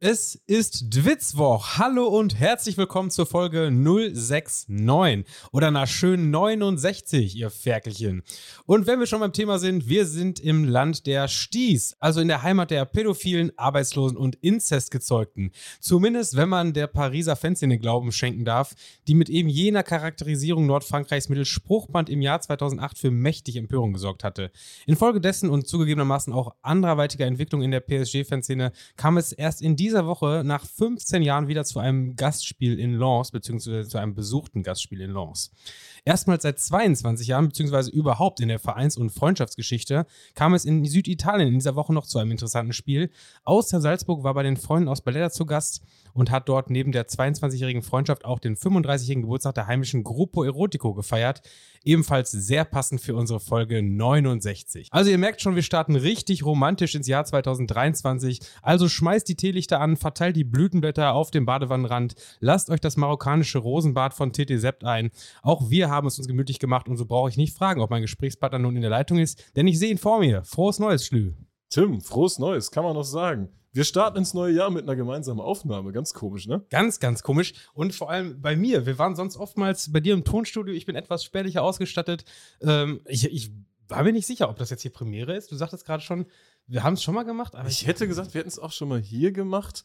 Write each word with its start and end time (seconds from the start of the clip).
Es 0.00 0.36
ist 0.46 0.94
Dwitzwoch. 0.94 1.76
Hallo 1.76 2.06
und 2.06 2.38
herzlich 2.38 2.78
willkommen 2.78 3.10
zur 3.10 3.26
Folge 3.26 3.68
069 3.72 5.24
oder 5.50 5.66
einer 5.66 5.88
schönen 5.88 6.30
69, 6.30 7.34
ihr 7.34 7.50
Ferkelchen. 7.50 8.22
Und 8.64 8.86
wenn 8.86 9.00
wir 9.00 9.08
schon 9.08 9.18
beim 9.18 9.32
Thema 9.32 9.58
sind, 9.58 9.88
wir 9.88 10.06
sind 10.06 10.38
im 10.38 10.62
Land 10.62 11.08
der 11.08 11.26
Sties, 11.26 11.96
also 11.98 12.20
in 12.20 12.28
der 12.28 12.44
Heimat 12.44 12.70
der 12.70 12.84
Pädophilen, 12.84 13.50
Arbeitslosen 13.56 14.16
und 14.16 14.36
Inzestgezeugten. 14.36 15.50
Zumindest, 15.80 16.36
wenn 16.36 16.48
man 16.48 16.74
der 16.74 16.86
Pariser 16.86 17.34
Fanszene 17.34 17.80
Glauben 17.80 18.12
schenken 18.12 18.44
darf, 18.44 18.76
die 19.08 19.16
mit 19.16 19.28
eben 19.28 19.48
jener 19.48 19.82
Charakterisierung 19.82 20.66
Nordfrankreichs 20.66 21.28
mittels 21.28 21.48
Spruchband 21.48 22.08
im 22.08 22.22
Jahr 22.22 22.40
2008 22.40 22.98
für 22.98 23.10
mächtig 23.10 23.56
Empörung 23.56 23.94
gesorgt 23.94 24.22
hatte. 24.22 24.52
Infolgedessen 24.86 25.50
und 25.50 25.66
zugegebenermaßen 25.66 26.32
auch 26.32 26.54
anderweitiger 26.62 27.26
Entwicklung 27.26 27.62
in 27.62 27.72
der 27.72 27.80
PSG-Fanszene 27.80 28.70
kam 28.94 29.16
es 29.16 29.32
erst 29.32 29.60
in 29.60 29.74
dieser 29.88 30.06
Woche 30.06 30.42
nach 30.44 30.66
15 30.66 31.22
Jahren 31.22 31.48
wieder 31.48 31.64
zu 31.64 31.78
einem 31.78 32.14
Gastspiel 32.14 32.78
in 32.78 32.98
Lens, 32.98 33.30
beziehungsweise 33.30 33.88
zu 33.88 33.98
einem 33.98 34.14
besuchten 34.14 34.62
Gastspiel 34.62 35.00
in 35.00 35.12
Lens. 35.12 35.50
Erstmals 36.04 36.42
seit 36.42 36.58
22 36.58 37.28
Jahren, 37.28 37.48
beziehungsweise 37.48 37.90
überhaupt 37.90 38.40
in 38.40 38.48
der 38.48 38.58
Vereins- 38.58 38.98
und 38.98 39.10
Freundschaftsgeschichte, 39.10 40.06
kam 40.34 40.52
es 40.52 40.66
in 40.66 40.84
Süditalien 40.84 41.48
in 41.48 41.54
dieser 41.54 41.74
Woche 41.74 41.94
noch 41.94 42.06
zu 42.06 42.18
einem 42.18 42.32
interessanten 42.32 42.74
Spiel. 42.74 43.10
Außer 43.44 43.80
Salzburg 43.80 44.22
war 44.24 44.34
bei 44.34 44.42
den 44.42 44.58
Freunden 44.58 44.88
aus 44.88 45.00
Balletta 45.00 45.30
zu 45.30 45.46
Gast 45.46 45.82
und 46.18 46.32
hat 46.32 46.48
dort 46.48 46.68
neben 46.68 46.90
der 46.90 47.06
22-jährigen 47.06 47.82
Freundschaft 47.82 48.24
auch 48.24 48.40
den 48.40 48.56
35-jährigen 48.56 49.22
Geburtstag 49.22 49.54
der 49.54 49.68
heimischen 49.68 50.02
Gruppo 50.02 50.42
Erotico 50.42 50.92
gefeiert. 50.92 51.42
Ebenfalls 51.84 52.32
sehr 52.32 52.64
passend 52.64 53.00
für 53.00 53.14
unsere 53.14 53.38
Folge 53.38 53.84
69. 53.84 54.88
Also 54.90 55.12
ihr 55.12 55.18
merkt 55.18 55.40
schon, 55.40 55.54
wir 55.54 55.62
starten 55.62 55.94
richtig 55.94 56.44
romantisch 56.44 56.96
ins 56.96 57.06
Jahr 57.06 57.24
2023. 57.24 58.40
Also 58.62 58.88
schmeißt 58.88 59.28
die 59.28 59.36
Teelichter 59.36 59.80
an, 59.80 59.96
verteilt 59.96 60.34
die 60.34 60.42
Blütenblätter 60.42 61.12
auf 61.12 61.30
dem 61.30 61.46
Badewannenrand, 61.46 62.16
lasst 62.40 62.68
euch 62.68 62.80
das 62.80 62.96
marokkanische 62.96 63.58
Rosenbad 63.58 64.12
von 64.12 64.32
TT 64.32 64.58
Sept 64.58 64.82
ein. 64.82 65.10
Auch 65.42 65.70
wir 65.70 65.88
haben 65.88 66.08
es 66.08 66.18
uns 66.18 66.26
gemütlich 66.26 66.58
gemacht 66.58 66.88
und 66.88 66.96
so 66.96 67.06
brauche 67.06 67.28
ich 67.30 67.36
nicht 67.36 67.56
fragen, 67.56 67.80
ob 67.80 67.90
mein 67.90 68.02
Gesprächspartner 68.02 68.58
nun 68.58 68.74
in 68.74 68.82
der 68.82 68.90
Leitung 68.90 69.18
ist, 69.18 69.44
denn 69.54 69.68
ich 69.68 69.78
sehe 69.78 69.92
ihn 69.92 69.98
vor 69.98 70.18
mir. 70.18 70.42
Frohes 70.42 70.80
Neues, 70.80 71.06
Schlü. 71.06 71.34
Tim, 71.70 72.00
frohes 72.00 72.40
Neues, 72.40 72.72
kann 72.72 72.82
man 72.82 72.94
noch 72.94 73.04
sagen. 73.04 73.50
Wir 73.72 73.84
starten 73.84 74.18
ins 74.18 74.34
neue 74.34 74.54
Jahr 74.54 74.70
mit 74.70 74.84
einer 74.84 74.96
gemeinsamen 74.96 75.40
Aufnahme. 75.40 75.92
Ganz 75.92 76.14
komisch, 76.14 76.46
ne? 76.46 76.64
Ganz, 76.70 77.00
ganz 77.00 77.22
komisch. 77.22 77.54
Und 77.74 77.94
vor 77.94 78.10
allem 78.10 78.40
bei 78.40 78.56
mir. 78.56 78.86
Wir 78.86 78.98
waren 78.98 79.14
sonst 79.14 79.36
oftmals 79.36 79.92
bei 79.92 80.00
dir 80.00 80.14
im 80.14 80.24
Tonstudio. 80.24 80.74
Ich 80.74 80.86
bin 80.86 80.96
etwas 80.96 81.24
spärlicher 81.24 81.62
ausgestattet. 81.62 82.24
Ähm, 82.62 83.00
ich, 83.06 83.24
ich 83.26 83.52
war 83.88 84.02
mir 84.02 84.12
nicht 84.12 84.26
sicher, 84.26 84.48
ob 84.48 84.56
das 84.56 84.70
jetzt 84.70 84.82
hier 84.82 84.92
Premiere 84.92 85.34
ist. 85.36 85.50
Du 85.50 85.56
sagtest 85.56 85.84
gerade 85.84 86.02
schon, 86.02 86.26
wir 86.66 86.82
haben 86.82 86.94
es 86.94 87.02
schon 87.02 87.14
mal 87.14 87.24
gemacht. 87.24 87.54
ich 87.66 87.86
hätte 87.86 88.08
gesagt, 88.08 88.34
wir 88.34 88.40
hätten 88.40 88.48
es 88.48 88.58
auch 88.58 88.72
schon 88.72 88.88
mal 88.88 89.00
hier 89.00 89.32
gemacht. 89.32 89.84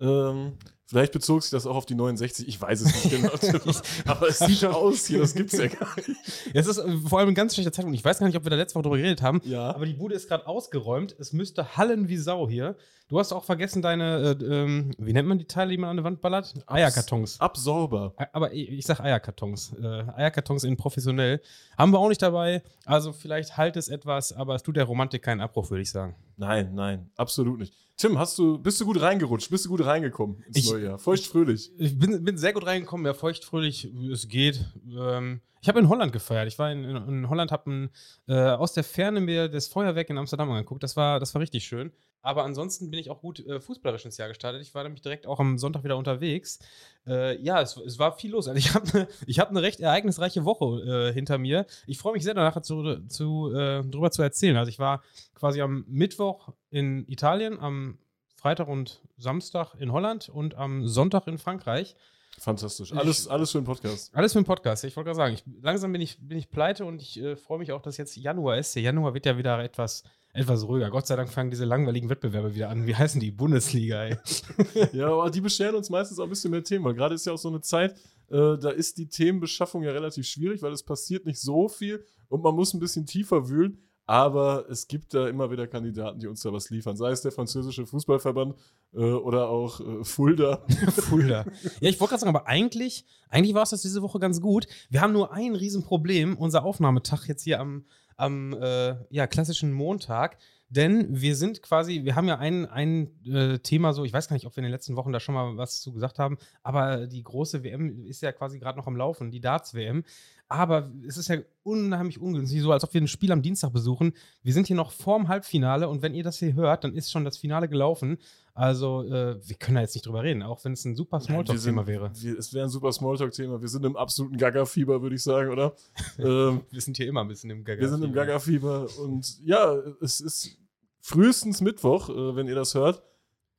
Ähm, 0.00 0.54
vielleicht 0.86 1.12
bezog 1.12 1.42
sich 1.42 1.50
das 1.50 1.66
auch 1.66 1.76
auf 1.76 1.86
die 1.86 1.94
69, 1.94 2.48
ich 2.48 2.60
weiß 2.60 2.80
es 2.80 3.04
nicht 3.04 3.10
genau. 3.10 3.30
aber 4.06 4.28
es 4.28 4.38
sieht 4.38 4.64
aus 4.64 5.06
hier, 5.06 5.20
das 5.20 5.34
gibt 5.34 5.52
es 5.52 5.58
ja 5.58 5.68
gar 5.68 5.94
nicht. 5.96 6.10
Es 6.52 6.66
ist 6.66 6.78
äh, 6.78 6.96
vor 7.08 7.20
allem 7.20 7.28
ein 7.28 7.34
ganz 7.34 7.54
schlechter 7.54 7.72
Zeitpunkt. 7.72 7.98
Ich 7.98 8.04
weiß 8.04 8.18
gar 8.18 8.26
nicht, 8.26 8.36
ob 8.36 8.44
wir 8.44 8.50
da 8.50 8.56
letzte 8.56 8.76
Woche 8.76 8.84
drüber 8.84 8.96
geredet 8.96 9.22
haben. 9.22 9.40
Ja. 9.44 9.74
Aber 9.74 9.86
die 9.86 9.94
Bude 9.94 10.14
ist 10.14 10.28
gerade 10.28 10.46
ausgeräumt. 10.46 11.14
Es 11.18 11.32
müsste 11.32 11.76
hallen 11.76 12.08
wie 12.08 12.16
Sau 12.16 12.48
hier. 12.48 12.76
Du 13.08 13.18
hast 13.18 13.32
auch 13.32 13.44
vergessen 13.44 13.82
deine, 13.82 14.36
äh, 14.40 14.44
ähm, 14.44 14.92
wie 14.96 15.12
nennt 15.12 15.28
man 15.28 15.38
die 15.38 15.44
Teile, 15.44 15.70
die 15.70 15.76
man 15.76 15.90
an 15.90 15.96
der 15.96 16.04
Wand 16.04 16.20
ballert? 16.22 16.54
Eierkartons. 16.66 17.38
Absorber. 17.38 18.14
Aber 18.32 18.52
ich, 18.52 18.70
ich 18.70 18.86
sag 18.86 19.00
Eierkartons. 19.00 19.74
Äh, 19.80 20.04
Eierkartons 20.16 20.64
in 20.64 20.76
professionell. 20.76 21.40
Haben 21.76 21.92
wir 21.92 21.98
auch 21.98 22.08
nicht 22.08 22.22
dabei. 22.22 22.62
Also 22.86 23.12
vielleicht 23.12 23.56
halt 23.56 23.76
es 23.76 23.88
etwas, 23.88 24.32
aber 24.32 24.54
es 24.54 24.62
tut 24.62 24.76
der 24.76 24.84
Romantik 24.84 25.22
keinen 25.22 25.40
Abbruch, 25.40 25.70
würde 25.70 25.82
ich 25.82 25.90
sagen. 25.90 26.14
Nein, 26.36 26.74
nein, 26.74 27.10
absolut 27.16 27.58
nicht. 27.58 27.74
Tim, 27.96 28.18
hast 28.18 28.36
du, 28.38 28.58
bist 28.58 28.80
du 28.80 28.86
gut 28.86 29.00
reingerutscht? 29.00 29.50
Bist 29.50 29.66
du 29.66 29.68
gut 29.68 29.84
reingekommen 29.84 30.42
ins 30.48 30.56
Ich- 30.58 30.70
neue 30.70 30.84
Jahr? 30.84 30.98
Feuchtfröhlich. 30.98 31.70
Ich 31.78 31.96
bin, 31.98 32.24
bin 32.24 32.36
sehr 32.36 32.52
gut 32.52 32.66
reingekommen, 32.66 33.06
ja, 33.06 33.14
feuchtfröhlich, 33.14 33.84
es 34.12 34.26
geht. 34.28 34.64
Ähm, 34.98 35.40
ich 35.64 35.68
habe 35.68 35.80
in 35.80 35.88
Holland 35.88 36.12
gefeiert. 36.12 36.46
Ich 36.46 36.58
war 36.58 36.70
in, 36.70 36.84
in, 36.84 37.30
Holland, 37.30 37.50
habe 37.50 37.88
äh, 38.28 38.34
aus 38.34 38.74
der 38.74 38.84
Ferne 38.84 39.22
mir 39.22 39.48
das 39.48 39.66
Feuerwerk 39.66 40.10
in 40.10 40.18
Amsterdam 40.18 40.50
angeguckt. 40.50 40.82
Das 40.82 40.94
war, 40.94 41.18
das 41.18 41.32
war 41.32 41.40
richtig 41.40 41.64
schön. 41.64 41.90
Aber 42.20 42.44
ansonsten 42.44 42.90
bin 42.90 43.00
ich 43.00 43.08
auch 43.08 43.22
gut 43.22 43.40
äh, 43.46 43.60
fußballerisch 43.60 44.04
ins 44.04 44.18
Jahr 44.18 44.28
gestartet. 44.28 44.60
Ich 44.60 44.74
war 44.74 44.82
nämlich 44.82 45.00
direkt 45.00 45.26
auch 45.26 45.40
am 45.40 45.56
Sonntag 45.56 45.82
wieder 45.82 45.96
unterwegs. 45.96 46.58
Äh, 47.06 47.40
ja, 47.40 47.62
es, 47.62 47.78
es 47.78 47.98
war 47.98 48.12
viel 48.18 48.32
los. 48.32 48.46
Also 48.46 48.58
ich 48.58 48.74
habe 48.74 48.92
eine 48.92 49.08
hab 49.38 49.52
ne 49.52 49.62
recht 49.62 49.80
ereignisreiche 49.80 50.44
Woche 50.44 51.08
äh, 51.08 51.14
hinter 51.14 51.38
mir. 51.38 51.64
Ich 51.86 51.96
freue 51.96 52.12
mich 52.12 52.24
sehr 52.24 52.34
danach 52.34 52.60
zu, 52.60 52.98
zu, 53.08 53.50
äh, 53.54 53.82
drüber 53.84 54.10
zu 54.10 54.20
erzählen. 54.20 54.58
Also 54.58 54.68
ich 54.68 54.78
war 54.78 55.02
quasi 55.32 55.62
am 55.62 55.86
Mittwoch 55.88 56.52
in 56.68 57.08
Italien, 57.08 57.58
am 57.58 57.96
Freitag 58.36 58.68
und 58.68 59.00
Samstag 59.16 59.76
in 59.78 59.92
Holland 59.92 60.28
und 60.28 60.56
am 60.56 60.86
Sonntag 60.86 61.26
in 61.26 61.38
Frankreich. 61.38 61.96
Fantastisch. 62.38 62.90
Ich- 62.92 62.98
Alles, 62.98 63.28
alles 63.28 63.50
für 63.52 63.58
den 63.58 63.64
Podcast. 63.64 64.14
Alles 64.14 64.32
für 64.32 64.40
den 64.40 64.44
Podcast. 64.44 64.84
Ich 64.84 64.96
wollte 64.96 65.08
gerade 65.08 65.16
sagen, 65.16 65.34
ich, 65.34 65.44
langsam 65.62 65.92
bin 65.92 66.00
ich, 66.00 66.18
bin 66.20 66.36
ich 66.38 66.50
pleite 66.50 66.84
und 66.84 67.00
ich 67.00 67.18
äh, 67.20 67.36
freue 67.36 67.58
mich 67.58 67.72
auch, 67.72 67.80
dass 67.82 67.96
jetzt 67.96 68.16
Januar 68.16 68.58
ist. 68.58 68.74
Der 68.74 68.82
Januar 68.82 69.14
wird 69.14 69.26
ja 69.26 69.38
wieder 69.38 69.62
etwas, 69.62 70.02
etwas 70.32 70.66
ruhiger. 70.66 70.90
Gott 70.90 71.06
sei 71.06 71.16
Dank 71.16 71.30
fangen 71.30 71.50
diese 71.50 71.64
langweiligen 71.64 72.10
Wettbewerbe 72.10 72.54
wieder 72.54 72.68
an. 72.70 72.86
Wie 72.86 72.94
heißen 72.94 73.20
die? 73.20 73.30
Bundesliga, 73.30 74.04
ey. 74.04 74.16
ja, 74.92 75.08
aber 75.08 75.30
die 75.30 75.40
bescheren 75.40 75.74
uns 75.76 75.90
meistens 75.90 76.18
auch 76.18 76.24
ein 76.24 76.30
bisschen 76.30 76.50
mehr 76.50 76.64
Themen, 76.64 76.84
weil 76.84 76.94
gerade 76.94 77.14
ist 77.14 77.24
ja 77.26 77.32
auch 77.32 77.38
so 77.38 77.48
eine 77.48 77.60
Zeit, 77.60 77.92
äh, 78.30 78.58
da 78.58 78.70
ist 78.70 78.98
die 78.98 79.08
Themenbeschaffung 79.08 79.82
ja 79.82 79.92
relativ 79.92 80.26
schwierig, 80.26 80.60
weil 80.62 80.72
es 80.72 80.82
passiert 80.82 81.26
nicht 81.26 81.40
so 81.40 81.68
viel 81.68 82.04
und 82.28 82.42
man 82.42 82.54
muss 82.54 82.74
ein 82.74 82.80
bisschen 82.80 83.06
tiefer 83.06 83.48
wühlen. 83.48 83.78
Aber 84.06 84.66
es 84.68 84.86
gibt 84.86 85.14
da 85.14 85.28
immer 85.28 85.50
wieder 85.50 85.66
Kandidaten, 85.66 86.18
die 86.18 86.26
uns 86.26 86.42
da 86.42 86.52
was 86.52 86.68
liefern. 86.68 86.96
Sei 86.96 87.10
es 87.10 87.22
der 87.22 87.32
französische 87.32 87.86
Fußballverband 87.86 88.54
äh, 88.92 88.98
oder 88.98 89.48
auch 89.48 89.80
äh, 89.80 90.04
Fulda. 90.04 90.64
Fulda. 90.90 91.46
Ja, 91.80 91.88
ich 91.88 91.98
wollte 92.00 92.10
gerade 92.10 92.20
sagen, 92.20 92.36
aber 92.36 92.46
eigentlich, 92.46 93.06
eigentlich 93.30 93.54
war 93.54 93.62
es 93.62 93.70
das 93.70 93.82
diese 93.82 94.02
Woche 94.02 94.18
ganz 94.18 94.40
gut. 94.42 94.66
Wir 94.90 95.00
haben 95.00 95.14
nur 95.14 95.32
ein 95.32 95.54
Riesenproblem, 95.54 96.36
unser 96.36 96.64
Aufnahmetag 96.64 97.26
jetzt 97.28 97.44
hier 97.44 97.60
am, 97.60 97.86
am 98.16 98.52
äh, 98.52 98.96
ja, 99.08 99.26
klassischen 99.26 99.72
Montag. 99.72 100.36
Denn 100.68 101.06
wir 101.08 101.36
sind 101.36 101.62
quasi, 101.62 102.04
wir 102.04 102.16
haben 102.16 102.26
ja 102.26 102.38
ein, 102.38 102.66
ein 102.66 103.10
äh, 103.24 103.58
Thema 103.58 103.92
so, 103.92 104.04
ich 104.04 104.12
weiß 104.12 104.28
gar 104.28 104.34
nicht, 104.34 104.46
ob 104.46 104.56
wir 104.56 104.58
in 104.58 104.64
den 104.64 104.72
letzten 104.72 104.96
Wochen 104.96 105.12
da 105.12 105.20
schon 105.20 105.34
mal 105.34 105.56
was 105.56 105.80
zu 105.80 105.92
gesagt 105.92 106.18
haben, 106.18 106.36
aber 106.62 107.06
die 107.06 107.22
große 107.22 107.62
WM 107.62 108.04
ist 108.06 108.22
ja 108.22 108.32
quasi 108.32 108.58
gerade 108.58 108.78
noch 108.78 108.86
am 108.86 108.96
Laufen, 108.96 109.30
die 109.30 109.40
Darts-WM. 109.40 110.04
Aber 110.48 110.90
es 111.06 111.16
ist 111.16 111.28
ja 111.28 111.38
unheimlich 111.62 112.20
ungünstig, 112.20 112.60
so 112.60 112.70
als 112.70 112.84
ob 112.84 112.92
wir 112.92 113.00
ein 113.00 113.08
Spiel 113.08 113.32
am 113.32 113.42
Dienstag 113.42 113.72
besuchen. 113.72 114.12
Wir 114.42 114.52
sind 114.52 114.66
hier 114.66 114.76
noch 114.76 114.92
vorm 114.92 115.28
Halbfinale 115.28 115.88
und 115.88 116.02
wenn 116.02 116.14
ihr 116.14 116.22
das 116.22 116.38
hier 116.38 116.54
hört, 116.54 116.84
dann 116.84 116.94
ist 116.94 117.10
schon 117.10 117.24
das 117.24 117.38
Finale 117.38 117.68
gelaufen. 117.68 118.18
Also, 118.52 119.02
äh, 119.04 119.36
wir 119.42 119.56
können 119.56 119.76
da 119.76 119.80
jetzt 119.80 119.94
nicht 119.94 120.06
drüber 120.06 120.22
reden, 120.22 120.42
auch 120.42 120.64
wenn 120.64 120.72
es 120.72 120.84
ein 120.84 120.94
super 120.94 121.18
Smalltalk-Thema 121.20 121.86
wäre. 121.86 122.10
Wir, 122.14 122.38
es 122.38 122.52
wäre 122.52 122.66
ein 122.66 122.70
super 122.70 122.92
Smalltalk-Thema. 122.92 123.60
Wir 123.60 123.68
sind 123.68 123.84
im 123.84 123.96
absoluten 123.96 124.36
Gaga-Fieber, 124.36 125.02
würde 125.02 125.16
ich 125.16 125.22
sagen, 125.22 125.50
oder? 125.50 125.74
ähm, 126.18 126.60
Wir 126.70 126.80
sind 126.80 126.96
hier 126.96 127.08
immer 127.08 127.22
ein 127.22 127.28
bisschen 127.28 127.50
im 127.50 127.64
Gaga. 127.64 127.80
wir 127.80 127.88
sind 127.88 128.04
im 128.04 128.12
Gaga-Fieber 128.12 128.86
und 129.00 129.40
ja, 129.44 129.74
es 130.00 130.20
ist 130.20 130.58
frühestens 131.00 131.62
Mittwoch, 131.62 132.10
äh, 132.10 132.36
wenn 132.36 132.46
ihr 132.46 132.54
das 132.54 132.74
hört. 132.74 133.02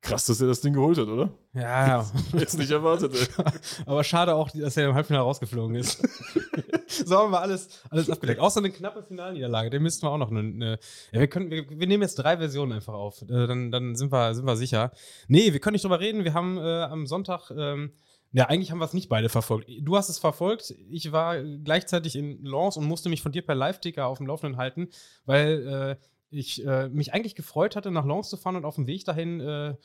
Krass, 0.05 0.25
dass 0.27 0.39
ihr 0.39 0.47
das 0.47 0.61
Ding 0.61 0.73
geholt 0.73 0.99
hat, 0.99 1.07
oder? 1.07 1.31
Ja, 1.53 1.87
ja. 1.87 2.11
Jetzt 2.33 2.57
nicht 2.59 2.69
erwartet, 2.69 3.13
ey. 3.15 3.45
Aber 3.87 4.03
schade 4.03 4.35
auch, 4.35 4.51
dass 4.51 4.77
er 4.77 4.89
im 4.89 4.93
Halbfinale 4.93 5.25
rausgeflogen 5.25 5.75
ist. 5.75 5.99
so 6.87 7.17
haben 7.17 7.31
wir 7.31 7.41
alles, 7.41 7.81
alles 7.89 8.09
abgedeckt. 8.09 8.39
Außer 8.39 8.59
eine 8.59 8.69
knappe 8.69 9.01
Finalniederlage. 9.01 9.71
Den 9.71 9.81
müssten 9.81 10.05
wir 10.05 10.11
auch 10.11 10.19
noch 10.19 10.29
eine. 10.29 10.41
eine 10.41 10.79
ja, 11.11 11.19
wir, 11.19 11.27
können, 11.27 11.49
wir, 11.49 11.67
wir 11.67 11.87
nehmen 11.87 12.03
jetzt 12.03 12.15
drei 12.15 12.37
Versionen 12.37 12.73
einfach 12.73 12.93
auf. 12.93 13.23
Äh, 13.23 13.47
dann 13.47 13.71
dann 13.71 13.95
sind, 13.95 14.11
wir, 14.11 14.35
sind 14.35 14.45
wir 14.45 14.55
sicher. 14.55 14.91
Nee, 15.27 15.53
wir 15.53 15.59
können 15.59 15.73
nicht 15.73 15.83
drüber 15.83 15.99
reden. 15.99 16.23
Wir 16.23 16.35
haben 16.35 16.59
äh, 16.59 16.83
am 16.83 17.07
Sonntag. 17.07 17.49
Ähm, 17.49 17.91
ja, 18.31 18.45
eigentlich 18.47 18.69
haben 18.69 18.79
wir 18.79 18.85
es 18.85 18.93
nicht 18.93 19.09
beide 19.09 19.29
verfolgt. 19.29 19.69
Du 19.81 19.95
hast 19.95 20.09
es 20.09 20.19
verfolgt. 20.19 20.75
Ich 20.89 21.11
war 21.11 21.41
gleichzeitig 21.41 22.15
in 22.15 22.43
Lens 22.43 22.75
und 22.75 22.85
musste 22.85 23.09
mich 23.09 23.21
von 23.21 23.31
dir 23.31 23.41
per 23.41 23.55
Live-Ticker 23.55 24.07
auf 24.07 24.17
dem 24.17 24.27
Laufenden 24.27 24.57
halten, 24.57 24.89
weil 25.25 25.97
äh, 25.97 26.05
ich 26.29 26.65
äh, 26.65 26.89
mich 26.89 27.13
eigentlich 27.13 27.35
gefreut 27.35 27.75
hatte, 27.75 27.91
nach 27.91 28.05
Lens 28.05 28.29
zu 28.29 28.37
fahren 28.37 28.55
und 28.55 28.65
auf 28.65 28.75
dem 28.75 28.87
Weg 28.87 29.05
dahin 29.05 29.39
äh, 29.39 29.75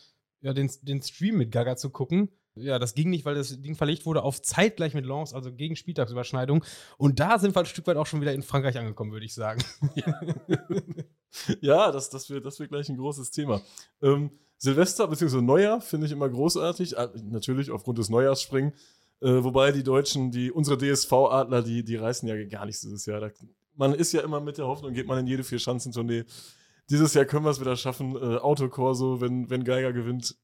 ja, 0.40 0.52
den, 0.52 0.70
den 0.82 1.02
Stream 1.02 1.36
mit 1.36 1.52
Gaga 1.52 1.76
zu 1.76 1.90
gucken. 1.90 2.30
Ja, 2.56 2.78
das 2.78 2.94
ging 2.94 3.10
nicht, 3.10 3.24
weil 3.24 3.36
das 3.36 3.60
Ding 3.60 3.76
verlegt 3.76 4.06
wurde 4.06 4.22
auf 4.22 4.42
zeitgleich 4.42 4.94
mit 4.94 5.06
Lens, 5.06 5.32
also 5.32 5.52
gegen 5.52 5.76
Spieltagsüberschneidung. 5.76 6.64
Und 6.98 7.20
da 7.20 7.38
sind 7.38 7.54
wir 7.54 7.60
ein 7.60 7.66
Stück 7.66 7.86
weit 7.86 7.96
auch 7.96 8.06
schon 8.06 8.20
wieder 8.20 8.34
in 8.34 8.42
Frankreich 8.42 8.76
angekommen, 8.76 9.12
würde 9.12 9.26
ich 9.26 9.34
sagen. 9.34 9.62
Ja, 11.60 11.92
das, 11.92 12.10
das, 12.10 12.28
wird, 12.28 12.44
das 12.44 12.56
gleich 12.56 12.88
ein 12.88 12.96
großes 12.96 13.30
Thema. 13.30 13.62
Ähm, 14.02 14.32
Silvester 14.58 15.06
bzw. 15.06 15.40
Neujahr 15.40 15.80
finde 15.80 16.06
ich 16.06 16.12
immer 16.12 16.28
großartig. 16.28 16.96
Äh, 16.96 17.08
natürlich 17.22 17.70
aufgrund 17.70 17.98
des 17.98 18.08
Neujahrsspringen. 18.08 18.72
Äh, 19.20 19.44
wobei 19.44 19.70
die 19.70 19.82
Deutschen, 19.82 20.30
die, 20.30 20.50
unsere 20.50 20.76
DSV-Adler, 20.76 21.62
die, 21.62 21.84
die 21.84 21.96
reißen 21.96 22.28
ja 22.28 22.42
gar 22.46 22.66
nichts 22.66 22.80
dieses 22.80 23.06
Jahr. 23.06 23.20
Da, 23.20 23.30
man 23.74 23.94
ist 23.94 24.12
ja 24.12 24.20
immer 24.20 24.40
mit 24.40 24.58
der 24.58 24.66
Hoffnung, 24.66 24.92
geht 24.92 25.06
man 25.06 25.18
in 25.18 25.26
jede 25.26 25.44
Vier-Schanzentournee. 25.44 26.24
Dieses 26.90 27.14
Jahr 27.14 27.24
können 27.24 27.44
wir 27.44 27.50
es 27.50 27.60
wieder 27.60 27.76
schaffen. 27.76 28.16
Äh, 28.16 28.36
Autokorso, 28.38 29.20
wenn, 29.20 29.48
wenn 29.48 29.64
Geiger 29.64 29.92
gewinnt, 29.92 30.36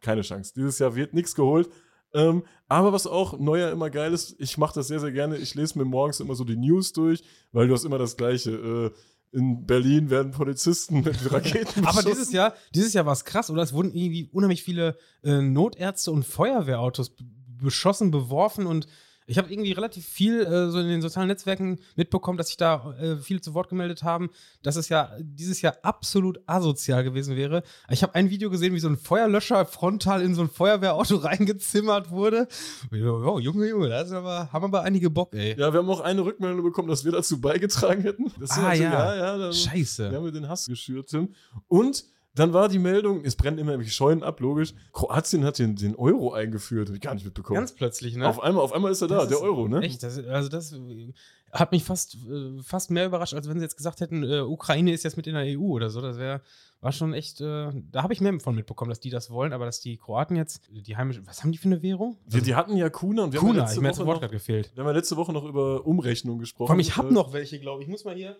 keine 0.00 0.22
Chance. 0.22 0.52
Dieses 0.54 0.78
Jahr 0.78 0.94
wird 0.94 1.14
nichts 1.14 1.34
geholt. 1.34 1.70
Ähm, 2.12 2.44
aber 2.68 2.92
was 2.92 3.06
auch 3.06 3.38
Neujahr 3.38 3.72
immer 3.72 3.90
geil 3.90 4.12
ist, 4.12 4.36
ich 4.38 4.56
mache 4.56 4.74
das 4.74 4.86
sehr, 4.86 5.00
sehr 5.00 5.10
gerne. 5.10 5.36
Ich 5.36 5.54
lese 5.54 5.78
mir 5.78 5.84
morgens 5.84 6.20
immer 6.20 6.34
so 6.34 6.44
die 6.44 6.56
News 6.56 6.92
durch, 6.92 7.24
weil 7.52 7.66
du 7.66 7.74
hast 7.74 7.84
immer 7.84 7.98
das 7.98 8.16
Gleiche. 8.16 8.50
Äh, 8.52 8.90
in 9.36 9.66
Berlin 9.66 10.10
werden 10.10 10.30
Polizisten 10.30 11.02
mit 11.02 11.32
Raketen 11.32 11.84
Aber 11.84 12.02
dieses 12.02 12.30
Jahr, 12.30 12.54
dieses 12.72 12.92
Jahr 12.92 13.04
war 13.04 13.14
es 13.14 13.24
krass, 13.24 13.50
oder? 13.50 13.62
Es 13.62 13.72
wurden 13.72 13.92
irgendwie 13.92 14.28
unheimlich 14.32 14.62
viele 14.62 14.96
äh, 15.24 15.40
Notärzte 15.40 16.12
und 16.12 16.24
Feuerwehrautos 16.24 17.16
beschossen, 17.60 18.12
beworfen 18.12 18.66
und 18.66 18.86
ich 19.26 19.38
habe 19.38 19.50
irgendwie 19.50 19.72
relativ 19.72 20.06
viel 20.06 20.40
äh, 20.42 20.70
so 20.70 20.78
in 20.78 20.88
den 20.88 21.00
sozialen 21.02 21.28
Netzwerken 21.28 21.78
mitbekommen, 21.96 22.36
dass 22.36 22.48
sich 22.48 22.56
da 22.56 22.94
äh, 23.00 23.16
viele 23.16 23.40
zu 23.40 23.54
Wort 23.54 23.68
gemeldet 23.68 24.02
haben, 24.02 24.30
dass 24.62 24.76
es 24.76 24.88
ja 24.88 25.12
dieses 25.20 25.62
Jahr 25.62 25.76
absolut 25.82 26.40
asozial 26.46 27.04
gewesen 27.04 27.36
wäre. 27.36 27.62
Ich 27.88 28.02
habe 28.02 28.14
ein 28.14 28.28
Video 28.30 28.50
gesehen, 28.50 28.74
wie 28.74 28.80
so 28.80 28.88
ein 28.88 28.96
Feuerlöscher 28.96 29.64
frontal 29.64 30.22
in 30.22 30.34
so 30.34 30.42
ein 30.42 30.50
Feuerwehrauto 30.50 31.16
reingezimmert 31.24 32.10
wurde. 32.10 32.48
Oh, 32.92 33.38
Junge, 33.38 33.68
Junge, 33.68 33.88
da 33.88 34.04
aber, 34.16 34.52
haben 34.52 34.64
aber 34.64 34.82
einige 34.82 35.08
Bock, 35.10 35.34
ey. 35.34 35.58
Ja, 35.58 35.72
wir 35.72 35.80
haben 35.80 35.88
auch 35.88 36.00
eine 36.00 36.24
Rückmeldung 36.24 36.62
bekommen, 36.62 36.88
dass 36.88 37.04
wir 37.04 37.12
dazu 37.12 37.40
beigetragen 37.40 38.02
hätten. 38.02 38.26
Ah, 38.26 38.40
natürlich- 38.40 38.80
ja. 38.80 38.92
ja, 38.92 39.16
ja 39.16 39.38
dann, 39.38 39.52
Scheiße. 39.52 40.10
Wir 40.10 40.18
haben 40.18 40.32
den 40.32 40.48
Hass 40.48 40.66
geschürt, 40.66 41.08
Tim. 41.08 41.34
Und 41.68 42.04
dann 42.34 42.52
war 42.52 42.68
die 42.68 42.78
Meldung, 42.78 43.24
es 43.24 43.36
brennen 43.36 43.58
immer 43.58 43.72
irgendwelche 43.72 43.94
Scheunen 43.94 44.22
ab, 44.22 44.40
logisch. 44.40 44.74
Kroatien 44.92 45.44
hat 45.44 45.58
den, 45.58 45.76
den 45.76 45.94
Euro 45.94 46.32
eingeführt. 46.32 46.88
Hab 46.88 46.96
ich 46.96 47.00
gar 47.00 47.14
nicht 47.14 47.24
mitbekommen. 47.24 47.58
Ganz 47.58 47.72
plötzlich, 47.72 48.16
ne? 48.16 48.28
auf, 48.28 48.40
einmal, 48.42 48.64
auf 48.64 48.72
einmal 48.72 48.90
ist 48.90 49.02
er 49.02 49.08
da, 49.08 49.18
Das 49.18 49.28
der 49.28 49.40
Euro, 49.40 49.68
ne? 49.68 49.80
Echt, 49.82 50.02
das, 50.02 50.18
also 50.18 50.48
das 50.48 50.72
äh, 50.72 51.12
hat 51.52 51.70
mich 51.70 51.84
fast, 51.84 52.16
äh, 52.28 52.60
fast 52.62 52.90
mehr 52.90 53.06
überrascht, 53.06 53.34
als 53.34 53.48
wenn 53.48 53.58
sie 53.58 53.64
jetzt 53.64 53.76
gesagt 53.76 54.00
hätten, 54.00 54.24
äh, 54.24 54.40
Ukraine 54.40 54.92
ist 54.92 55.04
jetzt 55.04 55.16
mit 55.16 55.28
in 55.28 55.34
der 55.34 55.44
EU 55.58 55.62
oder 55.62 55.90
so. 55.90 56.00
Das 56.00 56.18
wäre, 56.18 56.40
war 56.80 56.90
schon 56.90 57.14
echt, 57.14 57.40
äh, 57.40 57.70
da 57.92 58.02
habe 58.02 58.12
ich 58.12 58.20
mehr 58.20 58.38
von 58.40 58.56
mitbekommen, 58.56 58.88
dass 58.88 58.98
die 58.98 59.10
das 59.10 59.30
wollen, 59.30 59.52
aber 59.52 59.64
dass 59.66 59.78
die 59.80 59.96
Kroaten 59.96 60.34
jetzt, 60.36 60.60
die 60.72 60.96
heimische, 60.96 61.24
was 61.26 61.42
haben 61.44 61.52
die 61.52 61.58
für 61.58 61.66
eine 61.66 61.82
Währung? 61.82 62.18
Die, 62.26 62.42
die 62.42 62.56
hatten 62.56 62.76
ja 62.76 62.90
Kuna 62.90 63.22
und 63.24 63.32
wir 63.32 63.38
haben 63.40 63.46
ja 63.46 63.52
Kuna, 63.52 63.62
letzte 63.64 63.80
ich 63.80 63.86
Woche 63.86 64.06
Wort 64.06 64.16
noch, 64.16 64.20
gerade 64.22 64.32
gefehlt. 64.34 64.72
wir 64.74 64.82
haben 64.82 64.88
ja 64.88 64.96
letzte 64.96 65.16
Woche 65.16 65.32
noch 65.32 65.44
über 65.44 65.86
Umrechnung 65.86 66.38
gesprochen. 66.40 66.72
Allem, 66.72 66.80
ich 66.80 66.96
habe 66.96 67.08
Äh, 67.10 67.12
noch 67.12 67.32
welche, 67.32 67.60
glaube 67.60 67.82
ich. 67.82 67.86
Ich 67.86 67.92
muss 67.92 68.04
mal 68.04 68.16
hier 68.16 68.36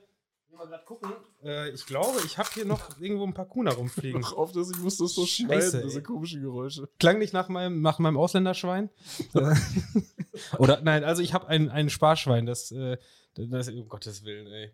mal 0.56 0.66
gerade 0.66 0.84
gucken. 0.84 1.12
Äh, 1.42 1.70
ich 1.70 1.86
glaube, 1.86 2.18
ich 2.24 2.38
habe 2.38 2.48
hier 2.52 2.64
noch 2.64 2.98
irgendwo 3.00 3.24
ein 3.24 3.34
paar 3.34 3.46
Kuna 3.46 3.72
rumfliegen. 3.72 4.20
Noch 4.20 4.36
auf, 4.36 4.52
dass 4.52 4.70
ich 4.70 4.78
muss 4.78 4.96
das 4.96 5.14
so 5.14 5.26
Scheiße, 5.26 5.70
schneiden, 5.70 5.88
diese 5.88 6.02
komischen 6.02 6.42
Geräusche. 6.42 6.88
Klang 6.98 7.18
nicht 7.18 7.32
nach 7.32 7.48
meinem, 7.48 7.82
nach 7.82 7.98
meinem 7.98 8.16
Ausländerschwein. 8.16 8.90
Oder 10.58 10.80
nein, 10.82 11.04
also 11.04 11.22
ich 11.22 11.32
habe 11.34 11.48
ein, 11.48 11.70
ein 11.70 11.90
Sparschwein, 11.90 12.46
das, 12.46 12.70
äh, 12.72 12.96
das, 13.34 13.68
um 13.68 13.88
Gottes 13.88 14.24
Willen, 14.24 14.46
ey. 14.46 14.72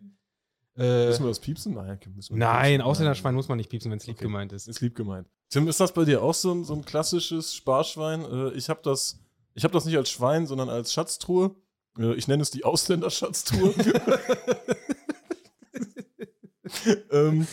Äh, 0.77 1.07
Müssen 1.07 1.23
wir 1.23 1.29
das 1.29 1.39
piepsen? 1.39 1.73
Nein, 1.73 1.99
müssen 2.15 2.35
wir 2.35 2.39
Nein, 2.39 2.63
piepsen. 2.71 2.81
Ausländerschwein 2.81 3.35
muss 3.35 3.49
man 3.49 3.57
nicht 3.57 3.69
piepsen, 3.69 3.91
wenn 3.91 3.97
es 3.97 4.07
lieb 4.07 4.15
Okay. 4.17 4.25
gemeint 4.25 4.53
ist. 4.53 4.67
Ist 4.67 4.79
lieb 4.81 4.95
gemeint. 4.95 5.27
Tim, 5.49 5.67
ist 5.67 5.79
das 5.81 5.93
bei 5.93 6.05
dir 6.05 6.23
auch 6.23 6.33
so 6.33 6.53
ein, 6.53 6.63
so 6.63 6.73
ein 6.73 6.85
klassisches 6.85 7.53
Sparschwein? 7.53 8.21
Äh, 8.23 8.51
ich 8.53 8.69
habe 8.69 8.79
das, 8.83 9.19
ich 9.53 9.63
hab 9.65 9.73
das 9.73 9.85
nicht 9.85 9.97
als 9.97 10.09
Schwein, 10.09 10.47
sondern 10.47 10.69
als 10.69 10.93
Schatztruhe. 10.93 11.53
Äh, 11.99 12.13
ich 12.13 12.29
nenne 12.29 12.41
es 12.41 12.51
die 12.51 12.63
Ausländerschatztruhe. 12.63 13.73
ähm, 17.11 17.47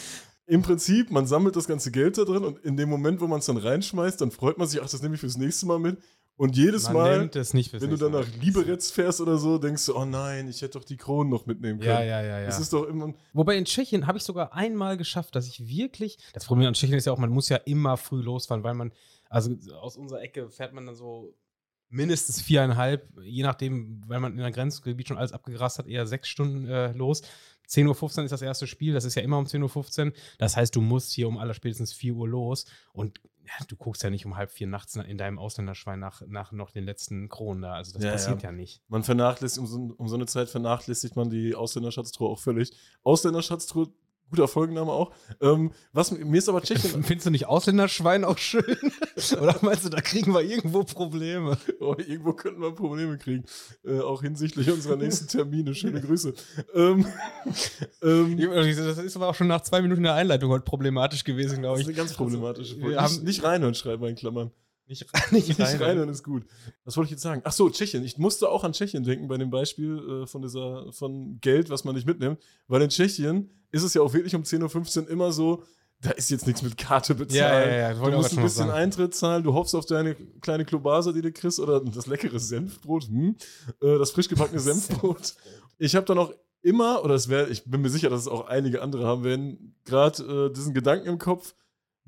Im 0.46 0.62
Prinzip, 0.62 1.10
man 1.10 1.26
sammelt 1.26 1.56
das 1.56 1.66
ganze 1.66 1.90
Geld 1.90 2.16
da 2.16 2.24
drin 2.24 2.44
und 2.44 2.58
in 2.64 2.76
dem 2.76 2.88
Moment, 2.88 3.20
wo 3.20 3.26
man 3.26 3.40
es 3.40 3.46
dann 3.46 3.58
reinschmeißt, 3.58 4.20
dann 4.20 4.30
freut 4.30 4.56
man 4.56 4.66
sich, 4.66 4.80
ach, 4.80 4.88
das 4.88 5.02
nehme 5.02 5.14
ich 5.14 5.20
fürs 5.20 5.36
nächste 5.36 5.66
Mal 5.66 5.78
mit. 5.78 5.98
Und 6.38 6.56
jedes 6.56 6.84
Man 6.84 6.94
Mal, 6.94 7.30
wenn 7.32 7.90
du 7.90 7.96
dann 7.96 8.12
nach 8.12 8.26
Liberec 8.40 8.80
fährst 8.80 9.20
oder 9.20 9.38
so, 9.38 9.58
denkst 9.58 9.84
du, 9.86 9.96
oh 9.96 10.04
nein, 10.04 10.48
ich 10.48 10.62
hätte 10.62 10.78
doch 10.78 10.84
die 10.84 10.96
Kronen 10.96 11.28
noch 11.30 11.46
mitnehmen 11.46 11.80
können. 11.80 11.90
Ja, 11.90 12.00
ja, 12.00 12.22
ja, 12.22 12.38
ja. 12.38 12.46
Das 12.46 12.60
ist 12.60 12.72
doch 12.72 12.84
immer. 12.84 13.12
Wobei 13.32 13.56
in 13.56 13.64
Tschechien 13.64 14.06
habe 14.06 14.18
ich 14.18 14.24
sogar 14.24 14.54
einmal 14.54 14.96
geschafft, 14.96 15.34
dass 15.34 15.48
ich 15.48 15.66
wirklich. 15.66 16.16
Das 16.32 16.44
Problem 16.44 16.68
an 16.68 16.74
Tschechien 16.74 16.96
ist 16.96 17.06
ja 17.06 17.12
auch, 17.12 17.18
man 17.18 17.30
muss 17.30 17.48
ja 17.48 17.56
immer 17.56 17.96
früh 17.96 18.22
losfahren, 18.22 18.62
weil 18.62 18.74
man, 18.74 18.92
also 19.28 19.52
aus 19.80 19.96
unserer 19.96 20.22
Ecke 20.22 20.48
fährt 20.48 20.72
man 20.72 20.86
dann 20.86 20.94
so 20.94 21.34
mindestens 21.88 22.40
viereinhalb, 22.40 23.08
je 23.20 23.42
nachdem, 23.42 24.02
weil 24.06 24.20
man 24.20 24.32
in 24.32 24.38
der 24.38 24.52
Grenzgebiet 24.52 25.08
schon 25.08 25.18
alles 25.18 25.32
abgegrast 25.32 25.78
hat, 25.78 25.88
eher 25.88 26.06
sechs 26.06 26.28
Stunden 26.28 26.68
äh, 26.68 26.92
los. 26.92 27.22
10.15 27.68 28.18
Uhr 28.18 28.24
ist 28.24 28.30
das 28.30 28.42
erste 28.42 28.66
Spiel, 28.66 28.94
das 28.94 29.04
ist 29.04 29.14
ja 29.14 29.22
immer 29.22 29.38
um 29.38 29.44
10.15 29.44 30.06
Uhr. 30.06 30.12
Das 30.38 30.56
heißt, 30.56 30.74
du 30.74 30.80
musst 30.80 31.12
hier 31.12 31.28
um 31.28 31.38
aller 31.38 31.54
spätestens 31.54 31.92
4 31.92 32.14
Uhr 32.14 32.28
los 32.28 32.64
und 32.92 33.20
ja, 33.48 33.64
du 33.66 33.76
guckst 33.76 34.02
ja 34.02 34.10
nicht 34.10 34.26
um 34.26 34.36
halb 34.36 34.50
vier 34.50 34.66
nachts 34.66 34.96
in 34.96 35.16
deinem 35.16 35.38
Ausländerschwein 35.38 35.98
nach, 35.98 36.22
nach 36.26 36.52
noch 36.52 36.70
den 36.70 36.84
letzten 36.84 37.28
Kronen 37.28 37.62
da. 37.62 37.74
Also 37.74 37.94
das 37.94 38.02
Ja, 38.02 38.12
passiert 38.12 38.42
ja. 38.42 38.50
ja, 38.50 38.52
nicht. 38.56 38.82
Man 38.88 39.02
vernachlässigt, 39.04 39.60
um 39.60 39.66
so, 39.66 39.94
um 39.96 40.08
so 40.08 40.16
eine 40.16 40.26
Zeit 40.26 40.50
vernachlässigt 40.50 41.16
man 41.16 41.30
die 41.30 41.54
Ausländerschatztruhe 41.54 42.28
auch 42.28 42.38
völlig. 42.38 42.72
Ausländerschatztruhe, 43.04 43.88
guter 44.30 44.48
Folgenname 44.48 44.92
auch. 44.92 45.12
Ähm, 45.40 45.72
was, 45.92 46.10
mir 46.10 46.38
ist 46.38 46.48
aber 46.48 46.62
Tschechien. 46.62 47.02
Findest 47.04 47.26
du 47.26 47.30
nicht 47.30 47.46
Ausländerschwein 47.46 48.24
auch 48.24 48.38
schön? 48.38 48.64
Oder 49.40 49.56
meinst 49.62 49.84
du, 49.84 49.88
da 49.88 50.00
kriegen 50.00 50.32
wir 50.32 50.42
irgendwo 50.42 50.84
Probleme? 50.84 51.56
oh, 51.80 51.94
irgendwo 51.98 52.32
könnten 52.32 52.60
wir 52.60 52.72
Probleme 52.72 53.18
kriegen. 53.18 53.44
Äh, 53.84 54.00
auch 54.00 54.22
hinsichtlich 54.22 54.70
unserer 54.70 54.96
nächsten 54.96 55.28
Termine. 55.28 55.74
Schöne 55.74 56.00
Grüße. 56.00 56.34
Ähm, 56.74 57.06
ähm, 58.02 58.36
Das 58.38 58.98
ist 58.98 59.16
aber 59.16 59.28
auch 59.28 59.34
schon 59.34 59.48
nach 59.48 59.62
zwei 59.62 59.82
Minuten 59.82 60.02
der 60.02 60.14
Einleitung 60.14 60.50
heute 60.50 60.64
problematisch 60.64 61.24
gewesen, 61.24 61.56
das 61.56 61.60
glaube 61.60 61.80
ist 61.80 61.82
ich. 61.82 61.86
eine 61.88 61.96
ganz 61.96 62.14
problematische 62.14 62.78
wir 62.80 63.00
haben- 63.00 63.12
nicht, 63.14 63.24
nicht 63.24 63.44
reinhören, 63.44 63.74
schreiben 63.74 64.02
wir 64.02 64.08
in 64.08 64.16
Klammern. 64.16 64.50
Nicht, 64.88 65.06
nicht, 65.32 65.48
Nicht 65.48 65.60
rein. 65.60 65.76
reinhören 65.76 66.08
ist 66.08 66.24
gut. 66.24 66.44
Was 66.84 66.96
wollte 66.96 67.08
ich 67.08 67.12
jetzt 67.12 67.22
sagen? 67.22 67.42
Ach 67.44 67.52
so, 67.52 67.68
Tschechien. 67.68 68.02
Ich 68.04 68.16
musste 68.18 68.48
auch 68.48 68.64
an 68.64 68.72
Tschechien 68.72 69.04
denken 69.04 69.28
bei 69.28 69.36
dem 69.36 69.50
Beispiel 69.50 70.22
äh, 70.22 70.26
von 70.26 70.42
dieser 70.42 70.92
von 70.92 71.38
Geld, 71.40 71.68
was 71.70 71.84
man 71.84 71.94
nicht 71.94 72.06
mitnimmt. 72.06 72.40
Weil 72.66 72.82
in 72.82 72.88
Tschechien 72.88 73.50
ist 73.70 73.82
es 73.82 73.94
ja 73.94 74.02
auch 74.02 74.12
wirklich 74.14 74.34
um 74.34 74.42
10.15 74.42 75.02
Uhr 75.02 75.10
immer 75.10 75.30
so, 75.30 75.62
da 76.00 76.10
ist 76.10 76.30
jetzt 76.30 76.46
nichts 76.46 76.62
mit 76.62 76.76
Karte 76.76 77.14
bezahlt. 77.14 77.40
Ja, 77.40 77.60
ja, 77.60 77.92
ja, 77.92 77.94
du 77.94 78.16
musst 78.16 78.36
ein 78.36 78.42
bisschen. 78.42 78.70
Eintritt 78.70 79.14
zahlen, 79.14 79.42
du 79.42 79.52
hoffst 79.52 79.74
auf 79.74 79.84
deine 79.84 80.14
kleine 80.40 80.64
Klobase, 80.64 81.12
die 81.12 81.22
du 81.22 81.32
kriegst, 81.32 81.58
oder 81.58 81.80
das 81.80 82.06
leckere 82.06 82.38
Senfbrot, 82.38 83.08
hm? 83.08 83.36
äh, 83.82 83.98
das 83.98 84.12
frisch 84.12 84.28
gebackene 84.28 84.60
Senfbrot. 84.60 85.34
Ich 85.76 85.96
habe 85.96 86.06
dann 86.06 86.18
auch 86.18 86.32
immer, 86.62 87.04
oder 87.04 87.14
es 87.14 87.28
wäre, 87.28 87.48
ich 87.48 87.64
bin 87.64 87.82
mir 87.82 87.90
sicher, 87.90 88.10
dass 88.10 88.22
es 88.22 88.28
auch 88.28 88.46
einige 88.46 88.80
andere 88.80 89.06
haben 89.06 89.24
werden, 89.24 89.76
gerade 89.84 90.22
äh, 90.46 90.52
diesen 90.52 90.72
Gedanken 90.72 91.08
im 91.08 91.18
Kopf, 91.18 91.54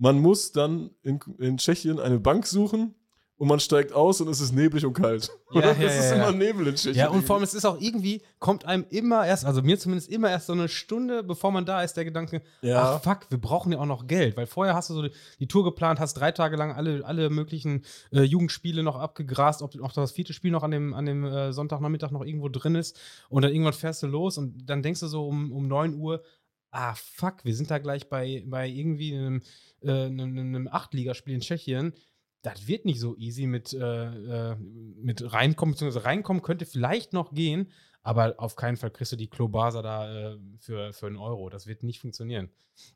man 0.00 0.19
muss 0.19 0.50
dann 0.50 0.91
in, 1.02 1.20
in 1.38 1.58
Tschechien 1.58 2.00
eine 2.00 2.19
Bank 2.19 2.47
suchen 2.47 2.94
und 3.37 3.49
man 3.49 3.58
steigt 3.61 3.94
aus 3.94 4.20
und 4.20 4.29
es 4.29 4.41
ist 4.41 4.52
neblig 4.52 4.85
und 4.85 4.93
kalt. 4.93 5.31
Ja, 5.52 5.61
ja, 5.61 5.70
es 5.81 5.99
ist 5.99 6.11
ja, 6.11 6.17
immer 6.29 6.32
Nebel 6.37 6.67
in 6.67 6.75
Tschechien. 6.75 6.94
Ja, 6.94 7.08
und 7.08 7.23
vor 7.25 7.37
allem, 7.37 7.43
es 7.43 7.55
ist 7.55 7.64
auch 7.64 7.81
irgendwie, 7.81 8.23
kommt 8.38 8.64
einem 8.67 8.85
immer 8.91 9.26
erst, 9.26 9.44
also 9.47 9.62
mir 9.62 9.79
zumindest 9.79 10.11
immer 10.11 10.29
erst 10.31 10.47
so 10.47 10.52
eine 10.52 10.69
Stunde, 10.69 11.23
bevor 11.23 11.50
man 11.50 11.64
da 11.64 11.82
ist, 11.82 11.94
der 11.97 12.05
Gedanke, 12.05 12.43
Ja. 12.61 12.97
ach 12.97 13.02
fuck, 13.02 13.31
wir 13.31 13.38
brauchen 13.38 13.73
ja 13.73 13.79
auch 13.79 13.87
noch 13.87 14.06
Geld. 14.06 14.37
Weil 14.37 14.47
vorher 14.47 14.75
hast 14.75 14.91
du 14.91 14.94
so 14.94 15.02
die, 15.02 15.11
die 15.38 15.49
Tour 15.49 15.64
geplant, 15.64 16.00
hast 16.00 16.14
drei 16.14 16.32
Tage 16.32 16.56
lang 16.56 16.73
alle, 16.73 17.05
alle 17.05 17.31
möglichen 17.31 17.85
äh, 18.12 18.23
Jugendspiele 18.23 18.82
noch 18.82 18.97
abgegrast, 18.97 19.62
ob 19.62 19.79
auch 19.82 19.93
das 19.93 20.12
vierte 20.12 20.35
Spiel 20.35 20.50
noch 20.50 20.62
an 20.62 20.70
dem, 20.70 20.93
an 20.94 21.06
dem 21.06 21.25
äh, 21.25 21.52
Sonntagnachmittag 21.52 22.11
noch 22.11 22.25
irgendwo 22.25 22.49
drin 22.50 22.75
ist. 22.75 22.99
Und 23.31 23.43
dann 23.43 23.52
irgendwann 23.52 23.73
fährst 23.75 24.02
du 24.02 24.06
los 24.06 24.37
und 24.38 24.69
dann 24.69 24.82
denkst 24.82 25.00
du 25.00 25.06
so 25.06 25.26
um, 25.26 25.50
um 25.50 25.67
9 25.67 25.94
Uhr, 25.94 26.23
ah 26.70 26.94
fuck, 26.94 27.44
wir 27.44 27.55
sind 27.55 27.70
da 27.70 27.78
gleich 27.78 28.08
bei, 28.08 28.43
bei 28.46 28.69
irgendwie 28.69 29.14
einem, 29.14 29.43
äh, 29.82 30.06
einem, 30.06 30.38
einem 30.38 30.69
Achtligaspiel 30.69 31.34
in 31.34 31.40
Tschechien. 31.40 31.94
Das 32.43 32.67
wird 32.67 32.84
nicht 32.84 33.00
so 33.00 33.17
easy 33.17 33.46
mit, 33.46 33.72
äh, 33.75 34.52
äh, 34.52 34.56
mit 34.56 35.33
reinkommen, 35.33 35.75
beziehungsweise 35.75 36.06
reinkommen 36.06 36.42
könnte 36.42 36.64
vielleicht 36.64 37.12
noch 37.12 37.35
gehen, 37.35 37.71
aber 38.02 38.35
auf 38.38 38.56
keinen 38.56 38.78
Fall 38.78 38.90
kriegst 38.90 39.12
du 39.12 39.16
die 39.16 39.28
Klobasa 39.28 39.83
da 39.83 40.33
äh, 40.33 40.38
für, 40.59 40.92
für 40.95 41.06
einen 41.06 41.16
Euro. 41.16 41.50
Das 41.50 41.66
wird 41.66 41.83
nicht 41.83 42.00
funktionieren. 42.00 42.49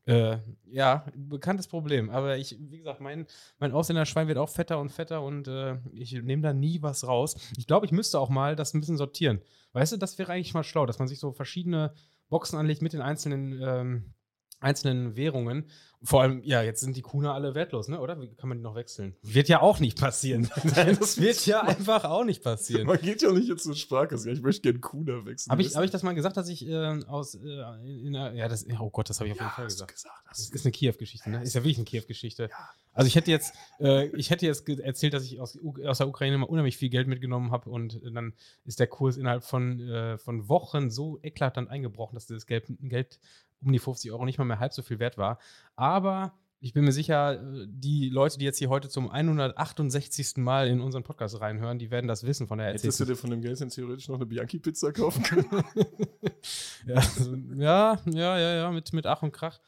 Äh, 0.05 0.37
ja, 0.65 1.05
bekanntes 1.15 1.67
Problem. 1.67 2.09
Aber 2.09 2.37
ich, 2.37 2.57
wie 2.59 2.79
gesagt, 2.79 3.01
mein, 3.01 3.27
mein 3.59 3.71
Ausländerschwein 3.71 4.27
wird 4.27 4.39
auch 4.39 4.49
fetter 4.49 4.79
und 4.79 4.89
fetter 4.91 5.21
und 5.21 5.47
äh, 5.47 5.77
ich 5.93 6.13
nehme 6.13 6.41
da 6.41 6.53
nie 6.53 6.81
was 6.81 7.05
raus. 7.07 7.35
Ich 7.57 7.67
glaube, 7.67 7.85
ich 7.85 7.91
müsste 7.91 8.19
auch 8.19 8.29
mal 8.29 8.55
das 8.55 8.73
ein 8.73 8.79
bisschen 8.79 8.97
sortieren. 8.97 9.41
Weißt 9.73 9.93
du, 9.93 9.97
das 9.97 10.17
wäre 10.17 10.31
eigentlich 10.31 10.55
mal 10.55 10.63
schlau, 10.63 10.87
dass 10.87 10.97
man 10.97 11.07
sich 11.07 11.19
so 11.19 11.31
verschiedene 11.31 11.93
Boxen 12.29 12.57
anlegt 12.57 12.81
mit 12.81 12.93
den 12.93 13.01
einzelnen, 13.01 13.59
ähm, 13.61 14.13
einzelnen 14.65 15.15
Währungen. 15.15 15.65
Vor 16.03 16.21
allem, 16.21 16.43
ja, 16.43 16.61
jetzt 16.61 16.81
sind 16.81 16.95
die 16.95 17.01
Kuna 17.01 17.33
alle 17.33 17.55
wertlos, 17.55 17.87
ne? 17.87 17.99
Oder? 17.99 18.21
Wie 18.21 18.27
kann 18.27 18.47
man 18.49 18.59
die 18.59 18.63
noch 18.63 18.75
wechseln? 18.75 19.15
Wird 19.23 19.47
ja 19.47 19.61
auch 19.61 19.79
nicht 19.79 19.99
passieren. 19.99 20.49
Nein, 20.75 20.95
das 20.99 21.19
wird 21.19 21.43
ja 21.47 21.61
einfach 21.61 22.03
auch 22.03 22.23
nicht 22.23 22.43
passieren. 22.43 22.85
Man 22.85 22.99
geht 22.99 23.23
ja 23.23 23.31
nicht 23.31 23.47
jetzt 23.47 23.63
zur 23.63 23.75
Sparkasse. 23.75 24.27
Ja, 24.29 24.35
ich 24.35 24.41
möchte 24.41 24.61
gerne 24.61 24.79
Kuna 24.79 25.25
wechseln. 25.25 25.51
Habe 25.51 25.63
ich, 25.63 25.75
hab 25.75 25.83
ich 25.83 25.89
das 25.89 26.03
mal 26.03 26.13
gesagt, 26.13 26.37
dass 26.37 26.47
ich 26.49 26.67
äh, 26.67 26.75
aus, 27.07 27.35
äh, 27.35 27.39
in, 27.83 28.07
in, 28.07 28.15
einer- 28.15 28.33
ja, 28.33 28.47
das, 28.47 28.67
oh 28.79 28.89
Gott, 28.91 29.09
das 29.09 29.19
habe 29.19 29.29
ich 29.29 29.33
auf 29.33 29.39
jeden 29.39 29.51
Fall 29.51 29.65
gesagt. 29.65 29.93
gesagt. 29.93 30.15
Das 30.29 30.49
ist 30.49 30.65
eine 30.65 30.71
Kiew-Geschichte, 30.73 31.29
ne? 31.29 31.41
Ist 31.41 31.55
ja 31.55 31.61
wirklich 31.61 31.77
eine 31.77 31.85
Kiew-Geschichte. 31.85 32.49
Also 32.93 33.07
ich 33.07 33.15
hätte 33.15 33.31
jetzt, 33.31 33.53
äh, 33.79 34.07
ich 34.15 34.29
hätte 34.29 34.45
jetzt 34.45 34.67
erzählt, 34.69 35.13
dass 35.13 35.23
ich 35.23 35.39
aus, 35.39 35.57
aus 35.85 35.97
der 35.97 36.07
Ukraine 36.07 36.37
mal 36.37 36.45
unheimlich 36.45 36.77
viel 36.77 36.89
Geld 36.89 37.07
mitgenommen 37.07 37.51
habe 37.51 37.69
und 37.69 37.99
dann 38.13 38.33
ist 38.63 38.79
der 38.79 38.87
Kurs 38.87 39.17
innerhalb 39.17 39.43
von, 39.43 39.79
äh, 39.79 40.17
von 40.17 40.47
Wochen 40.49 40.89
so 40.91 41.19
eklatant 41.23 41.69
eingebrochen, 41.69 42.15
dass 42.15 42.27
das 42.27 42.45
Geld, 42.45 42.65
Geld 42.81 43.19
um 43.61 43.71
die 43.71 43.79
50 43.79 44.11
Euro 44.11 44.25
nicht 44.25 44.37
mal 44.37 44.45
mehr 44.45 44.59
halb 44.59 44.73
so 44.73 44.81
viel 44.81 44.99
wert 44.99 45.17
war. 45.17 45.39
Aber 45.75 46.33
ich 46.59 46.73
bin 46.73 46.83
mir 46.83 46.91
sicher, 46.91 47.33
äh, 47.33 47.67
die 47.67 48.09
Leute, 48.09 48.39
die 48.39 48.45
jetzt 48.45 48.57
hier 48.57 48.69
heute 48.69 48.89
zum 48.89 49.09
168. 49.09 50.37
Mal 50.37 50.67
in 50.67 50.81
unseren 50.81 51.03
Podcast 51.03 51.39
reinhören, 51.39 51.77
die 51.77 51.91
werden 51.91 52.07
das 52.07 52.25
wissen 52.25 52.47
von 52.47 52.57
der 52.57 52.67
Hättest 52.67 52.83
du 52.83 52.87
erzählten 52.87 53.11
dir 53.11 53.17
von 53.17 53.29
dem 53.29 53.41
Geld 53.41 53.59
denn 53.59 53.69
theoretisch 53.69 54.07
noch 54.07 54.15
eine 54.15 54.25
Bianchi-Pizza 54.25 54.91
kaufen 54.91 55.23
können? 55.23 55.45
ja, 56.87 56.95
also, 56.95 57.35
ja, 57.55 57.99
ja, 58.05 58.39
ja, 58.39 58.55
ja, 58.55 58.71
mit, 58.71 58.93
mit 58.93 59.05
Ach 59.05 59.21
und 59.21 59.31
Krach. 59.31 59.59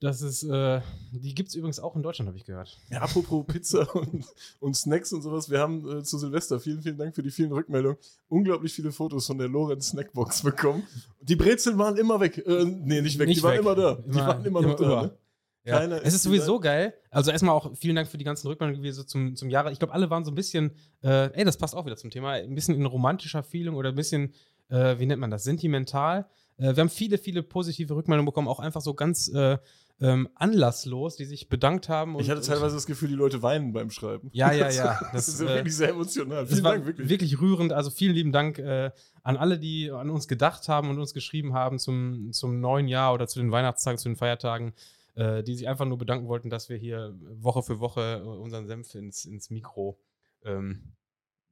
Das 0.00 0.22
ist, 0.22 0.42
äh, 0.44 0.80
die 1.12 1.34
gibt 1.34 1.50
es 1.50 1.54
übrigens 1.54 1.78
auch 1.78 1.94
in 1.94 2.02
Deutschland, 2.02 2.26
habe 2.28 2.38
ich 2.38 2.44
gehört. 2.44 2.78
Ja, 2.90 3.02
apropos 3.02 3.44
Pizza 3.46 3.94
und, 3.94 4.24
und 4.58 4.74
Snacks 4.74 5.12
und 5.12 5.20
sowas, 5.20 5.50
wir 5.50 5.58
haben 5.58 5.98
äh, 5.98 6.02
zu 6.02 6.16
Silvester, 6.18 6.58
vielen, 6.58 6.80
vielen 6.80 6.96
Dank 6.96 7.14
für 7.14 7.22
die 7.22 7.30
vielen 7.30 7.52
Rückmeldungen, 7.52 7.98
unglaublich 8.28 8.72
viele 8.72 8.92
Fotos 8.92 9.26
von 9.26 9.36
der 9.36 9.48
Lorenz 9.48 9.88
Snackbox 9.90 10.42
bekommen. 10.42 10.84
Die 11.20 11.36
Brezeln 11.36 11.76
waren 11.76 11.96
immer 11.98 12.18
weg. 12.18 12.38
Äh, 12.46 12.64
nee, 12.64 13.02
nicht 13.02 13.18
weg, 13.18 13.28
Nicht 13.28 13.40
die 13.40 13.42
waren 13.42 13.52
weg. 13.52 13.60
immer 13.60 13.74
da. 13.74 13.94
die 13.96 14.08
Immer- 14.10 14.26
waren 14.26 14.44
immer, 14.46 14.60
immer 14.60 14.68
noch 14.68 14.76
da. 14.76 15.02
Ne? 15.02 15.18
Ja. 15.64 15.78
Keiner 15.80 16.00
es 16.02 16.14
ist 16.14 16.22
sowieso 16.22 16.58
geil. 16.58 16.94
Also 17.10 17.30
erstmal 17.30 17.54
auch 17.54 17.76
vielen 17.76 17.94
Dank 17.94 18.08
für 18.08 18.16
die 18.16 18.24
ganzen 18.24 18.46
Rückmeldungen 18.48 18.82
wie 18.82 18.92
so 18.92 19.02
zum, 19.04 19.36
zum 19.36 19.50
Jahre. 19.50 19.70
Ich 19.70 19.78
glaube, 19.78 19.92
alle 19.92 20.08
waren 20.08 20.24
so 20.24 20.30
ein 20.30 20.34
bisschen, 20.34 20.70
äh, 21.02 21.30
ey, 21.38 21.44
das 21.44 21.58
passt 21.58 21.74
auch 21.76 21.84
wieder 21.84 21.98
zum 21.98 22.10
Thema, 22.10 22.30
ein 22.32 22.54
bisschen 22.54 22.74
in 22.74 22.86
romantischer 22.86 23.42
Feeling 23.42 23.74
oder 23.74 23.90
ein 23.90 23.94
bisschen, 23.94 24.32
äh, 24.70 24.98
wie 24.98 25.04
nennt 25.04 25.20
man 25.20 25.30
das, 25.30 25.44
sentimental. 25.44 26.26
Äh, 26.56 26.74
wir 26.74 26.80
haben 26.80 26.88
viele, 26.88 27.18
viele 27.18 27.42
positive 27.42 27.94
Rückmeldungen 27.94 28.24
bekommen, 28.24 28.48
auch 28.48 28.58
einfach 28.60 28.80
so 28.80 28.94
ganz 28.94 29.28
äh, 29.28 29.58
ähm, 30.00 30.28
anlasslos, 30.34 31.16
die 31.16 31.26
sich 31.26 31.48
bedankt 31.48 31.88
haben. 31.88 32.14
Und, 32.14 32.22
Ich 32.22 32.30
hatte 32.30 32.40
teilweise 32.40 32.74
das 32.74 32.86
Gefühl, 32.86 33.08
die 33.08 33.14
Leute 33.14 33.42
weinen 33.42 33.72
beim 33.72 33.90
Schreiben. 33.90 34.30
Ja, 34.32 34.52
ja, 34.52 34.70
ja. 34.70 34.98
Das, 35.12 35.26
Das, 35.26 35.28
ist 35.28 35.40
äh, 35.40 35.48
wirklich 35.48 35.76
sehr 35.76 35.90
emotional. 35.90 36.46
Vielen 36.46 36.64
Dank, 36.64 36.86
wirklich. 36.86 37.08
wirklich. 37.08 37.40
rührend. 37.40 37.72
Also 37.72 37.90
vielen 37.90 38.14
lieben 38.14 38.32
Dank 38.32 38.58
äh, 38.58 38.90
an 39.22 39.36
alle, 39.36 39.58
die 39.58 39.90
an 39.90 40.08
uns 40.10 40.26
gedacht 40.26 40.68
haben 40.68 40.88
und 40.88 40.98
uns 40.98 41.12
geschrieben 41.12 41.52
haben 41.52 41.78
zum, 41.78 42.32
zum 42.32 42.60
neuen 42.60 42.88
Jahr 42.88 43.12
oder 43.12 43.28
zu 43.28 43.38
den 43.38 43.50
Weihnachtstagen, 43.50 43.98
zu 43.98 44.08
den 44.08 44.16
Feiertagen, 44.16 44.72
äh, 45.14 45.42
die 45.42 45.54
sich 45.54 45.68
einfach 45.68 45.84
nur 45.84 45.98
bedanken 45.98 46.28
wollten, 46.28 46.48
dass 46.48 46.70
wir 46.70 46.78
hier 46.78 47.14
Woche 47.20 47.62
für 47.62 47.80
Woche 47.80 48.22
äh, 48.24 48.26
unseren 48.26 48.66
Senf 48.66 48.94
ins, 48.94 49.26
ins 49.26 49.50
Mikro 49.50 49.98
ähm, 50.44 50.92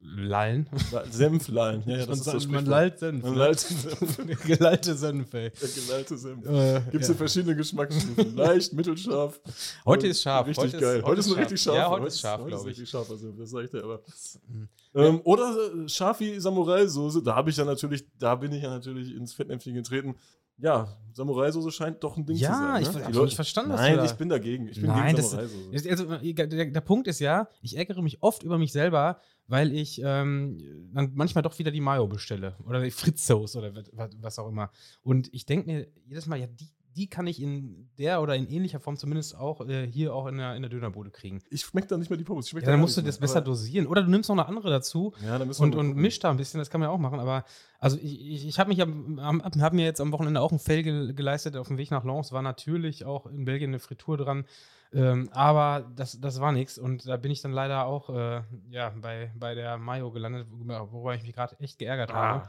lallen. 0.00 0.68
Senflein. 1.10 1.82
Ja, 1.86 1.98
ja, 1.98 2.06
das 2.06 2.24
Man 2.26 2.36
ist 2.36 2.48
man 2.50 2.66
lallt 2.66 2.98
Senf. 2.98 3.22
Man 3.24 3.34
lallt 3.34 3.60
Senf. 3.60 4.42
Gelallte 4.46 4.94
Senf, 4.94 5.34
ey. 5.34 5.50
Der 5.50 5.68
gelallte 5.68 6.16
Senf. 6.16 6.46
Äh, 6.46 6.80
Gibt 6.90 7.02
es 7.02 7.08
ja. 7.08 7.14
verschiedene 7.14 7.56
Geschmacksstufen. 7.56 8.36
Leicht, 8.36 8.72
mittelscharf. 8.72 9.40
Heute 9.84 10.06
ist 10.08 10.22
scharf. 10.22 10.46
Richtig 10.46 10.64
Heute 10.64 10.76
ist- 10.76 10.82
geil. 10.82 10.96
heute 10.96 11.06
Heute 11.06 11.20
ist 11.20 11.26
ist 11.26 11.30
nur 11.32 11.38
richtig 11.38 11.60
scharf. 11.60 11.76
Ja, 11.76 11.90
heute 11.90 12.06
ist 12.06 12.20
scharf, 12.20 12.40
heute 12.42 12.54
ist 12.54 12.60
ich. 12.62 12.66
richtig 12.68 12.90
scharf, 12.90 13.10
also 13.10 13.32
das 13.32 13.50
sag 13.50 13.64
ich 13.64 13.70
dir 13.70 13.84
aber. 13.84 14.02
Mhm. 14.48 14.68
Ähm, 14.94 15.20
oder 15.24 15.56
äh, 15.84 15.88
scharf 15.88 16.20
wie 16.20 16.38
da 17.20 17.34
habe 17.34 17.50
ich 17.50 17.56
ja 17.56 17.64
natürlich, 17.64 18.04
da 18.18 18.34
bin 18.36 18.52
ich 18.52 18.62
ja 18.62 18.70
natürlich 18.70 19.14
ins 19.14 19.32
Fettnäpfchen 19.34 19.74
getreten. 19.74 20.14
Ja, 20.60 20.88
Samurai-Soße 21.12 21.70
scheint 21.72 22.02
doch 22.04 22.16
ein 22.16 22.24
Ding 22.26 22.36
Ja, 22.36 22.52
zu 22.52 22.58
sein. 22.58 22.82
ich 22.82 22.88
ne? 22.88 22.94
hab 22.94 23.00
Die 23.00 23.12
doch 23.12 23.14
Leute- 23.14 23.24
nicht 23.26 23.34
verstanden, 23.36 23.70
Nein, 23.72 23.96
da- 23.96 24.04
ich 24.04 24.12
bin 24.12 24.28
dagegen. 24.28 24.68
Ich 24.68 24.80
bin 24.80 24.86
Nein, 24.90 25.14
gegen 25.16 25.26
Samurai-Soße. 25.26 25.90
Also, 25.90 26.32
der, 26.32 26.66
der, 26.66 26.80
Punkt 26.80 27.06
ist 27.08 27.20
ja, 27.20 27.48
ich 27.62 27.76
ärgere 27.76 28.02
mich 28.02 28.22
oft 28.22 28.42
über 28.42 28.58
mich 28.58 28.72
selber, 28.72 29.20
weil 29.46 29.72
ich 29.72 30.00
ähm, 30.04 30.58
dann 30.92 31.12
manchmal 31.14 31.42
doch 31.42 31.58
wieder 31.58 31.70
die 31.70 31.80
Mayo 31.80 32.06
bestelle 32.06 32.56
oder 32.66 32.80
die 32.82 32.90
Fritzos 32.90 33.56
oder 33.56 33.72
was 34.20 34.38
auch 34.38 34.48
immer. 34.48 34.70
Und 35.02 35.32
ich 35.32 35.46
denke 35.46 35.66
mir 35.70 35.86
jedes 36.06 36.26
Mal, 36.26 36.36
ja, 36.40 36.46
die, 36.46 36.68
die 36.98 37.08
kann 37.08 37.28
ich 37.28 37.40
in 37.40 37.88
der 37.96 38.20
oder 38.20 38.34
in 38.34 38.48
ähnlicher 38.48 38.80
Form 38.80 38.96
zumindest 38.96 39.36
auch 39.36 39.66
äh, 39.66 39.86
hier 39.86 40.12
auch 40.12 40.26
in 40.26 40.38
der, 40.38 40.56
in 40.56 40.62
der 40.62 40.68
Dönerbude 40.68 41.10
kriegen. 41.10 41.40
Ich 41.48 41.62
schmecke 41.62 41.86
da 41.86 41.96
nicht 41.96 42.10
mehr 42.10 42.16
die 42.16 42.24
Pommes. 42.24 42.50
Ja, 42.50 42.58
da 42.58 42.72
dann 42.72 42.80
musst 42.80 42.96
du 42.96 43.02
das 43.02 43.20
mehr. 43.20 43.28
besser 43.28 43.40
dosieren. 43.40 43.86
Oder 43.86 44.02
du 44.02 44.10
nimmst 44.10 44.28
noch 44.28 44.36
eine 44.36 44.46
andere 44.46 44.68
dazu 44.68 45.14
Ja, 45.24 45.38
dann 45.38 45.48
und, 45.48 45.74
und 45.76 45.96
mischt 45.96 46.24
da 46.24 46.30
ein 46.30 46.36
bisschen, 46.36 46.58
das 46.58 46.70
kann 46.70 46.80
man 46.80 46.88
ja 46.88 46.92
auch 46.92 46.98
machen. 46.98 47.20
Aber 47.20 47.44
also 47.78 47.96
ich, 47.96 48.20
ich, 48.20 48.48
ich 48.48 48.58
habe 48.58 48.68
mich 48.68 48.82
am, 48.82 49.20
am, 49.20 49.42
hab 49.42 49.72
mir 49.72 49.84
jetzt 49.84 50.00
am 50.00 50.10
Wochenende 50.10 50.40
auch 50.40 50.50
ein 50.50 50.58
Fail 50.58 50.82
ge 50.82 51.12
geleistet 51.12 51.56
auf 51.56 51.68
dem 51.68 51.78
Weg 51.78 51.92
nach 51.92 52.04
Lens. 52.04 52.32
War 52.32 52.42
natürlich 52.42 53.04
auch 53.04 53.26
in 53.26 53.44
Belgien 53.44 53.70
eine 53.70 53.78
Fritur 53.78 54.16
dran. 54.16 54.44
Ähm, 54.92 55.28
aber 55.32 55.88
das, 55.94 56.20
das 56.20 56.40
war 56.40 56.50
nichts. 56.50 56.78
Und 56.78 57.06
da 57.06 57.16
bin 57.16 57.30
ich 57.30 57.42
dann 57.42 57.52
leider 57.52 57.86
auch 57.86 58.10
äh, 58.10 58.42
ja, 58.70 58.92
bei, 59.00 59.30
bei 59.38 59.54
der 59.54 59.78
Mayo 59.78 60.10
gelandet, 60.10 60.48
worüber 60.50 61.14
ich 61.14 61.22
mich 61.22 61.34
gerade 61.34 61.56
echt 61.60 61.78
geärgert 61.78 62.12
habe. 62.12 62.48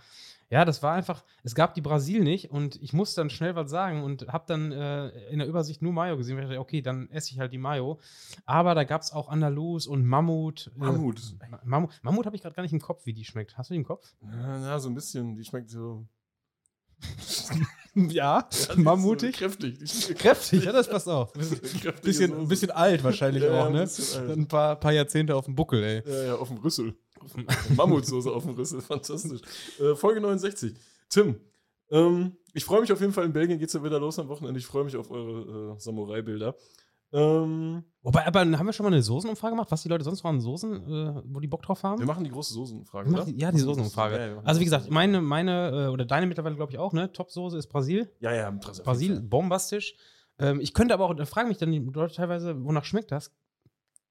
Ja, 0.51 0.65
das 0.65 0.82
war 0.82 0.94
einfach, 0.94 1.24
es 1.44 1.53
gab 1.53 1.75
die 1.75 1.82
Brasil 1.82 2.24
nicht 2.24 2.50
und 2.50 2.82
ich 2.82 2.91
musste 2.91 3.22
dann 3.22 3.29
schnell 3.29 3.56
was 3.56 3.70
sagen 3.70 4.01
und 4.03 4.27
habe 4.29 4.46
dann 4.48 4.72
äh, 4.72 5.10
in 5.29 5.38
der 5.39 5.48
Übersicht 5.48 5.82
nur 5.84 5.94
Mayo 5.94 6.18
gesehen. 6.18 6.38
Und 6.38 6.41
ich 6.44 6.50
dachte, 6.50 6.60
okay, 6.60 6.82
dann 6.82 7.08
esse 7.12 7.32
ich 7.32 7.39
halt 7.39 7.53
die 7.53 7.60
Mayo. 7.60 8.00
Aber 8.46 8.74
da 8.74 8.84
gab 8.84 9.01
es 9.03 9.12
auch 9.12 9.29
Andalus 9.29 9.86
und 9.86 10.06
Mammut. 10.06 10.72
äh, 10.75 10.79
Mammut. 10.79 11.22
Ma- 11.51 11.60
Mammut, 11.63 12.00
Mammut 12.01 12.25
habe 12.25 12.36
ich 12.36 12.41
gerade 12.41 12.56
gar 12.56 12.63
nicht 12.63 12.74
im 12.74 12.82
Kopf, 12.82 13.06
wie 13.06 13.13
die 13.13 13.25
schmeckt. 13.25 13.58
Hast 13.60 13.70
du 13.70 13.74
die 13.75 13.79
im 13.79 13.86
Kopf? 13.86 14.15
Ja, 14.22 14.29
na, 14.60 14.79
so 14.79 14.89
ein 14.89 14.96
bisschen. 14.96 15.36
Die 15.36 15.44
schmeckt 15.46 15.70
so. 15.70 16.08
Ja, 17.96 18.48
Ja, 18.69 18.75
mammutig. 18.75 19.36
So 19.36 19.39
kräftig. 19.46 20.17
Kräftig, 20.17 20.63
ja, 20.65 20.72
das 20.72 20.88
passt 20.89 21.08
auf. 21.08 21.34
Kräftige 21.34 21.91
Bisschen, 22.03 22.31
Soße. 22.31 22.48
bisschen 22.48 22.72
alt 22.72 23.03
wahrscheinlich 23.03 23.43
Ja, 23.43 23.62
auch, 23.63 23.67
ein 23.67 23.74
ne? 23.74 23.79
alt. 23.81 24.17
Ein 24.29 24.48
paar, 24.48 24.75
paar 24.79 24.91
Jahrzehnte 24.93 25.36
auf 25.36 25.46
dem 25.46 25.55
Buckel, 25.55 25.84
ey. 25.84 26.03
Ja, 26.05 26.24
ja, 26.24 26.36
auf 26.36 26.48
dem 26.50 26.58
Rüssel. 26.58 26.93
Mammutsoße 27.75 28.31
auf 28.31 28.43
dem 28.46 28.53
Rüssel, 28.55 28.81
fantastisch. 28.81 29.41
Äh, 29.79 29.96
Folge 29.96 30.22
69. 30.22 30.74
Tim, 31.10 31.36
ähm, 31.91 32.38
ich 32.53 32.63
freue 32.63 32.81
mich 32.81 32.91
auf 32.91 33.01
jeden 33.01 33.13
Fall. 33.13 33.25
In 33.25 33.34
Belgien 33.34 33.60
geht 33.60 33.67
es 33.67 33.74
ja 33.74 33.84
wieder 33.84 34.00
los 34.00 34.19
am 34.19 34.27
Wochenende. 34.29 34.60
Ich 34.60 34.65
freue 34.65 34.84
mich 34.86 34.96
auf 34.96 35.12
eure 35.12 35.75
äh, 35.75 35.79
Samurai-Bilder. 35.79 36.55
Ähm, 37.12 37.84
Wobei, 38.01 38.25
aber 38.25 38.39
haben 38.42 38.66
wir 38.66 38.74
schon 38.74 38.86
mal 38.86 38.94
eine 38.94 39.01
Soßenumfrage 39.01 39.54
gemacht, 39.54 39.72
was 39.72 39.82
die 39.82 39.89
Leute 39.89 40.04
sonst 40.04 40.24
noch 40.24 40.30
an 40.30 40.39
Soßen, 40.39 40.74
äh, 40.74 41.22
wo 41.25 41.39
die 41.39 41.48
Bock 41.48 41.63
drauf 41.63 41.84
haben? 41.84 42.00
wir 42.00 42.06
machen 42.06 42.24
die 42.24 42.30
große 42.30 42.54
Soßenumfrage, 42.54 43.10
oder? 43.12 43.28
ja, 43.28 43.51
die 43.51 43.60
Soßenumfrage. 43.60 44.36
Ja, 44.36 44.42
also 44.44 44.62
wie 44.62 44.66
gesagt, 44.66 44.89
meine, 44.89 45.22
meine 45.22 45.88
äh, 45.88 45.88
oder 45.88 46.06
deine 46.06 46.28
mittlerweile 46.28 46.56
glaube 46.56 46.72
ich 46.72 46.78
auch, 46.78 46.94
ne? 46.94 47.12
Top-Soße 47.12 47.58
ist 47.58 47.68
Brasil. 47.68 48.12
Ja, 48.20 48.34
ja, 48.34 48.51
Tresse. 48.51 48.84
Brasil, 48.84 49.22
bombastisch. 49.22 49.96
Ähm, 50.38 50.62
ich 50.62 50.74
könnte 50.74 50.94
aber 50.94 51.06
auch, 51.06 51.13
da 51.13 51.25
fragen 51.25 51.50
mich 51.50 51.58
dann 51.58 51.72
die 51.72 51.80
Leute 51.80 52.16
teilweise, 52.16 52.63
wonach 52.63 52.86
schmeckt 52.86 53.12
das? 53.12 53.32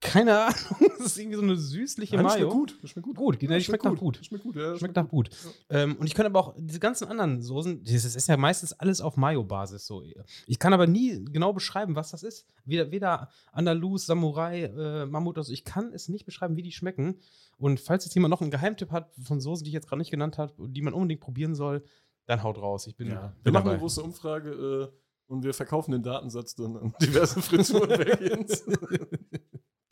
Keine 0.00 0.38
Ahnung. 0.46 0.54
Das 0.98 1.06
ist 1.06 1.18
irgendwie 1.18 1.36
so 1.36 1.42
eine 1.42 1.56
süßliche 1.56 2.16
Nein, 2.16 2.24
das 2.24 2.34
Mayo. 2.34 2.50
schmeckt 2.50 2.58
gut. 2.58 2.78
Das 2.82 2.90
schmeckt 2.90 3.06
gut. 3.06 3.16
Gut, 3.16 3.42
Ja, 3.42 3.56
die 3.56 3.64
schmeckt 3.64 3.84
nach 3.84 3.94
gut. 3.96 4.18
Das 4.18 4.26
Schmeckt 4.26 4.42
gut, 4.44 4.56
ja. 4.56 4.76
Schmeckt 4.76 4.96
nach 4.96 5.08
gut. 5.08 5.30
Ähm, 5.70 5.96
und 5.96 6.06
ich 6.06 6.14
könnte 6.14 6.26
aber 6.26 6.40
auch 6.40 6.54
diese 6.58 6.80
ganzen 6.80 7.06
anderen 7.08 7.40
Soßen, 7.40 7.84
das 7.84 8.04
ist 8.04 8.28
ja 8.28 8.36
meistens 8.36 8.72
alles 8.72 9.00
auf 9.00 9.16
Mayo-Basis 9.16 9.86
so. 9.86 10.02
Ich 10.46 10.58
kann 10.58 10.72
aber 10.72 10.86
nie 10.88 11.24
genau 11.24 11.52
beschreiben, 11.52 11.94
was 11.94 12.10
das 12.10 12.24
ist. 12.24 12.46
Weder, 12.64 12.90
weder 12.90 13.28
Andalus, 13.52 14.06
Samurai, 14.06 14.64
äh, 14.64 15.06
Mammut 15.06 15.36
oder 15.36 15.44
so. 15.44 15.52
Ich 15.52 15.64
kann 15.64 15.92
es 15.92 16.08
nicht 16.08 16.24
beschreiben, 16.26 16.56
wie 16.56 16.62
die 16.62 16.72
schmecken. 16.72 17.18
Und 17.56 17.78
falls 17.80 18.04
jetzt 18.04 18.14
jemand 18.14 18.30
noch 18.30 18.40
einen 18.40 18.50
Geheimtipp 18.50 18.90
hat 18.90 19.12
von 19.22 19.40
Soßen, 19.40 19.64
die 19.64 19.70
ich 19.70 19.74
jetzt 19.74 19.88
gerade 19.88 19.98
nicht 20.00 20.10
genannt 20.10 20.36
habe, 20.38 20.52
die 20.68 20.82
man 20.82 20.94
unbedingt 20.94 21.20
probieren 21.20 21.54
soll, 21.54 21.84
dann 22.26 22.42
haut 22.42 22.58
raus. 22.58 22.86
Ich 22.88 22.96
bin, 22.96 23.08
Ja. 23.08 23.32
Wir 23.42 23.52
machen 23.52 23.64
dabei. 23.64 23.70
eine 23.70 23.78
große 23.78 24.02
Umfrage 24.02 24.50
äh, 24.90 25.32
und 25.32 25.44
wir 25.44 25.54
verkaufen 25.54 25.92
den 25.92 26.02
Datensatz 26.02 26.54
dann 26.56 26.76
an 26.76 26.94
diverse 27.00 27.40
Frituren 27.40 27.88
Belgiens. 27.88 28.64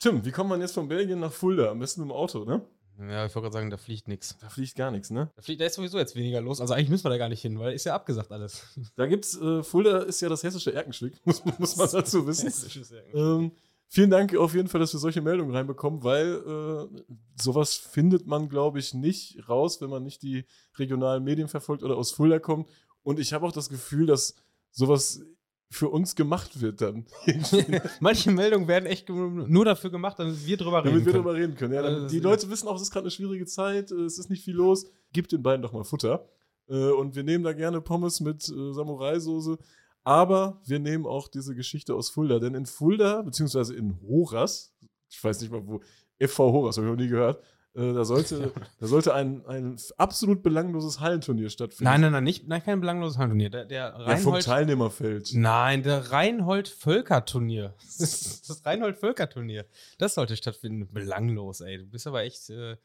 Tim, 0.07 0.23
wie 0.23 0.31
kommt 0.31 0.49
man 0.49 0.61
jetzt 0.61 0.73
von 0.73 0.87
Belgien 0.87 1.19
nach 1.19 1.33
Fulda? 1.33 1.69
Am 1.69 1.79
besten 1.79 2.01
dem 2.01 2.11
Auto, 2.13 2.45
ne? 2.45 2.61
Ja, 2.97 3.25
ich 3.25 3.35
wollte 3.35 3.47
gerade 3.47 3.53
sagen, 3.53 3.69
da 3.69 3.75
fliegt 3.75 4.07
nichts. 4.07 4.37
Da 4.39 4.47
fliegt 4.47 4.75
gar 4.75 4.89
nichts, 4.89 5.09
ne? 5.11 5.29
Da, 5.35 5.41
fliegt, 5.41 5.59
da 5.59 5.65
ist 5.65 5.73
sowieso 5.73 5.97
jetzt 5.97 6.15
weniger 6.15 6.39
los. 6.39 6.61
Also 6.61 6.73
eigentlich 6.73 6.89
müssen 6.89 7.03
wir 7.03 7.09
da 7.09 7.17
gar 7.17 7.27
nicht 7.27 7.41
hin, 7.41 7.59
weil 7.59 7.73
ist 7.73 7.83
ja 7.83 7.93
abgesagt 7.93 8.31
alles. 8.31 8.63
Da 8.95 9.05
gibt's, 9.05 9.37
äh, 9.37 9.63
Fulda 9.63 10.03
ist 10.03 10.21
ja 10.21 10.29
das 10.29 10.43
hessische 10.43 10.73
Erkenschwick, 10.73 11.13
muss, 11.25 11.43
muss 11.59 11.75
man 11.75 11.89
dazu 11.91 12.25
wissen. 12.25 12.45
Hessisches 12.47 12.93
ähm, 13.13 13.51
vielen 13.89 14.09
Dank 14.09 14.33
auf 14.37 14.55
jeden 14.55 14.69
Fall, 14.69 14.79
dass 14.79 14.93
wir 14.93 14.99
solche 15.01 15.19
Meldungen 15.19 15.53
reinbekommen, 15.53 16.01
weil 16.03 16.35
äh, 16.35 17.01
sowas 17.35 17.75
findet 17.75 18.27
man, 18.27 18.47
glaube 18.47 18.79
ich, 18.79 18.93
nicht 18.93 19.49
raus, 19.49 19.81
wenn 19.81 19.89
man 19.89 20.03
nicht 20.03 20.21
die 20.21 20.45
regionalen 20.77 21.25
Medien 21.25 21.49
verfolgt 21.49 21.83
oder 21.83 21.97
aus 21.97 22.11
Fulda 22.11 22.39
kommt. 22.39 22.69
Und 23.03 23.19
ich 23.19 23.33
habe 23.33 23.45
auch 23.45 23.51
das 23.51 23.67
Gefühl, 23.67 24.05
dass 24.05 24.35
sowas 24.71 25.21
für 25.69 25.89
uns 25.89 26.15
gemacht 26.15 26.61
wird 26.61 26.81
dann. 26.81 27.05
Manche 27.99 28.31
Meldungen 28.31 28.67
werden 28.67 28.85
echt 28.85 29.09
nur 29.09 29.65
dafür 29.65 29.89
gemacht, 29.89 30.17
damit 30.19 30.45
wir 30.45 30.57
drüber 30.57 30.79
reden 30.83 30.85
Damit 30.93 31.05
wir 31.05 31.11
können. 31.13 31.23
darüber 31.25 31.39
reden 31.39 31.55
können. 31.55 31.73
Ja, 31.73 31.81
Also 31.81 32.07
die 32.07 32.19
Leute 32.19 32.49
wissen 32.49 32.67
auch, 32.67 32.75
es 32.75 32.83
ist 32.83 32.91
gerade 32.91 33.03
eine 33.05 33.11
schwierige 33.11 33.45
Zeit, 33.45 33.91
äh, 33.91 33.95
es 34.05 34.17
ist 34.17 34.29
nicht 34.29 34.43
viel 34.43 34.55
los. 34.55 34.85
Gib 35.11 35.27
den 35.27 35.43
beiden 35.43 35.61
doch 35.61 35.73
mal 35.73 35.83
Futter. 35.83 36.29
Äh, 36.69 36.91
Und 36.91 37.15
wir 37.15 37.23
nehmen 37.23 37.43
da 37.43 37.53
gerne 37.53 37.81
Pommes 37.81 38.19
mit 38.21 38.47
äh, 38.47 38.73
Samurai-Soße. 38.73 39.57
Aber 40.03 40.61
wir 40.65 40.79
nehmen 40.79 41.05
auch 41.05 41.27
diese 41.27 41.53
Geschichte 41.53 41.93
aus 41.95 42.09
Fulda. 42.09 42.39
Denn 42.39 42.53
in 42.55 42.65
Fulda, 42.65 43.21
beziehungsweise 43.23 43.75
in 43.75 43.99
Horas, 44.07 44.73
ich 45.09 45.21
weiß 45.21 45.41
nicht 45.41 45.51
mal 45.51 45.65
wo, 45.67 45.81
FV 46.19 46.37
Horas, 46.39 46.77
habe 46.77 46.87
ich 46.87 46.91
noch 46.91 46.97
nie 46.97 47.09
gehört, 47.09 47.43
da 47.77 48.05
sollte, 48.05 48.51
da 48.79 48.87
sollte 48.87 49.13
ein, 49.13 49.45
ein 49.45 49.77
absolut 49.97 50.41
belangloses 50.41 50.99
Hallenturnier 50.99 51.51
stattfinden. 51.51 51.83
Nein, 51.83 52.01
nein, 52.01 52.11
nein, 52.11 52.23
nicht, 52.23 52.47
nein, 52.47 52.63
kein 52.63 52.79
belangloses 52.79 53.19
Handturnier. 53.19 53.51
Der, 53.51 53.65
der 53.65 53.77
ja, 53.77 53.91
vom 53.91 54.33
Reinhold, 54.33 54.45
Teilnehmerfeld. 54.45 55.31
nein, 55.35 55.83
der 55.83 56.11
Reinhold-Völker-Turnier. 56.11 57.75
das 57.99 58.61
Reinhold-Völker-Turnier. 58.65 59.65
Das 59.99 60.15
sollte 60.15 60.35
stattfinden. 60.35 60.91
Belanglos, 60.91 61.61
ey. 61.61 61.77
Du 61.77 61.85
bist 61.85 62.07
aber 62.07 62.23
echt 62.23 62.49
äh, 62.49 62.71
ein 62.71 62.77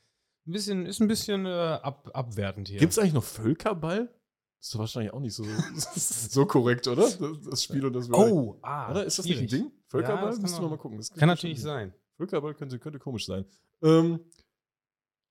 bisschen, 0.44 0.84
ist 0.84 1.00
ein 1.00 1.08
bisschen 1.08 1.46
äh, 1.46 1.48
ab, 1.48 2.10
abwertend 2.12 2.68
hier. 2.68 2.78
Gibt 2.78 2.92
es 2.92 2.98
eigentlich 2.98 3.14
noch 3.14 3.24
Völkerball? 3.24 4.12
Das 4.58 4.68
ist 4.68 4.78
wahrscheinlich 4.78 5.14
auch 5.14 5.20
nicht 5.20 5.34
so, 5.34 5.44
so 5.74 6.44
korrekt, 6.44 6.86
oder? 6.86 7.08
Das, 7.48 7.64
Spiel 7.64 7.86
und 7.86 7.94
das 7.94 8.10
Oh, 8.12 8.58
ah. 8.60 8.90
Oder 8.90 9.06
ist 9.06 9.18
das 9.18 9.26
schwierig. 9.26 9.50
nicht 9.50 9.54
ein 9.54 9.58
Ding? 9.58 9.70
Ja, 9.70 9.82
Völkerball? 9.88 10.32
kann 10.32 10.42
Müssen 10.42 10.62
wir 10.62 10.68
mal 10.68 10.76
gucken. 10.76 11.00
Kann 11.16 11.28
natürlich 11.28 11.62
sein. 11.62 11.94
Völkerball 12.18 12.52
könnte, 12.52 12.78
könnte 12.78 12.98
komisch 12.98 13.24
sein. 13.24 13.46
Ähm, 13.82 14.20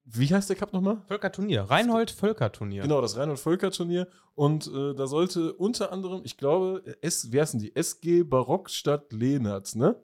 wie 0.04 0.34
heißt 0.34 0.50
der 0.50 0.56
Cup 0.56 0.74
nochmal? 0.74 1.02
Völker-Turnier. 1.08 1.64
Reinhold-Völker-Turnier. 1.64 2.84
Genau, 2.84 3.02
das 3.02 3.18
Reinhold-Völker-Turnier. 3.18 4.08
Und 4.36 4.68
äh, 4.68 4.94
da 4.96 5.08
sollte 5.08 5.54
unter 5.54 5.92
anderem, 5.92 6.22
ich 6.24 6.38
glaube, 6.38 6.84
S, 7.02 7.32
wie 7.32 7.40
heißen 7.40 7.60
die? 7.60 7.76
SG 7.76 8.24
Barockstadt 8.24 9.14
Lehnertz, 9.14 9.76
ne? 9.76 9.96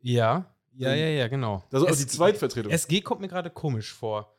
Ja, 0.00 0.54
ja, 0.78 0.94
ja, 0.94 1.08
ja, 1.08 1.28
genau. 1.28 1.64
Das 1.70 1.82
ist 1.82 1.90
auch 1.90 1.96
die 1.96 2.06
Zweitvertretung. 2.06 2.70
SG 2.70 3.00
kommt 3.00 3.20
mir 3.20 3.28
gerade 3.28 3.50
komisch 3.50 3.92
vor. 3.92 4.36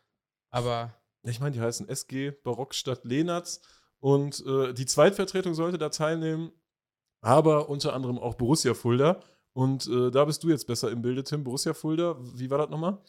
Aber 0.49 0.93
ich 1.23 1.39
meine, 1.41 1.51
die 1.51 1.61
heißen 1.61 1.89
SG 1.89 2.31
Barockstadt 2.31 3.03
Lehnertz. 3.03 3.61
Und 3.99 4.45
äh, 4.45 4.73
die 4.73 4.85
Zweitvertretung 4.85 5.53
sollte 5.53 5.77
da 5.77 5.89
teilnehmen. 5.89 6.51
aber 7.21 7.69
unter 7.69 7.93
anderem 7.93 8.17
auch 8.17 8.35
Borussia 8.35 8.73
Fulda. 8.73 9.21
Und 9.51 9.87
äh, 9.87 10.11
da 10.11 10.23
bist 10.23 10.43
du 10.43 10.49
jetzt 10.49 10.65
besser 10.67 10.91
im 10.91 11.01
Bilde, 11.01 11.23
Tim. 11.23 11.43
Borussia 11.43 11.73
Fulda, 11.73 12.15
wie 12.19 12.49
war 12.49 12.59
das 12.59 12.69
nochmal? 12.69 12.99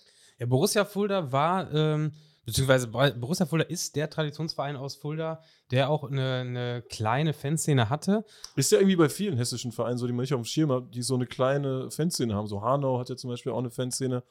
Ja, 0.40 0.46
Borussia 0.46 0.86
Fulda 0.86 1.30
war, 1.30 1.72
ähm, 1.72 2.12
beziehungsweise 2.46 2.88
Borussia 2.88 3.44
Fulda 3.44 3.66
ist 3.66 3.94
der 3.94 4.08
Traditionsverein 4.08 4.74
aus 4.74 4.96
Fulda, 4.96 5.42
der 5.70 5.90
auch 5.90 6.04
eine, 6.04 6.36
eine 6.36 6.82
kleine 6.88 7.34
Fanszene 7.34 7.90
hatte. 7.90 8.24
Ist 8.56 8.72
ja 8.72 8.78
irgendwie 8.78 8.96
bei 8.96 9.10
vielen 9.10 9.36
hessischen 9.36 9.70
Vereinen 9.70 9.98
so, 9.98 10.06
die 10.06 10.14
man 10.14 10.22
nicht 10.22 10.32
auf 10.32 10.40
dem 10.40 10.46
Schirm 10.46 10.72
hat, 10.72 10.94
die 10.94 11.02
so 11.02 11.14
eine 11.14 11.26
kleine 11.26 11.90
Fanszene 11.90 12.34
haben. 12.34 12.46
So 12.46 12.62
Hanau 12.62 12.98
hat 12.98 13.10
ja 13.10 13.16
zum 13.16 13.28
Beispiel 13.28 13.52
auch 13.52 13.58
eine 13.58 13.70
Fanszene. 13.70 14.24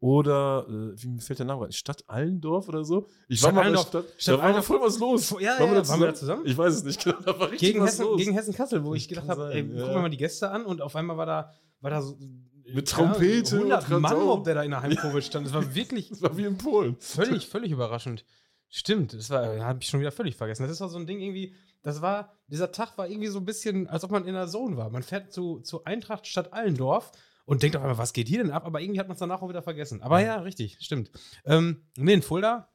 Oder, 0.00 0.66
äh, 0.68 1.02
wie 1.02 1.08
mir 1.08 1.22
fällt 1.22 1.38
der 1.38 1.46
Name 1.46 1.62
rein? 1.62 1.72
Stadt 1.72 2.04
Allendorf 2.08 2.68
oder 2.68 2.84
so? 2.84 3.06
Ich 3.26 3.38
Stadt 3.38 3.54
war 3.54 3.62
mal 3.62 3.68
in 3.68 3.72
der 3.72 3.80
Allendorf. 3.80 4.04
Stadt. 4.04 4.20
Stadt 4.20 4.38
da 4.38 4.42
war 4.42 4.52
mal 4.52 4.62
voll 4.62 4.80
was 4.82 4.98
los. 4.98 5.30
Ja, 5.30 5.36
waren, 5.36 5.68
ja, 5.68 5.72
wir 5.72 5.80
da 5.80 5.88
waren 5.88 6.00
wir 6.00 6.06
da 6.08 6.14
zusammen? 6.14 6.42
Ich 6.44 6.58
weiß 6.58 6.74
es 6.74 6.84
nicht 6.84 7.02
genau. 7.02 7.20
Da 7.24 7.40
war 7.40 7.50
Gegen 7.52 7.82
Hessen, 7.82 8.16
gegen 8.18 8.34
Hessen-Kassel, 8.34 8.84
wo 8.84 8.94
ich 8.94 9.08
Das 9.08 9.22
gedacht 9.22 9.38
habe, 9.38 9.56
ja. 9.56 9.62
gucken 9.62 9.94
wir 9.94 10.02
mal 10.02 10.10
die 10.10 10.18
Gäste 10.18 10.50
an 10.50 10.66
und 10.66 10.82
auf 10.82 10.94
einmal 10.94 11.16
war 11.16 11.24
da, 11.24 11.50
war 11.80 11.90
da 11.90 12.02
so. 12.02 12.18
Mit 12.72 12.88
Trompete 12.88 13.56
100 13.56 13.90
und 13.90 14.00
Mann, 14.02 14.16
ob 14.16 14.44
der 14.44 14.54
da 14.54 14.62
in 14.62 14.70
der 14.70 14.82
Heimkurve 14.82 15.20
stand. 15.22 15.46
Das 15.46 15.52
war 15.54 15.74
wirklich 15.74 16.08
Das 16.08 16.22
war 16.22 16.36
wie 16.36 16.44
in 16.44 16.56
Polen. 16.58 16.96
völlig, 16.98 17.46
völlig 17.46 17.72
überraschend. 17.72 18.24
Stimmt, 18.68 19.12
das 19.12 19.30
war, 19.30 19.58
habe 19.60 19.78
ich 19.82 19.88
schon 19.88 20.00
wieder 20.00 20.10
völlig 20.10 20.34
vergessen. 20.34 20.62
Das 20.62 20.72
ist 20.72 20.82
auch 20.82 20.88
so 20.88 20.98
ein 20.98 21.06
Ding 21.06 21.20
irgendwie, 21.20 21.54
das 21.82 22.02
war, 22.02 22.32
dieser 22.48 22.72
Tag 22.72 22.98
war 22.98 23.08
irgendwie 23.08 23.28
so 23.28 23.38
ein 23.38 23.44
bisschen, 23.44 23.86
als 23.88 24.02
ob 24.02 24.10
man 24.10 24.26
in 24.26 24.34
der 24.34 24.48
Zone 24.48 24.76
war. 24.76 24.90
Man 24.90 25.02
fährt 25.02 25.32
zu, 25.32 25.60
zu 25.60 25.84
Eintracht 25.84 26.26
statt 26.26 26.52
Allendorf 26.52 27.12
und 27.44 27.62
denkt 27.62 27.76
auf 27.76 27.82
einmal, 27.82 27.98
was 27.98 28.12
geht 28.12 28.26
hier 28.26 28.38
denn 28.42 28.50
ab? 28.50 28.64
Aber 28.64 28.80
irgendwie 28.80 28.98
hat 28.98 29.06
man 29.06 29.14
es 29.14 29.20
danach 29.20 29.42
auch 29.42 29.48
wieder 29.48 29.62
vergessen. 29.62 30.02
Aber 30.02 30.20
ja, 30.20 30.40
richtig, 30.40 30.78
stimmt. 30.80 31.10
Ähm, 31.44 31.82
nee, 31.96 32.14
in 32.14 32.22
Fulda, 32.22 32.68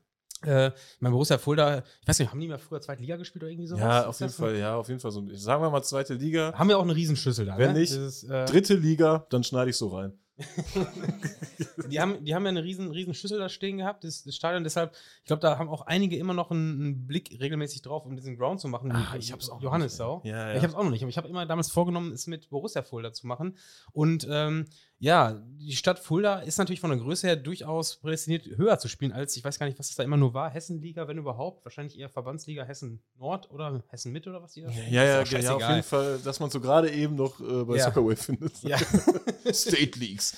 äh, 0.43 0.71
mein 0.99 1.11
Borussia 1.11 1.37
Fulda, 1.37 1.83
ich 2.01 2.07
weiß 2.07 2.19
nicht, 2.19 2.31
haben 2.31 2.39
die 2.39 2.47
mal 2.47 2.57
früher 2.57 2.81
Zweitliga 2.81 3.17
gespielt 3.17 3.43
oder 3.43 3.51
irgendwie 3.51 3.67
sowas? 3.67 3.81
Ja, 3.81 4.07
auf 4.07 4.19
jeden 4.19 4.31
so? 4.31 4.43
Fall, 4.43 4.57
ja, 4.57 4.75
auf 4.75 4.87
jeden 4.87 4.99
Fall 4.99 5.11
so. 5.11 5.23
Sagen 5.33 5.61
wir 5.61 5.69
mal 5.69 5.83
zweite 5.83 6.13
Liga. 6.13 6.53
Haben 6.53 6.69
wir 6.69 6.77
auch 6.77 6.83
eine 6.83 6.95
Riesenschüssel 6.95 7.45
da, 7.45 7.57
Wenn 7.57 7.73
ne? 7.73 7.79
nicht, 7.79 7.91
Dieses, 7.91 8.23
äh, 8.23 8.45
Dritte 8.45 8.75
Liga, 8.75 9.25
dann 9.29 9.43
schneide 9.43 9.69
ich 9.69 9.77
so 9.77 9.89
rein. 9.89 10.13
die, 11.89 11.99
haben, 11.99 12.23
die 12.23 12.33
haben 12.33 12.43
ja 12.43 12.49
eine 12.49 12.63
riesen, 12.63 12.91
riesen 12.91 13.13
Schüssel 13.13 13.39
da 13.39 13.49
stehen 13.49 13.77
gehabt, 13.77 14.03
das, 14.03 14.23
das 14.23 14.35
Stadion. 14.35 14.63
Deshalb, 14.63 14.95
ich 15.19 15.25
glaube, 15.25 15.41
da 15.41 15.57
haben 15.57 15.69
auch 15.69 15.81
einige 15.81 16.17
immer 16.17 16.33
noch 16.33 16.51
einen, 16.51 16.81
einen 16.81 17.07
Blick 17.07 17.37
regelmäßig 17.39 17.81
drauf, 17.81 18.05
um 18.05 18.15
diesen 18.15 18.37
Ground 18.37 18.61
zu 18.61 18.67
machen. 18.67 18.91
Ah, 18.91 19.15
ich 19.17 19.31
hab's 19.31 19.49
auch 19.49 19.55
noch 19.55 19.63
Johannes 19.63 19.99
nicht, 19.99 20.07
ey. 20.07 20.31
Ja, 20.31 20.49
ja. 20.49 20.55
Ich 20.55 20.63
habe 20.63 20.67
es 20.67 20.75
auch 20.75 20.83
noch 20.83 20.91
nicht. 20.91 21.01
Aber 21.01 21.09
ich 21.09 21.17
habe 21.17 21.27
immer 21.27 21.45
damals 21.45 21.71
vorgenommen, 21.71 22.13
es 22.13 22.27
mit 22.27 22.49
Borussia 22.49 22.83
Fulda 22.83 23.11
zu 23.11 23.27
machen. 23.27 23.57
Und 23.91 24.27
ähm, 24.29 24.65
ja, 24.99 25.41
die 25.59 25.75
Stadt 25.75 25.97
Fulda 25.97 26.39
ist 26.39 26.57
natürlich 26.57 26.81
von 26.81 26.89
der 26.89 26.99
Größe 26.99 27.27
her 27.27 27.35
durchaus 27.37 27.97
prädestiniert, 27.97 28.45
höher 28.57 28.79
zu 28.79 28.89
spielen 28.89 29.13
als, 29.13 29.35
ich 29.37 29.43
weiß 29.43 29.57
gar 29.57 29.65
nicht, 29.65 29.79
was 29.79 29.87
das 29.87 29.95
da 29.95 30.03
immer 30.03 30.17
nur 30.17 30.33
war, 30.33 30.49
Hessenliga, 30.49 31.07
wenn 31.07 31.17
überhaupt. 31.17 31.63
Wahrscheinlich 31.63 31.97
eher 31.97 32.09
Verbandsliga 32.09 32.63
Hessen 32.63 33.01
Nord 33.17 33.49
oder 33.49 33.81
Hessen 33.87 34.11
Mitte 34.11 34.29
oder 34.29 34.41
was 34.41 34.53
die 34.53 34.61
da 34.61 34.71
spielen. 34.71 34.91
Ja, 34.93 35.03
ja, 35.03 35.23
doch 35.23 35.31
ja, 35.31 35.55
auf 35.55 35.69
jeden 35.69 35.83
Fall, 35.83 36.19
dass 36.19 36.39
man 36.41 36.49
so 36.49 36.59
gerade 36.59 36.91
eben 36.91 37.15
noch 37.15 37.39
äh, 37.39 37.63
bei 37.63 37.77
Ja. 37.77 37.85
Soccerway 37.85 38.15
findet. 38.17 38.61
Ja. 38.61 38.77
State 39.53 39.97
Leagues. 39.99 40.35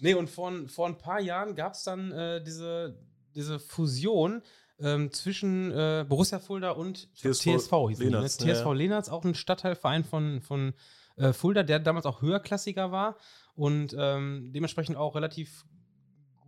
Nee, 0.00 0.14
und 0.14 0.30
vor, 0.30 0.52
vor 0.68 0.86
ein 0.86 0.98
paar 0.98 1.20
Jahren 1.20 1.56
gab 1.56 1.74
es 1.74 1.82
dann 1.82 2.12
äh, 2.12 2.42
diese, 2.42 2.96
diese 3.34 3.58
Fusion 3.58 4.42
ähm, 4.80 5.10
zwischen 5.12 5.72
äh, 5.72 6.04
Borussia 6.08 6.38
Fulda 6.38 6.70
und 6.70 7.08
TSV 7.16 7.56
TSV 7.56 7.72
hieß 7.88 7.98
Lehnertz, 7.98 8.36
die, 8.36 8.44
ne? 8.44 8.52
ja, 8.52 8.56
TSV 8.56 8.66
ja. 8.66 8.72
Lehnertz, 8.72 9.08
auch 9.08 9.24
ein 9.24 9.34
Stadtteilverein 9.34 10.04
von, 10.04 10.40
von 10.40 10.74
äh, 11.16 11.32
Fulda, 11.32 11.64
der 11.64 11.80
damals 11.80 12.06
auch 12.06 12.22
höherklassiger 12.22 12.92
war 12.92 13.16
und 13.58 13.94
ähm, 13.98 14.52
dementsprechend 14.54 14.96
auch 14.96 15.16
relativ 15.16 15.64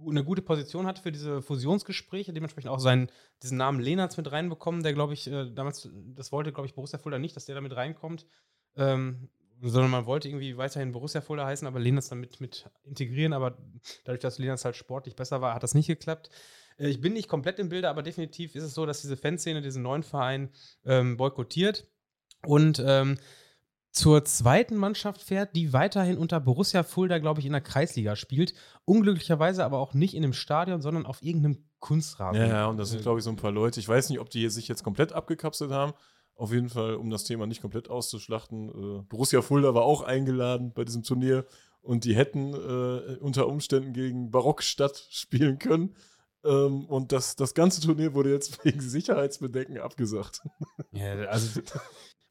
eine 0.09 0.23
gute 0.23 0.43
Position 0.43 0.87
hatte 0.87 1.03
für 1.03 1.11
diese 1.11 1.43
Fusionsgespräche, 1.43 2.33
dementsprechend 2.33 2.71
auch 2.71 2.79
seinen, 2.79 3.11
diesen 3.43 3.59
Namen 3.59 3.81
Lehnertz 3.81 4.17
mit 4.17 4.31
reinbekommen, 4.31 4.85
der, 4.85 4.95
glaube 4.95 5.13
ich, 5.13 5.27
äh, 5.27 5.51
damals, 5.53 5.91
das 6.15 6.31
wollte, 6.31 6.53
glaube 6.53 6.69
ich, 6.69 6.75
Borussia 6.75 7.01
Fulda 7.01 7.19
nicht, 7.19 7.35
dass 7.35 7.47
der 7.47 7.57
da 7.57 7.61
mit 7.61 7.75
reinkommt. 7.75 8.27
Ähm, 8.77 9.29
sondern 9.61 9.91
man 9.91 10.07
wollte 10.07 10.29
irgendwie 10.29 10.57
weiterhin 10.57 10.93
Borussia 10.93 11.21
Fulda 11.21 11.45
heißen, 11.45 11.67
aber 11.67 11.81
Lehnertz 11.81 12.09
damit 12.09 12.41
mit 12.41 12.71
integrieren, 12.85 13.33
aber 13.33 13.59
dadurch, 14.05 14.21
dass 14.21 14.39
Lehnertz 14.39 14.65
halt 14.65 14.77
sportlich 14.77 15.17
besser 15.17 15.41
war, 15.43 15.55
hat 15.55 15.65
das 15.65 15.75
nicht 15.75 15.89
geklappt. 15.89 16.31
Äh, 16.79 16.89
Ich 16.89 17.01
bin 17.01 17.13
nicht 17.13 17.29
komplett 17.29 17.59
im 17.59 17.69
Bilde, 17.69 17.91
aber 17.91 18.05
definitiv 18.05 18.55
ist 18.55 18.63
es 18.63 18.73
so, 18.73 18.87
dass 18.87 19.03
diese 19.03 19.17
Fanszene 19.17 19.61
diesen 19.63 19.83
neuen 19.83 20.05
Verein 20.05 20.51
ähm, 20.85 21.17
boykottiert 21.17 21.89
und 22.47 22.83
ähm, 22.87 23.19
zur 23.93 24.25
zweiten 24.25 24.77
Mannschaft 24.77 25.23
fährt, 25.23 25.57
die 25.57 25.73
weiterhin 25.73 26.17
unter 26.17 26.39
Borussia 26.39 26.83
Fulda, 26.83 27.19
glaube 27.19 27.41
ich, 27.41 27.47
in 27.47 27.53
der 27.53 27.61
Kreisliga 27.61 28.15
spielt. 28.15 28.55
Unglücklicherweise 28.85 29.65
aber 29.65 29.79
auch 29.79 29.95
nicht 29.95 30.15
in 30.15 30.23
einem 30.23 30.33
Stadion, 30.33 30.81
sondern 30.81 31.07
auf 31.07 31.23
irgendeinem 31.23 31.65
Kunstrasen. 31.81 32.41
Ja, 32.41 32.49
ja, 32.49 32.67
und 32.67 32.77
das 32.77 32.91
sind, 32.91 33.03
glaube 33.03 33.19
ich, 33.19 33.25
so 33.25 33.31
ein 33.31 33.37
paar 33.37 33.51
Leute. 33.51 33.81
Ich 33.81 33.89
weiß 33.89 34.11
nicht, 34.11 34.21
ob 34.21 34.31
die 34.31 34.49
sich 34.49 34.69
jetzt 34.69 34.85
komplett 34.85 35.13
abgekapselt 35.13 35.73
haben. 35.73 35.93
Auf 36.35 36.53
jeden 36.53 36.69
Fall, 36.69 36.95
um 36.95 37.11
das 37.11 37.25
Thema 37.25 37.47
nicht 37.47 37.61
komplett 37.61 37.91
auszuschlachten. 37.91 38.69
Äh, 38.69 39.03
Borussia 39.03 39.43
Fulda 39.43 39.75
war 39.75 39.83
auch 39.83 40.03
eingeladen 40.03 40.73
bei 40.73 40.85
diesem 40.85 41.03
Turnier 41.03 41.45
und 41.83 42.05
die 42.05 42.15
hätten 42.15 42.55
äh, 42.55 43.17
unter 43.17 43.49
Umständen 43.49 43.93
gegen 43.93 44.31
Barockstadt 44.31 45.07
spielen 45.11 45.59
können. 45.59 45.97
Ähm, 46.45 46.87
und 46.87 47.13
das, 47.13 47.37
das 47.37 47.55
ganze 47.55 47.81
Turnier 47.81 48.15
wurde 48.15 48.33
jetzt 48.33 48.65
wegen 48.65 48.81
Sicherheitsbedenken 48.81 49.79
abgesagt. 49.79 50.43
Ja, 50.93 51.13
also 51.27 51.61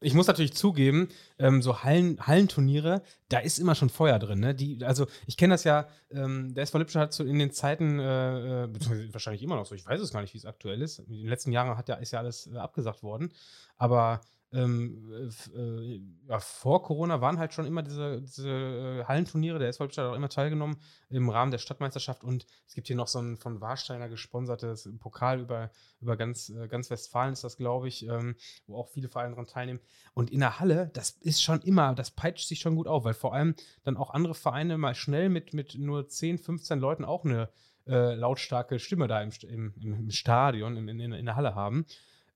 ich 0.01 0.13
muss 0.13 0.27
natürlich 0.27 0.53
zugeben, 0.53 1.09
ähm, 1.38 1.62
so 1.62 1.83
Hallen, 1.83 2.25
Hallenturniere, 2.25 3.01
da 3.27 3.39
ist 3.39 3.59
immer 3.59 3.75
schon 3.75 3.89
Feuer 3.89 4.17
drin. 4.19 4.39
Ne? 4.39 4.55
Die, 4.55 4.83
also 4.83 5.07
ich 5.27 5.35
kenne 5.35 5.53
das 5.53 5.63
ja, 5.63 5.88
ähm, 6.12 6.53
der 6.53 6.63
SV 6.63 6.77
Lippstadt 6.79 7.03
hat 7.03 7.13
so 7.13 7.23
in 7.23 7.38
den 7.38 7.51
Zeiten, 7.51 7.99
äh, 7.99 8.63
äh, 8.63 9.13
wahrscheinlich 9.13 9.43
immer 9.43 9.55
noch 9.55 9.65
so, 9.65 9.75
ich 9.75 9.85
weiß 9.85 9.99
es 9.99 10.12
gar 10.13 10.21
nicht, 10.21 10.33
wie 10.33 10.38
es 10.38 10.45
aktuell 10.45 10.81
ist. 10.81 10.99
In 10.99 11.17
den 11.17 11.27
letzten 11.27 11.51
Jahren 11.51 11.77
hat 11.77 11.89
ja, 11.89 11.95
ist 11.95 12.12
ja 12.12 12.19
alles 12.19 12.47
äh, 12.47 12.57
abgesagt 12.57 13.03
worden. 13.03 13.33
Aber 13.75 14.21
ähm, 14.51 15.31
äh, 15.55 16.01
ja, 16.27 16.39
vor 16.39 16.81
Corona 16.81 17.21
waren 17.21 17.38
halt 17.38 17.53
schon 17.53 17.67
immer 17.67 17.83
diese, 17.83 18.21
diese 18.21 18.49
äh, 18.49 19.03
Hallenturniere. 19.05 19.59
Der 19.59 19.69
SV 19.69 19.83
Lippstadt 19.83 20.05
hat 20.05 20.12
auch 20.13 20.17
immer 20.17 20.29
teilgenommen 20.29 20.77
im 21.09 21.29
Rahmen 21.29 21.51
der 21.51 21.59
Stadtmeisterschaft. 21.59 22.23
Und 22.23 22.47
es 22.67 22.73
gibt 22.73 22.88
hier 22.88 22.95
noch 22.95 23.07
so 23.07 23.19
ein 23.19 23.38
von 23.38 23.62
Warsteiner 23.62 24.09
gesponsertes 24.09 24.89
Pokal 24.99 25.41
über, 25.41 25.69
über 26.01 26.17
ganz, 26.17 26.49
äh, 26.49 26.67
ganz 26.67 26.89
Westfalen, 26.89 27.33
ist 27.33 27.43
das, 27.43 27.57
glaube 27.57 27.88
ich, 27.88 28.07
ähm, 28.07 28.35
wo 28.65 28.77
auch 28.77 28.88
viele 28.88 29.07
Vereine 29.07 29.31
daran 29.31 29.45
teilnehmen. 29.45 29.81
Und 30.15 30.31
in 30.31 30.39
der 30.39 30.59
Halle, 30.59 30.89
das 30.93 31.12
ist 31.12 31.43
schon 31.43 31.62
immer, 31.62 31.93
das 31.93 32.09
peitscht 32.09 32.47
sich 32.47 32.59
schon 32.59 32.75
gut 32.75 32.88
auf, 32.88 33.03
weil 33.03 33.13
vor 33.13 33.35
allem 33.35 33.53
dann 33.83 33.97
auch 33.97 34.09
andere 34.09 34.33
Vereine 34.33 34.79
mal 34.79 34.95
schnell 34.95 35.29
mit, 35.29 35.53
mit 35.53 35.75
nur 35.75 36.07
10, 36.07 36.39
15 36.39 36.79
Leuten 36.79 37.05
auch 37.05 37.23
eine 37.23 37.49
äh, 37.85 38.15
lautstarke 38.15 38.79
Stimme 38.79 39.07
da 39.07 39.21
im, 39.21 39.31
im, 39.47 39.73
im, 39.79 40.12
Stadion, 40.12 40.75
im, 40.75 40.88
in, 40.88 40.99
in 40.99 41.25
der 41.25 41.35
Halle 41.35 41.53
haben. 41.53 41.85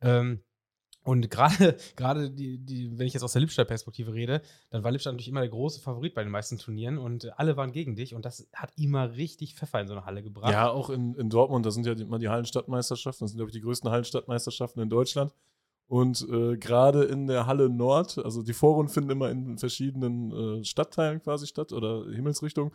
Ähm, 0.01 0.43
und 1.03 1.29
gerade, 1.31 1.77
gerade 1.95 2.29
die, 2.29 2.57
die, 2.57 2.97
wenn 2.97 3.07
ich 3.07 3.13
jetzt 3.13 3.23
aus 3.23 3.33
der 3.33 3.41
Lippstadt-Perspektive 3.41 4.13
rede, 4.13 4.41
dann 4.69 4.83
war 4.83 4.91
Lippstadt 4.91 5.13
natürlich 5.13 5.29
immer 5.29 5.41
der 5.41 5.49
große 5.49 5.81
Favorit 5.81 6.13
bei 6.13 6.23
den 6.23 6.31
meisten 6.31 6.57
Turnieren 6.57 6.97
und 6.97 7.37
alle 7.37 7.57
waren 7.57 7.71
gegen 7.71 7.95
dich 7.95 8.15
und 8.15 8.25
das 8.25 8.47
hat 8.53 8.71
immer 8.77 9.15
richtig 9.15 9.55
Pfeffer 9.55 9.81
in 9.81 9.87
so 9.87 9.93
eine 9.93 10.05
Halle 10.05 10.23
gebracht. 10.23 10.51
Ja, 10.51 10.69
auch 10.69 10.89
in, 10.89 11.15
in 11.15 11.29
Dortmund, 11.29 11.65
da 11.65 11.71
sind 11.71 11.85
ja 11.85 11.93
immer 11.93 12.19
die 12.19 12.29
Hallenstadtmeisterschaften. 12.29 13.25
Das 13.25 13.31
sind, 13.31 13.37
glaube 13.37 13.49
ich, 13.49 13.53
die 13.55 13.61
größten 13.61 13.89
Hallenstadtmeisterschaften 13.89 14.81
in 14.81 14.89
Deutschland. 14.89 15.33
Und 15.87 16.25
äh, 16.29 16.57
gerade 16.57 17.03
in 17.03 17.27
der 17.27 17.45
Halle 17.45 17.69
Nord, 17.69 18.17
also 18.17 18.41
die 18.41 18.53
Vorrunden 18.53 18.91
finden 18.91 19.11
immer 19.11 19.29
in 19.29 19.57
verschiedenen 19.57 20.31
äh, 20.31 20.63
Stadtteilen 20.63 21.21
quasi 21.21 21.45
statt 21.45 21.71
oder 21.71 22.05
Himmelsrichtungen. 22.09 22.71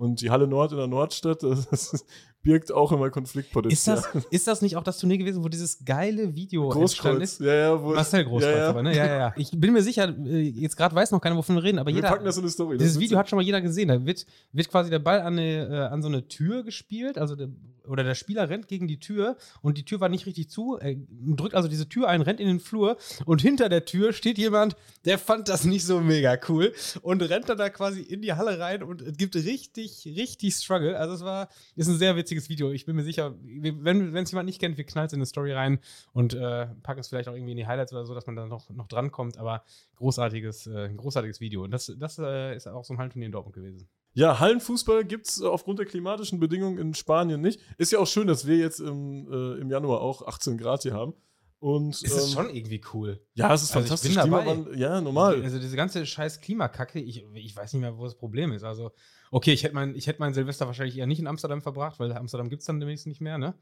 Und 0.00 0.22
die 0.22 0.30
Halle 0.30 0.46
Nord 0.46 0.72
in 0.72 0.78
der 0.78 0.86
Nordstadt, 0.86 1.42
das 1.70 2.06
birgt 2.42 2.72
auch 2.72 2.90
immer 2.90 3.08
Ist 3.08 3.12
Konfliktpotenzial. 3.12 4.02
das, 4.14 4.24
ist 4.30 4.46
das 4.46 4.62
nicht 4.62 4.78
auch 4.78 4.82
das 4.82 4.96
Turnier 4.98 5.18
gewesen, 5.18 5.44
wo 5.44 5.48
dieses 5.48 5.84
geile 5.84 6.34
Video 6.34 6.70
Großkreuz. 6.70 7.22
ist? 7.22 7.40
Ja, 7.42 7.54
ja, 7.54 7.82
wo, 7.82 7.92
Marcel 7.92 8.24
Großkreuz, 8.24 8.54
ja, 8.54 8.62
ja. 8.62 8.68
aber, 8.70 8.82
ne? 8.82 8.96
Ja, 8.96 9.06
ja, 9.06 9.18
ja. 9.18 9.34
Ich 9.36 9.50
bin 9.50 9.74
mir 9.74 9.82
sicher, 9.82 10.08
äh, 10.24 10.40
jetzt 10.40 10.78
gerade 10.78 10.94
weiß 10.94 11.10
noch 11.10 11.20
keiner, 11.20 11.36
wovon 11.36 11.56
wir 11.56 11.62
reden, 11.62 11.78
aber 11.78 11.90
Wir 11.90 11.96
jeder. 11.96 12.08
packen 12.08 12.24
das 12.24 12.38
in 12.38 12.44
die 12.44 12.48
Story. 12.48 12.78
Dieses 12.78 12.94
ist 12.94 13.00
Video 13.00 13.18
hat 13.18 13.28
schon 13.28 13.36
mal 13.36 13.42
jeder 13.42 13.60
gesehen. 13.60 13.88
Da 13.88 14.06
wird, 14.06 14.24
wird 14.52 14.70
quasi 14.70 14.88
der 14.88 15.00
Ball 15.00 15.20
an, 15.20 15.34
eine, 15.34 15.68
äh, 15.68 15.92
an 15.92 16.00
so 16.00 16.08
eine 16.08 16.26
Tür 16.28 16.62
gespielt, 16.62 17.18
also 17.18 17.36
der, 17.36 17.50
oder 17.90 18.04
der 18.04 18.14
Spieler 18.14 18.48
rennt 18.48 18.68
gegen 18.68 18.88
die 18.88 19.00
Tür 19.00 19.36
und 19.62 19.78
die 19.78 19.84
Tür 19.84 20.00
war 20.00 20.08
nicht 20.08 20.26
richtig 20.26 20.48
zu. 20.48 20.78
Er 20.78 20.94
drückt 21.36 21.54
also 21.54 21.68
diese 21.68 21.88
Tür 21.88 22.08
ein, 22.08 22.22
rennt 22.22 22.40
in 22.40 22.46
den 22.46 22.60
Flur 22.60 22.96
und 23.26 23.40
hinter 23.40 23.68
der 23.68 23.84
Tür 23.84 24.12
steht 24.12 24.38
jemand, 24.38 24.76
der 25.04 25.18
fand 25.18 25.48
das 25.48 25.64
nicht 25.64 25.84
so 25.84 26.00
mega 26.00 26.38
cool 26.48 26.72
und 27.02 27.22
rennt 27.22 27.48
dann 27.48 27.58
da 27.58 27.70
quasi 27.70 28.00
in 28.00 28.22
die 28.22 28.32
Halle 28.32 28.58
rein 28.58 28.82
und 28.82 29.02
es 29.02 29.16
gibt 29.16 29.34
richtig, 29.34 30.04
richtig 30.06 30.54
Struggle. 30.54 30.98
Also 30.98 31.14
es 31.14 31.24
war, 31.24 31.48
ist 31.76 31.88
ein 31.88 31.98
sehr 31.98 32.16
witziges 32.16 32.48
Video. 32.48 32.70
Ich 32.70 32.84
bin 32.86 32.96
mir 32.96 33.04
sicher, 33.04 33.34
wenn 33.42 34.16
es 34.16 34.30
jemand 34.30 34.46
nicht 34.46 34.60
kennt, 34.60 34.76
wir 34.76 34.84
knallen 34.84 35.06
es 35.06 35.12
in 35.12 35.18
eine 35.18 35.26
Story 35.26 35.52
rein 35.52 35.80
und 36.12 36.34
äh, 36.34 36.66
packen 36.82 37.00
es 37.00 37.08
vielleicht 37.08 37.28
auch 37.28 37.34
irgendwie 37.34 37.52
in 37.52 37.56
die 37.56 37.66
Highlights 37.66 37.92
oder 37.92 38.04
so, 38.04 38.14
dass 38.14 38.26
man 38.26 38.36
da 38.36 38.46
noch, 38.46 38.70
noch 38.70 38.88
drankommt. 38.88 39.38
Aber 39.38 39.64
großartiges, 39.96 40.66
äh, 40.66 40.90
großartiges 40.94 41.40
Video. 41.40 41.64
Und 41.64 41.70
das, 41.70 41.92
das 41.98 42.18
äh, 42.18 42.56
ist 42.56 42.66
auch 42.66 42.84
so 42.84 42.94
ein 42.94 42.98
Hallenturnier 42.98 43.26
in 43.26 43.32
Dortmund 43.32 43.54
gewesen. 43.54 43.88
Ja, 44.12 44.40
Hallenfußball 44.40 45.04
gibt 45.04 45.28
es 45.28 45.40
aufgrund 45.40 45.78
der 45.78 45.86
klimatischen 45.86 46.40
Bedingungen 46.40 46.78
in 46.78 46.94
Spanien 46.94 47.40
nicht. 47.40 47.60
Ist 47.78 47.92
ja 47.92 47.98
auch 48.00 48.06
schön, 48.06 48.26
dass 48.26 48.46
wir 48.46 48.56
jetzt 48.56 48.80
im, 48.80 49.30
äh, 49.32 49.60
im 49.60 49.70
Januar 49.70 50.00
auch 50.00 50.26
18 50.26 50.58
Grad 50.58 50.82
hier 50.82 50.94
haben. 50.94 51.14
Und, 51.60 51.94
Es 51.94 52.02
ist 52.02 52.28
ähm, 52.28 52.32
schon 52.32 52.54
irgendwie 52.56 52.80
cool. 52.94 53.20
Ja, 53.34 53.52
es 53.52 53.62
ist 53.62 53.76
Also 53.76 53.80
ich 53.84 53.88
fantastisch. 54.10 54.14
bin 54.14 54.30
dabei. 54.30 54.76
Ja, 54.78 55.00
normal. 55.00 55.42
Also 55.42 55.58
diese 55.58 55.76
ganze 55.76 56.04
scheiß 56.06 56.40
Klimakacke, 56.40 56.98
ich, 57.00 57.24
ich 57.34 57.54
weiß 57.54 57.72
nicht 57.74 57.82
mehr, 57.82 57.96
wo 57.98 58.04
das 58.04 58.16
Problem 58.16 58.50
ist. 58.52 58.64
Also, 58.64 58.92
okay, 59.30 59.52
ich 59.52 59.62
hätte 59.62 59.74
mein, 59.74 59.94
ich 59.94 60.06
hätte 60.06 60.20
mein 60.20 60.32
Silvester 60.32 60.66
wahrscheinlich 60.66 60.96
eher 60.96 61.06
nicht 61.06 61.18
in 61.20 61.26
Amsterdam 61.26 61.60
verbracht, 61.60 62.00
weil 62.00 62.12
Amsterdam 62.14 62.48
gibt 62.48 62.60
es 62.62 62.66
dann 62.66 62.80
demnächst 62.80 63.06
nicht 63.06 63.20
mehr, 63.20 63.36
ne? 63.38 63.54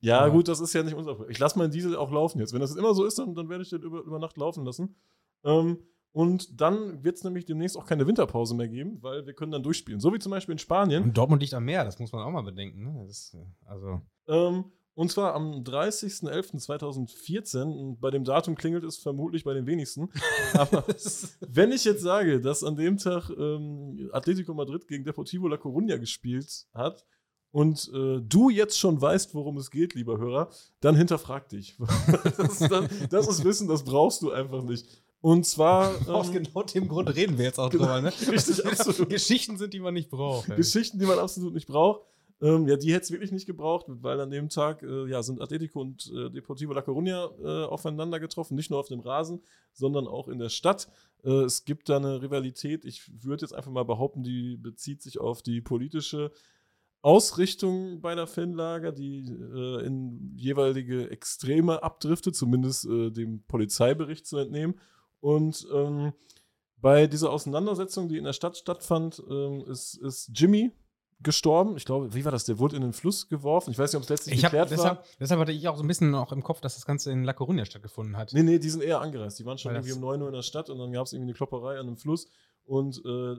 Ja, 0.00 0.18
Aber- 0.20 0.32
gut, 0.32 0.48
das 0.48 0.58
ist 0.60 0.72
ja 0.74 0.82
nicht 0.82 0.94
unser 0.94 1.12
Problem. 1.14 1.30
Ich 1.30 1.38
lasse 1.38 1.56
meinen 1.58 1.70
Diesel 1.70 1.96
auch 1.96 2.10
laufen 2.10 2.40
jetzt. 2.40 2.52
Wenn 2.52 2.60
das 2.60 2.74
immer 2.74 2.92
so 2.92 3.04
ist, 3.04 3.18
dann, 3.20 3.34
dann 3.36 3.48
werde 3.48 3.62
ich 3.62 3.70
den 3.70 3.82
über, 3.82 4.00
über 4.00 4.18
Nacht 4.18 4.36
laufen 4.36 4.64
lassen. 4.64 4.96
Ähm, 5.44 5.78
Und 6.14 6.60
dann 6.60 7.02
wird 7.02 7.16
es 7.16 7.24
nämlich 7.24 7.44
demnächst 7.44 7.76
auch 7.76 7.86
keine 7.86 8.06
Winterpause 8.06 8.54
mehr 8.54 8.68
geben, 8.68 9.02
weil 9.02 9.26
wir 9.26 9.34
können 9.34 9.50
dann 9.50 9.64
durchspielen. 9.64 9.98
So 9.98 10.14
wie 10.14 10.20
zum 10.20 10.30
Beispiel 10.30 10.52
in 10.52 10.60
Spanien. 10.60 11.02
Und 11.02 11.18
Dortmund 11.18 11.42
liegt 11.42 11.54
am 11.54 11.64
Meer, 11.64 11.84
das 11.84 11.98
muss 11.98 12.12
man 12.12 12.22
auch 12.22 12.30
mal 12.30 12.44
bedenken. 12.44 12.84
Ne? 12.84 13.04
Das, 13.04 13.36
also. 13.66 14.00
Ähm, 14.28 14.66
und 14.94 15.10
zwar 15.10 15.34
am 15.34 15.64
30.11.2014. 15.64 17.62
Und 17.62 18.00
bei 18.00 18.12
dem 18.12 18.22
Datum 18.22 18.54
klingelt 18.54 18.84
es 18.84 18.96
vermutlich 18.96 19.42
bei 19.42 19.54
den 19.54 19.66
wenigsten. 19.66 20.08
Aber 20.54 20.84
wenn 21.40 21.72
ich 21.72 21.84
jetzt 21.84 22.02
sage, 22.02 22.40
dass 22.40 22.62
an 22.62 22.76
dem 22.76 22.96
Tag 22.96 23.28
ähm, 23.30 24.08
Atletico 24.12 24.54
Madrid 24.54 24.86
gegen 24.86 25.02
Deportivo 25.02 25.48
La 25.48 25.56
Coruña 25.56 25.98
gespielt 25.98 26.68
hat 26.74 27.04
und 27.50 27.90
äh, 27.92 28.20
du 28.20 28.50
jetzt 28.50 28.78
schon 28.78 29.02
weißt, 29.02 29.34
worum 29.34 29.56
es 29.56 29.72
geht, 29.72 29.94
lieber 29.94 30.18
Hörer, 30.18 30.50
dann 30.78 30.94
hinterfrag 30.94 31.48
dich. 31.48 31.76
das, 32.36 32.60
dann, 32.60 32.88
das 33.10 33.26
ist 33.26 33.42
Wissen, 33.42 33.66
das 33.66 33.82
brauchst 33.82 34.22
du 34.22 34.30
einfach 34.30 34.62
nicht. 34.62 34.86
Und 35.24 35.46
zwar. 35.46 35.94
Aus 36.08 36.28
Ähm, 36.28 36.42
genau 36.44 36.62
dem 36.64 36.86
Grund 36.86 37.16
reden 37.16 37.38
wir 37.38 37.46
jetzt 37.46 37.58
auch 37.58 37.70
drüber, 37.70 37.98
ne? 38.02 38.12
Richtig, 38.30 38.66
absolut. 38.66 39.08
Geschichten 39.08 39.56
sind, 39.56 39.72
die 39.72 39.80
man 39.80 39.94
nicht 39.94 40.10
braucht. 40.10 40.50
ey. 40.50 40.56
Geschichten, 40.56 40.98
die 40.98 41.06
man 41.06 41.18
absolut 41.18 41.54
nicht 41.54 41.66
braucht. 41.66 42.02
Ähm, 42.42 42.68
ja, 42.68 42.76
die 42.76 42.92
hätte 42.92 43.04
es 43.04 43.10
wirklich 43.10 43.32
nicht 43.32 43.46
gebraucht, 43.46 43.86
weil 43.88 44.20
an 44.20 44.28
dem 44.30 44.50
Tag 44.50 44.82
äh, 44.82 45.08
ja, 45.08 45.22
sind 45.22 45.40
Atletico 45.40 45.80
und 45.80 46.12
äh, 46.14 46.28
Deportivo 46.28 46.74
La 46.74 46.82
Coruña 46.82 47.30
äh, 47.42 47.64
aufeinander 47.64 48.20
getroffen, 48.20 48.54
nicht 48.54 48.70
nur 48.70 48.78
auf 48.78 48.88
dem 48.88 49.00
Rasen, 49.00 49.40
sondern 49.72 50.06
auch 50.06 50.28
in 50.28 50.38
der 50.38 50.50
Stadt. 50.50 50.88
Äh, 51.24 51.44
es 51.44 51.64
gibt 51.64 51.88
da 51.88 51.96
eine 51.96 52.20
Rivalität, 52.20 52.84
ich 52.84 53.10
würde 53.24 53.46
jetzt 53.46 53.54
einfach 53.54 53.70
mal 53.70 53.84
behaupten, 53.84 54.24
die 54.24 54.58
bezieht 54.58 55.00
sich 55.00 55.20
auf 55.20 55.40
die 55.40 55.62
politische 55.62 56.32
Ausrichtung 57.00 58.02
beider 58.02 58.26
Fanlager, 58.26 58.92
die 58.92 59.24
äh, 59.24 59.86
in 59.86 60.34
jeweilige 60.36 61.10
Extreme 61.10 61.82
abdriftet, 61.82 62.36
zumindest 62.36 62.84
äh, 62.84 63.10
dem 63.10 63.42
Polizeibericht 63.44 64.26
zu 64.26 64.36
entnehmen. 64.36 64.74
Und 65.24 65.66
ähm, 65.72 66.12
bei 66.76 67.06
dieser 67.06 67.30
Auseinandersetzung, 67.30 68.10
die 68.10 68.18
in 68.18 68.24
der 68.24 68.34
Stadt 68.34 68.58
stattfand, 68.58 69.22
ähm, 69.30 69.64
ist, 69.66 69.94
ist 69.94 70.30
Jimmy 70.34 70.70
gestorben. 71.22 71.78
Ich 71.78 71.86
glaube, 71.86 72.12
wie 72.12 72.26
war 72.26 72.32
das? 72.32 72.44
Der 72.44 72.58
wurde 72.58 72.76
in 72.76 72.82
den 72.82 72.92
Fluss 72.92 73.26
geworfen. 73.30 73.70
Ich 73.70 73.78
weiß 73.78 73.90
nicht, 73.90 73.96
ob 73.96 74.02
es 74.02 74.10
letztlich 74.10 74.36
Ich 74.36 74.44
hab, 74.44 74.50
geklärt 74.50 74.70
war. 74.72 74.76
deshalb, 74.76 75.18
deshalb 75.18 75.40
hatte 75.40 75.52
ich 75.52 75.66
auch 75.66 75.78
so 75.78 75.82
ein 75.82 75.88
bisschen 75.88 76.10
noch 76.10 76.30
im 76.30 76.42
Kopf, 76.42 76.60
dass 76.60 76.74
das 76.74 76.84
Ganze 76.84 77.10
in 77.10 77.24
La 77.24 77.32
Coruña 77.32 77.64
stattgefunden 77.64 78.18
hat. 78.18 78.34
Nee, 78.34 78.42
nee, 78.42 78.58
die 78.58 78.68
sind 78.68 78.82
eher 78.82 79.00
angereist. 79.00 79.38
Die 79.38 79.46
waren 79.46 79.56
schon 79.56 79.70
Weil 79.70 79.76
irgendwie 79.76 79.94
um 79.94 80.00
9 80.00 80.20
Uhr 80.20 80.28
in 80.28 80.34
der 80.34 80.42
Stadt 80.42 80.68
und 80.68 80.78
dann 80.78 80.92
gab 80.92 81.06
es 81.06 81.14
irgendwie 81.14 81.30
eine 81.30 81.34
Klopperei 81.34 81.78
an 81.78 81.86
einem 81.86 81.96
Fluss. 81.96 82.26
Und 82.66 83.02
äh, 83.06 83.36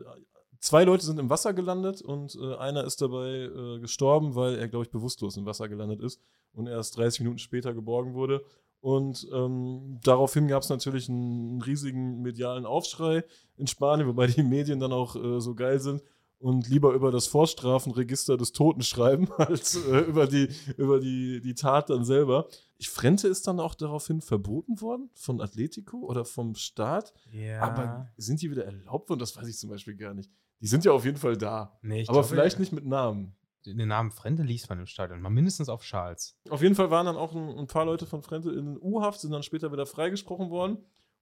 zwei 0.60 0.86
Leute 0.86 1.06
sind 1.06 1.20
im 1.20 1.30
Wasser 1.30 1.54
gelandet 1.54 2.02
und 2.02 2.36
äh, 2.42 2.56
einer 2.56 2.84
ist 2.84 3.00
dabei 3.00 3.30
äh, 3.30 3.80
gestorben, 3.80 4.34
weil 4.34 4.56
er, 4.56 4.68
glaube 4.70 4.86
ich, 4.86 4.92
bewusstlos 4.92 5.38
im 5.38 5.46
Wasser 5.46 5.70
gelandet 5.70 6.02
ist 6.02 6.20
und 6.52 6.66
erst 6.66 6.98
30 6.98 7.20
Minuten 7.20 7.38
später 7.38 7.76
geborgen 7.76 8.16
wurde. 8.16 8.44
Und 8.86 9.28
ähm, 9.34 10.00
daraufhin 10.04 10.48
gab 10.48 10.62
es 10.62 10.70
natürlich 10.70 11.10
einen 11.10 11.60
riesigen 11.60 12.22
medialen 12.22 12.68
Aufschrei 12.68 13.24
in 13.58 13.66
Spanien, 13.66 14.08
wobei 14.08 14.28
die 14.28 14.44
Medien 14.44 14.80
dann 14.80 14.94
auch 14.94 15.16
äh, 15.16 15.42
so 15.42 15.56
geil 15.56 15.80
sind 15.80 16.04
und 16.38 16.70
lieber 16.70 16.94
über 16.94 17.10
das 17.10 17.26
Vorstrafenregister 17.26 18.38
des 18.38 18.52
Toten 18.52 18.84
schreiben, 18.84 19.28
als 19.40 19.76
äh, 19.76 20.02
über, 20.02 20.28
die, 20.28 20.50
über 20.78 21.00
die, 21.00 21.42
die 21.42 21.56
Tat 21.56 21.90
dann 21.90 22.06
selber. 22.06 22.48
Ich 22.78 22.92
Frente 22.92 23.28
ist 23.28 23.48
dann 23.48 23.60
auch 23.60 23.74
daraufhin 23.74 24.22
verboten 24.22 24.80
worden 24.82 25.10
von 25.16 25.42
Atletico 25.42 25.98
oder 26.06 26.24
vom 26.24 26.54
Staat. 26.54 27.12
Ja. 27.32 27.62
Aber 27.62 28.12
sind 28.18 28.44
die 28.44 28.52
wieder 28.52 28.66
erlaubt 28.66 29.10
worden? 29.10 29.20
Das 29.20 29.36
weiß 29.36 29.48
ich 29.48 29.58
zum 29.58 29.72
Beispiel 29.72 29.96
gar 29.96 30.14
nicht. 30.14 30.30
Die 30.62 30.68
sind 30.68 30.86
ja 30.86 30.92
auf 30.92 31.06
jeden 31.06 31.18
Fall 31.18 31.38
da. 31.38 31.76
nee, 31.82 32.04
aber 32.04 32.20
glaube, 32.20 32.28
vielleicht 32.28 32.60
nicht 32.60 32.72
mit 32.72 32.86
Namen. 32.86 33.34
Den 33.66 33.88
Namen 33.88 34.12
Frente 34.12 34.44
liest 34.44 34.70
man 34.70 34.80
im 34.80 34.86
Stadion. 34.86 35.22
Mal 35.22 35.30
mindestens 35.30 35.70
auf 35.70 35.84
Schals. 35.84 36.38
Auf 36.50 36.62
jeden 36.62 36.76
Fall 36.76 36.92
waren 36.92 37.06
dann 37.06 37.18
auch 37.18 37.34
ein, 37.34 37.58
ein 37.58 37.68
paar 37.68 37.86
Leute 37.86 38.06
von 38.06 38.22
Frente 38.22 38.52
in 38.52 38.78
U-Haft, 38.80 39.20
sind 39.22 39.32
dann 39.32 39.44
später 39.44 39.72
wieder 39.72 39.86
freigesprochen 39.86 40.50
worden. 40.50 40.78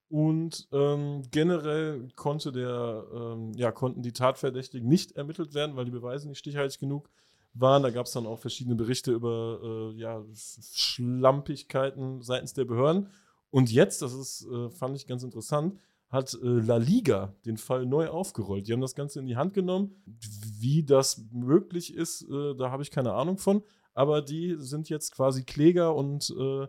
Und 0.10 0.68
ähm, 0.72 1.24
generell 1.32 2.10
konnte 2.16 2.52
der, 2.52 3.06
ähm, 3.14 3.54
ja, 3.54 3.72
konnten 3.72 4.04
die 4.04 4.14
Tatverdächtigen 4.14 4.88
nicht 4.88 5.14
ermittelt 5.14 5.54
werden, 5.56 5.76
weil 5.76 5.86
die 5.86 5.92
Beweise 5.92 6.28
nicht 6.28 6.38
stichhaltig 6.38 6.80
genug 6.80 7.10
waren. 7.54 7.82
Da 7.82 7.90
gab 7.90 8.06
es 8.06 8.12
dann 8.12 8.28
auch 8.28 8.38
verschiedene 8.38 8.76
Berichte 8.76 9.12
über 9.12 9.60
äh, 9.64 9.98
ja, 9.98 10.20
Sch- 10.34 10.76
Schlampigkeiten 10.76 12.22
seitens 12.22 12.54
der 12.54 12.66
Behörden. 12.66 13.10
Und 13.50 13.72
jetzt, 13.72 14.02
das 14.02 14.14
ist, 14.14 14.46
äh, 14.52 14.70
fand 14.70 14.96
ich 14.96 15.08
ganz 15.08 15.24
interessant, 15.24 15.80
hat 16.14 16.34
äh, 16.36 16.48
La 16.48 16.78
Liga 16.78 17.34
den 17.46 17.58
Fall 17.58 17.86
neu 17.86 18.08
aufgerollt. 18.08 18.68
Die 18.68 18.74
haben 18.74 18.82
das 18.82 18.96
Ganze 18.96 19.20
in 19.20 19.26
die 19.26 19.36
Hand 19.36 19.54
genommen. 19.54 19.96
Wie 20.60 20.84
das 20.84 21.26
möglich 21.32 21.94
ist, 21.94 22.22
äh, 22.30 22.56
da 22.56 22.70
habe 22.72 22.84
ich 22.84 22.92
keine 22.92 23.14
Ahnung 23.14 23.38
von. 23.40 23.64
Aber 23.96 24.22
die 24.22 24.56
sind 24.58 24.90
jetzt 24.90 25.14
quasi 25.14 25.44
Kläger 25.44 25.96
und 25.96 26.34
äh, 26.40 26.68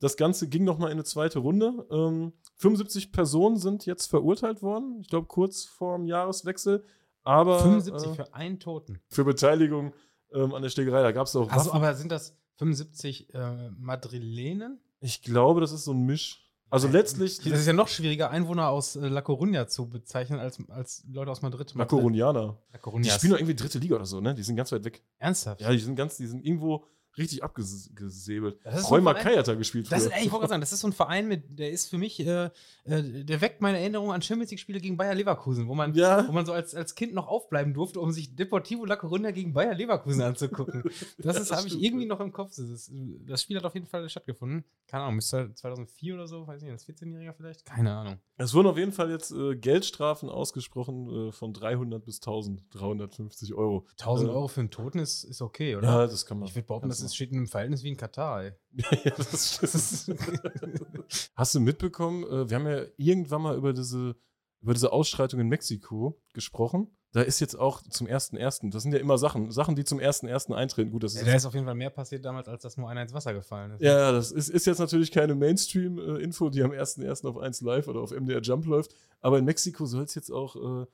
das 0.00 0.16
Ganze 0.16 0.48
ging 0.48 0.64
nochmal 0.64 0.88
in 0.90 0.96
eine 0.96 1.04
zweite 1.04 1.38
Runde. 1.38 1.86
Ähm, 1.90 2.32
75 2.56 3.12
Personen 3.12 3.56
sind 3.56 3.86
jetzt 3.86 4.08
verurteilt 4.08 4.62
worden, 4.62 4.98
ich 5.00 5.08
glaube 5.08 5.28
kurz 5.28 5.64
vorm 5.64 6.06
Jahreswechsel. 6.06 6.84
Aber 7.22 7.60
75 7.60 8.10
äh, 8.10 8.14
für 8.14 8.34
einen 8.34 8.58
Toten. 8.58 9.00
für 9.08 9.24
Beteiligung 9.24 9.92
ähm, 10.32 10.54
an 10.54 10.62
der 10.62 10.70
Schlägerei. 10.70 11.02
Da 11.02 11.12
gab 11.12 11.28
es 11.28 11.36
auch 11.36 11.48
Also, 11.50 11.72
aber 11.72 11.94
sind 11.94 12.10
das 12.10 12.36
75 12.56 13.32
äh, 13.32 13.70
Madrilenen? 13.78 14.80
Ich 15.00 15.22
glaube, 15.22 15.60
das 15.60 15.70
ist 15.70 15.84
so 15.84 15.92
ein 15.92 16.04
Misch. 16.04 16.51
Also 16.72 16.88
letztlich 16.88 17.38
Das 17.38 17.60
ist 17.60 17.66
ja 17.66 17.74
noch 17.74 17.88
schwieriger, 17.88 18.30
Einwohner 18.30 18.70
aus 18.70 18.96
äh, 18.96 19.06
La 19.06 19.20
Coruña 19.20 19.66
zu 19.66 19.90
bezeichnen, 19.90 20.40
als, 20.40 20.58
als 20.70 21.04
Leute 21.06 21.30
aus 21.30 21.42
Madrid. 21.42 21.74
La 21.74 21.84
Corunianer. 21.84 22.56
La. 22.72 22.92
Die 22.98 23.10
spielen 23.10 23.32
doch 23.32 23.38
irgendwie 23.38 23.54
dritte 23.54 23.78
Liga 23.78 23.96
oder 23.96 24.06
so, 24.06 24.22
ne? 24.22 24.34
Die 24.34 24.42
sind 24.42 24.56
ganz 24.56 24.72
weit 24.72 24.82
weg. 24.82 25.02
Ernsthaft? 25.18 25.60
Ja, 25.60 25.70
die 25.70 25.78
sind 25.78 25.96
ganz, 25.96 26.16
die 26.16 26.26
sind 26.26 26.42
irgendwo 26.42 26.86
richtig 27.18 27.42
abgesäbelt. 27.44 28.58
So 28.76 28.88
Roy 28.88 29.00
Mackay 29.00 29.22
Verein- 29.22 29.38
hat 29.38 29.48
da 29.48 29.54
gespielt. 29.54 29.90
Das, 29.90 30.04
früher. 30.06 30.14
ey, 30.16 30.24
ich 30.24 30.32
wollte 30.32 30.40
gerade 30.42 30.50
sagen, 30.50 30.60
das 30.60 30.72
ist 30.72 30.80
so 30.80 30.88
ein 30.88 30.92
Verein, 30.92 31.28
mit, 31.28 31.58
der 31.58 31.70
ist 31.70 31.88
für 31.88 31.98
mich, 31.98 32.20
äh, 32.20 32.46
äh, 32.84 33.24
der 33.24 33.40
weckt 33.40 33.60
meine 33.60 33.78
Erinnerung 33.78 34.12
an 34.12 34.22
Champions 34.22 34.50
League-Spiele 34.50 34.80
gegen 34.80 34.96
Bayer 34.96 35.14
Leverkusen, 35.14 35.68
wo 35.68 35.74
man, 35.74 35.94
Ja. 35.94 36.26
wo 36.26 36.32
man 36.32 36.46
so 36.46 36.52
als, 36.52 36.74
als 36.74 36.94
Kind 36.94 37.14
noch 37.14 37.28
aufbleiben 37.28 37.74
durfte, 37.74 38.00
um 38.00 38.12
sich 38.12 38.34
Deportivo 38.34 38.84
La 38.84 38.94
Coruña 38.94 39.32
gegen 39.32 39.52
Bayer 39.52 39.74
Leverkusen 39.74 40.22
anzugucken. 40.22 40.82
Das 41.18 41.36
das 41.36 41.50
habe 41.52 41.68
ich 41.68 41.80
irgendwie 41.82 42.06
noch 42.06 42.20
im 42.20 42.32
Kopf. 42.32 42.50
Das, 42.56 42.58
ist, 42.68 42.90
das 43.26 43.42
Spiel 43.42 43.56
hat 43.56 43.64
auf 43.64 43.74
jeden 43.74 43.86
Fall 43.86 44.08
stattgefunden. 44.08 44.64
Keine 44.86 45.04
Ahnung, 45.04 45.16
müsste 45.16 45.52
2004 45.54 46.14
oder 46.14 46.26
so, 46.26 46.46
weiß 46.46 46.62
nicht, 46.62 46.70
als 46.72 46.86
14-Jähriger 46.86 47.32
vielleicht? 47.34 47.64
Keine 47.64 47.94
Ahnung. 47.94 48.16
Es 48.36 48.54
wurden 48.54 48.66
auf 48.68 48.76
jeden 48.76 48.92
Fall 48.92 49.10
jetzt 49.10 49.30
äh, 49.32 49.54
Geldstrafen 49.56 50.28
ausgesprochen 50.28 51.28
äh, 51.28 51.32
von 51.32 51.52
300 51.52 52.04
bis 52.04 52.16
1350 52.16 53.54
Euro. 53.54 53.86
1000 54.00 54.28
Äh, 54.30 54.32
Euro 54.32 54.48
für 54.48 54.60
einen 54.60 54.70
Toten 54.70 54.98
ist, 54.98 55.24
ist 55.24 55.42
okay, 55.42 55.76
oder? 55.76 55.88
Ja, 55.88 56.06
das 56.06 56.26
kann 56.26 56.38
man. 56.38 56.48
ich 56.48 56.54
würde 56.54 56.66
behaupten, 56.66 56.88
das 56.88 57.01
ist, 57.02 57.14
steht 57.14 57.30
in 57.30 57.38
einem 57.38 57.46
Verhältnis 57.46 57.82
wie 57.82 57.88
in 57.88 57.96
Katar, 57.96 58.44
ey. 58.44 58.52
ja, 59.04 59.12
das 59.16 59.54
stimmt. 59.54 60.18
Hast 61.34 61.54
du 61.54 61.60
mitbekommen, 61.60 62.24
äh, 62.24 62.48
wir 62.48 62.56
haben 62.56 62.66
ja 62.66 62.82
irgendwann 62.96 63.42
mal 63.42 63.56
über 63.56 63.72
diese, 63.72 64.16
über 64.60 64.74
diese 64.74 64.92
Ausschreitung 64.92 65.40
in 65.40 65.48
Mexiko 65.48 66.20
gesprochen. 66.32 66.96
Da 67.14 67.20
ist 67.20 67.40
jetzt 67.40 67.56
auch 67.58 67.82
zum 67.82 68.06
1.1., 68.06 68.70
das 68.70 68.82
sind 68.84 68.92
ja 68.92 68.98
immer 68.98 69.18
Sachen, 69.18 69.50
Sachen, 69.50 69.76
die 69.76 69.84
zum 69.84 69.98
1.1. 69.98 70.54
eintreten. 70.54 70.90
Gut, 70.90 71.02
das 71.02 71.12
Ja, 71.12 71.20
ist 71.20 71.28
da 71.28 71.34
ist 71.34 71.44
auf 71.44 71.52
jeden 71.52 71.66
Fall 71.66 71.74
mehr 71.74 71.90
passiert 71.90 72.24
damals, 72.24 72.48
als 72.48 72.62
dass 72.62 72.78
nur 72.78 72.88
einer 72.88 73.02
ins 73.02 73.12
Wasser 73.12 73.34
gefallen 73.34 73.72
ist. 73.72 73.82
Ja, 73.82 73.98
ja, 73.98 74.12
das 74.12 74.32
ist, 74.32 74.48
ist 74.48 74.64
jetzt 74.64 74.78
natürlich 74.78 75.10
keine 75.10 75.34
Mainstream-Info, 75.34 76.48
die 76.48 76.62
am 76.62 76.70
1.1. 76.70 77.26
auf 77.28 77.36
1 77.36 77.60
Live 77.60 77.86
oder 77.88 78.00
auf 78.00 78.12
MDR 78.12 78.40
Jump 78.40 78.64
läuft. 78.64 78.94
Aber 79.20 79.38
in 79.38 79.44
Mexiko 79.44 79.84
soll 79.84 80.04
es 80.04 80.14
jetzt 80.14 80.30
auch, 80.30 80.56
äh, 80.56 80.86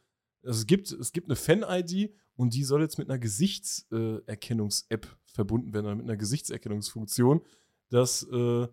also 0.44 0.60
es 0.60 0.66
gibt, 0.66 0.90
es 0.92 1.12
gibt 1.12 1.28
eine 1.28 1.36
Fan-ID 1.36 2.12
und 2.36 2.54
die 2.54 2.64
soll 2.64 2.82
jetzt 2.82 2.98
mit 2.98 3.10
einer 3.10 3.18
Gesichtserkennungs-App 3.18 5.06
verbunden 5.26 5.72
werden, 5.72 5.86
oder 5.86 5.96
mit 5.96 6.04
einer 6.04 6.16
Gesichtserkennungsfunktion, 6.16 7.42
dass 7.90 8.22
äh, 8.24 8.68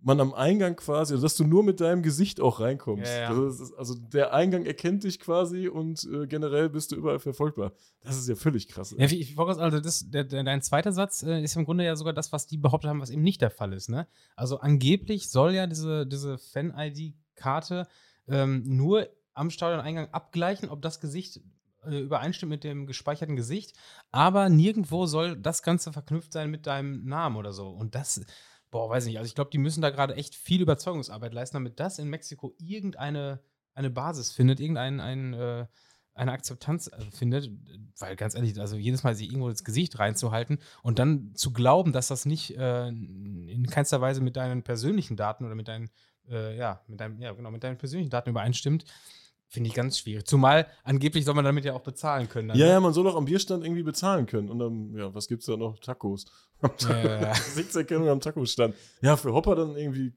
man 0.00 0.20
am 0.20 0.32
Eingang 0.32 0.76
quasi, 0.76 1.14
also 1.14 1.24
dass 1.24 1.36
du 1.36 1.44
nur 1.44 1.64
mit 1.64 1.80
deinem 1.80 2.02
Gesicht 2.02 2.40
auch 2.40 2.60
reinkommst. 2.60 3.10
Ja, 3.10 3.20
ja. 3.20 3.28
Also, 3.28 3.46
ist, 3.48 3.74
also 3.74 3.94
der 3.94 4.32
Eingang 4.32 4.64
erkennt 4.64 5.04
dich 5.04 5.18
quasi 5.18 5.68
und 5.68 6.08
äh, 6.12 6.26
generell 6.26 6.68
bist 6.68 6.92
du 6.92 6.96
überall 6.96 7.18
verfolgbar. 7.18 7.72
Das 8.02 8.16
ist 8.16 8.28
ja 8.28 8.36
völlig 8.36 8.68
krass. 8.68 8.94
Ja, 8.96 9.06
ich, 9.06 9.18
ich 9.18 9.38
also 9.38 9.80
das, 9.80 10.08
der, 10.08 10.24
der, 10.24 10.44
dein 10.44 10.62
zweiter 10.62 10.92
Satz 10.92 11.22
äh, 11.22 11.42
ist 11.42 11.56
im 11.56 11.64
Grunde 11.64 11.84
ja 11.84 11.96
sogar 11.96 12.12
das, 12.12 12.32
was 12.32 12.46
die 12.46 12.58
behauptet 12.58 12.90
haben, 12.90 13.00
was 13.00 13.10
eben 13.10 13.22
nicht 13.22 13.42
der 13.42 13.50
Fall 13.50 13.72
ist. 13.72 13.88
Ne? 13.88 14.06
Also 14.36 14.60
angeblich 14.60 15.30
soll 15.30 15.54
ja 15.54 15.66
diese, 15.66 16.06
diese 16.06 16.38
Fan-ID-Karte 16.38 17.88
ähm, 18.28 18.62
nur 18.66 19.08
am 19.38 19.50
Stadioneingang 19.50 20.08
abgleichen, 20.12 20.68
ob 20.68 20.82
das 20.82 21.00
Gesicht 21.00 21.40
äh, 21.84 22.00
übereinstimmt 22.00 22.50
mit 22.50 22.64
dem 22.64 22.86
gespeicherten 22.86 23.36
Gesicht, 23.36 23.76
aber 24.10 24.48
nirgendwo 24.48 25.06
soll 25.06 25.36
das 25.36 25.62
Ganze 25.62 25.92
verknüpft 25.92 26.32
sein 26.32 26.50
mit 26.50 26.66
deinem 26.66 27.04
Namen 27.04 27.36
oder 27.36 27.52
so. 27.52 27.68
Und 27.68 27.94
das, 27.94 28.24
boah, 28.70 28.90
weiß 28.90 29.06
nicht, 29.06 29.18
also 29.18 29.28
ich 29.28 29.34
glaube, 29.34 29.50
die 29.50 29.58
müssen 29.58 29.80
da 29.80 29.90
gerade 29.90 30.16
echt 30.16 30.34
viel 30.34 30.60
Überzeugungsarbeit 30.60 31.32
leisten, 31.32 31.56
damit 31.56 31.80
das 31.80 31.98
in 31.98 32.08
Mexiko 32.08 32.54
irgendeine 32.58 33.40
eine 33.78 33.90
Basis 33.90 34.32
findet, 34.32 34.60
irgendein 34.60 35.00
ein, 35.00 35.34
äh, 35.34 35.66
eine 36.14 36.32
Akzeptanz 36.32 36.88
äh, 36.88 37.10
findet, 37.12 37.50
weil 37.98 38.16
ganz 38.16 38.34
ehrlich, 38.34 38.58
also 38.60 38.76
jedes 38.76 39.04
Mal 39.04 39.14
sich 39.14 39.28
irgendwo 39.28 39.48
ins 39.48 39.64
Gesicht 39.64 39.98
reinzuhalten 39.98 40.58
und 40.82 40.98
dann 40.98 41.32
zu 41.34 41.52
glauben, 41.52 41.92
dass 41.92 42.08
das 42.08 42.26
nicht 42.26 42.56
äh, 42.56 42.88
in 42.88 43.66
keinster 43.70 44.00
Weise 44.00 44.20
mit 44.20 44.36
deinen 44.36 44.64
persönlichen 44.64 45.16
Daten 45.16 45.44
oder 45.44 45.54
mit 45.54 45.68
deinen, 45.68 45.90
äh, 46.28 46.56
ja, 46.56 46.82
mit 46.88 47.00
deinem, 47.00 47.20
ja, 47.22 47.32
genau, 47.32 47.52
mit 47.52 47.62
deinen 47.62 47.78
persönlichen 47.78 48.10
Daten 48.10 48.30
übereinstimmt, 48.30 48.84
finde 49.48 49.68
ich 49.68 49.74
ganz 49.74 49.98
schwierig. 49.98 50.26
Zumal 50.26 50.66
angeblich 50.84 51.24
soll 51.24 51.34
man 51.34 51.44
damit 51.44 51.64
ja 51.64 51.72
auch 51.74 51.80
bezahlen 51.82 52.28
können. 52.28 52.48
dann, 52.48 52.56
Ja, 52.58 52.66
ne? 52.66 52.72
ja, 52.72 52.80
man 52.80 52.92
soll 52.92 53.04
doch 53.04 53.16
am 53.16 53.24
Bierstand 53.24 53.64
irgendwie 53.64 53.82
bezahlen 53.82 54.26
können. 54.26 54.50
Und 54.50 54.58
dann, 54.58 54.94
ja, 54.94 55.14
was 55.14 55.26
gibt's 55.26 55.46
da 55.46 55.56
noch? 55.56 55.78
Tacos. 55.80 56.26
Ja. 56.88 57.32
Gesichtserkennung 57.32 58.08
am 58.08 58.20
Tacostand. 58.20 58.74
Ja, 59.00 59.16
für 59.16 59.32
Hopper 59.32 59.54
dann 59.54 59.76
irgendwie 59.76 60.12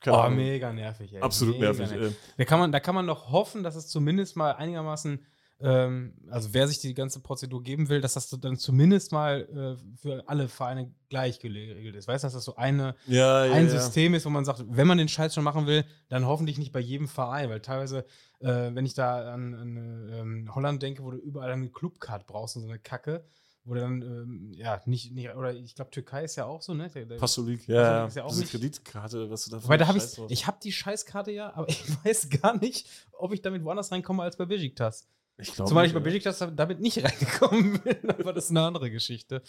keine 0.00 0.16
oh, 0.16 0.20
Ahnung. 0.20 0.38
mega 0.38 0.72
nervig, 0.72 1.12
ey. 1.14 1.20
Absolut 1.20 1.58
mega 1.58 1.72
nervig. 1.72 2.00
Äh, 2.00 2.12
Da 2.38 2.44
kann, 2.44 2.58
man, 2.58 2.72
da 2.72 2.80
kann 2.80 2.94
man 2.94 3.06
noch 3.06 3.30
hoffen, 3.30 3.62
dass 3.62 3.76
es 3.76 3.88
zumindest 3.88 4.36
mal 4.36 4.52
einigermaßen, 4.52 5.24
ähm, 5.60 6.14
also 6.30 6.52
wer 6.52 6.66
sich 6.66 6.80
die 6.80 6.94
ganze 6.94 7.20
Prozedur 7.20 7.62
geben 7.62 7.88
will, 7.88 8.00
dass 8.00 8.14
das 8.14 8.28
dann 8.28 8.56
zumindest 8.56 9.12
mal 9.12 9.76
äh, 9.80 9.96
für 9.96 10.28
alle 10.28 10.48
Vereine 10.48 10.92
gleich 11.08 11.38
geregelt 11.38 11.94
ist. 11.94 12.08
Weißt 12.08 12.24
du, 12.24 12.26
dass 12.26 12.34
das 12.34 12.44
so 12.44 12.56
eine, 12.56 12.96
ja, 13.06 13.46
ja, 13.46 13.52
ein 13.52 13.66
ja. 13.66 13.70
System 13.70 14.14
ist, 14.14 14.26
wo 14.26 14.30
man 14.30 14.44
sagt, 14.44 14.64
wenn 14.68 14.86
man 14.86 14.98
den 14.98 15.08
Scheiß 15.08 15.34
schon 15.34 15.44
machen 15.44 15.66
will, 15.66 15.84
dann 16.08 16.26
hoffentlich 16.26 16.58
nicht 16.58 16.72
bei 16.72 16.80
jedem 16.80 17.06
Verein, 17.06 17.50
weil 17.50 17.60
teilweise, 17.60 18.04
äh, 18.40 18.70
wenn 18.74 18.84
ich 18.84 18.94
da 18.94 19.32
an, 19.32 19.54
an 19.54 19.76
äh, 19.76 20.18
ähm, 20.20 20.54
Holland 20.54 20.82
denke, 20.82 21.04
wo 21.04 21.12
du 21.12 21.18
überall 21.18 21.52
eine 21.52 21.68
Clubcard 21.70 22.26
brauchst 22.26 22.56
und 22.56 22.62
so 22.62 22.68
eine 22.68 22.80
Kacke, 22.80 23.24
wo 23.64 23.74
du 23.74 23.80
dann, 23.80 24.02
ähm, 24.02 24.52
ja, 24.54 24.82
nicht, 24.84 25.12
nicht, 25.12 25.30
oder 25.34 25.54
ich 25.54 25.74
glaube, 25.74 25.90
Türkei 25.90 26.24
ist 26.24 26.36
ja 26.36 26.44
auch 26.44 26.60
so, 26.60 26.74
ne? 26.74 26.90
Passolik, 27.18 27.66
ja, 27.66 28.06
ist 28.06 28.16
ja 28.16 28.24
auch 28.24 28.28
Diese 28.28 28.40
nicht- 28.42 28.50
Kreditkarte, 28.50 29.30
was 29.30 29.44
du 29.44 29.52
da 29.52 29.62
Wobei, 29.62 29.78
da 29.78 29.86
habe 29.86 29.98
ich, 29.98 30.04
ich 30.28 30.46
habe 30.46 30.58
die 30.62 30.72
Scheißkarte 30.72 31.30
ja, 31.30 31.54
aber 31.54 31.68
ich 31.70 32.04
weiß 32.04 32.28
gar 32.42 32.58
nicht, 32.58 32.86
ob 33.12 33.32
ich 33.32 33.40
damit 33.40 33.64
woanders 33.64 33.90
reinkomme 33.90 34.22
als 34.22 34.36
bei 34.36 34.44
Besiktas. 34.44 35.06
Ich 35.36 35.52
glaube 35.52 35.68
Zumal 35.68 35.84
ich 35.86 35.92
bei 35.92 35.98
nicht, 35.98 36.04
Besiktas 36.04 36.38
damit 36.54 36.80
nicht 36.80 36.96
reingekommen 37.04 37.80
bin, 37.80 38.10
aber 38.10 38.32
das 38.32 38.44
ist 38.44 38.50
eine 38.50 38.62
andere 38.62 38.88
Geschichte. 38.90 39.42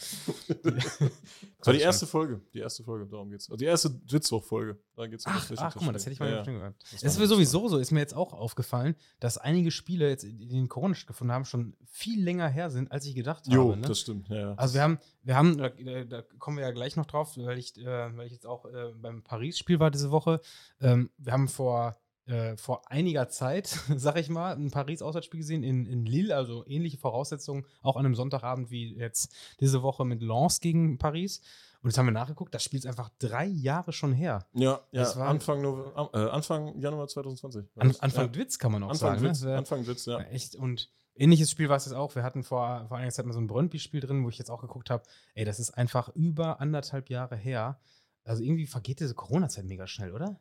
Das 0.64 1.00
war 1.64 1.74
die 1.74 1.80
erste 1.80 2.08
Folge. 2.08 2.42
Die 2.54 2.60
erste 2.60 2.84
Folge, 2.84 3.06
darum 3.06 3.30
geht's. 3.30 3.48
Also 3.48 3.58
die 3.58 3.66
erste 3.66 3.92
Witzwoch-Folge. 4.10 4.80
Da 4.96 5.06
geht's 5.06 5.28
um 5.28 5.34
Ach, 5.36 5.48
das 5.48 5.60
ach, 5.60 5.74
guck 5.74 5.84
mal, 5.84 5.92
das 5.92 6.04
hätte 6.06 6.14
ich 6.14 6.20
mal 6.20 6.30
ja, 6.30 6.38
ja. 6.38 6.44
gehört. 6.44 6.76
Das 6.92 7.04
Es 7.04 7.18
war 7.18 7.24
ist 7.24 7.30
sowieso 7.30 7.68
so, 7.68 7.78
ist 7.78 7.92
mir 7.92 8.00
jetzt 8.00 8.16
auch 8.16 8.34
aufgefallen, 8.34 8.96
dass 9.20 9.38
einige 9.38 9.70
Spiele 9.70 10.10
jetzt, 10.10 10.24
die 10.24 10.48
den 10.48 10.70
Corona 10.70 10.96
stattgefunden 10.96 11.36
haben, 11.36 11.46
schon 11.46 11.76
viel 11.86 12.24
länger 12.24 12.48
her 12.48 12.72
sind, 12.72 12.92
als 12.92 13.06
ich 13.06 13.14
gedacht 13.14 13.46
Jo, 13.48 13.70
habe. 13.70 13.82
Ne? 13.82 13.88
das 13.88 14.00
stimmt. 14.00 14.28
Ja, 14.30 14.36
ja. 14.38 14.54
Also 14.56 14.74
wir 14.74 14.82
haben, 14.82 15.00
wir 15.22 15.36
haben, 15.36 15.58
da, 15.58 15.70
da 15.70 16.24
kommen 16.40 16.58
wir 16.58 16.64
ja 16.64 16.72
gleich 16.72 16.96
noch 16.96 17.06
drauf, 17.06 17.38
weil 17.38 17.60
ich, 17.60 17.78
äh, 17.78 18.18
weil 18.18 18.26
ich 18.26 18.34
jetzt 18.34 18.48
auch 18.48 18.66
äh, 18.66 18.92
beim 18.96 19.22
Paris-Spiel 19.22 19.80
war 19.80 19.92
diese 19.92 20.10
Woche. 20.10 20.42
Ähm, 20.82 21.12
wir 21.18 21.32
haben 21.32 21.48
vor, 21.48 21.96
äh, 22.28 22.58
vor 22.58 22.90
einiger 22.92 23.30
Zeit, 23.30 23.68
sag 23.96 24.18
ich 24.18 24.30
mal, 24.30 24.56
ein 24.56 24.72
Paris-Auswärtsspiel 24.72 25.40
gesehen 25.40 25.64
in, 25.64 25.86
in 25.86 26.06
Lille, 26.06 26.36
also 26.36 26.66
ähnliche 26.68 26.98
Voraussetzungen, 26.98 27.66
auch 27.82 27.96
an 27.98 28.06
einem 28.06 28.16
Sonntagabend 28.16 28.72
wie 28.72 28.96
jetzt 28.96 29.34
diese 29.60 29.82
Woche 29.84 30.06
mit 30.06 30.22
Lens 30.22 30.60
gegen 30.60 30.98
Paris. 30.98 31.42
Und 31.82 31.90
jetzt 31.92 32.00
haben 32.00 32.08
wir 32.08 32.14
nachgeguckt, 32.14 32.52
das 32.56 32.64
Spiel 32.64 32.80
ist 32.80 32.88
einfach 32.88 33.12
drei 33.20 33.46
Jahre 33.46 33.94
schon 33.94 34.12
her. 34.12 34.48
ja, 34.54 34.80
ja 34.92 35.02
das 35.02 35.18
war- 35.20 35.28
Anfang, 35.28 35.62
Nove- 35.62 36.10
äh, 36.14 36.30
Anfang 36.32 36.80
Januar 36.80 37.08
2020. 37.08 37.66
war 37.76 37.84
An. 37.84 37.96
Anfang 38.00 38.28
ja. 38.34 38.36
Witz 38.36 38.58
kann 38.58 38.72
man 38.72 38.82
auch 38.84 38.90
Anfang 38.90 39.20
sagen. 39.20 39.22
Witz, 39.30 39.42
ne? 39.42 39.48
Das, 39.50 39.54
äh, 39.56 39.58
Anfang 39.58 39.88
Witz, 39.88 40.06
ja. 40.08 40.20
Echt. 40.22 40.56
Und 40.56 40.90
ähnliches 41.14 41.52
Spiel 41.52 41.70
war 41.70 41.78
es 41.78 41.86
jetzt 41.86 41.94
auch. 41.94 42.16
Wir 42.16 42.24
hatten 42.24 42.44
vor, 42.44 42.86
vor 42.88 42.98
einiger 42.98 43.12
Zeit 43.14 43.28
mal 43.28 43.34
so 43.34 43.40
ein 43.40 43.46
Brøndby-Spiel 43.46 44.00
drin, 44.02 44.24
wo 44.24 44.30
ich 44.30 44.40
jetzt 44.40 44.50
auch 44.50 44.62
geguckt 44.62 44.90
habe. 44.90 45.04
Ey, 45.36 45.46
das 45.46 45.60
ist 45.60 45.78
einfach 45.78 46.10
über 46.16 46.60
anderthalb 46.60 47.12
Jahre 47.12 47.36
her. 47.36 47.80
Also 48.24 48.42
irgendwie 48.42 48.66
vergeht 48.66 49.00
diese 49.00 49.14
Corona-Zeit 49.14 49.66
mega 49.66 49.86
schnell, 49.86 50.12
oder? 50.12 50.40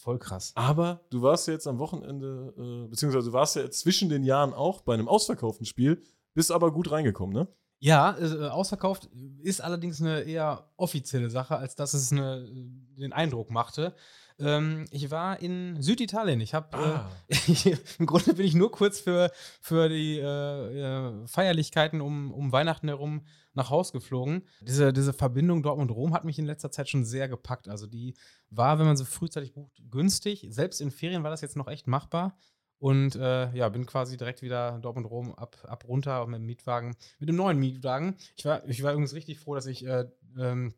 Voll 0.00 0.18
krass. 0.18 0.52
Aber 0.54 1.00
du 1.10 1.22
warst 1.22 1.46
ja 1.46 1.52
jetzt 1.52 1.66
am 1.66 1.78
Wochenende, 1.78 2.54
äh, 2.56 2.88
beziehungsweise 2.88 3.28
du 3.28 3.32
warst 3.32 3.56
ja 3.56 3.62
jetzt 3.62 3.80
zwischen 3.80 4.08
den 4.08 4.24
Jahren 4.24 4.52
auch 4.52 4.80
bei 4.82 4.94
einem 4.94 5.08
ausverkauften 5.08 5.66
Spiel, 5.66 6.02
bist 6.34 6.50
aber 6.50 6.72
gut 6.72 6.90
reingekommen, 6.90 7.34
ne? 7.34 7.48
Ja, 7.78 8.16
äh, 8.18 8.48
ausverkauft 8.48 9.10
ist 9.42 9.60
allerdings 9.60 10.00
eine 10.00 10.22
eher 10.22 10.70
offizielle 10.76 11.28
Sache, 11.28 11.56
als 11.56 11.74
dass 11.74 11.92
es 11.92 12.12
eine, 12.12 12.48
den 12.96 13.12
Eindruck 13.12 13.50
machte. 13.50 13.94
Ähm, 14.38 14.86
ich 14.90 15.10
war 15.10 15.40
in 15.40 15.80
Süditalien. 15.80 16.40
Ich 16.40 16.54
habe 16.54 16.76
Ah. 16.76 17.10
äh, 17.28 17.76
im 17.98 18.06
Grunde 18.06 18.34
bin 18.34 18.46
ich 18.46 18.54
nur 18.54 18.70
kurz 18.70 19.00
für, 19.00 19.30
für 19.60 19.88
die 19.88 20.18
äh, 20.18 20.22
äh, 20.24 21.26
Feierlichkeiten 21.26 22.00
um, 22.00 22.32
um 22.32 22.50
Weihnachten 22.52 22.88
herum 22.88 23.22
nach 23.52 23.70
Haus 23.70 23.92
geflogen. 23.92 24.42
Diese, 24.62 24.92
diese 24.92 25.12
Verbindung 25.12 25.62
Dortmund-Rom 25.62 26.12
hat 26.12 26.24
mich 26.24 26.38
in 26.38 26.46
letzter 26.46 26.70
Zeit 26.72 26.88
schon 26.88 27.04
sehr 27.04 27.28
gepackt. 27.28 27.68
Also 27.68 27.86
die 27.86 28.14
war, 28.50 28.78
wenn 28.78 28.86
man 28.86 28.96
sie 28.96 29.04
frühzeitig 29.04 29.52
bucht, 29.52 29.80
günstig. 29.90 30.46
Selbst 30.50 30.80
in 30.80 30.90
Ferien 30.90 31.22
war 31.22 31.30
das 31.30 31.40
jetzt 31.40 31.56
noch 31.56 31.68
echt 31.68 31.86
machbar. 31.86 32.36
Und 32.78 33.14
äh, 33.16 33.54
ja, 33.54 33.68
bin 33.68 33.86
quasi 33.86 34.16
direkt 34.16 34.42
wieder 34.42 34.78
Dortmund-Rom 34.80 35.32
ab, 35.36 35.56
ab 35.68 35.84
runter 35.86 36.26
mit 36.26 36.40
dem 36.40 36.46
Mietwagen, 36.46 36.96
mit 37.18 37.28
dem 37.28 37.36
neuen 37.36 37.58
Mietwagen. 37.58 38.16
Ich 38.36 38.44
war, 38.44 38.68
ich 38.68 38.82
war 38.82 38.92
übrigens 38.92 39.14
richtig 39.14 39.38
froh, 39.38 39.54
dass 39.54 39.66
ich 39.66 39.86
äh, 39.86 40.06
ähm, 40.36 40.74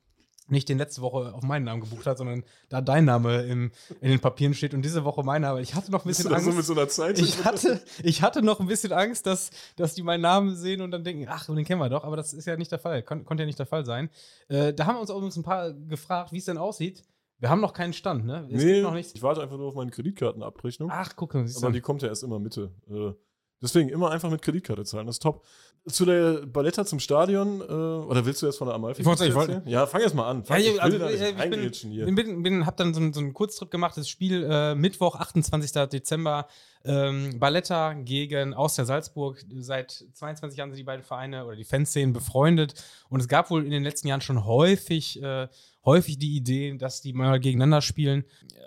nicht 0.49 0.69
den 0.69 0.79
letzte 0.79 1.03
Woche 1.03 1.35
auf 1.35 1.43
meinen 1.43 1.65
Namen 1.65 1.81
gebucht 1.81 2.07
habe, 2.07 2.17
sondern 2.17 2.45
da 2.69 2.81
dein 2.81 3.05
Name 3.05 3.43
im, 3.43 3.73
in 4.01 4.11
den 4.11 4.21
Papieren 4.21 4.55
steht 4.55 4.75
und 4.75 4.83
diese 4.83 5.05
Woche 5.05 5.23
meiner, 5.23 5.55
weil 5.55 5.63
ich 5.63 5.75
hatte 5.75 5.91
noch 5.91 6.05
ein 6.05 6.09
bisschen 6.09 6.31
da 6.31 6.39
so 6.39 6.47
Angst. 6.47 6.57
mit 6.57 6.67
so 6.67 6.73
einer 6.73 6.89
Zeit? 6.89 7.19
ich, 7.19 7.45
hatte, 7.45 7.83
ich 8.03 8.23
hatte 8.23 8.43
noch 8.43 8.61
ein 8.61 8.67
bisschen 8.67 8.93
Angst, 8.93 9.27
dass, 9.27 9.51
dass 9.77 9.95
die 9.95 10.03
meinen 10.03 10.21
Namen 10.21 10.55
sehen 10.57 10.81
und 10.81 10.91
dann 10.91 11.05
denken, 11.05 11.27
ach, 11.29 11.47
den 11.47 11.65
kennen 11.65 11.81
wir 11.81 11.89
doch, 11.89 12.05
aber 12.05 12.17
das 12.17 12.33
ist 12.33 12.47
ja 12.47 12.57
nicht 12.57 12.71
der 12.71 12.79
Fall. 12.79 13.03
Kon 13.03 13.25
konnte 13.25 13.43
ja 13.43 13.47
nicht 13.47 13.59
der 13.59 13.67
Fall 13.67 13.85
sein. 13.85 14.11
Äh, 14.49 14.73
da 14.73 14.87
haben 14.87 14.97
wir 14.97 15.01
uns 15.01 15.11
auch 15.11 15.21
uns 15.21 15.37
ein 15.37 15.43
paar 15.43 15.73
gefragt, 15.73 16.33
wie 16.33 16.39
es 16.39 16.45
denn 16.45 16.59
aussieht. 16.59 17.03
Wir 17.39 17.51
haben 17.51 17.61
noch 17.61 17.75
keinen 17.75 17.93
Stand, 17.93 18.25
ne? 18.25 18.49
Es 18.51 18.63
nee, 18.63 18.81
noch 18.81 18.95
nichts. 18.95 19.15
ich 19.15 19.23
warte 19.23 19.43
einfach 19.43 19.59
nur 19.59 19.69
auf 19.69 19.75
meine 19.75 19.91
Kreditkartenabrechnung. 19.91 20.91
Ach, 20.91 21.13
guck 21.17 21.35
mal, 21.35 21.47
aber 21.57 21.67
du. 21.67 21.73
die 21.73 21.81
kommt 21.81 22.03
ja 22.03 22.09
erst 22.09 22.23
immer 22.23 22.39
Mitte. 22.39 22.73
Äh, 22.89 23.13
deswegen 23.61 23.91
immer 23.91 24.11
einfach 24.11 24.31
mit 24.31 24.41
Kreditkarte 24.41 24.85
zahlen, 24.85 25.07
das 25.07 25.17
ist 25.17 25.23
top. 25.23 25.45
Zu 25.88 26.05
der 26.05 26.46
Balletta 26.46 26.85
zum 26.85 26.99
Stadion, 26.99 27.61
äh, 27.61 27.64
oder 27.64 28.27
willst 28.27 28.42
du 28.42 28.46
jetzt 28.46 28.57
von 28.59 28.66
der 28.66 28.75
Amalfi? 28.75 29.03
Ich 29.03 29.07
wollte- 29.07 29.25
ich 29.27 29.35
wollte-? 29.35 29.62
Ja, 29.66 29.87
fang 29.87 30.01
erst 30.01 30.16
mal 30.16 30.29
an. 30.29 30.44
Fang, 30.44 30.61
Ja, 30.61 30.72
ich 30.72 30.83
also, 30.83 30.99
äh, 30.99 31.31
ich 31.31 31.51
bin, 31.51 31.70
hier. 31.92 32.07
bin, 32.07 32.42
bin, 32.42 32.66
hab 32.66 32.77
dann 32.77 32.92
so, 32.92 33.01
einen- 33.01 33.12
so 33.12 33.20
einen 33.20 33.33
Kurztrip 33.33 33.70
gemacht, 33.70 33.96
das 33.96 34.09
Spiel 34.09 34.44
äh, 34.51 34.75
Mittwoch, 34.75 35.14
28. 35.14 35.87
Dezember, 35.88 36.49
ähm, 36.87 37.38
Balletta 37.38 37.92
gegen 37.94 38.55
Austria 38.55 38.85
Salzburg. 38.85 39.44
Seit 39.59 40.05
22 40.12 40.59
Jahren 40.59 40.70
sind 40.70 40.79
die 40.79 40.85
beiden 40.85 41.05
Vereine 41.05 41.44
oder 41.44 41.57
die 41.57 41.64
Fanszenen 41.64 42.12
befreundet 42.12 42.75
und 43.09 43.20
es 43.20 43.29
gab 43.29 43.51
wohl 43.51 43.64
in 43.64 43.70
den 43.70 43.83
letzten 43.83 44.09
Jahren 44.09 44.20
schon 44.20 44.44
häufig, 44.44 45.22
äh, 45.22 45.49
häufig 45.85 46.18
die 46.18 46.37
Idee, 46.37 46.77
dass 46.77 47.01
die 47.01 47.12
mal 47.12 47.40
gegeneinander 47.40 47.83
spielen. 47.83 48.25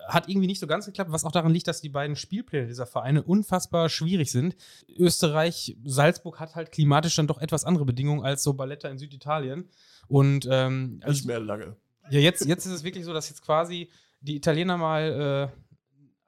Hat 0.07 0.29
irgendwie 0.29 0.47
nicht 0.47 0.59
so 0.59 0.67
ganz 0.67 0.85
geklappt, 0.85 1.11
was 1.11 1.25
auch 1.25 1.31
daran 1.31 1.53
liegt, 1.53 1.67
dass 1.67 1.81
die 1.81 1.89
beiden 1.89 2.15
Spielpläne 2.15 2.67
dieser 2.67 2.85
Vereine 2.85 3.23
unfassbar 3.23 3.89
schwierig 3.89 4.31
sind. 4.31 4.55
Österreich, 4.97 5.77
Salzburg 5.83 6.39
hat 6.39 6.55
halt 6.55 6.71
klimatisch 6.71 7.15
dann 7.15 7.27
doch 7.27 7.41
etwas 7.41 7.65
andere 7.65 7.85
Bedingungen 7.85 8.23
als 8.23 8.43
so 8.43 8.53
Balletta 8.53 8.89
in 8.89 8.97
Süditalien. 8.97 9.69
Und 10.07 10.47
ähm, 10.49 11.01
Nicht 11.07 11.25
mehr 11.25 11.39
lange. 11.39 11.75
ja, 12.09 12.19
jetzt, 12.19 12.45
jetzt 12.45 12.65
ist 12.65 12.71
es 12.73 12.83
wirklich 12.83 13.05
so, 13.05 13.13
dass 13.13 13.29
jetzt 13.29 13.43
quasi 13.43 13.89
die 14.21 14.35
Italiener 14.35 14.77
mal 14.77 15.51
äh, 15.53 15.68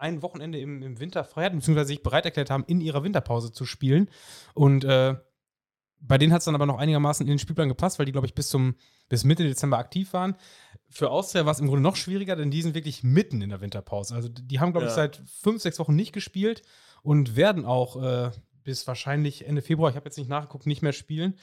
ein 0.01 0.21
Wochenende 0.21 0.59
im, 0.59 0.81
im 0.81 0.99
Winter 0.99 1.23
frei 1.23 1.45
hatten, 1.45 1.57
beziehungsweise 1.57 1.87
sich 1.87 2.03
bereit 2.03 2.25
erklärt 2.25 2.49
haben, 2.49 2.63
in 2.67 2.81
ihrer 2.81 3.03
Winterpause 3.03 3.51
zu 3.51 3.65
spielen. 3.65 4.09
Und 4.53 4.83
äh, 4.83 5.15
bei 5.99 6.17
denen 6.17 6.33
hat 6.33 6.39
es 6.39 6.45
dann 6.45 6.55
aber 6.55 6.65
noch 6.65 6.79
einigermaßen 6.79 7.25
in 7.25 7.29
den 7.29 7.39
Spielplan 7.39 7.69
gepasst, 7.69 7.99
weil 7.99 8.05
die, 8.07 8.11
glaube 8.11 8.27
ich, 8.27 8.33
bis 8.33 8.49
zum 8.49 8.75
bis 9.07 9.23
Mitte 9.23 9.43
Dezember 9.43 9.77
aktiv 9.77 10.13
waren. 10.13 10.35
Für 10.89 11.11
Austria 11.11 11.45
war 11.45 11.51
es 11.51 11.59
im 11.59 11.67
Grunde 11.67 11.83
noch 11.83 11.95
schwieriger, 11.95 12.35
denn 12.35 12.49
die 12.49 12.61
sind 12.61 12.73
wirklich 12.75 13.03
mitten 13.03 13.41
in 13.41 13.49
der 13.49 13.61
Winterpause. 13.61 14.15
Also 14.15 14.29
die 14.29 14.59
haben, 14.59 14.71
glaube 14.71 14.85
ich, 14.85 14.91
Ja. 14.91 14.95
seit 14.95 15.21
fünf, 15.27 15.61
sechs 15.61 15.77
Wochen 15.79 15.95
nicht 15.95 16.13
gespielt 16.13 16.61
und 17.03 17.35
werden 17.35 17.65
auch 17.65 18.01
äh, 18.01 18.31
bis 18.63 18.87
wahrscheinlich 18.87 19.45
Ende 19.45 19.61
Februar, 19.61 19.89
ich 19.89 19.95
habe 19.95 20.05
jetzt 20.05 20.17
nicht 20.17 20.29
nachgeguckt, 20.29 20.65
nicht 20.65 20.81
mehr 20.81 20.93
spielen. 20.93 21.35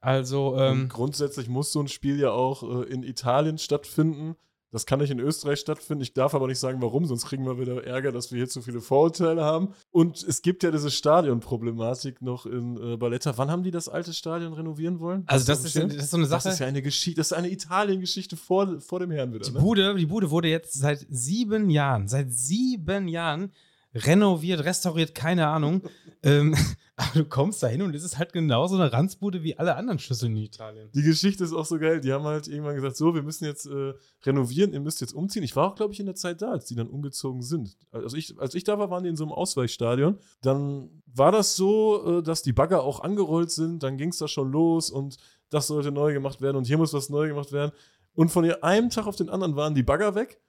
Also, 0.00 0.56
ähm, 0.58 0.82
Und 0.82 0.88
grundsätzlich 0.90 1.48
muss 1.48 1.72
so 1.72 1.80
ein 1.80 1.88
Spiel 1.88 2.20
ja 2.20 2.30
auch 2.30 2.62
äh, 2.62 2.84
in 2.92 3.02
Italien 3.02 3.56
stattfinden. 3.58 4.36
Das 4.74 4.86
kann 4.86 4.98
nicht 4.98 5.10
in 5.10 5.20
Österreich 5.20 5.60
stattfinden. 5.60 6.02
Ich 6.02 6.14
darf 6.14 6.34
aber 6.34 6.48
nicht 6.48 6.58
sagen, 6.58 6.82
warum, 6.82 7.06
sonst 7.06 7.26
kriegen 7.26 7.46
wir 7.46 7.60
wieder 7.60 7.84
Ärger, 7.84 8.10
dass 8.10 8.32
wir 8.32 8.38
hier 8.38 8.48
zu 8.48 8.60
viele 8.60 8.80
Vorurteile 8.80 9.44
haben. 9.44 9.68
Und 9.92 10.22
es 10.22 10.42
gibt 10.42 10.64
ja 10.64 10.72
diese 10.72 10.90
Stadionproblematik 10.90 12.20
noch 12.20 12.44
in 12.44 12.76
äh, 12.76 12.96
Balletta. 12.96 13.38
Wann 13.38 13.52
haben 13.52 13.62
die 13.62 13.70
das 13.70 13.88
alte 13.88 14.12
Stadion 14.12 14.52
renovieren 14.52 14.98
wollen? 14.98 15.22
also 15.26 15.46
das 15.46 15.60
du 15.60 15.66
ist, 15.68 15.72
Schirm? 15.74 15.88
das 15.90 15.98
ist 15.98 16.10
so 16.10 16.16
eine 16.16 16.26
Sache. 16.26 16.44
Das 16.44 16.54
ist 16.54 16.58
ja 16.58 16.66
eine 16.66 16.82
Geschichte, 16.82 17.20
das 17.20 17.28
ist 17.28 17.32
eine 17.34 17.50
Italien-Geschichte 17.50 18.36
vor, 18.36 18.80
vor 18.80 18.98
dem 18.98 19.12
Herrn 19.12 19.32
wieder. 19.32 19.44
Die 19.44 19.52
Ne? 19.52 19.60
Bude, 19.60 19.94
die 19.94 20.06
Bude 20.06 20.30
wurde 20.30 20.48
jetzt 20.48 20.74
seit 20.74 21.06
sieben 21.08 21.70
Jahren, 21.70 22.08
seit 22.08 22.32
sieben 22.32 23.06
Jahren 23.06 23.52
renoviert, 23.94 24.64
restauriert, 24.64 25.14
keine 25.14 25.46
Ahnung. 25.46 25.82
ähm, 26.24 26.56
aber 26.96 27.10
du 27.14 27.24
kommst 27.24 27.62
da 27.62 27.66
hin 27.66 27.82
und 27.82 27.94
es 27.94 28.02
ist 28.02 28.18
halt 28.18 28.32
genauso 28.32 28.74
eine 28.74 28.92
Ranzbude 28.92 29.42
wie 29.42 29.56
alle 29.56 29.76
anderen 29.76 29.98
Schlüssel 29.98 30.26
in 30.26 30.36
Italien. 30.36 30.90
Die 30.94 31.02
Geschichte 31.02 31.44
ist 31.44 31.52
auch 31.52 31.66
so 31.66 31.78
geil. 31.78 32.00
Die 32.00 32.12
haben 32.12 32.24
halt 32.24 32.48
irgendwann 32.48 32.74
gesagt: 32.74 32.96
So, 32.96 33.14
wir 33.14 33.22
müssen 33.22 33.44
jetzt 33.44 33.66
äh, 33.66 33.92
renovieren, 34.24 34.72
ihr 34.72 34.80
müsst 34.80 35.00
jetzt 35.00 35.12
umziehen. 35.12 35.42
Ich 35.42 35.54
war 35.54 35.68
auch, 35.68 35.74
glaube 35.76 35.92
ich, 35.92 36.00
in 36.00 36.06
der 36.06 36.14
Zeit 36.14 36.42
da, 36.42 36.50
als 36.50 36.64
die 36.64 36.74
dann 36.74 36.88
umgezogen 36.88 37.42
sind. 37.42 37.76
Also 37.92 38.16
ich, 38.16 38.38
als 38.38 38.54
ich 38.54 38.64
da 38.64 38.78
war, 38.78 38.90
waren 38.90 39.04
die 39.04 39.10
in 39.10 39.16
so 39.16 39.24
einem 39.24 39.32
Ausweichstadion. 39.32 40.18
Dann 40.42 41.02
war 41.06 41.30
das 41.30 41.56
so, 41.56 42.18
äh, 42.18 42.22
dass 42.22 42.42
die 42.42 42.52
Bagger 42.52 42.82
auch 42.82 43.00
angerollt 43.00 43.50
sind. 43.50 43.82
Dann 43.82 43.98
ging 43.98 44.08
es 44.08 44.18
da 44.18 44.26
schon 44.26 44.50
los 44.50 44.90
und 44.90 45.18
das 45.50 45.66
sollte 45.66 45.92
neu 45.92 46.12
gemacht 46.12 46.40
werden 46.40 46.56
und 46.56 46.66
hier 46.66 46.78
muss 46.78 46.92
was 46.94 47.10
neu 47.10 47.28
gemacht 47.28 47.52
werden. 47.52 47.72
Und 48.14 48.30
von 48.30 48.44
einem 48.44 48.90
Tag 48.90 49.06
auf 49.06 49.16
den 49.16 49.28
anderen 49.28 49.56
waren 49.56 49.74
die 49.74 49.82
Bagger 49.82 50.14
weg. 50.14 50.40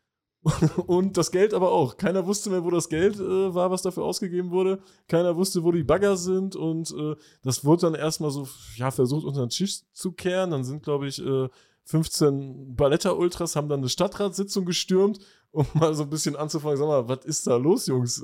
Und 0.86 1.18
das 1.18 1.32
Geld 1.32 1.54
aber 1.54 1.72
auch. 1.72 1.98
Keiner 1.98 2.26
wusste 2.28 2.50
mehr, 2.50 2.64
wo 2.64 2.70
das 2.70 2.90
Geld 2.90 3.16
äh, 3.20 3.54
war, 3.54 3.72
was 3.72 3.82
dafür 3.82 4.04
ausgegeben 4.04 4.52
wurde. 4.52 4.80
Keiner 5.08 5.36
wusste, 5.36 5.64
wo 5.64 5.72
die 5.72 5.84
Bagger 5.84 6.18
sind. 6.18 6.56
Und 6.56 6.92
äh, 6.92 7.16
das 7.44 7.66
wurde 7.66 7.82
dann 7.84 7.96
erstmal 7.96 8.30
so, 8.30 8.48
ja, 8.76 8.92
versucht 8.92 9.26
unter 9.26 9.46
den 9.46 9.50
Tisch 9.50 9.80
zu 9.92 10.12
kehren. 10.12 10.52
Dann 10.52 10.64
sind, 10.64 10.84
glaube 10.84 11.08
ich, 11.08 11.20
äh, 11.26 11.50
15 11.86 12.76
Balletta-Ultras 12.76 13.56
haben 13.56 13.70
dann 13.70 13.80
eine 13.80 13.90
Stadtratssitzung 13.90 14.66
gestürmt, 14.66 15.20
um 15.52 15.66
mal 15.74 15.96
so 15.96 16.04
ein 16.04 16.10
bisschen 16.10 16.36
anzufangen. 16.36 16.78
Sag 16.78 16.88
mal, 16.88 17.08
was 17.08 17.26
ist 17.26 17.48
da 17.48 17.58
los, 17.58 17.88
Jungs? 17.88 18.24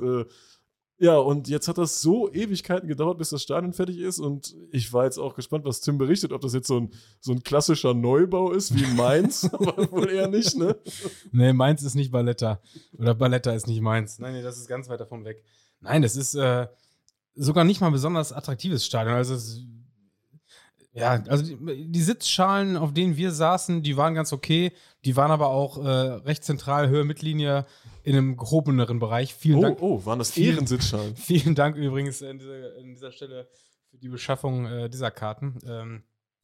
Ja, 1.01 1.17
und 1.17 1.47
jetzt 1.47 1.67
hat 1.67 1.79
das 1.79 1.99
so 1.99 2.31
Ewigkeiten 2.31 2.87
gedauert, 2.87 3.17
bis 3.17 3.29
das 3.29 3.41
Stadion 3.41 3.73
fertig 3.73 3.97
ist. 3.97 4.19
Und 4.19 4.55
ich 4.69 4.93
war 4.93 5.05
jetzt 5.05 5.17
auch 5.17 5.33
gespannt, 5.33 5.65
was 5.65 5.81
Tim 5.81 5.97
berichtet, 5.97 6.31
ob 6.31 6.41
das 6.41 6.53
jetzt 6.53 6.67
so 6.67 6.79
ein, 6.79 6.91
so 7.19 7.31
ein 7.31 7.41
klassischer 7.41 7.95
Neubau 7.95 8.51
ist 8.51 8.75
wie 8.75 8.85
Mainz. 8.93 9.45
Aber 9.51 9.91
wohl 9.91 10.11
eher 10.11 10.27
nicht, 10.27 10.55
ne? 10.55 10.77
Nee, 11.31 11.53
Mainz 11.53 11.81
ist 11.81 11.95
nicht 11.95 12.11
Balletta. 12.11 12.61
Oder 12.99 13.15
Balletta 13.15 13.51
ist 13.51 13.65
nicht 13.65 13.81
Mainz. 13.81 14.19
Nein, 14.19 14.33
nee, 14.33 14.43
das 14.43 14.59
ist 14.59 14.67
ganz 14.67 14.89
weit 14.89 14.99
davon 14.99 15.25
weg. 15.25 15.43
Nein, 15.79 16.03
das 16.03 16.15
ist 16.15 16.35
äh, 16.35 16.67
sogar 17.33 17.63
nicht 17.63 17.81
mal 17.81 17.87
ein 17.87 17.93
besonders 17.93 18.31
attraktives 18.31 18.85
Stadion. 18.85 19.15
Also 19.15 19.33
es 19.33 19.65
ja, 20.93 21.23
also 21.27 21.43
die, 21.43 21.89
die, 21.89 22.01
Sitzschalen, 22.01 22.75
auf 22.75 22.93
denen 22.93 23.15
wir 23.15 23.31
saßen, 23.31 23.81
die 23.81 23.95
waren 23.95 24.13
ganz 24.13 24.33
okay. 24.33 24.73
Die 25.05 25.15
waren 25.15 25.31
aber 25.31 25.47
auch 25.47 25.77
äh, 25.77 25.89
recht 25.89 26.43
zentral, 26.43 26.89
Höhe, 26.89 27.05
Mittellinie 27.05 27.65
in 28.03 28.15
einem 28.15 28.35
gehobeneren 28.35 28.99
Bereich. 28.99 29.33
Vielen 29.33 29.59
oh, 29.59 29.61
Dank. 29.61 29.81
Oh, 29.81 30.05
waren 30.05 30.19
das 30.19 30.35
Ehrensitzschalen? 30.37 31.15
Vielen 31.15 31.55
Dank 31.55 31.77
übrigens 31.77 32.21
an 32.21 32.39
dieser, 32.39 32.77
an 32.77 32.93
dieser 32.93 33.11
Stelle 33.11 33.47
für 33.89 33.97
die 33.97 34.09
Beschaffung 34.09 34.65
äh, 34.65 34.89
dieser 34.89 35.11
Karten. 35.11 35.59
Ähm, 35.65 36.03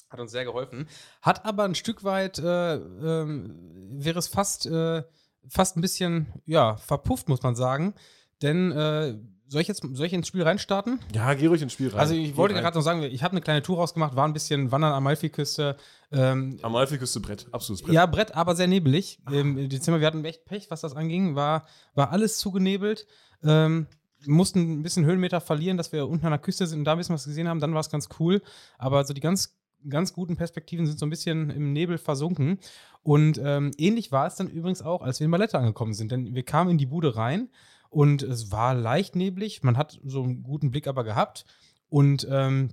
hat 0.09 0.19
uns 0.21 0.31
sehr 0.31 0.45
geholfen. 0.45 0.87
Hat 1.21 1.45
aber 1.45 1.65
ein 1.65 1.75
Stück 1.75 2.05
weit, 2.05 2.39
äh, 2.39 2.75
ähm, 2.75 3.53
wäre 3.91 4.19
es 4.19 4.29
fast, 4.29 4.65
äh, 4.65 5.03
fast 5.49 5.75
ein 5.75 5.81
bisschen, 5.81 6.27
ja, 6.45 6.77
verpufft, 6.77 7.27
muss 7.27 7.43
man 7.43 7.55
sagen. 7.55 7.93
Denn 8.41 8.71
äh, 8.71 9.15
soll 9.47 9.61
ich 9.61 9.67
jetzt 9.67 9.81
soll 9.93 10.05
ich 10.05 10.13
ins 10.13 10.27
Spiel 10.27 10.43
reinstarten? 10.43 10.99
Ja, 11.13 11.33
geh 11.33 11.47
ruhig 11.47 11.61
ins 11.61 11.73
Spiel 11.73 11.89
rein. 11.89 11.99
Also 11.99 12.13
ich 12.13 12.35
wollte 12.35 12.55
gerade 12.55 12.77
noch 12.77 12.83
sagen, 12.83 13.03
ich 13.03 13.23
habe 13.23 13.31
eine 13.31 13.41
kleine 13.41 13.61
Tour 13.61 13.77
rausgemacht, 13.77 14.15
war 14.15 14.27
ein 14.27 14.33
bisschen 14.33 14.71
Wandern 14.71 14.91
am 14.91 14.97
Amalfiküste. 14.97 15.77
Ähm, 16.11 16.59
Amalfiküste 16.61 17.19
Brett, 17.19 17.47
absolutes 17.51 17.83
Brett. 17.83 17.93
Ja, 17.93 18.05
Brett, 18.05 18.35
aber 18.35 18.55
sehr 18.55 18.67
nebelig. 18.67 19.19
Im 19.31 19.69
Dezember, 19.69 19.99
wir 19.99 20.07
hatten 20.07 20.23
echt 20.25 20.45
Pech, 20.45 20.69
was 20.69 20.81
das 20.81 20.95
anging, 20.95 21.35
war, 21.35 21.65
war 21.95 22.11
alles 22.11 22.37
zugenebelt. 22.37 23.07
Ähm, 23.43 23.87
mussten 24.25 24.79
ein 24.79 24.83
bisschen 24.83 25.05
Höhenmeter 25.05 25.41
verlieren, 25.41 25.77
dass 25.77 25.91
wir 25.91 26.07
unten 26.07 26.25
an 26.25 26.31
der 26.31 26.39
Küste 26.39 26.65
sind 26.67 26.79
und 26.79 26.85
da 26.85 26.93
ein 26.93 26.97
bisschen 26.97 27.15
was 27.15 27.25
gesehen 27.25 27.47
haben, 27.47 27.59
dann 27.59 27.73
war 27.73 27.81
es 27.81 27.89
ganz 27.89 28.09
cool. 28.19 28.41
Aber 28.77 29.05
so 29.05 29.13
die 29.13 29.21
ganz 29.21 29.57
ganz 29.89 30.13
guten 30.13 30.35
Perspektiven 30.35 30.85
sind 30.85 30.99
so 30.99 31.05
ein 31.05 31.09
bisschen 31.09 31.49
im 31.49 31.73
Nebel 31.73 31.97
versunken. 31.97 32.59
Und 33.03 33.39
ähm, 33.41 33.71
ähnlich 33.77 34.11
war 34.11 34.27
es 34.27 34.35
dann 34.35 34.49
übrigens 34.49 34.81
auch, 34.81 35.01
als 35.01 35.19
wir 35.19 35.25
in 35.25 35.31
Balletta 35.31 35.59
angekommen 35.59 35.93
sind. 35.93 36.11
Denn 36.11 36.35
wir 36.35 36.43
kamen 36.43 36.71
in 36.71 36.77
die 36.77 36.85
Bude 36.85 37.15
rein 37.15 37.49
und 37.97 38.21
es 38.21 38.51
war 38.51 38.75
leicht 38.75 39.15
neblig. 39.15 39.63
Man 39.63 39.75
hat 39.75 39.99
so 40.05 40.21
einen 40.21 40.43
guten 40.43 40.69
Blick 40.69 40.85
aber 40.85 41.03
gehabt. 41.03 41.45
Und 41.89 42.27
ähm, 42.29 42.69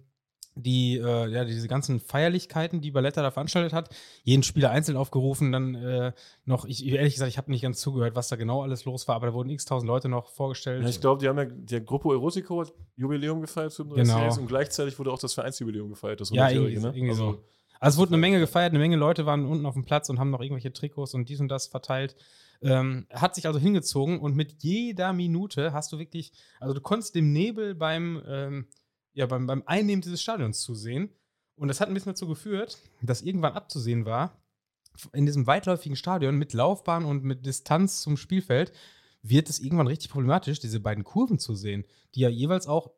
die, 0.54 0.98
äh, 0.98 1.28
ja, 1.28 1.46
diese 1.46 1.66
ganzen 1.66 1.98
Feierlichkeiten, 1.98 2.82
die 2.82 2.90
Balletta 2.90 3.22
da 3.22 3.30
veranstaltet 3.30 3.72
hat, 3.72 3.88
jeden 4.22 4.42
Spieler 4.42 4.70
einzeln 4.70 4.98
aufgerufen, 4.98 5.50
dann 5.50 5.76
äh, 5.76 6.12
noch, 6.44 6.66
ich, 6.66 6.84
ehrlich 6.84 7.14
gesagt, 7.14 7.30
ich 7.30 7.38
habe 7.38 7.50
nicht 7.50 7.62
ganz 7.62 7.80
zugehört, 7.80 8.14
was 8.16 8.28
da 8.28 8.36
genau 8.36 8.62
alles 8.64 8.84
los 8.84 9.08
war, 9.08 9.14
aber 9.14 9.28
da 9.28 9.32
wurden 9.32 9.48
x 9.48 9.64
tausend 9.64 9.88
Leute 9.88 10.10
noch 10.10 10.28
vorgestellt. 10.28 10.82
Ja, 10.82 10.90
ich 10.90 11.00
glaube, 11.00 11.22
die 11.22 11.28
haben 11.28 11.38
ja, 11.38 11.46
der 11.46 11.80
Gruppe 11.80 12.10
Erotico 12.10 12.60
hat 12.60 12.74
Jubiläum 12.94 13.40
gefeiert, 13.40 13.72
35 13.72 14.14
genau. 14.14 14.40
und 14.42 14.46
gleichzeitig 14.46 14.98
wurde 14.98 15.10
auch 15.10 15.18
das 15.18 15.32
Vereinsjubiläum 15.32 15.88
gefeiert, 15.88 16.20
das 16.20 16.28
ja, 16.32 16.50
irgendwie, 16.50 16.76
ne? 16.76 16.88
irgendwie 16.88 17.08
also, 17.08 17.32
so. 17.32 17.44
Also 17.80 17.94
es 17.94 17.98
wurde 17.98 18.10
eine 18.10 18.20
Menge 18.20 18.40
gefeiert, 18.40 18.72
eine 18.72 18.78
Menge 18.78 18.96
Leute 18.96 19.24
waren 19.24 19.46
unten 19.46 19.64
auf 19.64 19.72
dem 19.72 19.86
Platz 19.86 20.10
und 20.10 20.18
haben 20.18 20.28
noch 20.28 20.42
irgendwelche 20.42 20.70
Trikots 20.70 21.14
und 21.14 21.30
dies 21.30 21.40
und 21.40 21.48
das 21.48 21.66
verteilt. 21.66 22.14
Ähm, 22.62 23.06
hat 23.12 23.34
sich 23.34 23.46
also 23.46 23.58
hingezogen 23.58 24.20
und 24.20 24.36
mit 24.36 24.62
jeder 24.62 25.12
Minute 25.12 25.72
hast 25.72 25.92
du 25.92 25.98
wirklich, 25.98 26.32
also 26.60 26.74
du 26.74 26.80
konntest 26.80 27.14
dem 27.14 27.32
Nebel 27.32 27.74
beim, 27.74 28.22
ähm, 28.26 28.66
ja, 29.12 29.26
beim, 29.26 29.46
beim 29.46 29.62
Einnehmen 29.66 30.02
dieses 30.02 30.22
Stadions 30.22 30.60
zusehen. 30.60 31.10
Und 31.56 31.68
das 31.68 31.80
hat 31.80 31.88
ein 31.88 31.94
bisschen 31.94 32.12
dazu 32.12 32.26
geführt, 32.26 32.78
dass 33.02 33.22
irgendwann 33.22 33.52
abzusehen 33.52 34.06
war, 34.06 34.42
in 35.12 35.26
diesem 35.26 35.46
weitläufigen 35.46 35.96
Stadion 35.96 36.36
mit 36.36 36.52
Laufbahn 36.52 37.04
und 37.04 37.24
mit 37.24 37.46
Distanz 37.46 38.00
zum 38.00 38.16
Spielfeld, 38.16 38.72
wird 39.22 39.48
es 39.48 39.58
irgendwann 39.58 39.86
richtig 39.86 40.10
problematisch, 40.10 40.60
diese 40.60 40.80
beiden 40.80 41.02
Kurven 41.02 41.38
zu 41.38 41.54
sehen, 41.54 41.84
die 42.14 42.20
ja 42.20 42.28
jeweils 42.28 42.66
auch 42.66 42.90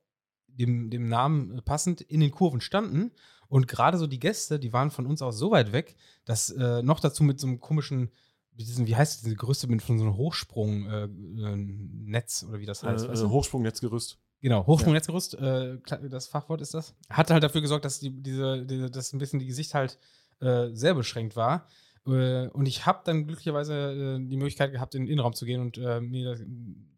dem, 0.49 0.91
dem 0.91 1.09
Namen 1.09 1.63
passend 1.65 2.01
in 2.01 2.21
den 2.21 2.31
Kurven 2.31 2.61
standen. 2.61 3.13
Und 3.49 3.69
gerade 3.69 3.97
so 3.97 4.07
die 4.07 4.19
Gäste, 4.19 4.59
die 4.59 4.73
waren 4.73 4.91
von 4.91 5.07
uns 5.07 5.23
aus 5.23 5.39
so 5.39 5.53
weit 5.53 5.73
weg, 5.73 5.95
dass 6.25 6.51
äh, 6.51 6.83
noch 6.83 6.99
dazu 6.99 7.23
mit 7.23 7.39
so 7.39 7.47
einem 7.47 7.61
komischen 7.61 8.11
diesen, 8.59 8.87
wie 8.87 8.97
heißt 8.97 9.25
diese 9.25 9.37
Gerüste 9.37 9.69
mit 9.69 9.83
von 9.83 9.99
so 9.99 10.05
einem 10.05 10.17
Hochsprungnetz 10.17 12.43
äh, 12.43 12.47
oder 12.47 12.59
wie 12.59 12.67
das 12.67 12.83
heißt? 12.83 13.05
Äh, 13.05 13.09
weißt 13.09 13.23
du? 13.23 13.31
Hochsprungnetzgerüst. 13.31 14.19
Genau, 14.41 14.67
Hochsprungnetzgerüst, 14.67 15.35
äh, 15.35 15.79
das 16.11 16.27
Fachwort 16.27 16.61
ist 16.61 16.75
das. 16.75 16.95
Hat 17.09 17.31
halt 17.31 17.43
dafür 17.43 17.63
gesorgt, 17.63 17.85
dass 17.85 18.01
die, 18.01 18.11
diese, 18.11 18.67
diese, 18.67 18.91
dass 18.91 19.13
ein 19.13 19.19
bisschen 19.19 19.41
die 19.41 19.47
Gesicht 19.47 19.75
halt 19.75 19.99
äh, 20.41 20.69
sehr 20.73 20.95
beschränkt 20.95 21.37
war. 21.37 21.67
Äh, 22.07 22.49
und 22.49 22.67
ich 22.67 22.87
habe 22.87 23.01
dann 23.05 23.27
glücklicherweise 23.27 24.19
äh, 24.19 24.29
die 24.29 24.37
Möglichkeit 24.37 24.73
gehabt, 24.73 24.95
in 24.95 25.03
den 25.03 25.13
Innenraum 25.13 25.33
zu 25.33 25.47
gehen 25.47 25.61
und 25.61 25.79
mir 25.79 26.31
das, 26.31 26.43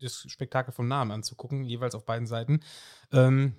das, 0.01 0.31
Spektakel 0.31 0.73
vom 0.73 0.89
Namen 0.89 1.13
anzugucken, 1.13 1.65
jeweils 1.65 1.95
auf 1.95 2.05
beiden 2.05 2.27
Seiten. 2.27 2.61
Ähm, 3.13 3.55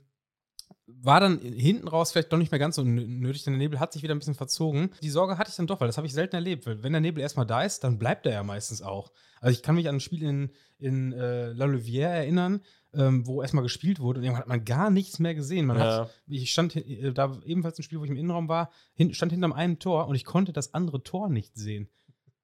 war 1.01 1.19
dann 1.19 1.39
hinten 1.39 1.87
raus 1.87 2.11
vielleicht 2.11 2.31
doch 2.31 2.37
nicht 2.37 2.51
mehr 2.51 2.59
ganz 2.59 2.75
so 2.75 2.83
nötig, 2.83 3.43
denn 3.43 3.53
der 3.53 3.59
Nebel 3.59 3.79
hat 3.79 3.93
sich 3.93 4.03
wieder 4.03 4.13
ein 4.13 4.19
bisschen 4.19 4.35
verzogen. 4.35 4.91
Die 5.01 5.09
Sorge 5.09 5.37
hatte 5.37 5.49
ich 5.49 5.55
dann 5.55 5.67
doch, 5.67 5.79
weil 5.79 5.87
das 5.87 5.97
habe 5.97 6.07
ich 6.07 6.13
selten 6.13 6.35
erlebt. 6.35 6.65
Wenn 6.65 6.91
der 6.91 7.01
Nebel 7.01 7.21
erstmal 7.21 7.45
da 7.45 7.63
ist, 7.63 7.83
dann 7.83 7.99
bleibt 7.99 8.25
er 8.25 8.33
ja 8.33 8.43
meistens 8.43 8.81
auch. 8.81 9.11
Also 9.39 9.53
ich 9.53 9.63
kann 9.63 9.75
mich 9.75 9.87
an 9.87 9.95
ein 9.95 10.01
Spiel 10.01 10.23
in, 10.23 10.51
in 10.77 11.13
äh, 11.13 11.51
La 11.53 11.65
Louvière 11.65 12.09
erinnern, 12.09 12.61
ähm, 12.93 13.25
wo 13.27 13.41
erstmal 13.41 13.63
gespielt 13.63 13.99
wurde 13.99 14.19
und 14.19 14.25
irgendwann 14.25 14.41
hat 14.41 14.49
man 14.49 14.65
gar 14.65 14.89
nichts 14.89 15.19
mehr 15.19 15.35
gesehen. 15.35 15.67
Man 15.67 15.77
ja. 15.77 16.01
hat, 16.01 16.09
ich 16.27 16.51
stand 16.51 16.75
äh, 16.75 17.13
da 17.13 17.37
ebenfalls 17.45 17.77
ein 17.79 17.83
Spiel, 17.83 17.99
wo 17.99 18.03
ich 18.03 18.11
im 18.11 18.17
Innenraum 18.17 18.49
war, 18.49 18.71
hin, 18.93 19.13
stand 19.13 19.31
hinterm 19.31 19.53
einem 19.53 19.79
Tor 19.79 20.07
und 20.07 20.15
ich 20.15 20.25
konnte 20.25 20.53
das 20.53 20.73
andere 20.73 21.03
Tor 21.03 21.29
nicht 21.29 21.55
sehen. 21.55 21.89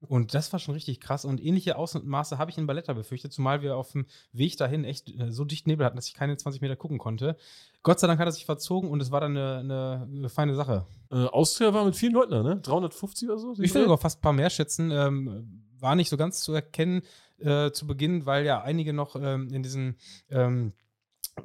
Und 0.08 0.34
das 0.34 0.52
war 0.54 0.60
schon 0.60 0.74
richtig 0.74 1.00
krass. 1.00 1.26
Und 1.26 1.44
ähnliche 1.44 1.78
Ausmaße 1.78 2.38
habe 2.38 2.52
ich 2.52 2.58
in 2.58 2.68
Balletta 2.68 2.94
befürchtet, 2.94 3.34
zumal 3.34 3.62
wir 3.62 3.78
auf 3.78 3.92
dem 3.92 4.06
Weg 4.32 4.58
dahin 4.58 4.84
echt 4.84 5.10
äh, 5.10 5.32
so 5.32 5.46
dicht 5.46 5.68
Nebel 5.68 5.86
hatten, 5.86 5.96
dass 5.96 6.08
ich 6.08 6.14
keine 6.14 6.38
20 6.38 6.62
Meter 6.62 6.76
gucken 6.76 6.98
konnte. 6.98 7.38
Gott 7.84 8.00
sei 8.00 8.08
Dank 8.08 8.20
hat 8.20 8.28
er 8.28 8.32
sich 8.32 8.46
verzogen 8.46 8.90
und 8.90 9.02
es 9.02 9.12
war 9.12 9.22
dann 9.22 9.38
eine, 9.38 9.58
eine, 9.60 10.08
eine 10.12 10.30
feine 10.30 10.56
Sache. 10.56 10.86
Äh, 11.12 11.26
Austria 11.26 11.74
war 11.74 11.86
mit 11.86 11.96
vielen 11.96 12.14
Leuten 12.14 12.32
da, 12.32 12.44
ne? 12.44 12.58
350 12.62 13.30
oder 13.30 13.38
so? 13.38 13.54
Ich 13.54 13.74
will 13.74 13.84
sogar 13.84 13.98
fast 13.98 14.20
ein 14.20 14.22
paar 14.22 14.34
mehr 14.34 14.50
schätzen. 14.50 14.92
Ähm, 14.92 15.64
war 15.80 15.96
nicht 15.96 16.10
so 16.10 16.18
ganz 16.18 16.42
zu 16.42 16.54
erkennen 16.54 17.02
äh, 17.40 17.72
zu 17.72 17.86
Beginn, 17.86 18.26
weil 18.26 18.46
ja 18.46 18.62
einige 18.62 18.94
noch 18.94 19.16
ähm, 19.16 19.54
in 19.54 19.62
diesen 19.62 19.98
ähm, 20.30 20.74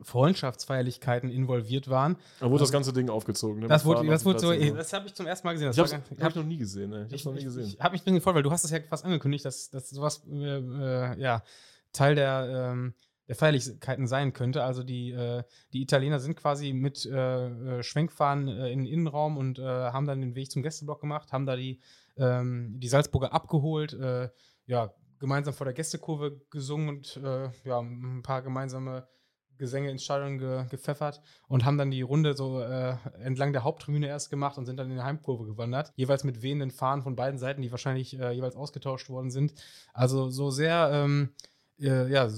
Freundschaftsfeierlichkeiten 0.03 1.31
involviert 1.31 1.89
waren. 1.89 2.17
Da 2.39 2.51
wurde 2.51 2.63
das 2.63 2.73
ganze 2.73 2.93
Ding 2.93 3.11
aufgezogen. 3.11 3.61
Ne? 3.61 3.69
Das, 3.69 3.85
wurde, 3.85 4.07
das, 4.07 4.25
wurde 4.25 4.39
so, 4.39 4.53
das 4.53 4.93
habe 4.93 5.07
ich 5.07 5.15
zum 5.15 5.27
ersten 5.27 5.47
Mal 5.47 5.53
gesehen. 5.53 5.69
Das 5.69 5.77
ich 5.77 5.95
habe 5.95 6.23
hab 6.23 6.31
ich 6.31 6.37
noch 6.37 6.45
nie 6.45 6.59
gesehen. 6.59 6.91
Ne? 6.91 7.09
Ich, 7.11 7.27
ich, 7.27 7.47
ich, 7.47 7.57
ich 7.57 7.81
habe 7.81 7.93
mich 7.93 8.03
drin 8.03 8.15
gefreut, 8.15 8.37
weil 8.37 8.43
du 8.43 8.51
hast 8.51 8.65
es 8.65 8.71
ja 8.71 8.81
fast 8.89 9.05
angekündigt, 9.05 9.45
dass, 9.45 9.71
dass 9.71 9.91
sowas 9.91 10.23
äh, 10.31 10.59
äh, 10.59 11.21
ja, 11.21 11.43
Teil 11.93 12.15
der, 12.15 12.71
ähm, 12.73 12.95
der 13.27 13.35
Feierlichkeiten 13.35 14.07
sein 14.07 14.33
könnte. 14.33 14.63
Also 14.63 14.83
die, 14.85 15.11
äh, 15.11 15.43
die 15.73 15.83
Italiener 15.83 16.21
sind 16.21 16.37
quasi 16.37 16.73
mit 16.73 17.05
äh, 17.07 17.49
äh, 17.79 17.83
Schwenkfahren 17.83 18.49
äh, 18.49 18.73
in 18.73 18.81
den 18.85 18.93
Innenraum 18.93 19.37
und 19.37 19.59
haben 19.59 20.07
dann 20.07 20.21
den 20.21 20.35
Weg 20.35 20.51
zum 20.51 20.63
Gästeblock 20.63 21.01
gemacht, 21.01 21.33
haben 21.33 21.47
da 21.47 21.57
die, 21.57 21.81
ähm, 22.17 22.79
die 22.79 22.89
Salzburger 22.89 23.33
abgeholt, 23.33 23.97
ja, 24.67 24.95
gemeinsam 25.19 25.53
vor 25.53 25.65
der 25.65 25.75
Gästekurve 25.75 26.41
gesungen 26.51 26.89
und 26.89 27.21
ja, 27.65 27.81
ein 27.81 28.23
paar 28.23 28.43
gemeinsame 28.43 29.07
Gesänge 29.61 29.91
ins 29.91 30.03
Stadion 30.03 30.39
ge 30.39 30.65
gepfeffert 30.69 31.23
und 31.47 31.65
haben 31.65 31.79
dann 31.79 31.93
die 31.93 32.03
Runde 32.03 32.35
so 32.35 32.61
äh, 32.61 32.97
entlang 33.23 33.53
der 33.53 33.63
Haupttribüne 33.63 34.09
erst 34.09 34.31
gemacht 34.31 34.59
und 34.59 34.67
sind 34.67 34.77
dann 34.77 34.91
in 34.91 34.97
die 34.97 35.03
Heimkurve 35.03 35.45
gewandert. 35.47 35.93
Jeweils 35.95 36.25
mit 36.25 36.43
wehenden 36.43 36.73
Fahnen 36.73 37.03
von 37.03 37.15
beiden 37.15 37.39
Seiten, 37.39 37.63
die 37.63 37.71
wahrscheinlich 37.71 38.19
äh, 38.19 38.33
jeweils 38.33 38.57
ausgetauscht 38.57 39.09
worden 39.09 39.31
sind. 39.31 39.55
Also 39.93 40.31
so 40.31 40.51
sehr, 40.51 40.91
ähm, 40.93 41.29
äh, 41.79 42.11
ja, 42.11 42.29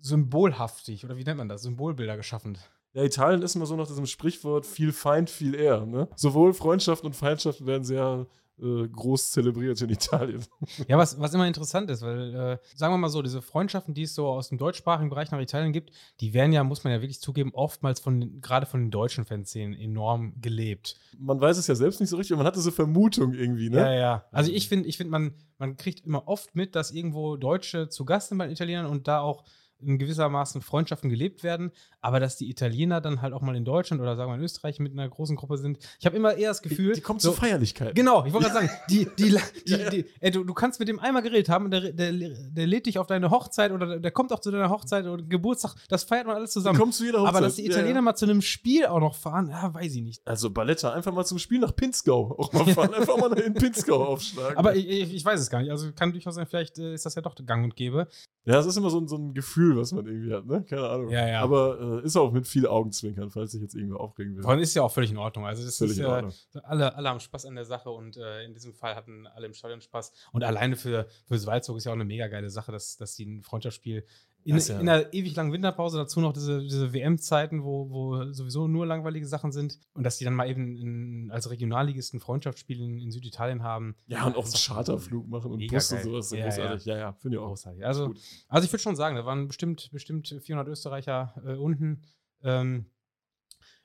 symbolhaftig 0.00 1.04
oder 1.04 1.16
wie 1.16 1.24
nennt 1.24 1.38
man 1.38 1.48
das? 1.48 1.62
Symbolbilder 1.62 2.16
geschaffen. 2.16 2.56
Ja, 2.92 3.04
Italien 3.04 3.42
ist 3.42 3.54
immer 3.54 3.66
so 3.66 3.76
nach 3.76 3.86
diesem 3.86 4.06
Sprichwort 4.06 4.66
viel 4.66 4.92
Feind, 4.92 5.30
viel 5.30 5.54
eher. 5.54 5.86
Ne? 5.86 6.08
Sowohl 6.16 6.54
Freundschaft 6.54 7.04
und 7.04 7.14
Feindschaft 7.14 7.64
werden 7.66 7.84
sehr 7.84 8.26
äh, 8.60 8.88
groß 8.88 9.30
zelebriert 9.30 9.80
in 9.80 9.90
Italien. 9.90 10.44
Ja, 10.88 10.98
was, 10.98 11.18
was 11.20 11.34
immer 11.34 11.46
interessant 11.46 11.90
ist, 11.90 12.02
weil, 12.02 12.34
äh, 12.34 12.58
sagen 12.74 12.92
wir 12.92 12.98
mal 12.98 13.08
so, 13.08 13.22
diese 13.22 13.42
Freundschaften, 13.42 13.94
die 13.94 14.02
es 14.02 14.14
so 14.14 14.26
aus 14.26 14.48
dem 14.48 14.58
deutschsprachigen 14.58 15.10
Bereich 15.10 15.30
nach 15.30 15.40
Italien 15.40 15.72
gibt, 15.72 15.92
die 16.20 16.34
werden 16.34 16.52
ja, 16.52 16.62
muss 16.64 16.84
man 16.84 16.92
ja 16.92 17.00
wirklich 17.00 17.20
zugeben, 17.20 17.52
oftmals 17.54 18.00
von 18.00 18.40
gerade 18.40 18.66
von 18.66 18.80
den 18.80 18.90
deutschen 18.90 19.24
Fanszenen 19.24 19.78
enorm 19.78 20.34
gelebt. 20.40 20.96
Man 21.18 21.40
weiß 21.40 21.58
es 21.58 21.66
ja 21.66 21.74
selbst 21.74 22.00
nicht 22.00 22.10
so 22.10 22.16
richtig, 22.16 22.36
man 22.36 22.46
hatte 22.46 22.60
so 22.60 22.70
Vermutung 22.70 23.32
irgendwie, 23.32 23.70
ne? 23.70 23.78
Ja, 23.78 23.92
ja. 23.92 24.24
Also 24.32 24.52
ich 24.52 24.68
finde, 24.68 24.88
ich 24.88 24.96
finde, 24.96 25.10
man, 25.10 25.34
man 25.58 25.76
kriegt 25.76 26.06
immer 26.06 26.28
oft 26.28 26.54
mit, 26.54 26.74
dass 26.74 26.90
irgendwo 26.90 27.36
Deutsche 27.36 27.88
zu 27.88 28.04
Gast 28.04 28.28
sind 28.28 28.38
bei 28.38 28.46
den 28.46 28.52
Italienern 28.52 28.86
und 28.86 29.08
da 29.08 29.20
auch 29.20 29.44
in 29.82 29.98
gewissermaßen 29.98 30.60
Freundschaften 30.62 31.10
gelebt 31.10 31.42
werden, 31.42 31.72
aber 32.00 32.20
dass 32.20 32.36
die 32.36 32.50
Italiener 32.50 33.00
dann 33.00 33.22
halt 33.22 33.32
auch 33.32 33.42
mal 33.42 33.56
in 33.56 33.64
Deutschland 33.64 34.00
oder 34.02 34.16
sagen 34.16 34.30
wir 34.30 34.36
in 34.36 34.42
Österreich 34.42 34.78
mit 34.78 34.92
einer 34.92 35.08
großen 35.08 35.36
Gruppe 35.36 35.58
sind. 35.58 35.78
Ich 35.98 36.06
habe 36.06 36.16
immer 36.16 36.34
eher 36.34 36.50
das 36.50 36.62
Gefühl. 36.62 36.94
Die, 36.94 37.00
die 37.00 37.00
kommen 37.00 37.20
so, 37.20 37.30
zu 37.30 37.36
Feierlichkeiten. 37.36 37.94
Genau, 37.94 38.24
ich 38.24 38.32
wollte 38.32 38.48
gerade 38.48 38.66
sagen, 38.66 38.80
die, 38.88 39.08
die, 39.18 39.30
die, 39.66 39.70
ja, 39.70 39.78
ja. 39.78 40.04
ey, 40.20 40.30
du, 40.30 40.44
du 40.44 40.54
kannst 40.54 40.80
mit 40.80 40.88
dem 40.88 40.98
einmal 40.98 41.22
geredet 41.22 41.48
haben 41.48 41.66
und 41.66 41.70
der, 41.70 41.92
der, 41.92 42.12
der 42.12 42.66
lädt 42.66 42.86
dich 42.86 42.98
auf 42.98 43.06
deine 43.06 43.30
Hochzeit 43.30 43.72
oder 43.72 43.98
der 43.98 44.10
kommt 44.10 44.32
auch 44.32 44.40
zu 44.40 44.50
deiner 44.50 44.70
Hochzeit 44.70 45.06
oder 45.06 45.22
Geburtstag, 45.22 45.74
das 45.88 46.04
feiert 46.04 46.26
man 46.26 46.36
alles 46.36 46.52
zusammen. 46.52 46.78
kommst 46.78 46.98
zu 46.98 47.04
jeder 47.04 47.20
Hochzeit. 47.20 47.34
Aber 47.34 47.40
dass 47.40 47.56
die 47.56 47.66
Italiener 47.66 47.96
ja, 47.96 48.02
mal 48.02 48.14
zu 48.14 48.24
einem 48.24 48.42
Spiel 48.42 48.86
auch 48.86 49.00
noch 49.00 49.14
fahren, 49.14 49.48
ja, 49.50 49.72
weiß 49.72 49.94
ich 49.94 50.02
nicht. 50.02 50.26
Also 50.26 50.50
Balletta, 50.50 50.92
einfach 50.92 51.12
mal 51.12 51.24
zum 51.24 51.38
Spiel 51.38 51.58
nach 51.58 51.74
Pinzgau 51.74 52.36
auch 52.38 52.52
mal 52.52 52.66
fahren, 52.74 52.94
einfach 52.94 53.16
mal 53.16 53.32
in 53.38 53.54
Pinzgau 53.54 54.04
aufschlagen. 54.04 54.56
Aber 54.56 54.74
ich, 54.74 54.88
ich, 54.88 55.14
ich, 55.14 55.24
weiß 55.24 55.40
es 55.40 55.50
gar 55.50 55.60
nicht. 55.60 55.70
Also 55.70 55.92
kann 55.92 56.12
durchaus 56.12 56.34
sein, 56.34 56.46
vielleicht 56.46 56.78
äh, 56.78 56.94
ist 56.94 57.06
das 57.06 57.14
ja 57.14 57.22
doch 57.22 57.34
gang 57.46 57.64
und 57.64 57.76
gäbe. 57.76 58.08
Ja, 58.44 58.58
es 58.58 58.66
ist 58.66 58.76
immer 58.76 58.88
so 58.88 58.98
ein, 58.98 59.06
so 59.06 59.16
ein 59.16 59.34
Gefühl, 59.34 59.76
was 59.76 59.92
man 59.92 60.06
irgendwie 60.06 60.32
hat, 60.32 60.46
ne? 60.46 60.64
Keine 60.64 60.88
Ahnung. 60.88 61.10
Ja, 61.10 61.28
ja. 61.28 61.42
Aber 61.42 62.00
äh, 62.02 62.06
ist 62.06 62.16
auch 62.16 62.32
mit 62.32 62.48
viel 62.48 62.66
Augenzwinkern, 62.66 63.30
falls 63.30 63.52
sich 63.52 63.60
jetzt 63.60 63.74
irgendwer 63.74 64.00
aufregen 64.00 64.34
will. 64.34 64.42
Vor 64.42 64.52
allem 64.52 64.60
ist 64.60 64.74
ja 64.74 64.82
auch 64.82 64.92
völlig 64.92 65.10
in 65.10 65.18
Ordnung. 65.18 65.44
Also 65.44 65.62
das 65.62 65.76
Völlig 65.76 65.92
ist 65.92 65.98
in 65.98 66.04
äh, 66.04 66.08
Ordnung. 66.08 66.32
alle, 66.62 66.94
alle 66.94 67.08
haben 67.10 67.20
Spaß 67.20 67.44
an 67.44 67.54
der 67.54 67.66
Sache 67.66 67.90
und 67.90 68.16
äh, 68.16 68.44
in 68.44 68.54
diesem 68.54 68.72
Fall 68.72 68.94
hatten 68.94 69.26
alle 69.26 69.46
im 69.46 69.52
Stadion 69.52 69.82
Spaß. 69.82 70.12
Und 70.32 70.42
alleine 70.42 70.76
für, 70.76 71.06
für 71.26 71.38
Salzburg 71.38 71.76
ist 71.76 71.84
ja 71.84 71.92
auch 71.92 71.96
eine 71.96 72.06
mega 72.06 72.28
geile 72.28 72.48
Sache, 72.48 72.72
dass, 72.72 72.96
dass 72.96 73.14
die 73.14 73.26
ein 73.26 73.42
Freundschaftsspiel 73.42 74.06
in, 74.44 74.56
ja- 74.56 74.80
in 74.80 74.88
einer 74.88 75.12
ewig 75.12 75.34
langen 75.36 75.52
Winterpause, 75.52 75.98
dazu 75.98 76.20
noch 76.20 76.32
diese, 76.32 76.60
diese 76.60 76.92
WM-Zeiten, 76.92 77.62
wo, 77.62 77.90
wo 77.90 78.32
sowieso 78.32 78.68
nur 78.68 78.86
langweilige 78.86 79.26
Sachen 79.26 79.52
sind 79.52 79.78
und 79.92 80.02
dass 80.04 80.18
die 80.18 80.24
dann 80.24 80.34
mal 80.34 80.48
eben 80.48 80.76
in, 80.76 81.30
als 81.30 81.50
Regionalligisten 81.50 82.18
ein 82.18 82.20
Freundschaftsspiel 82.20 82.80
in, 82.80 82.98
in 82.98 83.10
Süditalien 83.10 83.62
haben. 83.62 83.96
Ja, 84.06 84.26
und 84.26 84.36
auch 84.36 84.44
einen 84.44 84.52
Charterflug 84.54 85.28
machen 85.28 85.52
und 85.52 85.66
Bus 85.66 85.92
und 85.92 86.02
sowas. 86.02 86.30
Ja, 86.30 86.44
großartig. 86.44 86.84
Ja, 86.86 86.98
ja, 86.98 87.12
finde 87.12 87.36
ich 87.36 87.42
auch. 87.42 87.48
Großartig. 87.48 87.84
Also, 87.84 88.08
Gut. 88.08 88.20
also 88.48 88.64
ich 88.64 88.72
würde 88.72 88.82
schon 88.82 88.96
sagen, 88.96 89.16
da 89.16 89.24
waren 89.24 89.46
bestimmt, 89.46 89.90
bestimmt 89.92 90.28
400 90.28 90.68
Österreicher 90.68 91.34
äh, 91.44 91.54
unten. 91.54 92.02
Ähm, 92.42 92.86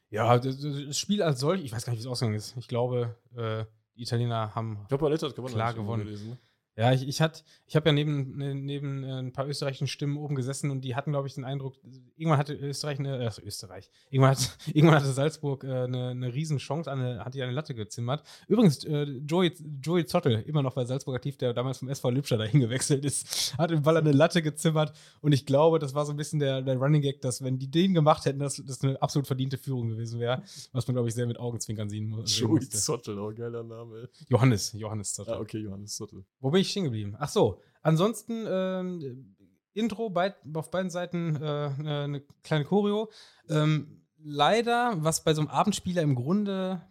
ja, 0.10 0.38
das, 0.40 0.98
Spiel 0.98 1.22
als 1.22 1.40
solch, 1.40 1.64
ich 1.64 1.72
weiß 1.74 1.86
gar 1.86 1.92
nicht, 1.92 2.00
wie 2.00 2.06
es 2.06 2.12
ausgegangen 2.12 2.38
ist. 2.38 2.56
Ich 2.58 2.68
glaube, 2.68 3.16
äh, 3.36 3.66
die 3.96 4.04
Italiener 4.04 4.54
haben. 4.56 4.86
Ich 4.90 4.98
Paletta 4.98 5.28
hat 5.28 5.36
gewonnen. 5.36 5.54
Klar 5.54 5.74
gewonnen. 5.74 6.04
gelesen, 6.06 6.30
ne? 6.32 6.38
Ja, 6.78 6.92
ich, 6.92 7.08
ich, 7.08 7.22
hat- 7.22 7.46
ich 7.68 7.76
habe 7.78 7.88
ja 7.90 7.94
neben, 7.94 8.36
ne- 8.38 8.54
neben 8.54 9.04
äh, 9.06 9.20
ein 9.20 9.32
paar 9.32 9.48
österreichischen 9.48 9.88
Stimmen 9.88 10.18
oben 10.18 10.36
gesessen 10.36 10.72
und 10.72 10.82
die 10.82 10.94
hatten, 10.94 11.12
glaube 11.12 11.28
ich, 11.28 11.34
den 11.36 11.46
Eindruck, 11.46 11.76
irgendwann 12.18 12.38
hatte 12.38 12.54
Österreich 12.54 13.00
eine, 13.00 13.18
äh, 13.26 13.32
Österreich, 13.46 13.90
irgendwann, 14.10 14.32
hat, 14.32 14.58
irgendwann 14.74 14.96
hatte 15.00 15.14
Salzburg 15.14 15.64
äh, 15.64 15.68
eine, 15.68 16.10
eine 16.10 16.34
Riesenchance, 16.34 16.92
eine, 16.92 17.24
hat 17.24 17.34
die 17.34 17.42
eine 17.44 17.54
Latte 17.54 17.76
gezimmert. 17.76 18.24
Übrigens, 18.50 18.84
äh, 18.84 19.04
Joey, 19.26 19.54
Joey 19.82 20.06
Zottel, 20.06 20.42
immer 20.48 20.62
noch 20.64 20.74
bei 20.74 20.84
Salzburg 20.84 21.16
aktiv, 21.16 21.38
der 21.38 21.54
damals 21.54 21.78
vom 21.78 21.88
SV 21.88 22.10
Lübscher 22.10 22.38
dahin 22.38 22.60
gewechselt 22.60 23.06
ist, 23.06 23.54
hat 23.58 23.72
im 23.72 23.82
Ball 23.84 23.96
eine 23.96 24.12
Latte 24.12 24.42
gezimmert 24.42 24.92
und 25.22 25.32
ich 25.32 25.46
glaube, 25.46 25.80
das 25.80 25.94
war 25.94 26.06
so 26.06 26.12
ein 26.12 26.18
bisschen 26.18 26.40
der, 26.40 26.62
der 26.62 26.76
Running 26.76 27.02
Gag, 27.02 27.22
dass 27.22 27.42
wenn 27.42 27.58
die 27.58 27.72
den 27.72 27.94
gemacht 27.94 28.26
hätten, 28.26 28.40
dass 28.40 28.62
das 28.66 28.82
eine 28.84 29.02
absolut 29.02 29.28
verdiente 29.28 29.58
Führung 29.58 29.88
gewesen 29.90 30.20
wäre, 30.20 30.44
was 30.74 30.86
man, 30.88 30.96
glaube 30.96 31.08
ich, 31.08 31.16
sehr 31.16 31.26
mit 31.26 31.40
Augenzwinkern 31.40 31.90
sehen 31.90 32.10
mu- 32.10 32.26
sehen 32.26 32.48
Joey. 32.50 32.68
Zottel, 32.70 33.18
auch 33.18 33.34
geiler 33.34 33.64
Name. 33.64 34.10
Johannes, 34.28 34.74
Johannes 34.74 35.14
Zottel. 35.14 35.36
Ah, 35.36 35.40
okay, 35.40 35.60
Johannes 35.60 35.96
Zottel. 35.96 36.26
Wo 36.42 36.52
bin 36.52 36.65
ich 36.66 36.72
stehen 36.72 36.84
geblieben? 36.84 37.16
Ach 37.20 37.30
so, 37.30 37.62
ansonsten 37.82 38.46
ähm, 38.48 39.36
Intro 39.74 40.10
beid, 40.10 40.36
auf 40.54 40.72
beiden 40.72 40.90
Seiten 40.90 41.36
äh, 41.42 41.72
eine 41.80 42.24
kleine 42.44 42.66
Choreo. 42.66 43.12
Ähm, 43.50 44.02
leider, 44.24 44.96
was 44.98 45.24
bei 45.24 45.34
so 45.34 45.42
einem 45.42 45.50
Abendspieler 45.50 46.02
im 46.02 46.16
Grunde, 46.16 46.82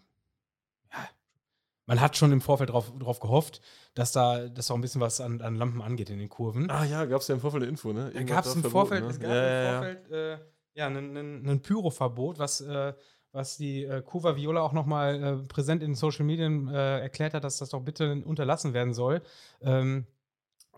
ja, 0.92 1.08
man 1.86 2.00
hat 2.00 2.16
schon 2.16 2.32
im 2.32 2.40
Vorfeld 2.40 2.70
drauf, 2.70 2.92
drauf 2.98 3.20
gehofft, 3.20 3.60
dass 3.94 4.12
da, 4.12 4.48
dass 4.48 4.70
auch 4.70 4.76
ein 4.76 4.80
bisschen 4.80 5.00
was 5.00 5.20
an, 5.20 5.40
an 5.40 5.56
Lampen 5.56 5.82
angeht 5.82 6.10
in 6.10 6.18
den 6.18 6.28
Kurven. 6.28 6.70
Ah 6.70 6.84
ja, 6.84 7.04
gab 7.06 7.20
es 7.20 7.28
ja 7.28 7.34
im 7.34 7.40
Vorfeld 7.40 7.62
eine 7.62 7.70
Info, 7.70 7.92
ne? 7.92 8.10
Da 8.12 8.18
Irgendwas 8.18 8.36
gab 8.36 8.46
es 8.46 8.54
im 8.54 8.70
Vorfeld, 8.70 9.04
ne? 9.04 9.10
es 9.10 9.20
gab 9.20 9.30
ja, 9.30 9.36
ja, 9.36 9.58
im 9.58 9.64
ja. 9.64 9.72
Vorfeld 9.72 10.10
äh, 10.10 10.38
ja, 10.74 10.86
ein, 10.88 11.16
ein, 11.16 11.48
ein 11.48 11.62
Pyro-Verbot, 11.62 12.38
was, 12.38 12.60
äh, 12.60 12.92
was 13.34 13.56
die 13.56 13.84
äh, 13.84 14.00
Kuva 14.00 14.36
Viola 14.36 14.60
auch 14.60 14.72
nochmal 14.72 15.22
äh, 15.22 15.36
präsent 15.48 15.82
in 15.82 15.90
den 15.90 15.96
Social 15.96 16.24
Medien 16.24 16.68
äh, 16.68 17.00
erklärt 17.00 17.34
hat, 17.34 17.42
dass 17.42 17.58
das 17.58 17.70
doch 17.70 17.82
bitte 17.82 18.22
unterlassen 18.24 18.74
werden 18.74 18.94
soll. 18.94 19.22
Ähm, 19.60 20.06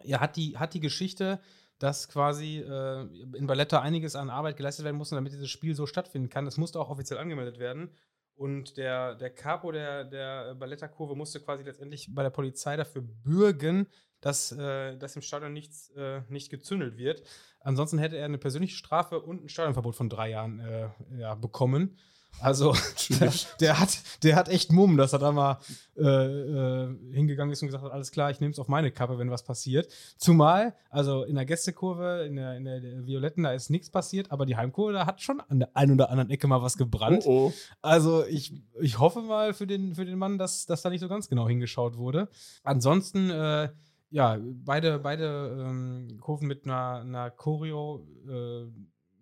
ja, 0.02 0.20
hat 0.20 0.36
die, 0.36 0.56
hat 0.56 0.72
die 0.72 0.80
Geschichte, 0.80 1.38
dass 1.78 2.08
quasi 2.08 2.60
äh, 2.60 3.02
in 3.36 3.46
Balletta 3.46 3.82
einiges 3.82 4.16
an 4.16 4.30
Arbeit 4.30 4.56
geleistet 4.56 4.86
werden 4.86 4.96
musste, 4.96 5.16
damit 5.16 5.34
dieses 5.34 5.50
Spiel 5.50 5.74
so 5.74 5.84
stattfinden 5.84 6.30
kann. 6.30 6.46
Es 6.46 6.56
musste 6.56 6.80
auch 6.80 6.88
offiziell 6.88 7.20
angemeldet 7.20 7.58
werden. 7.58 7.90
Und 8.36 8.78
der, 8.78 9.14
der 9.16 9.30
Capo 9.30 9.70
der, 9.70 10.04
der 10.04 10.54
Balletta-Kurve 10.54 11.14
musste 11.14 11.40
quasi 11.40 11.62
letztendlich 11.62 12.14
bei 12.14 12.22
der 12.22 12.30
Polizei 12.30 12.76
dafür 12.76 13.02
bürgen, 13.02 13.86
dass, 14.22 14.52
äh, 14.52 14.96
dass 14.96 15.14
im 15.14 15.22
Stadion 15.22 15.52
nichts 15.52 15.90
äh, 15.90 16.22
nicht 16.30 16.48
gezündelt 16.48 16.96
wird. 16.96 17.22
Ansonsten 17.60 17.98
hätte 17.98 18.16
er 18.16 18.24
eine 18.24 18.38
persönliche 18.38 18.76
Strafe 18.76 19.20
und 19.20 19.44
ein 19.44 19.48
Stadionverbot 19.50 19.94
von 19.94 20.08
drei 20.08 20.30
Jahren 20.30 20.60
äh, 20.60 20.88
ja, 21.18 21.34
bekommen. 21.34 21.98
Also 22.40 22.74
der, 23.20 23.32
der, 23.60 23.80
hat, 23.80 23.98
der 24.22 24.36
hat 24.36 24.48
echt 24.48 24.72
Mumm, 24.72 24.96
dass 24.96 25.12
er 25.12 25.18
da 25.18 25.32
mal 25.32 25.58
äh, 25.96 26.02
äh, 26.02 26.96
hingegangen 27.12 27.52
ist 27.52 27.62
und 27.62 27.68
gesagt 27.68 27.84
hat, 27.84 27.92
alles 27.92 28.10
klar, 28.10 28.30
ich 28.30 28.40
nehme 28.40 28.52
es 28.52 28.58
auf 28.58 28.68
meine 28.68 28.90
Kappe, 28.90 29.18
wenn 29.18 29.30
was 29.30 29.44
passiert. 29.44 29.88
Zumal, 30.18 30.74
also 30.90 31.24
in 31.24 31.34
der 31.34 31.46
Gästekurve, 31.46 32.24
in 32.26 32.36
der, 32.36 32.56
in 32.56 32.64
der, 32.64 32.80
der 32.80 33.06
Violetten, 33.06 33.44
da 33.44 33.52
ist 33.52 33.70
nichts 33.70 33.90
passiert, 33.90 34.30
aber 34.30 34.46
die 34.46 34.56
Heimkurve, 34.56 34.92
da 34.92 35.06
hat 35.06 35.22
schon 35.22 35.40
an 35.40 35.60
der 35.60 35.76
einen 35.76 35.92
oder 35.92 36.10
anderen 36.10 36.30
Ecke 36.30 36.46
mal 36.46 36.62
was 36.62 36.76
gebrannt. 36.76 37.24
Oh, 37.26 37.48
oh. 37.48 37.52
Also 37.82 38.24
ich, 38.26 38.52
ich 38.80 38.98
hoffe 38.98 39.22
mal 39.22 39.54
für 39.54 39.66
den, 39.66 39.94
für 39.94 40.04
den 40.04 40.18
Mann, 40.18 40.38
dass, 40.38 40.66
dass 40.66 40.82
da 40.82 40.90
nicht 40.90 41.00
so 41.00 41.08
ganz 41.08 41.28
genau 41.28 41.48
hingeschaut 41.48 41.96
wurde. 41.96 42.28
Ansonsten, 42.62 43.30
äh, 43.30 43.70
ja, 44.10 44.38
beide, 44.40 44.98
beide 44.98 45.56
ähm, 45.66 46.18
Kurven 46.20 46.46
mit 46.46 46.64
einer, 46.64 47.00
einer 47.00 47.30
Choreo, 47.30 48.06
äh, 48.28 48.66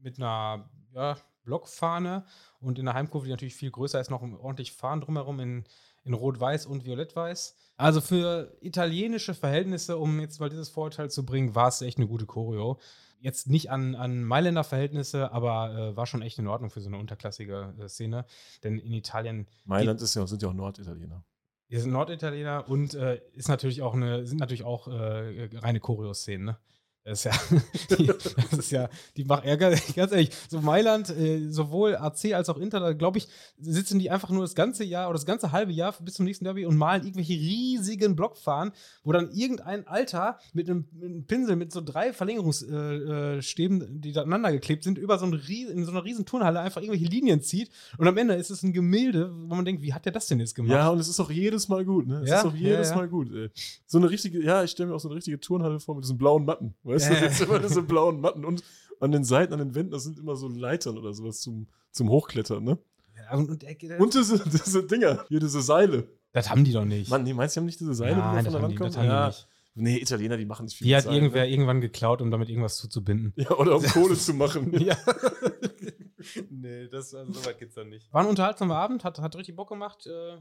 mit 0.03 0.19
einer 0.19 0.69
ja, 0.95 1.17
Blockfahne 1.45 2.25
und 2.61 2.79
in 2.79 2.87
der 2.87 2.95
Heimkurve, 2.95 3.27
die 3.27 3.31
natürlich 3.31 3.55
viel 3.55 3.71
größer 3.71 4.01
ist, 4.01 4.11
noch 4.11 4.23
ordentlich 4.23 4.73
Fahnen 4.73 5.03
drumherum 5.03 5.41
in, 5.41 5.65
in 6.05 6.15
Rot-Weiß 6.15 6.67
und 6.67 6.85
Violett-Weiß. 6.85 7.57
Also 7.77 8.01
für 8.01 8.57
italienische 8.61 9.35
Verhältnisse, 9.35 9.99
um 9.99 10.21
jetzt 10.21 10.41
mal 10.41 10.49
dieses 10.49 10.69
Vorurteil 10.69 11.11
zu 11.11 11.25
bringen, 11.25 11.55
war 11.55 11.69
es 11.69 11.83
echt 11.83 11.99
eine 11.99 12.07
gute 12.07 12.27
Choreo. 12.27 12.79
Jetzt 13.21 13.49
nicht 13.49 13.71
an, 13.71 13.95
an 13.95 14.23
Mailänder 14.23 14.65
Verhältnisse, 14.65 15.33
aber 15.33 15.75
äh, 15.75 15.97
war 15.97 16.07
schon 16.07 16.23
echt 16.23 16.39
in 16.39 16.47
Ordnung 16.47 16.71
für 16.71 16.81
so 16.81 16.89
eine 16.89 16.99
unterklassige 16.99 17.75
äh, 17.79 17.89
Szene. 17.89 18.27
Denn 18.63 18.79
in 18.79 18.93
Italien, 18.93 19.49
Mailand 19.65 20.01
ist 20.03 20.15
ja, 20.15 20.27
sind 20.27 20.43
ja 20.43 20.49
auch 20.51 20.55
Norditaliener. 20.55 21.25
wir 21.69 21.81
sind 21.81 21.93
Norditaliener 21.93 22.69
und 22.69 22.95
äh, 22.95 23.21
ist 23.33 23.49
natürlich 23.49 23.83
auch 23.83 23.95
eine, 23.95 24.27
sind 24.27 24.39
natürlich 24.41 24.65
auch 24.65 24.89
äh, 24.89 25.49
reine 25.55 25.81
Choreo-Szenen, 25.81 26.45
ne? 26.47 26.59
Das 27.05 27.27
ist 27.27 27.91
ja, 27.91 27.97
die, 27.99 28.07
das 28.07 28.53
ist 28.59 28.71
ja, 28.71 28.89
die 29.15 29.25
machen, 29.25 29.47
ja, 29.47 29.57
ganz 29.57 29.93
ehrlich, 29.95 30.31
so 30.49 30.63
Mailand, 30.63 31.11
äh, 31.11 31.51
sowohl 31.51 31.97
AC 31.97 32.33
als 32.33 32.49
auch 32.49 32.57
Inter, 32.57 32.81
da 32.81 32.95
glaube 32.95 33.19
ich, 33.19 33.29
sitzen 33.61 33.99
die 33.99 34.11
einfach 34.11 34.31
nur 34.31 34.41
das 34.41 34.55
ganze 34.55 34.85
Jahr 34.85 35.09
oder 35.09 35.15
das 35.19 35.27
ganze 35.27 35.53
halbe 35.53 35.73
Jahr 35.73 35.95
bis 36.01 36.15
zum 36.15 36.25
nächsten 36.25 36.47
Derby 36.47 36.65
und 36.65 36.79
malen 36.79 37.03
irgendwelche 37.03 37.35
riesigen 37.35 38.17
Blockfahnen, 38.17 38.73
wo 39.03 39.13
dann 39.13 39.31
irgendein 39.33 39.87
Alter 39.87 40.39
mit 40.55 40.71
einem, 40.71 40.87
mit 40.93 41.11
einem 41.11 41.27
Pinsel 41.27 41.57
mit 41.57 41.73
so 41.73 41.83
drei 41.83 42.15
Verlängerungsstäben, 42.15 43.39
äh, 43.39 43.43
Stäben, 43.43 44.01
die 44.01 44.13
da 44.13 44.23
aneinander 44.23 44.53
geklebt 44.53 44.83
sind, 44.83 44.97
über 44.97 45.19
so, 45.19 45.27
ein, 45.27 45.35
in 45.35 45.85
so 45.85 45.91
einer 45.91 46.05
riesen 46.05 46.25
Turnhalle 46.25 46.61
einfach 46.61 46.81
irgendwelche 46.81 47.11
Linien 47.11 47.43
zieht 47.43 47.69
und 47.99 48.09
am 48.09 48.17
Ende 48.17 48.35
ist 48.35 48.51
es 48.51 48.63
ein 48.63 48.73
Gemälde, 48.73 49.31
wo 49.31 49.55
man 49.55 49.67
denkt, 49.67 49.83
wie 49.83 49.93
hat 49.93 50.07
der 50.07 50.13
das 50.13 50.27
denn 50.27 50.41
jetzt 50.41 50.55
gemacht? 50.55 50.73
Ja, 50.73 50.89
und 50.89 50.99
es 51.01 51.09
ist 51.09 51.21
auch 51.21 51.31
jedes 51.31 51.69
Mal 51.69 51.85
gut, 51.85 52.07
ne? 52.07 52.23
Es 52.23 52.31
Ja, 52.31 52.39
ist 52.39 52.47
auch 52.47 52.55
jedes 52.55 52.89
ja. 52.89 52.97
Mal 52.97 53.09
gut, 53.09 53.31
ey. 53.31 53.51
So 53.85 53.99
eine 53.99 54.09
richtige, 54.09 54.43
ja, 54.43 54.65
ich 54.65 54.71
stelle 54.71 54.89
mir 54.89 54.95
auch 54.95 55.01
so 55.01 55.09
eine 55.09 55.17
richtige 55.17 55.39
Turnhalle 55.39 55.81
vor 55.81 55.97
mit 55.97 56.05
diesen 56.05 56.17
blauen 56.17 56.47
Matten. 56.47 56.75
Weißt 56.83 56.94
Ja, 57.03 57.09
du, 57.09 57.15
das 57.15 57.23
ja. 57.23 57.31
sind 57.31 57.49
immer 57.49 57.59
diese 57.59 57.83
blauen 57.83 58.21
Matten 58.21 58.45
und 58.45 58.63
an 59.01 59.13
den 59.13 59.25
Seiten, 59.25 59.53
an 59.53 59.59
den 59.59 59.75
Wänden, 59.75 59.93
das 59.93 60.05
sind 60.05 60.19
immer 60.19 60.37
so 60.37 60.49
Leitern 60.49 60.97
oder 60.99 61.13
sowas 61.13 61.41
zum, 61.41 61.67
zum 61.91 62.09
Hochklettern, 62.09 62.63
ne? 62.63 62.79
Ja, 63.17 63.37
und, 63.37 63.51
und, 63.51 63.63
der- 63.63 64.01
Und 64.01 64.15
diese, 64.15 64.39
diese 64.51 64.85
Dinger, 64.87 65.25
hier 65.29 65.41
diese 65.41 65.63
Seile. 65.63 66.07
das 66.33 66.51
haben 66.51 66.65
die 66.65 66.73
doch 66.73 66.85
nicht. 66.85 67.11
Mann, 67.11 67.23
nee, 67.25 67.33
meinst 67.35 67.55
du, 67.57 67.59
die 67.59 67.63
haben 67.63 67.67
nicht 67.67 67.81
diese 67.81 67.95
Seile, 67.95 68.17
Nein, 68.17 68.39
die 68.39 68.45
das 68.45 68.53
da 68.53 68.61
von 68.61 68.71
der 68.71 68.79
haben 68.79 68.81
Wand 68.81 68.95
die, 68.95 68.99
haben 68.99 69.07
ja. 69.07 69.27
nicht. 69.29 69.49
Nee, 69.77 69.97
Italiener, 69.99 70.37
die 70.37 70.45
machen 70.45 70.67
nicht 70.67 70.77
viel 70.77 70.87
Die 70.87 70.95
hat 70.95 71.03
Seilen, 71.05 71.17
irgendwer 71.17 71.43
ne? 71.43 71.51
irgendwann 71.51 71.81
geklaut, 71.81 72.23
um 72.23 72.31
damit 72.31 72.49
irgendwas 72.49 72.77
zuzubinden. 72.77 73.33
Ja, 73.37 73.51
oder 73.51 73.77
um 73.77 73.83
Kohle 73.83 74.17
zu 74.17 74.33
machen. 74.35 74.73
Ja. 74.81 74.97
nee, 76.51 76.89
das, 76.89 77.15
also 77.15 77.33
so 77.33 77.45
weit 77.47 77.59
geht's 77.59 77.75
dann 77.75 77.89
nicht. 77.89 78.13
War 78.13 78.23
ein 78.23 78.29
unterhaltsamer 78.29 78.77
Abend, 78.77 79.05
hat, 79.05 79.19
hat 79.19 79.37
richtig 79.37 79.57
Bock 79.57 79.69
gemacht. 79.69 80.07
Äh, 80.07 80.37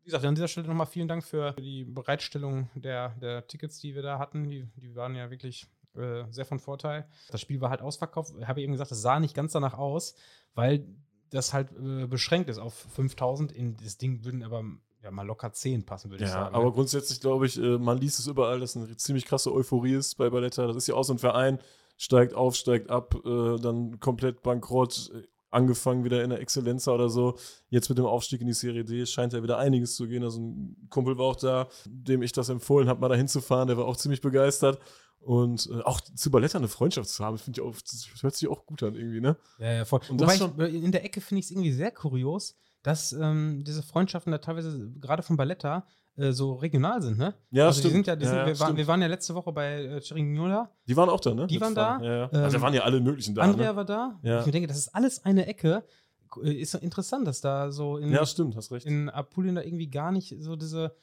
Wie 0.00 0.04
gesagt, 0.06 0.24
an 0.24 0.34
dieser 0.34 0.48
Stelle 0.48 0.68
nochmal 0.68 0.86
vielen 0.86 1.08
Dank 1.08 1.22
für 1.24 1.52
die 1.52 1.84
Bereitstellung 1.84 2.70
der, 2.74 3.10
der 3.20 3.46
Tickets, 3.46 3.78
die 3.78 3.94
wir 3.94 4.02
da 4.02 4.18
hatten. 4.18 4.48
Die, 4.48 4.66
die 4.76 4.94
waren 4.94 5.14
ja 5.14 5.30
wirklich 5.30 5.66
äh, 5.96 6.24
sehr 6.30 6.44
von 6.44 6.58
Vorteil. 6.58 7.06
Das 7.30 7.40
Spiel 7.40 7.60
war 7.60 7.70
halt 7.70 7.82
ausverkauft. 7.82 8.32
Ich 8.38 8.46
habe 8.46 8.62
eben 8.62 8.72
gesagt, 8.72 8.92
es 8.92 9.02
sah 9.02 9.20
nicht 9.20 9.34
ganz 9.34 9.52
danach 9.52 9.74
aus, 9.74 10.14
weil 10.54 10.86
das 11.30 11.52
halt 11.52 11.70
äh, 11.72 12.06
beschränkt 12.06 12.48
ist 12.50 12.58
auf 12.58 12.74
5000. 12.74 13.52
In 13.52 13.76
das 13.82 13.98
Ding 13.98 14.24
würden 14.24 14.42
aber 14.42 14.62
ja, 15.02 15.10
mal 15.10 15.26
locker 15.26 15.52
10 15.52 15.84
passen, 15.84 16.10
würde 16.10 16.24
ich 16.24 16.30
Ja, 16.30 16.44
sagen. 16.44 16.54
aber 16.54 16.66
ne? 16.66 16.72
grundsätzlich 16.72 17.20
glaube 17.20 17.46
ich, 17.46 17.58
äh, 17.58 17.78
man 17.78 17.98
liest 17.98 18.18
es 18.20 18.26
überall, 18.26 18.60
dass 18.60 18.76
eine 18.76 18.96
ziemlich 18.96 19.24
krasse 19.24 19.52
Euphorie 19.52 19.94
ist 19.94 20.16
bei 20.16 20.30
Balletta. 20.30 20.66
Das 20.66 20.76
ist 20.76 20.86
ja 20.86 20.94
auch 20.94 21.02
so 21.02 21.12
ein 21.14 21.18
Verein, 21.18 21.58
steigt 21.96 22.34
auf, 22.34 22.54
steigt 22.54 22.90
ab, 22.90 23.14
äh, 23.24 23.56
dann 23.58 23.98
komplett 23.98 24.42
bankrott, 24.42 25.10
angefangen 25.50 26.04
wieder 26.04 26.22
in 26.24 26.30
der 26.30 26.40
Exzellenza 26.40 26.92
oder 26.92 27.08
so. 27.08 27.36
Jetzt 27.68 27.88
mit 27.88 27.98
dem 27.98 28.06
Aufstieg 28.06 28.40
in 28.40 28.46
die 28.46 28.52
Serie 28.54 28.84
D 28.84 29.04
scheint 29.06 29.32
ja 29.32 29.42
wieder 29.42 29.58
einiges 29.58 29.96
zu 29.96 30.06
gehen. 30.08 30.22
Also 30.24 30.40
ein 30.40 30.86
Kumpel 30.88 31.18
war 31.18 31.26
auch 31.26 31.36
da, 31.36 31.68
dem 31.84 32.22
ich 32.22 32.32
das 32.32 32.48
empfohlen 32.48 32.88
habe, 32.88 33.00
mal 33.00 33.08
dahin 33.08 33.28
zu 33.28 33.40
fahren. 33.40 33.68
Der 33.68 33.76
war 33.76 33.84
auch 33.84 33.96
ziemlich 33.96 34.20
begeistert. 34.20 34.78
Und 35.24 35.68
äh, 35.72 35.80
auch 35.82 36.00
zu 36.00 36.30
Balletta 36.30 36.58
eine 36.58 36.68
Freundschaft 36.68 37.08
zu 37.08 37.24
haben, 37.24 37.38
finde 37.38 37.60
ich 37.60 37.66
auch, 37.66 37.74
das 37.80 38.08
hört 38.22 38.34
sich 38.34 38.48
auch 38.48 38.66
gut 38.66 38.82
an 38.82 38.94
irgendwie, 38.96 39.20
ne? 39.20 39.36
Ja, 39.58 39.72
ja, 39.72 39.84
voll. 39.84 40.00
Und 40.08 40.20
Wobei 40.20 40.34
ich, 40.34 40.40
äh, 40.58 40.76
in 40.84 40.90
der 40.92 41.04
Ecke 41.04 41.20
finde 41.20 41.38
ich 41.40 41.46
es 41.46 41.50
irgendwie 41.52 41.72
sehr 41.72 41.92
kurios, 41.92 42.56
dass 42.82 43.12
ähm, 43.12 43.62
diese 43.64 43.82
Freundschaften 43.84 44.32
da 44.32 44.38
teilweise 44.38 44.90
gerade 45.00 45.22
von 45.22 45.36
Balletta 45.36 45.86
äh, 46.16 46.32
so 46.32 46.54
regional 46.54 47.00
sind, 47.00 47.18
ne? 47.18 47.34
Ja, 47.50 47.66
also 47.66 47.88
stimmt. 47.88 48.06
ja, 48.08 48.16
die 48.16 48.24
Ja, 48.24 48.30
sind, 48.30 48.38
ja, 48.38 48.46
wir, 48.46 48.58
waren, 48.60 48.76
wir 48.76 48.86
waren 48.88 49.00
ja 49.00 49.06
letzte 49.06 49.34
Woche 49.36 49.52
bei 49.52 49.84
äh, 49.84 50.00
Cerignola. 50.00 50.70
Die 50.88 50.96
waren 50.96 51.08
auch 51.08 51.20
da, 51.20 51.34
ne? 51.34 51.46
Die 51.46 51.60
waren 51.60 51.74
da. 51.74 52.00
Ja, 52.02 52.24
ähm, 52.32 52.44
also 52.44 52.56
da 52.56 52.62
waren 52.62 52.74
ja 52.74 52.82
alle 52.82 53.00
möglichen 53.00 53.34
da. 53.36 53.42
Andrea 53.42 53.70
ne? 53.70 53.76
war 53.76 53.84
da. 53.84 54.18
Ich 54.22 54.46
mir 54.46 54.52
denke, 54.52 54.66
das 54.66 54.78
ist 54.78 54.88
alles 54.94 55.24
eine 55.24 55.46
Ecke. 55.46 55.84
Äh, 56.42 56.52
Ist 56.54 56.74
interessant, 56.74 57.26
dass 57.28 57.40
da 57.40 57.70
so 57.70 57.96
in, 57.98 58.10
Ja, 58.10 58.26
stimmt, 58.26 58.56
hast 58.56 58.72
recht. 58.72 58.86
in 58.86 59.08
Apulien 59.08 59.54
da 59.54 59.62
irgendwie 59.62 59.88
gar 59.88 60.10
nicht 60.10 60.34
so 60.40 60.56
diese, 60.56 60.94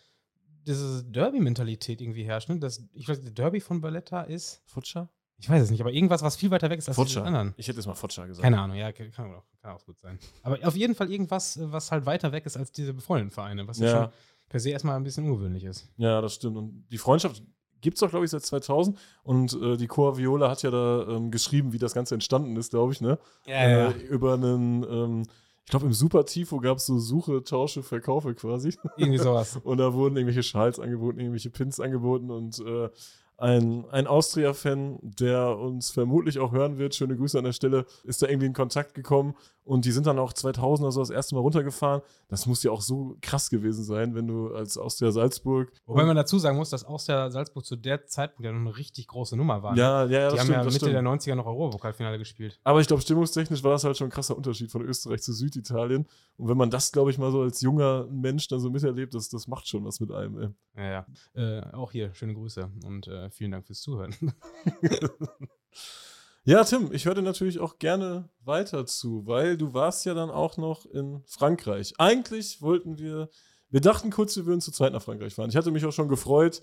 diese 0.69 1.03
Derby-Mentalität 1.03 2.01
irgendwie 2.01 2.23
herrscht. 2.23 2.49
Ne? 2.49 2.59
Das, 2.59 2.83
ich 2.93 3.07
weiß, 3.07 3.21
der 3.21 3.31
Derby 3.31 3.59
von 3.59 3.81
Balletta 3.81 4.21
ist. 4.21 4.61
Futscher? 4.65 5.09
Ich 5.41 5.49
weiß 5.49 5.63
es 5.63 5.71
nicht, 5.71 5.79
aber 5.81 5.91
irgendwas, 5.93 6.21
was 6.21 6.35
viel 6.35 6.51
weiter 6.51 6.69
weg 6.69 6.79
ist 6.79 6.89
als 6.89 6.97
die 6.97 7.03
Foggia. 7.05 7.23
anderen. 7.23 7.53
Ich 7.57 7.67
hätte 7.67 7.77
jetzt 7.77 7.85
mal 7.87 7.93
Foggia 7.95 8.25
gesagt. 8.25 8.43
Keine 8.43 8.59
Ahnung, 8.59 8.75
ja, 8.75 8.91
kann, 8.91 9.09
kann, 9.11 9.33
auch, 9.33 9.43
kann 9.61 9.71
auch 9.71 9.85
gut 9.85 9.97
sein. 9.97 10.19
Aber 10.43 10.57
auf 10.67 10.75
jeden 10.75 10.95
Fall 10.95 11.09
irgendwas, 11.11 11.57
was 11.61 11.91
halt 11.91 12.05
weiter 12.05 12.31
weg 12.33 12.45
ist 12.45 12.57
als 12.57 12.71
diese 12.73 12.93
befreundeten 12.93 13.31
Vereine, 13.31 13.65
was 13.67 13.79
ja, 13.79 13.85
Ja. 13.87 14.03
schon 14.03 14.11
per 14.49 14.59
se 14.59 14.69
erstmal 14.71 14.97
ein 14.97 15.03
bisschen 15.03 15.25
ungewöhnlich 15.25 15.63
ist. 15.63 15.87
Ja, 15.97 16.19
das 16.21 16.33
stimmt. 16.35 16.57
Und 16.57 16.85
die 16.91 16.97
Freundschaft 16.97 17.41
gibt 17.79 17.95
es 17.95 18.03
auch, 18.03 18.09
glaube 18.09 18.25
ich, 18.25 18.31
seit 18.31 18.43
2000. 18.43 18.97
Und 19.23 19.53
äh, 19.61 19.77
die 19.77 19.87
Coa 19.87 20.17
Viola 20.17 20.49
hat 20.49 20.61
ja 20.63 20.71
da 20.71 21.07
ähm, 21.07 21.31
geschrieben, 21.31 21.71
wie 21.71 21.77
das 21.77 21.93
Ganze 21.93 22.15
entstanden 22.15 22.57
ist, 22.57 22.71
glaube 22.71 22.91
ich, 22.91 22.99
ne? 22.99 23.17
äh, 23.47 23.91
Über 24.07 24.33
einen, 24.33 24.83
ähm, 24.83 25.23
ich 25.69 25.71
glaube, 25.71 25.85
im 25.85 25.93
Super 25.93 26.25
Tifo 26.25 26.59
gab 26.59 26.77
es 26.77 26.87
so 26.87 26.97
Suche, 26.97 27.43
Tausche, 27.43 27.83
Verkaufe 27.83 28.33
quasi. 28.33 28.73
Irgendwie 28.97 29.19
sowas. 29.19 29.55
Und 29.63 29.77
da 29.77 29.93
wurden 29.93 30.17
irgendwelche 30.17 30.41
Schals 30.41 30.79
angeboten, 30.79 31.19
irgendwelche 31.19 31.51
Pins 31.51 31.79
angeboten 31.79 32.31
und 32.31 32.57
äh, 32.65 32.89
ein, 33.37 33.85
ein 33.91 34.07
Austria-Fan, 34.07 34.97
der 35.03 35.59
uns 35.59 35.91
vermutlich 35.91 36.39
auch 36.39 36.53
hören 36.53 36.79
wird, 36.79 36.95
schöne 36.95 37.15
Grüße 37.15 37.37
an 37.37 37.43
der 37.43 37.53
Stelle, 37.53 37.85
ist 38.03 38.23
da 38.23 38.27
irgendwie 38.27 38.47
in 38.47 38.53
Kontakt 38.53 38.95
gekommen 38.95 39.35
und 39.69 39.85
die 39.85 39.91
sind 39.91 40.07
dann 40.07 40.17
auch 40.17 40.33
2000 40.33 40.83
oder 40.83 40.91
so 40.91 40.99
das 40.99 41.11
erste 41.11 41.35
Mal 41.35 41.41
runtergefahren. 41.41 42.01
Das 42.27 42.47
muss 42.47 42.63
ja 42.63 42.71
auch 42.71 42.81
so 42.81 43.15
krass 43.21 43.51
gewesen 43.51 43.83
sein, 43.83 44.15
wenn 44.15 44.25
du 44.25 44.51
als 44.51 44.79
Austria 44.79 45.11
Salzburg. 45.11 45.71
Wobei 45.85 46.05
man 46.05 46.15
dazu 46.15 46.39
sagen 46.39 46.57
muss, 46.57 46.71
dass 46.71 46.83
Austria 46.83 47.29
Salzburg 47.29 47.63
zu 47.63 47.75
der 47.75 48.07
Zeitpunkt 48.07 48.45
ja 48.45 48.51
noch 48.51 48.61
eine 48.61 48.75
richtig 48.75 49.05
große 49.05 49.37
Nummer 49.37 49.61
war. 49.61 49.73
ne? 49.73 49.79
ja, 49.79 50.05
ja, 50.05 50.19
ja, 50.21 50.31
Die 50.31 50.39
haben 50.39 50.45
stimmt, 50.45 50.57
ja 50.57 50.63
Mitte 50.63 50.75
stimmt. 50.77 50.93
der 50.93 51.03
90er 51.03 51.35
noch 51.35 51.45
Europapokalfinale 51.45 52.17
gespielt. 52.17 52.59
Aber 52.63 52.81
ich 52.81 52.87
glaube, 52.87 53.03
stimmungstechnisch 53.03 53.63
war 53.63 53.71
das 53.73 53.83
halt 53.83 53.95
schon 53.95 54.07
ein 54.07 54.11
krasser 54.11 54.35
Unterschied 54.35 54.71
von 54.71 54.81
Österreich 54.81 55.21
zu 55.21 55.33
Süditalien. 55.33 56.07
Und 56.37 56.49
wenn 56.49 56.57
man 56.57 56.71
das, 56.71 56.91
glaube 56.91 57.11
ich, 57.11 57.19
mal 57.19 57.31
so 57.31 57.41
als 57.41 57.61
junger 57.61 58.07
Mensch 58.09 58.47
dann 58.47 58.59
so 58.59 58.71
miterlebt, 58.71 59.13
das, 59.13 59.29
das 59.29 59.47
macht 59.47 59.67
schon 59.67 59.85
was 59.85 59.99
mit 59.99 60.11
einem. 60.11 60.39
Ey. 60.39 60.49
Ja, 60.77 61.05
ja. 61.35 61.59
Äh, 61.59 61.73
auch 61.73 61.91
hier, 61.91 62.11
schöne 62.15 62.33
Grüße 62.33 62.71
und 62.87 63.07
äh, 63.07 63.29
vielen 63.29 63.51
Dank 63.51 63.67
fürs 63.67 63.81
Zuhören. 63.81 64.15
Ja, 66.49 66.63
Tim, 66.63 66.91
ich 66.91 67.05
höre 67.05 67.13
dir 67.13 67.21
natürlich 67.21 67.59
auch 67.59 67.77
gerne 67.77 68.27
weiter 68.43 68.87
zu, 68.87 69.27
weil 69.27 69.55
du 69.55 69.75
warst 69.75 70.07
ja 70.07 70.15
dann 70.15 70.31
auch 70.31 70.57
noch 70.57 70.83
in 70.87 71.21
Frankreich. 71.27 71.93
Eigentlich 71.99 72.59
wollten 72.59 72.97
wir, 72.97 73.29
wir 73.69 73.81
dachten 73.81 74.09
kurz, 74.09 74.35
wir 74.35 74.47
würden 74.47 74.59
zu 74.59 74.71
zweit 74.71 74.91
nach 74.91 75.03
Frankreich 75.03 75.35
fahren. 75.35 75.51
Ich 75.51 75.55
hatte 75.55 75.69
mich 75.69 75.85
auch 75.85 75.91
schon 75.91 76.09
gefreut, 76.09 76.59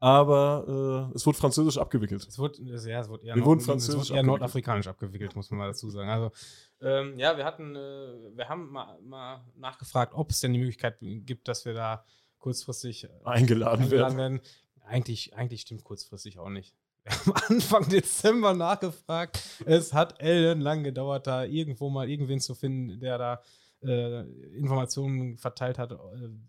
aber 0.00 1.10
äh, 1.12 1.14
es 1.14 1.24
wurde 1.26 1.38
französisch 1.38 1.78
abgewickelt. 1.78 2.26
Es 2.26 2.40
wurde, 2.40 2.60
ja, 2.60 2.74
es 2.74 3.08
wurde 3.08 3.24
eher, 3.24 3.36
Wir 3.36 3.44
wurden 3.44 3.60
es 3.60 3.66
französisch 3.66 3.94
wurde 3.94 4.14
eher 4.14 4.18
abgewickelt. 4.18 4.26
nordafrikanisch 4.26 4.88
abgewickelt, 4.88 5.36
muss 5.36 5.48
man 5.52 5.58
mal 5.58 5.68
dazu 5.68 5.88
sagen. 5.90 6.08
Also, 6.08 6.32
ähm, 6.80 7.16
ja, 7.16 7.36
wir 7.36 7.44
hatten, 7.44 7.76
äh, 7.76 8.36
wir 8.36 8.48
haben 8.48 8.68
mal, 8.72 9.00
mal 9.00 9.46
nachgefragt, 9.54 10.12
ob 10.12 10.32
es 10.32 10.40
denn 10.40 10.52
die 10.52 10.58
Möglichkeit 10.58 10.96
gibt, 11.00 11.46
dass 11.46 11.64
wir 11.64 11.74
da 11.74 12.04
kurzfristig 12.38 13.04
äh, 13.04 13.10
Eingeladen, 13.22 13.84
eingeladen 13.84 13.90
werden. 13.90 14.18
werden. 14.18 14.40
Eigentlich, 14.84 15.36
eigentlich 15.36 15.60
stimmt 15.60 15.84
kurzfristig 15.84 16.40
auch 16.40 16.48
nicht. 16.48 16.74
Anfang 17.48 17.88
Dezember 17.88 18.54
nachgefragt. 18.54 19.42
Es 19.66 19.92
hat 19.92 20.20
ellenlang 20.20 20.84
gedauert, 20.84 21.26
da 21.26 21.44
irgendwo 21.44 21.90
mal 21.90 22.08
irgendwen 22.08 22.40
zu 22.40 22.54
finden, 22.54 23.00
der 23.00 23.18
da 23.18 23.42
äh, 23.82 24.22
Informationen 24.56 25.38
verteilt 25.38 25.78
hat, 25.78 25.92
äh, 25.92 25.96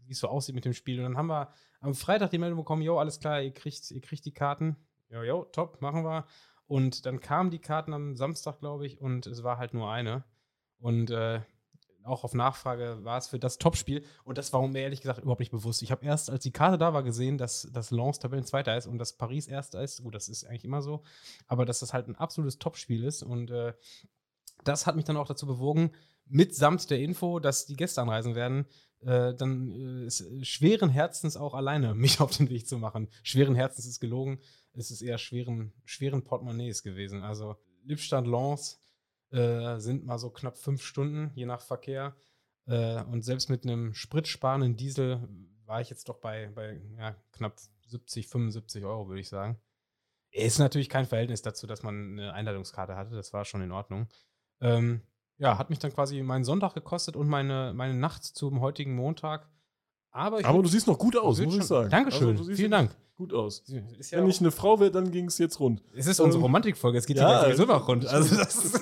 wie 0.05 0.14
es 0.14 0.20
so 0.20 0.28
aussieht 0.28 0.55
mit 0.55 0.66
dem 0.66 0.74
Spiel. 0.74 0.99
Und 0.99 1.05
dann 1.05 1.18
haben 1.18 1.28
wir 1.28 1.49
am 1.80 1.95
Freitag 1.95 2.30
die 2.30 2.38
Meldung 2.38 2.59
bekommen, 2.59 2.82
jo, 2.82 2.99
alles 2.99 3.20
klar, 3.20 3.41
ihr 3.41 3.53
kriegt, 3.53 3.89
ihr 3.91 4.01
kriegt 4.01 4.26
die 4.26 4.34
Karten. 4.34 4.76
Jo, 5.09 5.24
jo, 5.24 5.45
top, 5.45 5.82
machen 5.82 6.03
wir. 6.03 6.26
Und 6.68 7.05
dann 7.05 7.20
kamen 7.20 7.51
die 7.51 7.59
Karten 7.59 7.93
am 7.93 8.16
Samstag, 8.16 8.59
glaube 8.59 8.86
ich, 8.86 9.01
und 9.01 9.28
es 9.28 9.43
war 9.43 9.57
halt 9.57 9.74
nur 9.74 9.91
eine. 9.91 10.24
Und 10.80 11.12
äh, 11.12 11.41
auch 12.04 12.24
auf 12.24 12.34
Nachfrage 12.34 12.99
war 13.04 13.18
es 13.18 13.28
für 13.28 13.39
das 13.39 13.58
Topspiel. 13.58 14.04
Und 14.24 14.38
das 14.38 14.54
war 14.54 14.66
mir 14.68 14.82
ehrlich 14.82 15.02
gesagt 15.02 15.20
überhaupt 15.20 15.39
nicht 15.39 15.52
bewusst. 15.52 15.82
Ich 15.82 15.91
habe 15.91 16.06
erst, 16.06 16.30
als 16.30 16.43
die 16.43 16.52
Karte 16.52 16.78
da 16.78 16.93
war, 16.93 17.04
gesehen, 17.04 17.38
dass, 17.38 17.70
dass 17.72 17.91
Lens 17.91 18.20
Tabellenzweiter 18.20 18.76
ist 18.78 18.88
und 18.88 18.97
dass 18.97 19.14
Paris 19.14 19.47
Erster 19.47 19.82
ist. 19.82 20.04
Gut, 20.04 20.16
das 20.16 20.30
ist 20.30 20.45
eigentlich 20.45 20.66
immer 20.66 20.82
so. 20.82 21.04
Aber 21.47 21.66
dass 21.66 21.80
das 21.80 21.93
halt 21.93 22.08
ein 22.08 22.16
absolutes 22.16 22.60
Topspiel 22.60 23.04
ist. 23.04 23.24
Und 23.24 23.52
äh, 23.52 23.74
das 24.64 24.86
hat 24.86 24.95
mich 24.95 25.06
dann 25.06 25.18
auch 25.18 25.28
dazu 25.28 25.45
bewogen, 25.45 25.91
mitsamt 26.26 26.89
der 26.89 26.99
Info, 26.99 27.39
dass 27.39 27.66
die 27.66 27.76
Gäste 27.76 28.02
anreisen 28.02 28.36
werden, 28.36 28.66
äh, 29.02 29.34
dann 29.34 29.72
äh, 29.72 30.06
äh, 30.06 30.43
schweren 30.43 30.89
Herzens 30.89 31.38
auch 31.38 31.54
alleine 31.54 31.93
mich 31.95 32.20
auf 32.20 32.36
den 32.36 32.49
Weg 32.49 32.68
zu 32.68 32.78
machen. 32.78 33.10
Schweren 33.24 33.56
Herzens 33.56 33.86
ist 33.86 33.99
gelogen. 33.99 34.39
Es 34.74 34.91
ist 34.91 35.02
eher 35.02 35.18
schweren, 35.18 35.74
schweren 35.86 36.24
Portemonnaies 36.24 36.84
gewesen. 36.84 37.24
Also 37.24 37.58
Lippstadt, 37.84 38.28
Lens 38.28 38.80
äh, 39.32 39.79
sind 39.79 40.05
mal 40.05 40.17
so 40.17 40.29
knapp 40.29 40.57
fünf 40.57 40.84
Stunden, 40.84 41.32
je 41.36 41.45
nach 41.45 41.61
Verkehr. 41.61 42.15
Äh, 42.67 43.03
und 43.03 43.23
selbst 43.23 43.49
mit 43.49 43.65
einem 43.65 43.93
spritsparenden 43.93 44.77
Diesel 44.77 45.27
war 45.65 45.82
ich 45.82 45.89
jetzt 45.89 46.09
doch 46.09 46.19
bei, 46.19 46.49
bei 46.53 46.82
ja, 46.97 47.15
knapp 47.32 47.59
70, 47.88 48.27
75 48.27 48.84
Euro, 48.84 49.07
würde 49.07 49.21
ich 49.21 49.29
sagen. 49.29 49.59
Ist 50.32 50.59
natürlich 50.59 50.89
kein 50.89 51.05
Verhältnis 51.05 51.41
dazu, 51.41 51.67
dass 51.67 51.84
man 51.84 52.13
eine 52.13 52.34
Einladungskarte 52.34 52.95
hatte. 52.95 53.15
Das 53.15 53.34
war 53.34 53.43
schon 53.43 53.61
in 53.61 53.71
Ordnung. 53.71 54.07
Ähm, 54.61 55.01
ja, 55.38 55.57
hat 55.57 55.69
mich 55.69 55.79
dann 55.79 55.93
quasi 55.93 56.21
meinen 56.21 56.45
Sonntag 56.45 56.73
gekostet 56.73 57.15
und 57.15 57.27
meine, 57.27 57.73
meine 57.75 57.95
Nacht 57.95 58.23
zum 58.23 58.61
heutigen 58.61 58.95
Montag. 58.95 59.49
Aber, 60.12 60.39
ich 60.39 60.45
Aber 60.45 60.62
du 60.62 60.70
siehst 60.70 60.88
noch 60.88 60.97
gut 60.97 61.16
aus, 61.18 61.39
muss 61.41 61.55
ich 61.55 61.64
sagen. 61.64 61.89
Dankeschön, 61.89 62.30
Also, 62.30 62.39
du 62.39 62.43
siehst 62.45 62.59
vielen 62.59 62.72
Dank. 62.72 62.91
Gut 63.16 63.34
aus. 63.34 63.64
Ist 63.99 64.12
ja 64.12 64.18
Wenn 64.20 64.28
ich 64.30 64.39
eine 64.39 64.51
Frau 64.51 64.80
wäre, 64.80 64.91
dann 64.91 65.12
ging 65.12 65.28
es 65.28 65.38
jetzt 65.38 65.59
rund. 65.59 65.82
es 65.95 66.07
ist 66.07 66.20
unsere 66.20 66.39
ähm, 66.39 66.43
Romantikfolge, 66.43 66.97
es 66.97 67.05
geht 67.05 67.18
ja, 67.18 67.43
sowieso 67.45 67.66
noch 67.66 67.88
rund. 67.88 68.05
Also 68.07 68.36
das 68.36 68.74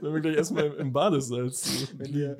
Wenn 0.00 0.14
wir 0.14 0.20
gleich 0.20 0.36
erstmal 0.36 0.64
im, 0.72 0.92
Badesalz. 0.92 1.88
Wenn 1.96 2.14
ihr- 2.14 2.36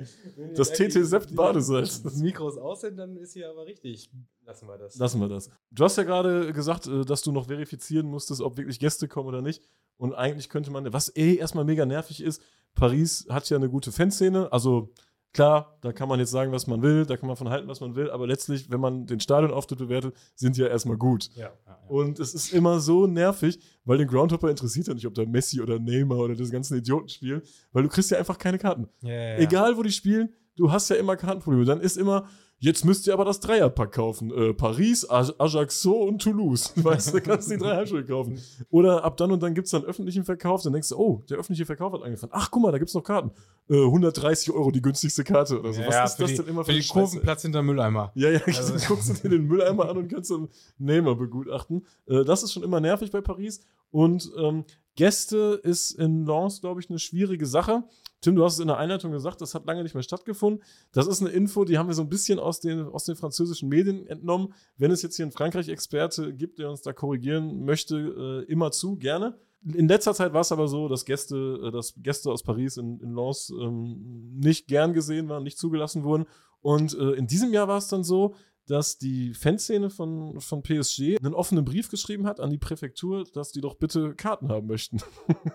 das 0.55 0.71
TT 0.71 1.05
Sept 1.05 1.35
Badesalz. 1.35 2.01
Das 2.01 2.15
Mikros 2.15 2.57
aus 2.57 2.81
sind, 2.81 2.97
dann 2.97 3.15
ist 3.15 3.33
hier 3.33 3.49
aber 3.49 3.65
richtig. 3.65 4.09
Lassen 4.45 4.67
wir 4.67 4.77
das. 4.77 4.95
Lassen 4.97 5.21
wir 5.21 5.29
das. 5.29 5.49
Du 5.71 5.83
hast 5.83 5.97
ja 5.97 6.03
gerade 6.03 6.51
gesagt, 6.51 6.87
äh, 6.87 7.05
dass 7.05 7.21
du 7.21 7.31
noch 7.31 7.45
verifizieren 7.47 8.07
musstest, 8.07 8.41
ob 8.41 8.57
wirklich 8.57 8.79
Gäste 8.79 9.07
kommen 9.07 9.27
oder 9.27 9.41
nicht. 9.41 9.61
Und 9.97 10.13
eigentlich 10.13 10.49
könnte 10.49 10.71
man, 10.71 10.91
was 10.93 11.15
eh 11.15 11.35
erstmal 11.35 11.63
mega 11.63 11.85
nervig 11.85 12.21
ist, 12.23 12.41
Paris 12.73 13.25
hat 13.29 13.49
ja 13.49 13.57
eine 13.57 13.69
gute 13.69 13.91
Fanszene. 13.91 14.51
Also 14.51 14.89
klar, 15.33 15.77
da 15.81 15.93
kann 15.93 16.09
man 16.09 16.19
jetzt 16.19 16.31
sagen, 16.31 16.51
was 16.51 16.67
man 16.67 16.81
will, 16.81 17.05
da 17.05 17.17
kann 17.17 17.27
man 17.27 17.35
von 17.35 17.49
halten, 17.49 17.67
was 17.67 17.79
man 17.79 17.95
will. 17.95 18.09
Aber 18.09 18.27
letztlich, 18.27 18.69
wenn 18.71 18.79
man 18.79 19.05
den 19.05 19.19
Stadionauftritt 19.19 19.79
bewertet, 19.79 20.15
sind 20.35 20.57
die 20.57 20.61
ja 20.61 20.67
erstmal 20.67 20.97
gut. 20.97 21.29
Ja, 21.35 21.43
ja, 21.43 21.51
ja. 21.65 21.79
Und 21.87 22.19
es 22.19 22.33
ist 22.33 22.53
immer 22.53 22.79
so 22.79 23.07
nervig, 23.07 23.59
weil 23.85 23.97
den 23.97 24.07
Groundhopper 24.07 24.49
interessiert 24.49 24.87
ja 24.87 24.93
nicht, 24.93 25.07
ob 25.07 25.13
da 25.13 25.25
Messi 25.25 25.61
oder 25.61 25.79
Neymar 25.79 26.19
oder 26.19 26.35
das 26.35 26.51
ganzen 26.51 26.77
Idioten 26.77 27.09
spielen, 27.09 27.41
weil 27.71 27.83
du 27.83 27.89
kriegst 27.89 28.11
ja 28.11 28.17
einfach 28.17 28.37
keine 28.37 28.57
Karten. 28.57 28.89
Egal, 29.01 29.77
wo 29.77 29.83
die 29.83 29.91
spielen, 29.91 30.33
du 30.55 30.71
hast 30.71 30.89
ja 30.89 30.95
immer 30.95 31.15
Kartenprobleme. 31.15 31.65
Dann 31.65 31.79
ist 31.79 31.97
immer, 31.97 32.27
jetzt 32.59 32.85
müsst 32.85 33.07
ihr 33.07 33.13
aber 33.13 33.25
das 33.25 33.39
Dreierpack 33.39 33.91
kaufen. 33.93 34.31
Äh, 34.31 34.53
Paris, 34.53 35.07
Aj- 35.09 35.33
Ajaccio 35.37 35.91
und 36.03 36.21
Toulouse. 36.21 36.71
Weißt 36.75 37.13
du, 37.13 37.21
kannst 37.21 37.51
die 37.51 37.57
drei 37.57 37.75
Heimspiele 37.75 38.05
kaufen. 38.05 38.39
Oder 38.69 39.03
ab 39.03 39.17
dann 39.17 39.31
und 39.31 39.41
dann 39.43 39.53
gibt 39.53 39.65
es 39.65 39.71
dann 39.71 39.83
öffentlichen 39.83 40.23
Verkauf. 40.25 40.63
Dann 40.63 40.73
denkst 40.73 40.89
du, 40.89 40.97
oh, 40.97 41.23
der 41.29 41.37
öffentliche 41.37 41.65
Verkauf 41.65 41.93
hat 41.93 42.03
angefangen. 42.03 42.31
Ach, 42.35 42.49
guck 42.51 42.63
mal, 42.63 42.71
da 42.71 42.77
gibt 42.77 42.89
es 42.89 42.95
noch 42.95 43.03
Karten. 43.03 43.31
Äh, 43.69 43.83
130 43.83 44.51
Euro 44.51 44.71
die 44.71 44.81
günstigste 44.81 45.23
Karte 45.23 45.59
oder 45.59 45.73
so. 45.73 45.81
Ja, 45.81 45.87
Was 46.03 46.11
ist 46.11 46.15
für 46.17 46.21
das 46.23 46.31
die, 46.31 46.37
denn 46.37 46.47
immer 46.47 46.61
für 46.63 46.67
für 46.67 46.71
die 46.73 46.77
eine 46.77 46.83
Scheiße? 46.83 46.99
Kurvenplatz 46.99 47.41
hinter 47.43 47.61
Mülleimer. 47.63 48.11
Ja, 48.15 48.29
ja, 48.29 48.39
Also- 48.45 48.73
dann 48.73 48.81
guckst 48.87 49.09
du 49.09 49.13
dir 49.13 49.29
den 49.37 49.45
Mülleimer 49.47 49.89
an 49.89 49.97
und 49.97 50.07
kannst 50.09 50.31
dann 50.31 50.47
Nehmer 50.77 51.15
begutachten. 51.15 51.85
Äh, 52.07 52.23
das 52.25 52.43
ist 52.43 52.53
schon 52.53 52.63
immer 52.63 52.79
nervig 52.79 53.11
bei 53.11 53.21
Paris. 53.21 53.61
Und 53.91 54.29
ähm, 54.37 54.65
Gäste 54.95 55.59
ist 55.63 55.91
in 55.91 56.25
Lens, 56.25 56.59
glaube 56.61 56.81
ich, 56.81 56.89
eine 56.89 56.99
schwierige 56.99 57.45
Sache. 57.45 57.83
Tim, 58.21 58.35
du 58.35 58.43
hast 58.43 58.53
es 58.55 58.59
in 58.59 58.67
der 58.67 58.77
Einleitung 58.77 59.11
gesagt, 59.11 59.41
das 59.41 59.53
hat 59.53 59.65
lange 59.65 59.83
nicht 59.83 59.93
mehr 59.93 60.03
stattgefunden. 60.03 60.63
Das 60.91 61.07
ist 61.07 61.21
eine 61.21 61.29
Info, 61.29 61.65
die 61.65 61.77
haben 61.77 61.87
wir 61.87 61.93
so 61.93 62.01
ein 62.01 62.09
bisschen 62.09 62.39
aus 62.39 62.59
den, 62.59 62.81
aus 62.81 63.05
den 63.05 63.15
französischen 63.15 63.69
Medien 63.69 64.07
entnommen. 64.07 64.53
Wenn 64.77 64.91
es 64.91 65.01
jetzt 65.01 65.15
hier 65.15 65.25
einen 65.25 65.31
Frankreich-Experte 65.31 66.33
gibt, 66.33 66.59
der 66.59 66.69
uns 66.69 66.81
da 66.81 66.93
korrigieren 66.93 67.63
möchte, 67.63 68.45
äh, 68.47 68.51
immer 68.51 68.71
zu, 68.71 68.95
gerne. 68.95 69.37
In 69.63 69.87
letzter 69.87 70.13
Zeit 70.13 70.33
war 70.33 70.41
es 70.41 70.51
aber 70.51 70.67
so, 70.67 70.87
dass 70.87 71.05
Gäste, 71.05 71.59
äh, 71.63 71.71
dass 71.71 71.93
Gäste 71.97 72.31
aus 72.31 72.43
Paris 72.43 72.77
in, 72.77 72.99
in 73.01 73.13
Lens 73.13 73.51
ähm, 73.51 74.37
nicht 74.39 74.67
gern 74.67 74.93
gesehen 74.93 75.29
waren, 75.29 75.43
nicht 75.43 75.59
zugelassen 75.59 76.03
wurden. 76.03 76.25
Und 76.61 76.97
äh, 76.97 77.11
in 77.11 77.27
diesem 77.27 77.53
Jahr 77.53 77.67
war 77.67 77.77
es 77.77 77.87
dann 77.87 78.03
so, 78.03 78.33
dass 78.67 78.97
die 78.97 79.33
Fanszene 79.33 79.89
von, 79.89 80.39
von 80.41 80.61
PSG 80.61 81.17
einen 81.23 81.33
offenen 81.33 81.65
Brief 81.65 81.89
geschrieben 81.89 82.27
hat 82.27 82.39
an 82.39 82.49
die 82.49 82.57
Präfektur, 82.57 83.23
dass 83.33 83.51
die 83.51 83.61
doch 83.61 83.75
bitte 83.75 84.13
Karten 84.15 84.49
haben 84.49 84.67
möchten. 84.67 84.99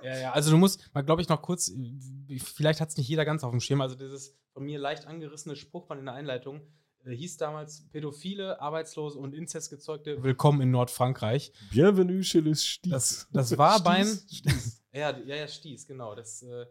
Ja, 0.02 0.18
ja, 0.18 0.32
also 0.32 0.50
du 0.50 0.56
musst 0.58 0.90
mal, 0.94 1.02
glaube 1.02 1.22
ich, 1.22 1.28
noch 1.28 1.42
kurz, 1.42 1.72
vielleicht 2.38 2.80
hat 2.80 2.88
es 2.88 2.96
nicht 2.96 3.08
jeder 3.08 3.24
ganz 3.24 3.44
auf 3.44 3.50
dem 3.50 3.60
Schirm, 3.60 3.80
also 3.80 3.94
dieses 3.94 4.36
von 4.52 4.64
mir 4.64 4.78
leicht 4.78 5.06
angerissene 5.06 5.56
Spruchband 5.56 6.00
in 6.00 6.06
der 6.06 6.14
Einleitung 6.14 6.60
äh, 7.04 7.14
hieß 7.14 7.36
damals 7.36 7.88
Pädophile, 7.90 8.60
Arbeitslose 8.60 9.18
und 9.18 9.34
Inzestgezeugte 9.34 10.22
willkommen 10.22 10.60
in 10.60 10.70
Nordfrankreich. 10.70 11.52
Bienvenue 11.70 12.22
chez 12.22 12.42
les 12.42 12.62
Sties. 12.64 12.90
Das- 12.90 13.28
das 13.32 13.58
war 13.58 13.80
beim- 13.84 14.06
Sties. 14.06 14.82
Ja, 14.92 15.18
ja, 15.18 15.36
ja, 15.36 15.48
Stieß, 15.48 15.86
genau. 15.86 16.14
Das, 16.14 16.42
äh, 16.42 16.66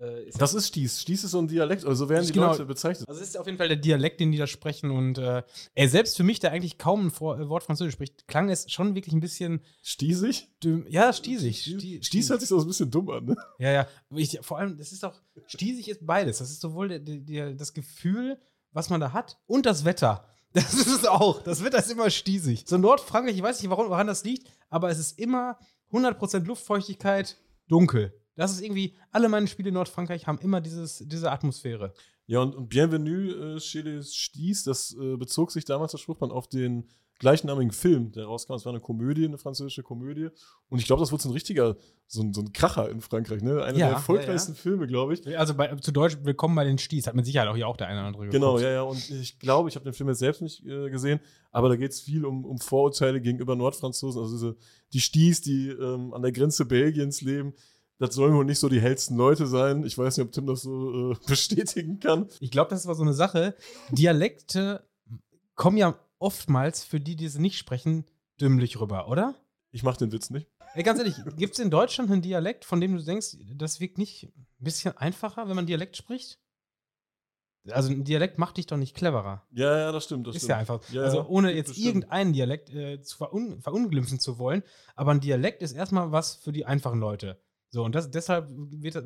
äh, 0.00 0.24
ist 0.28 0.40
Das 0.40 0.54
ist 0.54 0.66
Sties. 0.66 1.00
Sties 1.00 1.24
ist 1.24 1.30
so 1.32 1.38
ein 1.38 1.48
Dialekt, 1.48 1.84
also 1.84 2.04
so 2.04 2.08
werden 2.08 2.26
die 2.26 2.32
Genau. 2.32 2.48
Leute 2.48 2.64
bezeichnet. 2.64 3.08
Also 3.08 3.20
es 3.20 3.28
ist 3.28 3.38
auf 3.38 3.46
jeden 3.46 3.58
Fall 3.58 3.68
der 3.68 3.76
Dialekt, 3.76 4.20
den 4.20 4.32
die 4.32 4.38
da 4.38 4.46
sprechen. 4.46 4.90
Und 4.90 5.18
äh, 5.18 5.42
ey, 5.74 5.88
selbst 5.88 6.16
für 6.16 6.22
mich, 6.24 6.40
der 6.40 6.52
eigentlich 6.52 6.78
kaum 6.78 7.06
ein 7.06 7.10
Vor 7.10 7.38
äh, 7.38 7.48
Wort 7.48 7.62
Französisch 7.64 7.94
spricht, 7.94 8.26
klang 8.28 8.48
es 8.50 8.70
schon 8.70 8.94
wirklich 8.94 9.14
ein 9.14 9.20
bisschen 9.20 9.60
Stiesig? 9.82 10.48
Ja, 10.88 11.12
stiesig. 11.12 11.62
Sti- 11.64 12.02
Sties 12.04 12.30
hört 12.30 12.40
sich 12.40 12.48
so 12.48 12.58
ein 12.60 12.66
bisschen 12.66 12.90
dumm 12.90 13.08
an, 13.10 13.24
ne? 13.26 13.36
Ja, 13.58 13.70
ja. 13.70 13.88
Ich, 14.10 14.38
vor 14.42 14.58
allem, 14.58 14.76
das 14.76 14.92
ist 14.92 15.04
auch, 15.04 15.14
stiesig 15.46 15.88
ist 15.88 16.06
beides. 16.06 16.38
Das 16.38 16.50
ist 16.50 16.60
sowohl 16.60 16.88
der, 16.88 16.98
der, 17.00 17.16
der, 17.18 17.54
das 17.54 17.72
Gefühl, 17.72 18.38
was 18.72 18.90
man 18.90 19.00
da 19.00 19.12
hat, 19.12 19.38
und 19.46 19.66
das 19.66 19.84
Wetter. 19.84 20.26
Das 20.54 20.72
ist 20.72 20.86
es 20.86 21.04
auch. 21.04 21.42
Das 21.42 21.64
Wetter 21.64 21.78
ist 21.80 21.90
immer 21.90 22.08
stiesig. 22.10 22.62
So 22.68 22.78
Nordfrankreich, 22.78 23.34
ich 23.34 23.42
weiß 23.42 23.60
nicht, 23.60 23.70
warum, 23.70 23.88
woran 23.90 24.06
das 24.06 24.22
liegt, 24.22 24.46
aber 24.70 24.88
es 24.88 25.00
ist 25.00 25.18
immer 25.18 25.58
100% 25.92 26.44
Luftfeuchtigkeit, 26.44 27.36
dunkel. 27.66 28.12
Das 28.36 28.52
ist 28.52 28.62
irgendwie, 28.62 28.94
alle 29.10 29.28
meine 29.28 29.46
Spiele 29.46 29.68
in 29.68 29.74
Nordfrankreich 29.74 30.26
haben 30.26 30.38
immer 30.38 30.60
dieses, 30.60 31.04
diese 31.06 31.30
Atmosphäre. 31.30 31.92
Ja, 32.26 32.40
und, 32.40 32.54
und 32.54 32.68
Bienvenue 32.68 33.56
äh, 33.56 33.60
chez 33.60 33.82
les 33.84 34.14
Sties, 34.14 34.64
das 34.64 34.96
äh, 34.98 35.16
bezog 35.16 35.50
sich 35.52 35.64
damals 35.64 35.92
das 35.92 36.00
Spruchband 36.00 36.32
auf 36.32 36.48
den 36.48 36.88
gleichnamigen 37.20 37.70
Film, 37.70 38.10
der 38.12 38.24
rauskam. 38.24 38.54
Es 38.54 38.64
war 38.64 38.72
eine 38.72 38.80
Komödie, 38.80 39.24
eine 39.24 39.38
französische 39.38 39.82
Komödie. 39.84 40.30
Und 40.68 40.80
ich 40.80 40.86
glaube, 40.86 41.00
das 41.00 41.12
wurde 41.12 41.22
so 41.22 41.28
ein 41.28 41.32
richtiger, 41.32 41.76
so 42.08 42.22
ein, 42.22 42.34
so 42.34 42.40
ein 42.40 42.52
Kracher 42.52 42.90
in 42.90 43.00
Frankreich, 43.00 43.40
ne? 43.40 43.62
Einer 43.62 43.78
Ja, 43.78 43.86
der 43.86 43.94
erfolgreichsten 43.96 44.52
ja, 44.54 44.58
Filme, 44.58 44.86
glaube 44.88 45.14
ich. 45.14 45.38
Also 45.38 45.54
bei, 45.54 45.74
zu 45.76 45.92
Deutsch, 45.92 46.18
willkommen 46.22 46.56
bei 46.56 46.64
den 46.64 46.76
Sties, 46.76 47.06
hat 47.06 47.14
mit 47.14 47.24
Sicherheit 47.24 47.48
auch 47.48 47.54
hier 47.54 47.68
auch 47.68 47.76
der 47.76 47.86
eine 47.86 48.00
oder 48.00 48.06
andere 48.08 48.28
Genau, 48.28 48.54
geguckt. 48.54 48.64
ja, 48.64 48.70
ja. 48.72 48.82
Und 48.82 49.10
ich 49.10 49.38
glaube, 49.38 49.68
ich 49.68 49.76
habe 49.76 49.84
den 49.84 49.92
Film 49.94 50.08
jetzt 50.08 50.18
selbst 50.18 50.42
nicht 50.42 50.66
äh, 50.66 50.90
gesehen, 50.90 51.20
aber 51.52 51.68
da 51.68 51.76
geht 51.76 51.92
es 51.92 52.00
viel 52.00 52.24
um, 52.24 52.44
um 52.44 52.58
Vorurteile 52.58 53.20
gegenüber 53.20 53.54
Nordfranzosen. 53.54 54.20
Also 54.20 54.34
diese, 54.34 54.56
die 54.92 55.00
Sties, 55.00 55.40
die 55.40 55.68
ähm, 55.68 56.12
an 56.14 56.22
der 56.22 56.32
Grenze 56.32 56.64
Belgiens 56.64 57.20
leben. 57.20 57.54
Das 58.06 58.14
sollen 58.14 58.34
wohl 58.34 58.44
nicht 58.44 58.58
so 58.58 58.68
die 58.68 58.80
hellsten 58.80 59.16
Leute 59.16 59.46
sein. 59.46 59.84
Ich 59.84 59.96
weiß 59.96 60.16
nicht, 60.16 60.26
ob 60.26 60.32
Tim 60.32 60.46
das 60.46 60.62
so 60.62 61.12
äh, 61.12 61.16
bestätigen 61.26 62.00
kann. 62.00 62.28
Ich 62.40 62.50
glaube, 62.50 62.70
das 62.70 62.86
war 62.86 62.94
so 62.94 63.02
eine 63.02 63.14
Sache. 63.14 63.54
Dialekte 63.90 64.86
kommen 65.54 65.76
ja 65.76 65.98
oftmals 66.18 66.84
für 66.84 67.00
die, 67.00 67.16
die 67.16 67.28
sie 67.28 67.40
nicht 67.40 67.58
sprechen, 67.58 68.04
dümmlich 68.40 68.80
rüber, 68.80 69.08
oder? 69.08 69.34
Ich 69.70 69.82
mache 69.82 69.98
den 69.98 70.12
Witz 70.12 70.30
nicht. 70.30 70.48
Ey, 70.74 70.82
ganz 70.82 70.98
ehrlich, 70.98 71.16
gibt 71.36 71.54
es 71.54 71.60
in 71.60 71.70
Deutschland 71.70 72.10
einen 72.10 72.20
Dialekt, 72.20 72.64
von 72.64 72.80
dem 72.80 72.96
du 72.96 73.02
denkst, 73.02 73.36
das 73.54 73.80
wirkt 73.80 73.96
nicht 73.96 74.24
ein 74.24 74.46
bisschen 74.58 74.96
einfacher, 74.96 75.48
wenn 75.48 75.56
man 75.56 75.66
Dialekt 75.66 75.96
spricht? 75.96 76.38
Also 77.70 77.90
ein 77.90 78.04
Dialekt 78.04 78.38
macht 78.38 78.58
dich 78.58 78.66
doch 78.66 78.76
nicht 78.76 78.94
cleverer. 78.94 79.46
Ja, 79.52 79.78
ja, 79.78 79.92
das 79.92 80.04
stimmt. 80.04 80.26
Das 80.26 80.36
ist 80.36 80.42
stimmt. 80.42 80.50
ja 80.50 80.58
einfach. 80.58 80.80
Ja, 80.90 81.02
also 81.02 81.26
ohne 81.26 81.52
jetzt 81.52 81.78
irgendeinen 81.78 82.34
Dialekt 82.34 82.70
äh, 82.70 83.00
zu 83.00 83.16
verun 83.16 83.60
verunglimpfen 83.62 84.20
zu 84.20 84.38
wollen, 84.38 84.62
aber 84.94 85.12
ein 85.12 85.20
Dialekt 85.20 85.62
ist 85.62 85.72
erstmal 85.72 86.12
was 86.12 86.34
für 86.34 86.52
die 86.52 86.66
einfachen 86.66 87.00
Leute. 87.00 87.40
So, 87.74 87.82
und 87.82 87.92
das, 87.96 88.08
deshalb 88.08 88.46
wird, 88.50 89.04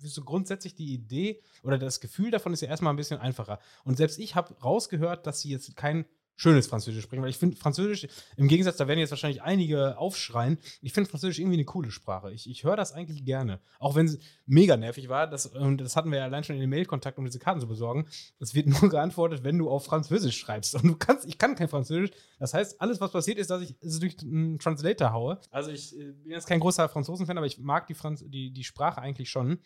so 0.00 0.22
grundsätzlich 0.22 0.74
die 0.74 0.92
Idee 0.92 1.40
oder 1.62 1.78
das 1.78 2.00
Gefühl 2.00 2.30
davon 2.30 2.52
ist 2.52 2.60
ja 2.60 2.68
erstmal 2.68 2.92
ein 2.92 2.96
bisschen 2.96 3.18
einfacher. 3.18 3.60
Und 3.82 3.96
selbst 3.96 4.18
ich 4.18 4.34
habe 4.34 4.54
rausgehört, 4.62 5.26
dass 5.26 5.40
sie 5.40 5.48
jetzt 5.48 5.74
kein 5.74 6.04
schönes 6.40 6.66
Französisch 6.66 7.04
sprechen, 7.04 7.22
weil 7.22 7.28
ich 7.28 7.36
finde 7.36 7.58
Französisch, 7.58 8.08
im 8.38 8.48
Gegensatz, 8.48 8.78
da 8.78 8.88
werden 8.88 8.98
jetzt 8.98 9.10
wahrscheinlich 9.10 9.42
einige 9.42 9.98
aufschreien, 9.98 10.58
ich 10.80 10.94
finde 10.94 11.10
Französisch 11.10 11.38
irgendwie 11.38 11.58
eine 11.58 11.66
coole 11.66 11.90
Sprache. 11.90 12.32
Ich, 12.32 12.48
ich 12.48 12.64
höre 12.64 12.76
das 12.76 12.92
eigentlich 12.92 13.26
gerne. 13.26 13.60
Auch 13.78 13.94
wenn 13.94 14.06
es 14.06 14.18
mega 14.46 14.78
nervig 14.78 15.10
war, 15.10 15.26
das, 15.26 15.46
und 15.46 15.82
das 15.82 15.96
hatten 15.96 16.10
wir 16.10 16.18
ja 16.18 16.24
allein 16.24 16.42
schon 16.42 16.56
in 16.56 16.62
den 16.62 16.70
Mailkontakt, 16.70 17.18
um 17.18 17.26
diese 17.26 17.38
Karten 17.38 17.60
zu 17.60 17.68
besorgen. 17.68 18.08
Es 18.38 18.54
wird 18.54 18.66
nur 18.80 18.88
geantwortet, 18.88 19.44
wenn 19.44 19.58
du 19.58 19.68
auf 19.68 19.84
Französisch 19.84 20.38
schreibst. 20.38 20.74
Und 20.76 20.84
du 20.84 20.96
kannst, 20.96 21.26
ich 21.26 21.36
kann 21.36 21.56
kein 21.56 21.68
Französisch. 21.68 22.10
Das 22.38 22.54
heißt, 22.54 22.80
alles, 22.80 23.02
was 23.02 23.12
passiert, 23.12 23.36
ist, 23.36 23.50
dass 23.50 23.60
ich 23.60 23.74
es 23.82 23.98
durch 23.98 24.16
einen 24.22 24.58
Translator 24.58 25.12
haue. 25.12 25.38
Also 25.50 25.70
ich 25.70 25.94
äh, 25.94 26.12
bin 26.12 26.32
jetzt 26.32 26.46
kein 26.46 26.60
großer 26.60 26.88
Franzosen-Fan, 26.88 27.36
aber 27.36 27.46
ich 27.46 27.58
mag 27.58 27.86
die, 27.86 27.94
Franz 27.94 28.24
die, 28.26 28.50
die 28.50 28.64
Sprache 28.64 29.02
eigentlich 29.02 29.28
schon. 29.28 29.58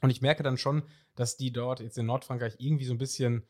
Und 0.00 0.10
ich 0.10 0.20
merke 0.20 0.44
dann 0.44 0.56
schon, 0.56 0.84
dass 1.16 1.36
die 1.36 1.52
dort 1.52 1.80
jetzt 1.80 1.98
in 1.98 2.06
Nordfrankreich 2.06 2.54
irgendwie 2.58 2.84
so 2.84 2.94
ein 2.94 2.98
bisschen 2.98 3.44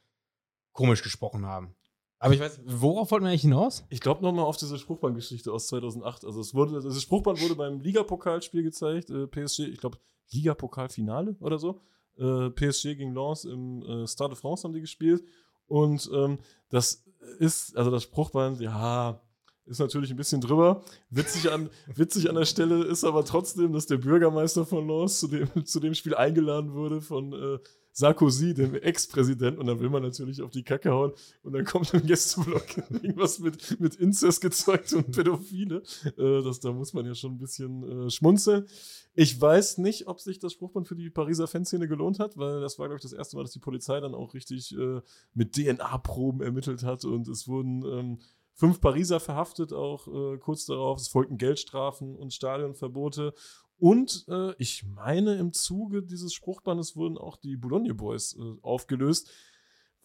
komisch 0.73 1.03
gesprochen 1.03 1.45
haben. 1.45 1.75
Aber 2.23 2.35
ich 2.35 2.41
weiß, 2.41 2.61
worauf 2.64 3.11
wollten 3.11 3.25
wir 3.25 3.31
eigentlich 3.31 3.43
hinaus? 3.43 3.85
Ich 3.89 3.99
glaube 3.99 4.23
nochmal 4.23 4.45
auf 4.45 4.57
diese 4.57 4.79
Spruchbandgeschichte 4.79 5.53
aus 5.53 5.66
2008. 5.66 6.25
Also 6.25 6.41
es 6.41 6.55
wurde, 6.55 6.81
dieses 6.81 7.03
Spruchband 7.03 7.41
wurde 7.41 7.57
beim 7.57 7.81
Ligapokalspiel 7.81 8.62
gezeigt. 8.62 9.11
Äh, 9.11 9.27
PSG, 9.27 9.64
ich 9.64 9.81
glaube 9.81 9.99
Ligapokalfinale 10.31 11.35
oder 11.41 11.59
so. 11.59 11.81
Äh, 12.16 12.51
PSG 12.51 12.95
gegen 12.95 13.12
Lens 13.12 13.45
im 13.45 13.83
äh, 13.83 14.07
Stade 14.07 14.35
de 14.35 14.39
France 14.41 14.62
haben 14.62 14.73
die 14.73 14.81
gespielt. 14.81 15.25
Und 15.66 16.09
ähm, 16.14 16.39
das 16.68 17.03
ist, 17.41 17.77
also 17.77 17.91
das 17.91 18.05
Spruchband, 18.05 18.61
ja, 18.61 19.20
ist 19.66 19.78
natürlich 19.78 20.10
ein 20.10 20.16
bisschen 20.16 20.40
drüber. 20.40 20.82
Witzig 21.10 21.50
an, 21.50 21.70
witzig 21.94 22.28
an 22.28 22.34
der 22.36 22.44
Stelle 22.44 22.84
ist 22.84 23.04
aber 23.04 23.24
trotzdem, 23.24 23.72
dass 23.72 23.86
der 23.86 23.98
Bürgermeister 23.98 24.66
von 24.66 24.86
Lens 24.86 25.20
zu 25.20 25.28
dem, 25.28 25.48
zu 25.64 25.80
dem 25.80 25.94
Spiel 25.94 26.14
eingeladen 26.14 26.72
wurde 26.72 27.00
von 27.00 27.32
äh, 27.32 27.58
Sarkozy, 27.92 28.54
dem 28.54 28.74
Ex-Präsidenten. 28.74 29.60
Und 29.60 29.66
dann 29.66 29.80
will 29.80 29.90
man 29.90 30.02
natürlich 30.02 30.42
auf 30.42 30.50
die 30.50 30.64
Kacke 30.64 30.90
hauen. 30.90 31.12
Und 31.42 31.52
dann 31.52 31.64
kommt 31.64 31.92
im 31.94 32.06
Gästeblock 32.06 32.78
irgendwas 32.90 33.38
mit, 33.38 33.78
mit 33.80 33.94
Inzest 33.96 34.40
gezeugt 34.40 34.92
und 34.94 35.12
Pädophile. 35.12 35.82
Äh, 36.16 36.42
das, 36.42 36.60
da 36.60 36.72
muss 36.72 36.92
man 36.92 37.06
ja 37.06 37.14
schon 37.14 37.32
ein 37.32 37.38
bisschen 37.38 38.06
äh, 38.06 38.10
schmunzeln. 38.10 38.66
Ich 39.14 39.38
weiß 39.38 39.78
nicht, 39.78 40.08
ob 40.08 40.20
sich 40.20 40.38
das 40.38 40.54
Spruchband 40.54 40.88
für 40.88 40.96
die 40.96 41.10
Pariser 41.10 41.46
Fanszene 41.46 41.86
gelohnt 41.86 42.18
hat, 42.18 42.38
weil 42.38 42.62
das 42.62 42.78
war, 42.78 42.88
glaube 42.88 42.96
ich, 42.96 43.02
das 43.02 43.12
erste 43.12 43.36
Mal, 43.36 43.42
dass 43.42 43.52
die 43.52 43.58
Polizei 43.58 44.00
dann 44.00 44.14
auch 44.14 44.32
richtig 44.32 44.74
äh, 44.76 45.02
mit 45.34 45.52
DNA-Proben 45.54 46.40
ermittelt 46.40 46.82
hat. 46.82 47.04
Und 47.04 47.28
es 47.28 47.46
wurden 47.46 47.84
ähm, 47.84 48.18
fünf 48.55 48.80
Pariser 48.80 49.20
verhaftet, 49.20 49.72
auch 49.72 50.07
äh, 50.09 50.38
kurz 50.38 50.66
darauf. 50.66 50.98
Es 50.98 51.09
folgten 51.09 51.38
Geldstrafen 51.38 52.16
und 52.16 52.32
Stadionverbote. 52.32 53.34
Und 53.78 54.24
äh, 54.28 54.55
ich 54.59 54.84
meine, 54.84 55.34
im 55.36 55.53
Zuge 55.53 56.03
dieses 56.03 56.32
Spruchbandes 56.32 56.94
wurden 56.94 57.18
auch 57.18 57.36
die 57.36 57.57
Boulogne 57.57 57.94
Boys 57.94 58.36
äh, 58.38 58.55
aufgelöst. 58.62 59.30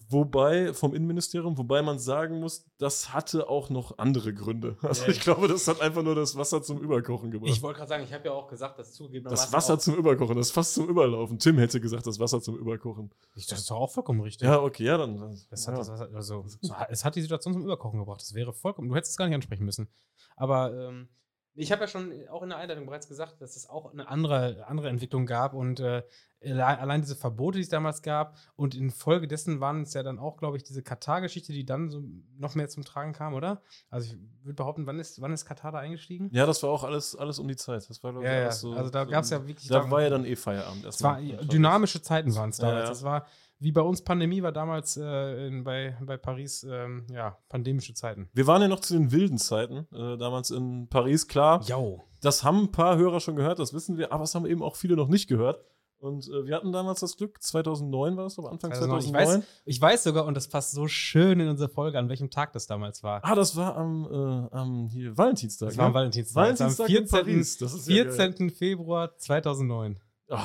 Wobei, 0.09 0.73
vom 0.73 0.93
Innenministerium, 0.95 1.57
wobei 1.57 1.81
man 1.81 1.99
sagen 1.99 2.39
muss, 2.39 2.65
das 2.77 3.13
hatte 3.13 3.49
auch 3.49 3.69
noch 3.69 3.97
andere 3.97 4.33
Gründe. 4.33 4.77
Also 4.81 5.03
Ja. 5.03 5.09
ich 5.09 5.19
glaube, 5.19 5.49
das 5.49 5.67
hat 5.67 5.81
einfach 5.81 6.01
nur 6.01 6.15
das 6.15 6.37
Wasser 6.37 6.61
zum 6.61 6.79
Überkochen 6.79 7.29
gebracht. 7.29 7.49
Ich 7.51 7.61
wollte 7.61 7.79
gerade 7.79 7.89
sagen, 7.89 8.03
ich 8.05 8.13
habe 8.13 8.23
ja 8.25 8.31
auch 8.31 8.47
gesagt, 8.47 8.79
dass 8.79 8.93
zugegebenermaßen. 8.93 9.45
das 9.47 9.53
Wasser 9.53 9.73
auch, 9.73 9.79
zum 9.79 9.95
Überkochen, 9.95 10.37
das 10.37 10.51
fast 10.51 10.75
zum 10.75 10.87
Überlaufen. 10.87 11.39
Tim 11.39 11.57
hätte 11.57 11.81
gesagt, 11.81 12.07
das 12.07 12.19
Wasser 12.19 12.41
zum 12.41 12.57
Überkochen. 12.57 13.11
Das 13.35 13.51
ist 13.51 13.69
doch 13.69 13.75
auch 13.75 13.91
vollkommen 13.91 14.21
richtig. 14.21 14.47
Ja, 14.47 14.61
okay, 14.61 14.85
ja, 14.85 14.97
dann. 14.97 15.17
Das 15.49 15.67
hat, 15.67 15.73
ja. 15.73 15.77
das, 15.79 15.89
Wasser- 15.91 16.09
also, 16.15 16.45
so- 16.61 16.73
es 16.89 17.03
hat 17.03 17.15
die 17.15 17.21
Situation 17.21 17.53
zum 17.53 17.63
Überkochen 17.63 17.99
gebracht. 17.99 18.21
Das 18.21 18.33
wäre 18.33 18.53
vollkommen. 18.53 18.87
Du 18.87 18.95
hättest 18.95 19.11
es 19.11 19.17
gar 19.17 19.25
nicht 19.27 19.35
ansprechen 19.35 19.65
müssen. 19.65 19.89
Aber 20.37 20.71
ähm, 20.73 21.09
ich 21.57 21.71
habe 21.71 21.81
ja 21.81 21.87
schon 21.87 22.11
auch 22.29 22.43
in 22.43 22.49
der 22.49 22.57
Einleitung 22.59 22.85
bereits 22.85 23.07
gesagt, 23.07 23.41
dass 23.41 23.55
es 23.55 23.67
auch 23.69 23.91
eine 23.91 24.07
andere, 24.07 24.65
andere 24.67 24.89
Entwicklung 24.89 25.25
gab 25.25 25.53
und 25.53 25.79
äh, 25.79 26.03
alle- 26.43 26.65
allein 26.79 27.01
diese 27.01 27.15
Verbote, 27.15 27.57
die 27.57 27.63
es 27.63 27.69
damals 27.69 28.01
gab 28.03 28.37
und 28.55 28.75
infolgedessen 28.75 29.59
waren 29.59 29.81
es 29.81 29.93
ja 29.93 30.03
dann 30.03 30.19
auch, 30.19 30.37
glaube 30.37 30.55
ich, 30.57 30.63
diese 30.63 30.83
Katar-Geschichte, 30.83 31.51
die 31.51 31.65
dann 31.65 31.89
so 31.89 32.03
noch 32.37 32.53
mehr 32.55 32.69
zum 32.69 32.85
Tragen 32.85 33.11
kam, 33.13 33.33
oder? 33.33 33.61
Also 33.89 34.07
ich 34.13 34.19
würde 34.43 34.53
behaupten, 34.55 34.85
wann 34.85 34.99
ist, 34.99 35.19
wann 35.19 35.33
ist 35.33 35.45
Katar 35.45 35.71
da 35.71 35.79
eingestiegen? 35.79 36.29
ja, 36.31 36.45
das 36.45 36.61
war 36.61 36.69
auch 36.69 36.83
alles, 36.83 37.15
alles 37.15 37.39
um 37.39 37.47
die 37.47 37.55
Zeit. 37.55 37.89
Das 37.89 38.03
war, 38.03 38.11
glaube 38.11 38.25
ich, 38.25 38.31
Ja, 38.31 38.37
ja. 38.37 38.45
alles 38.45 38.59
so. 38.61 38.73
Also 38.73 38.89
da 38.91 39.05
gab's 39.05 39.29
ja 39.31 39.45
wirklich 39.47 39.67
Da 39.67 39.89
war 39.89 40.01
ja 40.01 40.09
dann 40.09 40.25
eh 40.25 40.35
Feierabend. 40.35 40.85
Es 40.85 41.01
war 41.01 41.19
dynamische 41.19 42.01
Zeiten 42.01 42.35
waren 42.35 42.51
es 42.51 42.59
Ja, 42.59 42.67
damals. 42.67 42.83
ja. 42.83 42.89
Das 42.89 43.03
war 43.03 43.25
wie 43.59 43.71
bei 43.71 43.81
uns 43.81 44.03
Pandemie 44.03 44.41
war 44.43 44.51
damals 44.51 44.97
äh, 44.97 45.47
in, 45.47 45.63
bei, 45.63 45.97
bei 46.01 46.17
Paris 46.17 46.65
ähm, 46.69 47.07
ja 47.11 47.37
pandemische 47.49 47.93
Zeiten. 47.93 48.29
Wir 48.33 48.47
waren 48.47 48.61
ja 48.61 48.67
noch 48.67 48.81
zu 48.81 48.93
den 48.93 49.11
wilden 49.11 49.37
Zeiten, 49.37 49.87
äh, 49.93 50.17
damals 50.17 50.51
in 50.51 50.87
Paris, 50.89 51.27
klar. 51.27 51.63
Jo. 51.63 52.03
Das 52.21 52.43
haben 52.43 52.63
ein 52.63 52.71
paar 52.71 52.97
Hörer 52.97 53.19
schon 53.19 53.35
gehört, 53.35 53.59
das 53.59 53.73
wissen 53.73 53.97
wir, 53.97 54.11
aber 54.11 54.23
es 54.23 54.35
haben 54.35 54.45
eben 54.45 54.63
auch 54.63 54.75
viele 54.75 54.95
noch 54.95 55.07
nicht 55.07 55.27
gehört. 55.27 55.59
Und 55.99 56.27
äh, 56.27 56.45
wir 56.45 56.55
hatten 56.55 56.71
damals 56.71 56.99
das 56.99 57.17
Glück, 57.17 57.41
2009 57.41 58.17
war 58.17 58.27
es, 58.27 58.37
aber 58.37 58.51
Anfang 58.51 58.71
Also 58.71 58.85
noch- 58.85 58.99
ich 58.99 59.05
2009. 59.09 59.39
weiß, 59.39 59.47
ich 59.65 59.81
weiß 59.81 60.03
sogar, 60.03 60.25
und 60.25 60.35
das 60.35 60.47
passt 60.47 60.71
so 60.73 60.87
schön 60.87 61.39
in 61.39 61.47
unsere 61.47 61.69
Folge, 61.69 61.97
an 61.97 62.07
welchem 62.07 62.29
Tag 62.29 62.53
das 62.53 62.67
damals 62.67 63.01
war. 63.01 63.21
Ah, 63.23 63.33
das 63.33 63.55
war 63.55 63.75
am, 63.75 64.05
äh, 64.05 64.55
am 64.55 64.87
hier, 64.89 65.17
Valentinstag. 65.17 65.69
das 65.69 65.77
war 65.77 65.85
am 65.85 65.91
ne? 65.91 65.95
Valentinstag. 65.95 66.49
Das 66.49 66.59
Valentinstag 66.59 66.85
am 66.89 66.95
in 66.95 67.07
14. 67.07 67.19
Paris. 67.19 67.57
Das 67.57 67.73
ist 67.73 67.89
ja 67.89 68.03
geil. 68.03 68.13
14. 68.13 68.49
Februar 68.51 69.17
2009. 69.17 69.99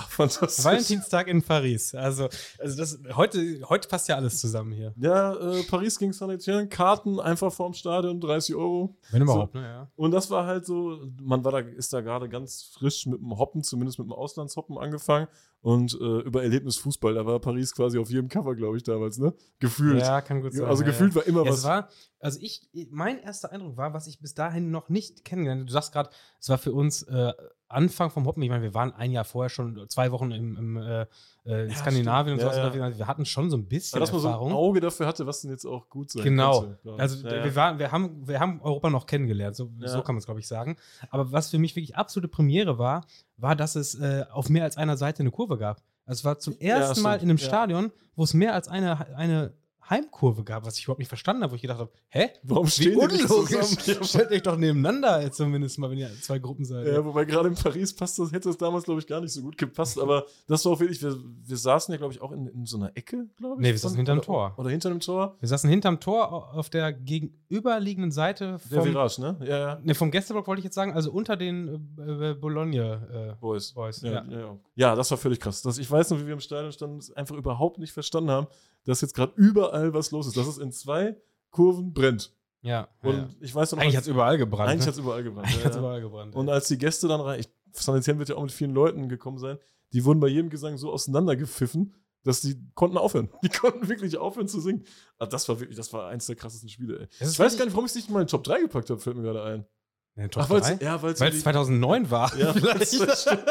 Fantastisch. 0.08 0.64
Valentinstag 0.64 1.26
in 1.26 1.42
Paris. 1.42 1.94
Also, 1.94 2.28
also 2.58 2.76
das, 2.76 3.00
heute, 3.16 3.60
heute 3.68 3.88
passt 3.88 4.08
ja 4.08 4.14
alles 4.14 4.40
zusammen 4.40 4.72
hier. 4.72 4.94
Ja, 4.96 5.34
äh, 5.34 5.62
Paris 5.64 5.98
gegen 5.98 6.12
Saint-Etienne, 6.12 6.68
Karten 6.68 7.18
einfach 7.18 7.52
vorm 7.52 7.74
Stadion, 7.74 8.20
30 8.20 8.54
Euro. 8.54 8.96
Wenn 9.10 9.22
überhaupt, 9.22 9.54
ne? 9.54 9.62
Ja. 9.62 9.90
Und 9.96 10.12
das 10.12 10.30
war 10.30 10.46
halt 10.46 10.66
so, 10.66 11.00
man 11.20 11.44
war 11.44 11.52
da, 11.52 11.58
ist 11.58 11.92
da 11.92 12.00
gerade 12.00 12.28
ganz 12.28 12.70
frisch 12.72 13.06
mit 13.06 13.20
dem 13.20 13.36
Hoppen, 13.36 13.64
zumindest 13.64 13.98
mit 13.98 14.06
dem 14.06 14.12
Auslandshoppen 14.12 14.78
angefangen. 14.78 15.26
Und 15.62 15.94
äh, 16.00 16.20
über 16.20 16.42
Erlebnis 16.42 16.76
Fußball, 16.76 17.14
da 17.14 17.24
war 17.24 17.38
Paris 17.40 17.72
quasi 17.72 17.98
auf 17.98 18.10
jedem 18.10 18.28
Cover, 18.28 18.56
glaube 18.56 18.76
ich, 18.76 18.82
damals, 18.82 19.18
ne? 19.18 19.32
Gefühlt. 19.60 20.00
Ja, 20.00 20.20
kann 20.20 20.42
gut 20.42 20.52
sein. 20.52 20.64
also 20.64 20.82
ja, 20.82 20.88
gefühlt 20.88 21.12
ja. 21.12 21.16
war 21.16 21.26
immer 21.26 21.44
Ja, 21.44 21.50
was. 21.50 21.58
es 21.58 21.64
war, 21.64 21.88
also 22.18 22.38
ich, 22.40 22.68
mein 22.90 23.20
erster 23.20 23.52
Eindruck 23.52 23.76
war, 23.76 23.94
was 23.94 24.08
ich 24.08 24.18
bis 24.20 24.34
dahin 24.34 24.72
noch 24.72 24.88
nicht 24.88 25.24
kennengelernt 25.24 25.60
habe. 25.60 25.66
Du 25.66 25.72
sagst 25.72 25.92
gerade, 25.92 26.10
es 26.40 26.48
war 26.48 26.58
für 26.58 26.72
uns 26.72 27.04
äh, 27.04 27.32
Anfang 27.72 28.10
vom 28.10 28.26
Hoppen. 28.26 28.42
Ich 28.42 28.50
meine, 28.50 28.62
wir 28.62 28.74
waren 28.74 28.92
ein 28.92 29.10
Jahr 29.10 29.24
vorher 29.24 29.48
schon 29.50 29.84
zwei 29.88 30.10
Wochen 30.12 30.30
im, 30.30 30.56
im 30.56 30.76
äh, 30.76 31.02
äh, 31.44 31.64
in 31.64 31.70
Ja, 31.70 31.74
Skandinavien 31.76 32.36
stimmt. 32.36 32.50
und 32.50 32.54
sowas. 32.54 32.56
Ja, 32.56 32.66
unterwegs. 32.80 32.98
Wir 32.98 33.06
hatten 33.06 33.24
schon 33.26 33.50
so 33.50 33.56
ein 33.56 33.66
bisschen 33.66 33.96
Aber 33.96 34.00
dass 34.06 34.12
man 34.12 34.20
so 34.20 34.28
ein. 34.28 34.52
Auge 34.52 34.80
dafür 34.80 35.06
hatte, 35.06 35.26
was 35.26 35.40
denn 35.40 35.50
jetzt 35.50 35.64
auch 35.64 35.88
gut 35.88 36.10
sein 36.10 36.22
Genau. 36.24 36.60
könnte. 36.82 36.94
Also 37.02 37.26
ja, 37.26 37.32
wir, 37.42 37.46
ja. 37.46 37.54
waren, 37.56 37.78
wir, 37.78 37.90
haben, 37.92 38.28
wir 38.28 38.38
haben 38.40 38.60
Europa 38.62 38.90
noch 38.90 39.06
kennengelernt, 39.06 39.56
so, 39.56 39.70
Ja. 39.78 39.88
so 39.88 40.02
kann 40.02 40.14
man 40.14 40.18
es, 40.20 40.26
glaube 40.26 40.40
ich, 40.40 40.46
sagen. 40.46 40.76
Aber 41.10 41.32
was 41.32 41.50
für 41.50 41.58
mich 41.58 41.74
wirklich 41.74 41.96
absolute 41.96 42.28
Premiere 42.28 42.78
war, 42.78 43.04
war, 43.36 43.56
dass 43.56 43.74
es 43.76 43.94
äh, 43.96 44.24
auf 44.30 44.48
mehr 44.48 44.64
als 44.64 44.76
einer 44.76 44.96
Seite 44.96 45.20
eine 45.20 45.30
Kurve 45.30 45.58
gab. 45.58 45.82
Also 46.04 46.20
es 46.20 46.24
war 46.24 46.38
zum 46.38 46.54
Ja, 46.60 46.78
ersten 46.78 47.02
Mal 47.02 47.16
in 47.16 47.22
einem 47.30 47.38
Ja. 47.38 47.46
Stadion, 47.46 47.92
wo 48.16 48.24
es 48.24 48.34
mehr 48.34 48.54
als 48.54 48.68
eine, 48.68 49.16
eine 49.16 49.52
Heimkurve 49.92 50.42
gab, 50.44 50.64
was 50.64 50.78
ich 50.78 50.84
überhaupt 50.84 50.98
nicht 50.98 51.08
verstanden 51.08 51.42
habe, 51.42 51.52
wo 51.52 51.56
ich 51.56 51.62
gedacht 51.62 51.78
habe, 51.78 51.90
hä? 52.08 52.30
Warum 52.42 52.66
stehen 52.66 52.98
die 52.98 53.06
nicht 53.06 53.28
zusammen? 53.28 54.04
Stellt 54.04 54.30
euch 54.30 54.42
doch 54.42 54.56
nebeneinander 54.56 55.30
zumindest 55.30 55.78
mal, 55.78 55.90
wenn 55.90 55.98
ihr 55.98 56.10
zwei 56.20 56.38
Gruppen 56.38 56.64
seid. 56.64 56.86
Ja, 56.86 57.04
wobei 57.04 57.24
gerade 57.24 57.48
in 57.48 57.54
Paris 57.54 57.94
passt 57.94 58.18
das, 58.18 58.32
hätte 58.32 58.48
das 58.48 58.56
damals, 58.56 58.84
glaube 58.84 59.00
ich, 59.00 59.06
gar 59.06 59.20
nicht 59.20 59.32
so 59.32 59.42
gut 59.42 59.58
gepasst. 59.58 59.98
Aber 59.98 60.24
das 60.48 60.64
war 60.64 60.72
auch 60.72 60.80
wirklich, 60.80 61.02
wir, 61.02 61.16
wir 61.16 61.56
saßen 61.56 61.92
ja, 61.92 61.98
glaube 61.98 62.14
ich, 62.14 62.22
auch 62.22 62.32
in, 62.32 62.46
in 62.46 62.66
so 62.66 62.78
einer 62.78 62.90
Ecke, 62.96 63.28
glaube 63.36 63.56
ich. 63.56 63.60
Nee, 63.60 63.70
wir 63.72 63.78
saßen 63.78 63.96
hinterm 63.96 64.18
oder, 64.18 64.26
Tor. 64.26 64.54
Oder 64.56 64.70
hinter 64.70 64.88
dem 64.88 65.00
Tor. 65.00 65.36
Wir 65.40 65.48
saßen 65.48 65.68
hinterm 65.68 66.00
Tor 66.00 66.54
auf 66.54 66.70
der 66.70 66.92
gegenüberliegenden 66.92 68.12
Seite 68.12 68.58
Der 68.70 68.80
vom, 68.80 68.88
Virage, 68.88 69.20
ne? 69.20 69.36
Ja, 69.42 69.58
ja. 69.58 69.80
ne, 69.82 69.94
vom 69.94 70.10
Gästeblock, 70.10 70.46
wollte 70.46 70.60
ich 70.60 70.64
jetzt 70.64 70.74
sagen, 70.74 70.94
also 70.94 71.12
unter 71.12 71.36
den 71.36 71.96
äh, 71.98 72.30
äh, 72.30 72.34
Bologna 72.34 73.30
äh, 73.30 73.34
Boys. 73.38 73.72
Boys. 73.72 74.00
Ja, 74.00 74.10
Ja. 74.10 74.24
ja. 74.30 74.38
Ja, 74.40 74.58
ja, 74.74 74.94
das 74.96 75.10
war 75.10 75.18
völlig 75.18 75.38
krass. 75.38 75.62
Das, 75.62 75.78
ich 75.78 75.90
weiß 75.90 76.10
noch, 76.10 76.20
wie 76.20 76.26
wir 76.26 76.32
im 76.32 76.40
Stadion 76.40 76.72
standen, 76.72 76.98
es 76.98 77.12
einfach 77.12 77.36
überhaupt 77.36 77.78
nicht 77.78 77.92
verstanden 77.92 78.30
haben, 78.30 78.46
dass 78.84 79.00
jetzt 79.00 79.14
gerade 79.14 79.32
überall 79.36 79.94
was 79.94 80.10
los 80.10 80.26
ist. 80.26 80.36
Dass 80.36 80.46
es 80.46 80.58
in 80.58 80.72
zwei 80.72 81.16
Kurven 81.50 81.92
brennt. 81.92 82.34
ja. 82.62 82.88
Und 83.02 83.16
ja. 83.16 83.28
ich 83.40 83.54
weiß 83.54 83.72
noch, 83.72 83.78
Eigentlich 83.78 83.96
hat 83.96 84.02
es 84.04 84.08
überall 84.08 84.38
gebrannt. 84.38 84.70
eigentlich 84.70 84.86
ne? 84.86 84.86
hat's 84.88 84.98
überall 84.98 85.22
gebrannt. 85.22 85.46
Eigentlich 85.48 85.60
ja, 85.60 85.66
hat's 85.66 85.76
überall 85.76 86.00
gebrannt. 86.00 86.34
Und 86.34 86.48
als 86.48 86.68
die 86.68 86.78
Gäste 86.78 87.08
dann 87.08 87.20
rein, 87.20 87.40
ich, 87.40 87.48
Sanitär 87.72 88.18
wird 88.18 88.28
ja 88.28 88.36
auch 88.36 88.42
mit 88.42 88.52
vielen 88.52 88.72
Leuten 88.72 89.08
gekommen 89.08 89.38
sein, 89.38 89.58
die 89.92 90.04
wurden 90.04 90.20
bei 90.20 90.28
jedem 90.28 90.50
Gesang 90.50 90.76
so 90.78 90.90
auseinandergepfiffen, 90.92 91.94
dass 92.24 92.40
die 92.40 92.56
konnten 92.74 92.96
aufhören. 92.98 93.30
Die 93.42 93.48
konnten 93.48 93.88
wirklich 93.88 94.16
aufhören 94.16 94.46
zu 94.46 94.60
singen. 94.60 94.84
Ah, 95.18 95.26
das 95.26 95.48
war 95.48 95.58
wirklich, 95.58 95.76
das 95.76 95.92
war 95.92 96.08
eins 96.08 96.26
der 96.26 96.36
krassesten 96.36 96.68
Spiele, 96.68 97.00
ey. 97.00 97.08
Ich 97.28 97.36
weiß 97.38 97.56
gar 97.58 97.64
nicht, 97.64 97.74
warum 97.74 97.84
ich 97.86 97.90
es 97.90 97.96
nicht 97.96 98.10
mal 98.10 98.20
in 98.20 98.26
den 98.26 98.30
Top 98.30 98.44
3 98.44 98.60
gepackt 98.60 98.90
habe, 98.90 99.00
fällt 99.00 99.16
mir 99.16 99.22
gerade 99.24 99.42
ein. 99.42 99.66
Ja, 100.14 100.28
Top 100.28 100.44
Ach, 100.44 100.50
weil's, 100.50 100.66
drei? 100.68 100.84
ja, 100.84 101.02
weil's 101.02 101.20
Weil 101.20 101.32
es 101.32 101.40
2009 101.40 102.10
war. 102.10 102.36
Ja, 102.36 102.52
vielleicht. 102.52 103.00
das 103.00 103.22
stimmt. 103.22 103.44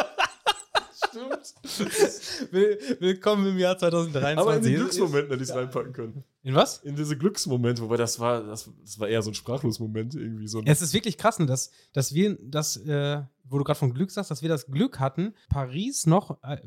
Stimmt. 1.12 2.52
Will- 2.52 2.80
Willkommen 3.00 3.48
im 3.48 3.58
Jahr 3.58 3.78
2023. 3.78 4.38
Aber 4.40 4.58
in 4.58 4.64
die 4.64 4.76
Glücksmomente 4.76 5.30
hätte 5.34 5.44
ich 5.44 5.50
es 5.50 5.56
reinpacken 5.56 5.94
können. 5.94 6.24
In 6.44 6.56
was? 6.56 6.78
In 6.80 6.96
diese 6.96 7.18
Glücksmomente, 7.18 7.82
wobei 7.82 7.98
das 7.98 8.20
war, 8.20 8.42
das, 8.44 8.70
das 8.82 9.00
war 9.00 9.08
eher 9.08 9.22
so 9.22 9.32
ein 9.32 9.34
Sprachlos-Moment 9.34 10.16
irgendwie. 10.16 10.48
So 10.48 10.62
Es 10.66 10.82
ist 10.82 10.94
wirklich 10.94 11.18
krass, 11.18 11.40
ne, 11.40 11.46
dass, 11.46 11.72
dass 11.94 12.14
wir 12.14 12.38
das, 12.42 12.78
äh, 12.78 13.22
wo 13.44 13.58
du 13.58 13.64
gerade 13.64 13.80
von 13.80 13.94
Glück 13.94 14.12
sagst, 14.12 14.32
dass 14.32 14.42
wir 14.42 14.50
das 14.50 14.66
Glück 14.68 15.00
hatten, 15.00 15.34
Paris 15.50 16.06
noch 16.08 16.42
äh, 16.44 16.58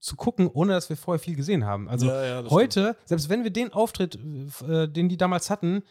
zu 0.00 0.16
gucken, 0.16 0.48
ohne 0.52 0.72
dass 0.72 0.88
wir 0.88 0.96
vorher 0.96 1.20
viel 1.20 1.36
gesehen 1.36 1.64
haben. 1.64 1.88
Also 1.88 2.06
Ja, 2.06 2.42
ja, 2.42 2.50
heute, 2.50 2.96
selbst 3.04 3.28
wenn 3.28 3.44
wir 3.44 3.50
den 3.50 3.72
Auftritt, 3.72 4.18
äh, 4.68 4.88
den 4.88 5.08
die 5.08 5.16
damals 5.16 5.48
hatten, 5.48 5.82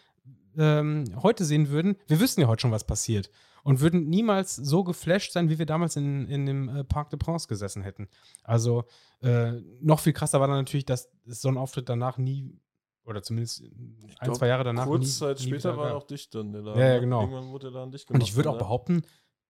ähm, 0.58 1.06
heute 1.24 1.46
sehen 1.46 1.70
würden, 1.70 1.96
wir 2.08 2.20
wüssten 2.20 2.42
ja 2.42 2.48
heute 2.48 2.62
schon, 2.62 2.72
was 2.72 2.84
passiert. 2.84 3.30
Und 3.64 3.80
würden 3.80 4.10
niemals 4.10 4.56
so 4.56 4.84
geflasht 4.84 5.34
sein, 5.34 5.50
wie 5.50 5.60
wir 5.60 5.66
damals 5.66 5.96
in, 5.96 6.28
in 6.28 6.46
dem 6.46 6.70
äh, 6.70 6.84
Parc 6.84 7.10
de 7.12 7.20
Prince 7.20 7.48
gesessen 7.48 7.84
hätten. 7.84 8.08
Also 8.44 8.86
äh, 9.22 9.52
noch 9.82 10.00
viel 10.00 10.14
krasser 10.14 10.40
war 10.40 10.48
dann 10.48 10.58
natürlich, 10.58 10.86
dass 10.86 11.10
so 11.26 11.48
ein 11.48 11.58
Auftritt 11.58 11.88
danach 11.90 12.18
nie, 12.18 12.60
oder 13.06 13.22
zumindest 13.22 13.62
ein, 13.64 13.98
glaub, 14.22 14.38
zwei 14.38 14.48
Jahre 14.48 14.64
danach. 14.64 14.86
Kurz 14.86 15.04
nie, 15.06 15.12
Zeit 15.12 15.40
nie 15.40 15.48
später 15.48 15.78
war 15.78 15.90
gab. 15.90 15.98
auch 15.98 16.08
dicht 16.08 16.34
dann 16.34 16.52
der 16.52 16.62
Laden. 16.62 16.80
Ja, 16.80 16.88
ja, 16.94 17.00
genau. 17.00 17.22
Irgendwann 17.22 17.50
wurde 17.52 17.68
der 17.72 17.80
Laden 17.80 17.92
dicht 17.92 18.10
Und 18.10 18.14
gemacht. 18.16 18.30
ich 18.30 18.36
würde 18.36 18.50
auch 18.50 18.54
ne? 18.54 18.60
behaupten, 18.60 19.02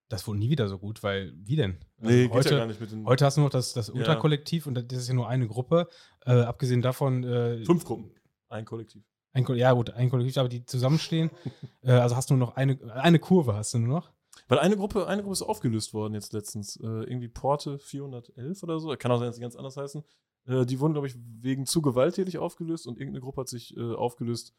das 0.09 0.27
wurde 0.27 0.39
nie 0.39 0.49
wieder 0.49 0.67
so 0.67 0.77
gut, 0.77 1.03
weil, 1.03 1.31
wie 1.37 1.55
denn? 1.55 1.77
Also 1.99 2.11
Nee, 2.11 2.23
geht 2.23 2.33
heute, 2.33 2.49
ja 2.51 2.57
gar 2.57 2.65
nicht 2.67 2.81
mit 2.81 2.91
den 2.91 3.05
heute 3.05 3.23
hast 3.23 3.37
du 3.37 3.41
noch 3.41 3.49
das, 3.49 3.71
das 3.71 3.87
Ja. 3.87 3.93
Ultrakollektiv 3.93 4.67
und 4.67 4.73
das 4.73 4.85
ist 5.03 5.07
ja 5.07 5.13
nur 5.13 5.29
eine 5.29 5.47
Gruppe. 5.47 5.87
Äh, 6.25 6.33
abgesehen 6.41 6.81
davon, 6.81 7.23
äh, 7.23 7.63
fünf 7.63 7.85
Gruppen. 7.85 8.11
Ein 8.49 8.65
Kollektiv. 8.65 9.03
Ein, 9.33 9.45
ja 9.55 9.71
gut, 9.73 9.91
ein 9.91 10.09
Kollektiv, 10.09 10.37
aber 10.37 10.49
die 10.49 10.65
zusammenstehen. 10.65 11.31
äh, 11.81 11.91
also 11.91 12.15
hast 12.15 12.29
du 12.29 12.35
nur 12.35 12.47
noch 12.47 12.55
eine, 12.55 12.79
eine 12.93 13.19
Kurve, 13.19 13.55
hast 13.55 13.73
du 13.73 13.79
nur 13.79 13.95
noch. 13.95 14.11
Weil 14.47 14.59
eine 14.59 14.75
Gruppe, 14.75 15.07
eine 15.07 15.21
Gruppe 15.21 15.33
ist 15.33 15.41
aufgelöst 15.41 15.93
worden 15.93 16.13
jetzt 16.13 16.33
letztens. 16.33 16.75
Äh, 16.77 16.87
irgendwie 16.87 17.27
Porte 17.27 17.79
411 17.79 18.63
oder 18.63 18.79
so. 18.79 18.93
Kann 18.97 19.11
auch 19.11 19.19
sein, 19.19 19.27
dass 19.27 19.35
die 19.35 19.41
ganz 19.41 19.55
anders 19.55 19.77
heißen. 19.77 20.03
Äh, 20.45 20.65
die 20.65 20.79
wurden, 20.79 20.93
glaube 20.93 21.07
ich, 21.07 21.15
wegen 21.39 21.65
zu 21.65 21.81
gewalttätig 21.81 22.37
aufgelöst 22.37 22.87
und 22.87 22.97
irgendeine 22.97 23.21
Gruppe 23.21 23.41
hat 23.41 23.49
sich 23.49 23.75
äh, 23.77 23.93
aufgelöst 23.93 24.53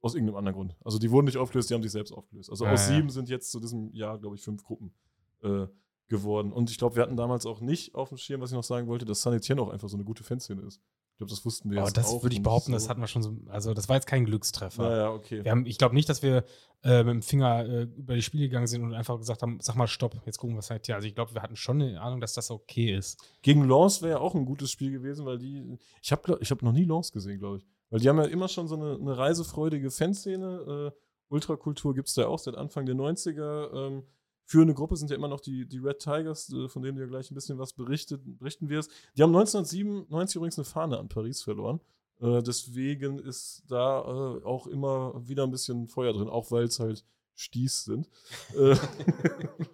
aus 0.00 0.14
irgendeinem 0.14 0.36
anderen 0.36 0.54
Grund. 0.54 0.76
Also 0.84 0.98
die 0.98 1.10
wurden 1.10 1.26
nicht 1.26 1.38
aufgelöst, 1.38 1.70
die 1.70 1.74
haben 1.74 1.82
sich 1.82 1.92
selbst 1.92 2.12
aufgelöst. 2.12 2.50
Also 2.50 2.64
Ja, 2.66 2.72
aus 2.72 2.88
ja. 2.88 2.96
sieben 2.96 3.10
sind 3.10 3.28
jetzt 3.28 3.50
zu 3.50 3.60
diesem 3.60 3.92
Jahr, 3.94 4.18
glaube 4.18 4.36
ich, 4.36 4.42
fünf 4.42 4.62
Gruppen 4.62 4.94
äh, 5.42 5.66
geworden. 6.08 6.52
Und 6.52 6.70
ich 6.70 6.78
glaube, 6.78 6.96
wir 6.96 7.02
hatten 7.02 7.16
damals 7.16 7.46
auch 7.46 7.60
nicht 7.60 7.94
auf 7.94 8.10
dem 8.10 8.18
Schirm, 8.18 8.40
was 8.40 8.50
ich 8.50 8.56
noch 8.56 8.64
sagen 8.64 8.86
wollte, 8.86 9.04
dass 9.04 9.22
Sanitien 9.22 9.58
auch 9.58 9.70
einfach 9.70 9.88
so 9.88 9.96
eine 9.96 10.04
gute 10.04 10.22
Fanszene 10.22 10.62
ist. 10.62 10.80
Ich 11.14 11.18
glaube, 11.18 11.30
das 11.30 11.44
wussten 11.44 11.70
wir 11.70 11.78
Aber 11.78 11.86
jetzt 11.86 11.96
das 11.96 12.08
auch 12.08 12.24
würde 12.24 12.34
ich 12.34 12.42
behaupten, 12.42 12.72
so. 12.72 12.76
das 12.76 12.88
hatten 12.88 13.00
wir 13.00 13.06
schon 13.06 13.22
so. 13.22 13.36
Also, 13.46 13.72
das 13.72 13.88
war 13.88 13.94
jetzt 13.94 14.08
kein 14.08 14.24
Glückstreffer. 14.24 14.82
Naja, 14.82 15.10
okay. 15.12 15.44
Wir 15.44 15.52
haben, 15.52 15.64
ich 15.64 15.78
glaube 15.78 15.94
nicht, 15.94 16.08
dass 16.08 16.24
wir 16.24 16.44
äh, 16.82 17.04
mit 17.04 17.14
dem 17.14 17.22
Finger 17.22 17.64
äh, 17.64 17.82
über 17.82 18.16
die 18.16 18.22
Spiele 18.22 18.48
gegangen 18.48 18.66
sind 18.66 18.82
und 18.82 18.94
einfach 18.94 19.16
gesagt 19.18 19.42
haben: 19.42 19.60
Sag 19.60 19.76
mal, 19.76 19.86
stopp, 19.86 20.20
jetzt 20.26 20.38
gucken 20.38 20.56
wir 20.56 20.58
es 20.58 20.70
halt 20.70 20.86
hier. 20.86 20.96
Also, 20.96 21.06
ich 21.06 21.14
glaube, 21.14 21.32
wir 21.32 21.40
hatten 21.40 21.54
schon 21.54 21.80
eine 21.80 22.00
Ahnung, 22.00 22.20
dass 22.20 22.32
das 22.32 22.50
okay 22.50 22.96
ist. 22.96 23.22
Gegen 23.42 23.68
Lens 23.68 24.02
wäre 24.02 24.14
ja 24.14 24.18
auch 24.18 24.34
ein 24.34 24.44
gutes 24.44 24.72
Spiel 24.72 24.90
gewesen, 24.90 25.24
weil 25.24 25.38
die. 25.38 25.78
Ich 26.02 26.10
habe 26.10 26.36
ich 26.40 26.50
hab 26.50 26.62
noch 26.62 26.72
nie 26.72 26.84
Lens 26.84 27.12
gesehen, 27.12 27.38
glaube 27.38 27.58
ich. 27.58 27.66
Weil 27.90 28.00
die 28.00 28.08
haben 28.08 28.18
ja 28.18 28.24
immer 28.24 28.48
schon 28.48 28.66
so 28.66 28.74
eine, 28.74 28.96
eine 29.00 29.16
reisefreudige 29.16 29.92
Fanszene. 29.92 30.92
Äh, 30.92 30.98
Ultrakultur 31.28 31.94
gibt 31.94 32.08
es 32.08 32.14
da 32.14 32.26
auch 32.26 32.40
seit 32.40 32.56
Anfang 32.56 32.86
der 32.86 32.96
90er. 32.96 33.72
Ähm, 33.72 34.02
führende 34.44 34.74
Gruppe 34.74 34.96
sind 34.96 35.10
ja 35.10 35.16
immer 35.16 35.28
noch 35.28 35.40
die, 35.40 35.66
die 35.66 35.78
Red 35.78 35.98
Tigers, 35.98 36.52
äh, 36.52 36.68
von 36.68 36.82
denen 36.82 36.98
ja 36.98 37.06
gleich 37.06 37.30
ein 37.30 37.34
bisschen 37.34 37.58
was 37.58 37.72
berichtet, 37.72 38.22
berichten 38.38 38.68
wirst. 38.68 38.90
Die 39.16 39.22
haben 39.22 39.34
1997 39.34 40.36
übrigens 40.36 40.58
eine 40.58 40.64
Fahne 40.64 40.98
an 40.98 41.08
Paris 41.08 41.42
verloren. 41.42 41.80
Äh, 42.20 42.42
deswegen 42.42 43.18
ist 43.18 43.64
da 43.68 44.00
äh, 44.00 44.44
auch 44.44 44.66
immer 44.66 45.14
wieder 45.26 45.44
ein 45.44 45.50
bisschen 45.50 45.88
Feuer 45.88 46.12
drin, 46.12 46.28
auch 46.28 46.50
weil 46.50 46.64
es 46.64 46.80
halt 46.80 47.04
Stieß 47.34 47.84
sind. 47.84 48.08
Äh, 48.56 48.76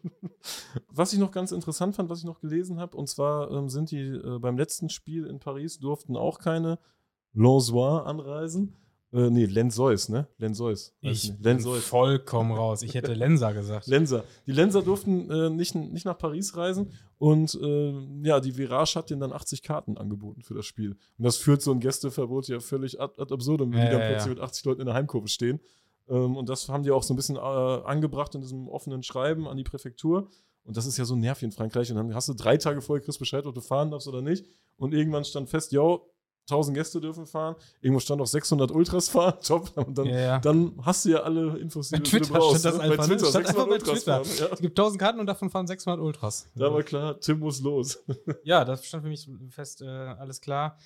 was 0.89 1.13
ich 1.13 1.19
noch 1.19 1.31
ganz 1.31 1.53
interessant 1.53 1.97
fand, 1.97 2.09
was 2.09 2.21
ich 2.21 2.25
noch 2.25 2.41
gelesen 2.41 2.79
habe, 2.79 2.97
und 2.97 3.09
zwar 3.09 3.51
ähm, 3.51 3.69
sind 3.69 3.91
die 3.91 4.09
äh, 4.09 4.39
beim 4.39 4.57
letzten 4.57 4.89
Spiel 4.89 5.27
in 5.27 5.41
Paris 5.41 5.79
durften 5.79 6.17
auch 6.17 6.39
keine 6.39 6.79
Lensois 7.35 8.03
anreisen. 8.05 8.75
Äh, 9.13 9.29
nee, 9.31 9.47
Lensois, 9.47 10.09
ne? 10.09 10.29
Lensois. 10.39 10.93
Ich 11.01 11.33
Lensois. 11.41 11.81
vollkommen 11.81 12.53
raus. 12.53 12.83
Ich 12.83 12.95
hätte 12.95 13.13
Lenser 13.15 13.53
gesagt. 13.53 13.87
Lenser. 13.89 14.25
Die 14.47 14.53
Lenser 14.53 14.83
durften 14.83 15.29
äh, 15.31 15.51
nicht, 15.51 15.75
nicht 15.75 16.05
nach 16.05 16.17
Paris 16.17 16.57
reisen 16.57 16.93
und 17.19 17.59
äh, 17.61 17.93
ja, 18.23 18.39
die 18.39 18.57
Virage 18.57 18.95
hat 18.95 19.11
denen 19.11 19.21
dann 19.21 19.33
80 19.33 19.63
Karten 19.63 19.99
angeboten 19.99 20.43
für 20.43 20.55
das 20.55 20.65
Spiel. 20.67 20.91
Und 21.19 21.25
das 21.25 21.37
führt 21.37 21.61
so 21.61 21.73
ein 21.73 21.81
Gästeverbot 21.81 22.47
ja 22.49 22.61
völlig 22.61 23.01
ad, 23.01 23.21
ad 23.21 23.35
absurdum, 23.35 23.73
wenn 23.73 23.81
Ja, 23.81 23.85
die 23.87 23.91
dann 23.93 24.01
ja, 24.01 24.07
plötzlich 24.09 24.27
ja. 24.27 24.35
mit 24.35 24.41
80 24.41 24.65
Leuten 24.65 24.81
in 24.83 24.87
der 24.87 24.95
Heimkurve 24.95 25.29
stehen. 25.29 25.61
Ähm, 26.09 26.37
und 26.37 26.49
das 26.49 26.69
haben 26.69 26.85
die 26.85 26.93
auch 26.93 27.03
so 27.03 27.13
ein 27.13 27.17
bisschen 27.17 27.37
äh, 27.37 27.41
angebracht 27.41 28.35
in 28.37 28.41
diesem 28.43 28.69
offenen 28.69 29.03
Schreiben 29.03 29.49
an 29.49 29.57
die 29.57 29.65
Präfektur. 29.65 30.29
Und 30.63 30.77
das 30.77 30.87
ist 30.87 30.99
ja 30.99 31.05
so 31.05 31.17
nervig 31.17 31.45
in 31.45 31.53
Frankreich. 31.53 31.91
Und 31.91 31.97
dann 31.97 32.15
hast 32.15 32.29
du 32.29 32.35
drei 32.35 32.57
Tage 32.57 32.81
vorher 32.81 33.03
kriegst 33.05 33.19
Bescheid, 33.19 33.45
ob 33.47 33.55
du 33.55 33.61
fahren 33.61 33.91
darfst 33.91 34.07
oder 34.07 34.23
nicht. 34.23 34.45
Und 34.77 34.95
irgendwann 34.95 35.25
stand 35.25 35.49
fest, 35.51 35.73
yo, 35.73 36.07
1000 36.49 36.77
Gäste 36.77 37.01
dürfen 37.01 37.27
fahren. 37.27 37.55
Irgendwo 37.81 38.01
stand 38.01 38.21
auch 38.21 38.27
600 38.27 38.71
Ultras 38.73 39.09
fahren. 39.09 39.35
Top. 39.47 39.71
Und 39.77 39.97
dann, 39.97 40.07
Ja, 40.07 40.19
ja. 40.21 40.39
dann 40.41 40.73
hast 40.83 41.05
du 41.05 41.11
ja 41.11 41.19
alle 41.21 41.57
Infos, 41.59 41.89
die 41.91 41.97
Bei 41.97 42.03
Twitter 42.03 42.27
du 42.27 42.33
brauchst. 42.35 42.61
stand 42.61 42.65
das 42.65 42.75
ne? 42.77 42.81
einfach, 42.91 42.97
Bei 42.97 43.07
ne? 43.07 43.17
Twitter, 43.17 43.31
Stand 43.31 43.47
600 43.47 43.49
einfach 43.49 43.67
bei 43.67 43.73
Ultras 43.73 43.99
Twitter. 44.05 44.25
fahren. 44.25 44.49
Ja. 44.51 44.55
Es 44.55 44.61
gibt 44.61 44.79
1000 44.79 45.01
Karten 45.01 45.21
und 45.21 45.27
davon 45.27 45.51
fahren 45.51 45.67
600 45.67 46.01
Ultras. 46.01 46.49
Da 46.57 46.73
war 46.73 46.83
klar, 46.83 47.21
Tim 47.21 47.39
muss 47.39 47.61
los. 47.61 48.03
Ja, 48.45 48.65
das 48.65 48.85
stand 48.87 49.03
für 49.05 49.09
mich 49.09 49.29
fest, 49.51 49.83
äh, 49.83 49.87
alles 49.87 50.41
klar. 50.41 50.77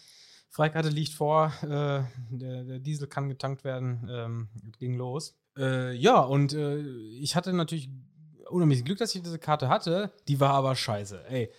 Freikarte 0.51 0.89
liegt 0.89 1.13
vor, 1.13 1.53
äh, 1.63 1.67
der, 1.67 2.65
der 2.65 2.79
Diesel 2.79 3.09
kann 3.09 3.29
getankt 3.29 3.65
werden, 3.65 4.09
ähm, 4.11 4.49
ging 4.79 4.95
los. 4.97 5.35
Äh, 5.57 5.95
ja, 5.97 6.21
und 6.21 6.53
äh, 6.53 6.79
ich 6.79 7.35
hatte 7.37 7.53
natürlich 7.53 7.89
unheimlich 8.51 8.85
Glück, 8.85 8.99
dass 8.99 9.15
ich 9.15 9.23
diese 9.23 9.39
Karte 9.39 9.69
hatte, 9.69 10.13
die 10.29 10.39
war 10.39 10.51
aber 10.51 10.77
scheiße, 10.77 11.25
ey. 11.29 11.51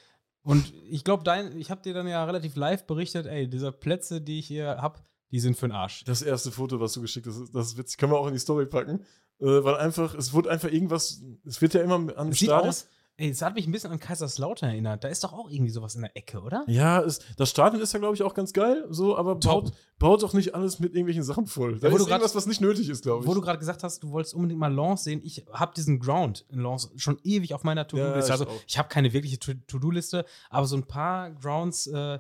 Und 0.46 0.74
ich 0.90 1.04
glaube, 1.04 1.24
dein, 1.24 1.58
ich 1.58 1.72
habe 1.72 1.82
dir 1.82 1.96
dann 1.96 2.08
ja 2.08 2.24
relativ 2.24 2.56
live 2.56 2.86
berichtet, 2.86 3.26
ey, 3.26 3.50
diese 3.50 3.72
Plätze, 3.72 4.22
die 4.22 4.40
ich 4.40 4.46
hier 4.48 4.78
habe, 4.80 5.00
die 5.32 5.40
sind 5.40 5.58
für 5.58 5.68
den 5.68 5.72
Arsch. 5.72 6.04
Das 6.06 6.22
erste 6.22 6.52
Foto, 6.52 6.80
was 6.80 6.94
du 6.94 7.02
geschickt 7.02 7.26
hast, 7.26 7.54
das 7.54 7.68
ist 7.68 7.78
witzig. 7.78 7.98
Können 7.98 8.12
wir 8.12 8.20
auch 8.20 8.28
in 8.28 8.34
die 8.34 8.40
Story 8.40 8.68
packen. 8.68 9.00
Äh, 9.40 9.64
weil 9.64 9.76
einfach, 9.76 10.14
es 10.14 10.34
wurde 10.34 10.52
einfach 10.52 10.72
irgendwas, 10.72 11.24
es 11.46 11.62
wird 11.62 11.74
ja 11.74 11.82
immer 11.82 11.96
an 12.16 12.30
Es 12.30 12.40
sieht 12.40 12.52
aus, 12.52 12.88
ey, 13.18 13.30
es 13.30 13.42
hat 13.42 13.56
mich 13.56 13.66
ein 13.68 13.72
bisschen 13.72 13.92
an 13.92 14.00
Kaiserslautern 14.00 14.70
erinnert. 14.70 15.04
Da 15.04 15.08
ist 15.08 15.24
doch 15.24 15.32
auch 15.34 15.50
irgendwie 15.50 15.72
sowas 15.72 15.96
in 15.96 16.02
der 16.02 16.16
Ecke, 16.18 16.42
oder? 16.42 16.64
Ja, 16.68 17.02
es, 17.02 17.20
das 17.38 17.50
Stadion 17.50 17.82
ist 17.82 17.94
ja, 17.94 18.00
glaube 18.00 18.16
ich, 18.16 18.24
auch 18.24 18.34
ganz 18.34 18.52
geil, 18.54 18.86
so, 18.90 19.16
aber 19.18 19.40
Top. 19.40 19.66
baut, 19.66 19.74
baut 20.00 20.24
doch 20.24 20.34
nicht 20.34 20.54
alles 20.54 20.80
mit 20.80 20.92
irgendwelchen 20.94 21.24
Sachen 21.24 21.48
voll. 21.48 21.80
Da 21.80 21.88
Ja, 21.88 21.94
wo 21.94 21.98
ist 21.98 22.02
du 22.04 22.06
grad- 22.10 22.20
irgendwas, 22.20 22.36
was 22.36 22.46
nicht 22.46 22.62
nötig 22.62 22.90
ist, 22.90 23.04
glaube 23.04 23.24
ich. 23.24 23.28
Wo 23.30 23.34
du 23.34 23.42
gerade 23.42 23.60
gesagt 23.60 23.84
hast, 23.84 24.04
du 24.04 24.12
wolltest 24.12 24.34
unbedingt 24.34 24.60
mal 24.60 24.74
Lens 24.74 25.04
sehen. 25.04 25.22
Ich 25.24 25.46
habe 25.54 25.74
diesen 25.76 26.00
Ground 26.00 26.46
in 26.50 26.60
Lens 26.62 26.92
schon 26.98 27.18
ewig 27.24 27.54
auf 27.54 27.64
meiner 27.64 27.88
To-Do-Liste. 27.88 28.30
Ja, 28.30 28.34
also 28.40 28.46
ich 28.66 28.66
ich 28.76 28.78
habe 28.78 28.90
keine 28.90 29.14
wirkliche 29.14 29.40
To- 29.40 29.54
To-Do-Liste, 29.68 30.26
aber 30.50 30.66
so 30.68 30.76
ein 30.76 30.86
paar 30.86 31.32
Grounds, 31.32 31.88
äh, 31.88 32.20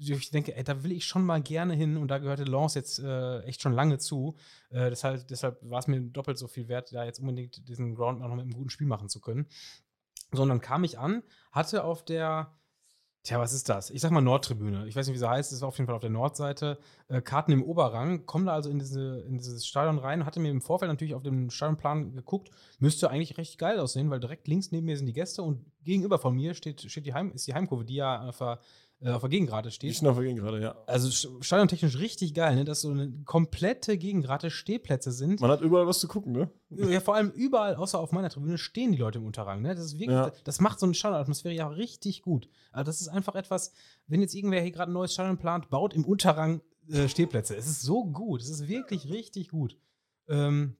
wo 0.00 0.12
ich 0.14 0.30
denke, 0.30 0.54
ey, 0.54 0.62
da 0.62 0.84
will 0.84 0.92
ich 0.92 1.06
schon 1.06 1.24
mal 1.24 1.42
gerne 1.42 1.74
hin 1.74 1.96
und 1.96 2.06
da 2.08 2.18
gehörte 2.18 2.44
Lens 2.44 2.74
jetzt 2.74 3.00
äh, 3.00 3.40
echt 3.40 3.62
schon 3.62 3.72
lange 3.72 3.98
zu. 3.98 4.36
Äh, 4.70 4.90
deshalb 4.90 5.26
deshalb 5.26 5.58
war 5.68 5.80
es 5.80 5.88
mir 5.88 6.00
doppelt 6.02 6.38
so 6.38 6.46
viel 6.46 6.68
wert, 6.68 6.92
da 6.92 7.04
jetzt 7.04 7.18
unbedingt 7.18 7.66
diesen 7.68 7.94
Ground 7.96 8.20
noch 8.20 8.28
mit 8.28 8.40
einem 8.42 8.52
guten 8.52 8.70
Spiel 8.70 8.86
machen 8.86 9.08
zu 9.08 9.20
können. 9.20 9.46
Sondern 10.32 10.60
kam 10.60 10.84
ich 10.84 10.98
an, 10.98 11.22
hatte 11.52 11.84
auf 11.84 12.04
der 12.04 12.58
Tja, 13.28 13.38
was 13.38 13.52
ist 13.52 13.68
das? 13.68 13.90
Ich 13.90 14.00
sag 14.00 14.10
mal 14.10 14.22
Nordtribüne. 14.22 14.86
Ich 14.86 14.96
weiß 14.96 15.06
nicht, 15.06 15.14
wie 15.14 15.18
sie 15.18 15.28
heißt. 15.28 15.60
War 15.60 15.68
auf 15.68 15.76
jeden 15.76 15.86
Fall 15.86 15.96
auf 15.96 16.00
der 16.00 16.08
Nordseite. 16.08 16.78
Äh, 17.08 17.20
Karten 17.20 17.52
im 17.52 17.62
Oberrang. 17.62 18.24
Komme 18.24 18.46
da 18.46 18.52
also 18.54 18.70
in, 18.70 18.78
diese, 18.78 19.20
in 19.22 19.36
dieses 19.36 19.66
Stadion 19.66 19.98
rein. 19.98 20.24
Hatte 20.24 20.40
mir 20.40 20.50
im 20.50 20.62
Vorfeld 20.62 20.90
natürlich 20.90 21.14
auf 21.14 21.22
dem 21.22 21.50
Stadionplan 21.50 22.12
geguckt. 22.12 22.50
Müsste 22.78 23.10
eigentlich 23.10 23.36
recht 23.36 23.58
geil 23.58 23.80
aussehen, 23.80 24.08
weil 24.08 24.20
direkt 24.20 24.48
links 24.48 24.70
neben 24.70 24.86
mir 24.86 24.96
sind 24.96 25.06
die 25.06 25.12
Gäste 25.12 25.42
und 25.42 25.66
gegenüber 25.84 26.18
von 26.18 26.34
mir 26.34 26.54
steht, 26.54 26.80
steht 26.90 27.04
die 27.04 27.12
Heim, 27.12 27.32
ist 27.32 27.46
die 27.46 27.52
Heimkurve, 27.54 27.84
die 27.84 27.96
ja 27.96 28.32
der 28.32 28.60
äh, 29.00 29.10
auf 29.10 29.20
der 29.20 29.30
Gegengrade 29.30 29.68
Die 29.68 29.74
steht. 29.74 29.94
stehen 29.94 30.08
auf 30.08 30.16
der 30.16 30.24
Gegengrade, 30.24 30.60
ja. 30.60 30.74
Also 30.86 31.08
sch- 31.08 31.42
stadiontechnisch 31.42 31.98
richtig 31.98 32.34
geil, 32.34 32.56
ne? 32.56 32.64
dass 32.64 32.80
so 32.80 32.90
eine 32.90 33.10
komplette 33.24 33.96
Gegengrade 33.96 34.50
Stehplätze 34.50 35.12
sind. 35.12 35.40
Man 35.40 35.50
hat 35.50 35.60
überall 35.60 35.86
was 35.86 36.00
zu 36.00 36.08
gucken, 36.08 36.32
ne? 36.32 36.50
Ja, 36.70 37.00
vor 37.00 37.14
allem 37.14 37.30
überall, 37.30 37.76
außer 37.76 37.98
auf 37.98 38.12
meiner 38.12 38.28
Tribüne, 38.30 38.58
stehen 38.58 38.92
die 38.92 38.98
Leute 38.98 39.18
im 39.18 39.26
Unterrang. 39.26 39.62
Ne? 39.62 39.74
Das, 39.74 39.84
ist 39.84 39.92
wirklich, 39.94 40.10
Ja. 40.10 40.32
das 40.44 40.60
macht 40.60 40.80
so 40.80 40.86
eine 40.86 40.94
Stadionatmosphäre 40.94 41.54
ja 41.54 41.68
richtig 41.68 42.22
gut. 42.22 42.48
Also 42.72 42.86
das 42.86 43.00
ist 43.00 43.08
einfach 43.08 43.34
etwas, 43.34 43.72
wenn 44.06 44.20
jetzt 44.20 44.34
irgendwer 44.34 44.60
hier 44.62 44.72
gerade 44.72 44.90
ein 44.90 44.94
neues 44.94 45.12
Stadion 45.14 45.38
plant, 45.38 45.70
baut 45.70 45.94
im 45.94 46.04
Unterrang 46.04 46.60
äh, 46.90 47.06
Stehplätze. 47.08 47.54
Es 47.56 47.66
ist 47.68 47.82
so 47.82 48.04
gut. 48.04 48.42
Es 48.42 48.48
ist 48.50 48.66
wirklich 48.68 49.08
richtig 49.10 49.48
gut. 49.50 49.76
Ähm, 50.28 50.76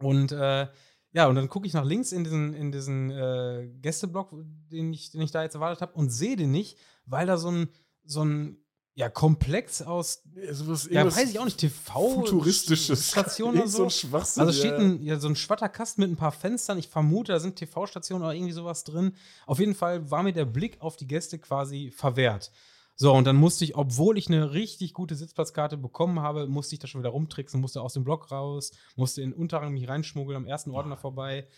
und 0.00 0.32
äh, 0.32 0.66
ja, 1.12 1.28
und 1.28 1.36
dann 1.36 1.48
gucke 1.48 1.66
ich 1.68 1.72
nach 1.74 1.84
links 1.84 2.10
in 2.10 2.24
diesen, 2.24 2.54
in 2.54 2.72
diesen 2.72 3.10
äh, 3.10 3.68
Gästeblock, 3.80 4.34
den 4.72 4.92
ich, 4.92 5.12
den 5.12 5.20
ich 5.22 5.30
da 5.30 5.44
jetzt 5.44 5.54
erwartet 5.54 5.80
habe, 5.80 5.92
und 5.94 6.10
sehe 6.10 6.34
den 6.36 6.50
nicht, 6.50 6.76
weil 7.06 7.26
da 7.26 7.36
so 7.36 7.50
ein, 7.50 7.68
so 8.04 8.24
ein 8.24 8.64
ja, 8.96 9.08
Komplex 9.08 9.82
aus, 9.82 10.22
Ja, 10.36 10.54
sowas, 10.54 10.88
ja, 10.88 11.04
weiß 11.04 11.30
ich 11.30 11.38
auch 11.38 11.44
nicht, 11.44 11.58
TV 11.58 12.14
Futuristisches. 12.14 13.10
Station 13.10 13.56
oder 13.56 13.66
so. 13.66 13.90
Schwachsinn. 13.90 14.40
Also 14.42 14.52
steht 14.52 14.72
ja. 14.72 14.78
ein, 14.78 15.02
ja, 15.02 15.18
so 15.18 15.28
ein 15.28 15.34
Schwatterkasten 15.34 16.02
mit 16.02 16.12
ein 16.12 16.16
paar 16.16 16.30
Fenstern. 16.30 16.78
Ich 16.78 16.88
vermute, 16.88 17.32
da 17.32 17.40
sind 17.40 17.56
TV-Stationen 17.56 18.22
oder 18.22 18.34
irgendwie 18.34 18.52
sowas 18.52 18.84
drin. 18.84 19.16
Auf 19.46 19.58
jeden 19.58 19.74
Fall 19.74 20.10
war 20.12 20.22
mir 20.22 20.32
der 20.32 20.44
Blick 20.44 20.80
auf 20.80 20.96
die 20.96 21.08
Gäste 21.08 21.40
quasi 21.40 21.90
verwehrt. 21.90 22.52
So, 22.96 23.12
und 23.12 23.24
dann 23.24 23.34
musste 23.34 23.64
ich, 23.64 23.74
obwohl 23.74 24.16
ich 24.16 24.28
eine 24.28 24.52
richtig 24.52 24.94
gute 24.94 25.16
Sitzplatzkarte 25.16 25.76
bekommen 25.76 26.20
habe, 26.20 26.46
musste 26.46 26.76
ich 26.76 26.78
da 26.78 26.86
schon 26.86 27.00
wieder 27.00 27.10
rumtricksen, 27.10 27.60
musste 27.60 27.82
aus 27.82 27.94
dem 27.94 28.04
Block 28.04 28.30
raus, 28.30 28.70
musste 28.94 29.20
in 29.22 29.30
den 29.30 29.38
Unterrang 29.38 29.72
mich 29.72 29.88
reinschmuggeln, 29.88 30.36
am 30.36 30.46
ersten 30.46 30.70
Ordner 30.70 30.96
vorbei, 30.96 31.48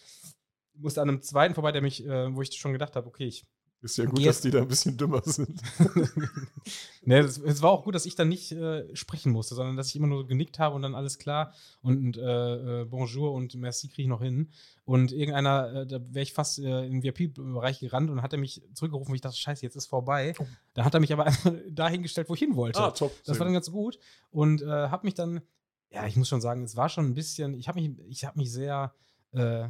musste 0.73 1.03
an 1.03 1.11
einem 1.11 1.21
zweiten 1.21 1.53
vorbei, 1.55 1.73
der 1.73 1.83
mich, 1.83 2.07
äh, 2.07 2.35
wo 2.35 2.41
ich 2.41 2.55
schon 2.55 2.73
gedacht 2.73 2.97
habe, 2.97 3.07
okay, 3.07 3.27
ich 3.27 3.47
Ist 3.83 3.99
ja 3.99 4.07
gut, 4.07 4.19
Jetzt- 4.19 4.37
dass 4.37 4.43
die 4.43 4.51
da 4.51 4.63
ein 4.63 4.69
bisschen 4.69 4.97
dümmer 4.97 5.23
sind. 5.25 5.61
ne, 7.03 7.19
es 7.19 7.63
war 7.63 7.71
auch 7.71 7.85
gut, 7.85 7.95
dass 7.95 8.07
ich 8.07 8.15
dann 8.15 8.29
nicht 8.29 8.51
äh, 8.53 8.95
sprechen 8.97 9.33
musste, 9.33 9.55
sondern 9.55 9.77
dass 9.77 9.89
ich 9.89 9.97
immer 9.97 10.07
nur 10.07 10.23
so 10.23 10.27
genickt 10.27 10.59
habe 10.59 10.75
und 10.75 10.83
dann 10.83 10.95
alles 10.95 11.19
klar 11.19 11.53
und 11.83 12.17
äh, 12.17 12.83
äh, 12.83 12.85
Bonjour 12.87 13.33
und 13.33 13.55
Merci 13.55 13.89
kriege 13.89 14.03
ich 14.03 14.09
noch 14.09 14.23
hin. 14.23 14.51
Und 14.85 15.13
irgendeiner, 15.13 15.83
äh, 15.83 15.87
da 15.87 16.01
wäre 16.01 16.23
ich 16.23 16.33
fast 16.33 16.59
äh, 16.59 16.87
in 16.87 17.01
den 17.01 17.03
VIP-Bereich 17.03 17.81
gerannt 17.81 18.11
und 18.11 18.23
hat 18.23 18.33
er 18.33 18.39
mich 18.39 18.63
zurückgerufen, 18.75 19.15
ich 19.15 19.21
dachte, 19.21 19.37
scheiße, 19.37 19.63
jetzt 19.63 19.77
ist 19.77 19.87
vorbei. 19.87 20.35
Dann 20.75 20.85
hat 20.85 20.95
er 20.95 21.01
mich 21.01 21.13
aber 21.13 21.27
einfach 21.27 21.53
dahingestellt, 21.71 22.29
wo 22.29 22.35
ich 22.35 22.41
hin 22.41 22.57
wollte. 22.57 22.81
ah, 22.81 22.91
top. 22.91 23.13
das 23.25 23.39
war 23.39 23.45
dann 23.45 23.55
ganz 23.55 23.71
gut. 23.71 23.99
Und 24.31 24.63
äh, 24.63 24.67
habe 24.67 25.07
mich 25.07 25.15
dann, 25.15 25.43
ja, 25.91 26.07
ich 26.07 26.17
muss 26.17 26.29
schon 26.29 26.41
sagen, 26.41 26.65
es 26.65 26.77
war 26.77 26.89
schon 26.89 27.07
ein 27.07 27.15
bisschen, 27.15 27.55
ich 27.55 27.69
habe 27.69 27.81
mich, 27.81 27.91
ich 28.09 28.25
habe 28.25 28.39
mich 28.39 28.51
sehr 28.51 28.95
äh, 29.33 29.69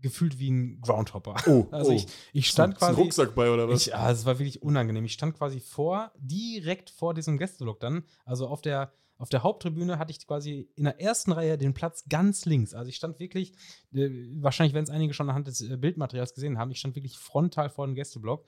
gefühlt 0.00 0.38
wie 0.38 0.50
ein 0.50 0.80
Groundhopper. 0.80 1.36
Oh, 1.46 1.66
Also 1.70 1.92
oh. 1.92 1.94
ich, 1.94 2.06
ich 2.32 2.48
stand 2.48 2.74
ein 2.74 2.78
quasi. 2.78 3.00
Rucksack 3.00 3.34
bei 3.34 3.50
oder 3.50 3.68
was? 3.68 3.86
Ich, 3.86 3.94
ah, 3.94 4.10
es 4.10 4.24
war 4.24 4.38
wirklich 4.38 4.62
unangenehm. 4.62 5.04
Ich 5.04 5.12
stand 5.12 5.36
quasi 5.36 5.60
vor, 5.60 6.12
direkt 6.18 6.90
vor 6.90 7.14
diesem 7.14 7.38
Gästeblock 7.38 7.80
dann. 7.80 8.04
Also 8.24 8.48
auf 8.48 8.62
der, 8.62 8.92
auf 9.18 9.28
der 9.28 9.42
Haupttribüne 9.42 9.98
hatte 9.98 10.12
ich 10.12 10.26
quasi 10.26 10.70
in 10.76 10.84
der 10.84 11.00
ersten 11.00 11.32
Reihe 11.32 11.58
den 11.58 11.74
Platz 11.74 12.04
ganz 12.08 12.44
links. 12.46 12.74
Also 12.74 12.88
ich 12.88 12.96
stand 12.96 13.20
wirklich, 13.20 13.52
äh, 13.92 14.08
wahrscheinlich 14.36 14.74
werden 14.74 14.84
es 14.84 14.90
einige 14.90 15.14
schon 15.14 15.28
anhand 15.28 15.46
des 15.46 15.60
äh, 15.60 15.76
Bildmaterials 15.76 16.34
gesehen 16.34 16.58
haben, 16.58 16.70
ich 16.70 16.78
stand 16.78 16.96
wirklich 16.96 17.18
frontal 17.18 17.70
vor 17.70 17.86
dem 17.86 17.94
Gästeblock 17.94 18.46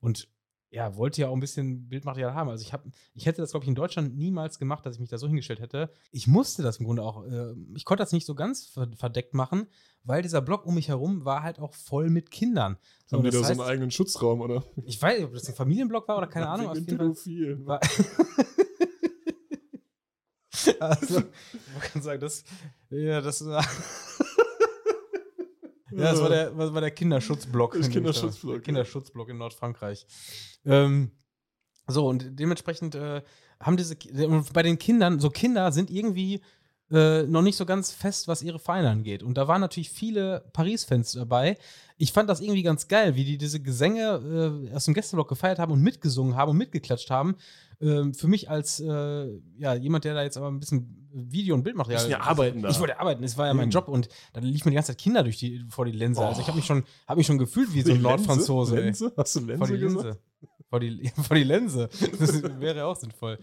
und 0.00 0.28
ja, 0.74 0.96
wollte 0.96 1.20
ja 1.20 1.28
auch 1.28 1.34
ein 1.34 1.40
bisschen 1.40 1.88
Bildmaterial 1.88 2.34
haben. 2.34 2.50
Also 2.50 2.62
ich 2.62 2.72
habe, 2.72 2.90
ich 3.14 3.26
hätte 3.26 3.40
das, 3.40 3.52
glaube 3.52 3.62
ich, 3.64 3.68
in 3.68 3.76
Deutschland 3.76 4.16
niemals 4.16 4.58
gemacht, 4.58 4.84
dass 4.84 4.96
ich 4.96 5.00
mich 5.00 5.08
da 5.08 5.18
so 5.18 5.28
hingestellt 5.28 5.60
hätte. 5.60 5.88
Ich 6.10 6.26
musste 6.26 6.64
das 6.64 6.78
im 6.78 6.86
Grunde 6.86 7.02
auch, 7.02 7.24
äh, 7.26 7.54
ich 7.76 7.84
konnte 7.84 8.02
das 8.02 8.10
nicht 8.10 8.26
so 8.26 8.34
ganz 8.34 8.66
ver- 8.66 8.90
verdeckt 8.96 9.34
machen, 9.34 9.68
weil 10.02 10.22
dieser 10.22 10.42
Block 10.42 10.66
um 10.66 10.74
mich 10.74 10.88
herum 10.88 11.24
war 11.24 11.44
halt 11.44 11.60
auch 11.60 11.74
voll 11.74 12.10
mit 12.10 12.32
Kindern. 12.32 12.76
So, 13.06 13.18
Haben 13.18 13.24
die 13.24 13.30
da 13.30 13.38
so 13.38 13.44
heißt- 13.44 13.50
einen 13.52 13.60
eigenen 13.60 13.90
Schutzraum, 13.92 14.40
oder? 14.40 14.64
ich 14.84 15.00
weiß 15.00 15.18
nicht, 15.18 15.26
ob 15.28 15.32
das 15.34 15.48
ein 15.48 15.54
Familienblock 15.54 16.08
war 16.08 16.18
oder 16.18 16.26
keine 16.26 16.48
Ahnung. 16.48 16.74
Jeden 16.74 16.86
Fall 16.88 16.98
Pädophilen. 16.98 17.66
war 17.66 17.80
also, 20.80 21.20
man 21.20 21.80
kann 21.82 22.02
sagen, 22.02 22.20
das, 22.20 22.42
ja, 22.90 23.20
das 23.20 23.46
war. 23.46 23.64
Ja, 25.96 26.12
das 26.12 26.20
war 26.20 26.28
der, 26.28 26.50
das 26.50 26.74
war 26.74 26.80
der 26.80 26.90
Kinderschutzblock. 26.90 27.74
Das 27.76 27.88
Kinderschutzblock, 27.88 28.54
der. 28.54 28.62
Kinderschutzblock 28.62 29.28
in 29.28 29.38
Nordfrankreich. 29.38 30.06
Ähm, 30.64 31.10
so, 31.86 32.06
und 32.08 32.38
dementsprechend 32.38 32.94
äh, 32.94 33.22
haben 33.60 33.76
diese, 33.76 33.96
bei 34.52 34.62
den 34.62 34.78
Kindern, 34.78 35.20
so 35.20 35.30
Kinder 35.30 35.70
sind 35.72 35.90
irgendwie 35.90 36.40
äh, 36.90 37.22
noch 37.24 37.42
nicht 37.42 37.56
so 37.56 37.64
ganz 37.66 37.90
fest, 37.92 38.28
was 38.28 38.42
ihre 38.42 38.58
Vereine 38.58 38.90
angeht. 38.90 39.22
Und 39.22 39.36
da 39.38 39.48
waren 39.48 39.60
natürlich 39.60 39.90
viele 39.90 40.44
Paris-Fans 40.52 41.12
dabei. 41.12 41.56
Ich 41.96 42.12
fand 42.12 42.28
das 42.28 42.40
irgendwie 42.40 42.62
ganz 42.62 42.88
geil, 42.88 43.14
wie 43.16 43.24
die 43.24 43.38
diese 43.38 43.60
Gesänge 43.60 44.66
äh, 44.70 44.74
aus 44.74 44.84
dem 44.84 44.94
Gästeblock 44.94 45.28
gefeiert 45.28 45.58
haben 45.58 45.72
und 45.72 45.80
mitgesungen 45.80 46.36
haben 46.36 46.50
und 46.50 46.56
mitgeklatscht 46.58 47.08
haben. 47.10 47.36
Ähm, 47.80 48.14
für 48.14 48.28
mich 48.28 48.50
als 48.50 48.80
äh, 48.80 49.40
ja, 49.58 49.74
jemand, 49.74 50.04
der 50.04 50.14
da 50.14 50.22
jetzt 50.22 50.36
aber 50.36 50.48
ein 50.48 50.60
bisschen 50.60 51.08
Video- 51.12 51.54
und 51.54 51.62
Bildmaterial. 51.62 52.02
Müssen 52.02 52.10
ja 52.10 52.20
arbeiten 52.20 52.62
da. 52.62 52.68
Ich 52.68 52.78
wollte 52.80 52.98
arbeiten, 53.00 53.22
es 53.24 53.36
war 53.38 53.46
ja 53.46 53.54
mein 53.54 53.64
Eben. 53.64 53.70
Job 53.72 53.88
und 53.88 54.08
dann 54.32 54.44
liefen 54.44 54.68
mir 54.68 54.72
die 54.72 54.76
ganze 54.76 54.92
Zeit 54.92 54.98
Kinder 54.98 55.22
durch 55.22 55.38
die, 55.38 55.64
vor 55.70 55.84
die 55.84 55.92
Linse. 55.92 56.24
Also 56.24 56.40
ich 56.40 56.46
habe 56.48 56.56
Oh. 56.56 56.58
mich, 56.58 56.66
schon- 56.66 56.84
hab 57.06 57.16
mich 57.16 57.26
schon 57.26 57.38
gefühlt 57.38 57.72
wie 57.74 57.82
so 57.82 57.92
ein 57.92 58.02
Nordfranzose. 58.02 58.76
ey. 58.76 58.84
Lense? 58.84 59.12
Hast 59.16 59.36
du 59.36 59.40
Vor 59.56 59.66
die? 59.68 59.76
Linse. 59.76 60.18
Vor 60.68 60.80
die, 60.80 61.12
vor 61.28 61.36
die 61.36 61.44
Linse. 61.44 61.88
Das 62.18 62.42
wäre 62.60 62.84
auch 62.84 62.96
sinnvoll. 62.96 63.38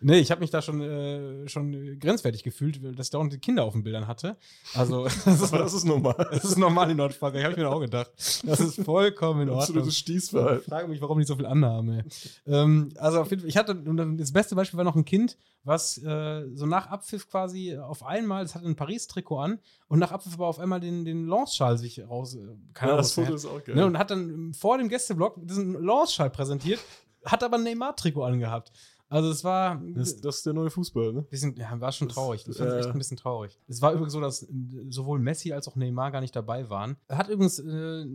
Nee, 0.00 0.18
ich 0.18 0.30
habe 0.30 0.40
mich 0.40 0.50
da 0.50 0.60
schon, 0.60 0.80
äh, 0.80 1.48
schon 1.48 1.98
grenzwertig 1.98 2.42
gefühlt, 2.42 2.80
dass 2.98 3.06
ich 3.06 3.10
dauernd 3.10 3.32
die 3.32 3.38
Kinder 3.38 3.64
auf 3.64 3.72
den 3.72 3.82
Bildern 3.82 4.06
hatte. 4.06 4.36
Also, 4.74 5.04
das, 5.24 5.50
das 5.50 5.72
ist 5.72 5.84
normal. 5.84 6.28
das 6.30 6.44
ist 6.44 6.58
normal 6.58 6.90
in 6.90 6.98
Nordfrankreich, 6.98 7.44
habe 7.44 7.52
ich 7.52 7.58
mir 7.58 7.70
auch 7.70 7.80
gedacht. 7.80 8.10
Das 8.16 8.60
ist 8.60 8.84
vollkommen 8.84 9.42
in 9.42 9.48
Ordnung. 9.48 9.62
Absolutes 9.62 9.96
Stießverhalten. 9.98 10.60
Ich 10.60 10.68
frage 10.68 10.88
mich, 10.88 11.00
warum 11.00 11.18
die 11.18 11.24
so 11.24 11.36
viel 11.36 11.46
anhaben. 11.46 11.90
Ey. 11.90 12.04
ähm, 12.46 12.92
also 12.96 13.20
auf 13.20 13.30
jeden 13.30 13.40
Fall, 13.40 13.48
ich 13.48 13.56
hatte, 13.56 13.74
das 13.74 14.32
beste 14.32 14.54
Beispiel 14.54 14.76
war 14.76 14.84
noch 14.84 14.96
ein 14.96 15.04
Kind, 15.04 15.38
was 15.64 15.98
äh, 15.98 16.44
so 16.54 16.66
nach 16.66 16.88
Abpfiff 16.88 17.28
quasi 17.28 17.76
auf 17.76 18.04
einmal, 18.04 18.44
das 18.44 18.54
hatte 18.54 18.66
ein 18.66 18.76
Paris-Trikot 18.76 19.38
an 19.38 19.58
und 19.88 19.98
nach 19.98 20.12
Abpfiff 20.12 20.34
aber 20.34 20.46
auf 20.46 20.60
einmal 20.60 20.78
den, 20.78 21.04
den 21.04 21.26
Lance-Schal 21.26 21.78
sich 21.78 22.00
raus, 22.08 22.34
äh, 22.34 22.46
keine 22.72 22.92
Ja, 22.92 22.96
das 22.98 23.12
Foto 23.12 23.34
ist 23.34 23.46
auch 23.46 23.64
geil. 23.64 23.74
Ne, 23.74 23.86
und 23.86 23.98
hat 23.98 24.10
dann 24.10 24.54
vor 24.54 24.78
dem 24.78 24.88
Gästeblock 24.88 25.36
diesen 25.42 25.72
Lance-Schal 25.72 26.30
präsentiert, 26.30 26.80
hat 27.24 27.42
aber 27.42 27.56
ein 27.56 27.64
Neymar-Trikot 27.64 28.22
angehabt. 28.22 28.70
Also 29.08 29.30
es 29.30 29.44
war 29.44 29.80
das, 29.94 30.20
das 30.20 30.38
ist 30.38 30.46
der 30.46 30.52
neue 30.52 30.70
Fußball, 30.70 31.12
ne? 31.12 31.22
bisschen, 31.22 31.54
ja, 31.56 31.80
war 31.80 31.92
schon 31.92 32.08
traurig. 32.08 32.44
Das 32.44 32.56
fand 32.56 32.70
ich 32.70 32.76
äh, 32.76 32.78
echt 32.80 32.88
ein 32.88 32.98
bisschen 32.98 33.16
traurig. 33.16 33.58
Es 33.68 33.80
war 33.80 33.92
übrigens 33.92 34.12
so, 34.12 34.20
dass 34.20 34.42
äh, 34.42 34.46
sowohl 34.88 35.20
Messi 35.20 35.52
als 35.52 35.68
auch 35.68 35.76
Neymar 35.76 36.10
gar 36.10 36.20
nicht 36.20 36.34
dabei 36.34 36.68
waren. 36.68 36.96
Er 37.06 37.18
hat 37.18 37.28
übrigens 37.28 37.58
äh, 37.60 38.06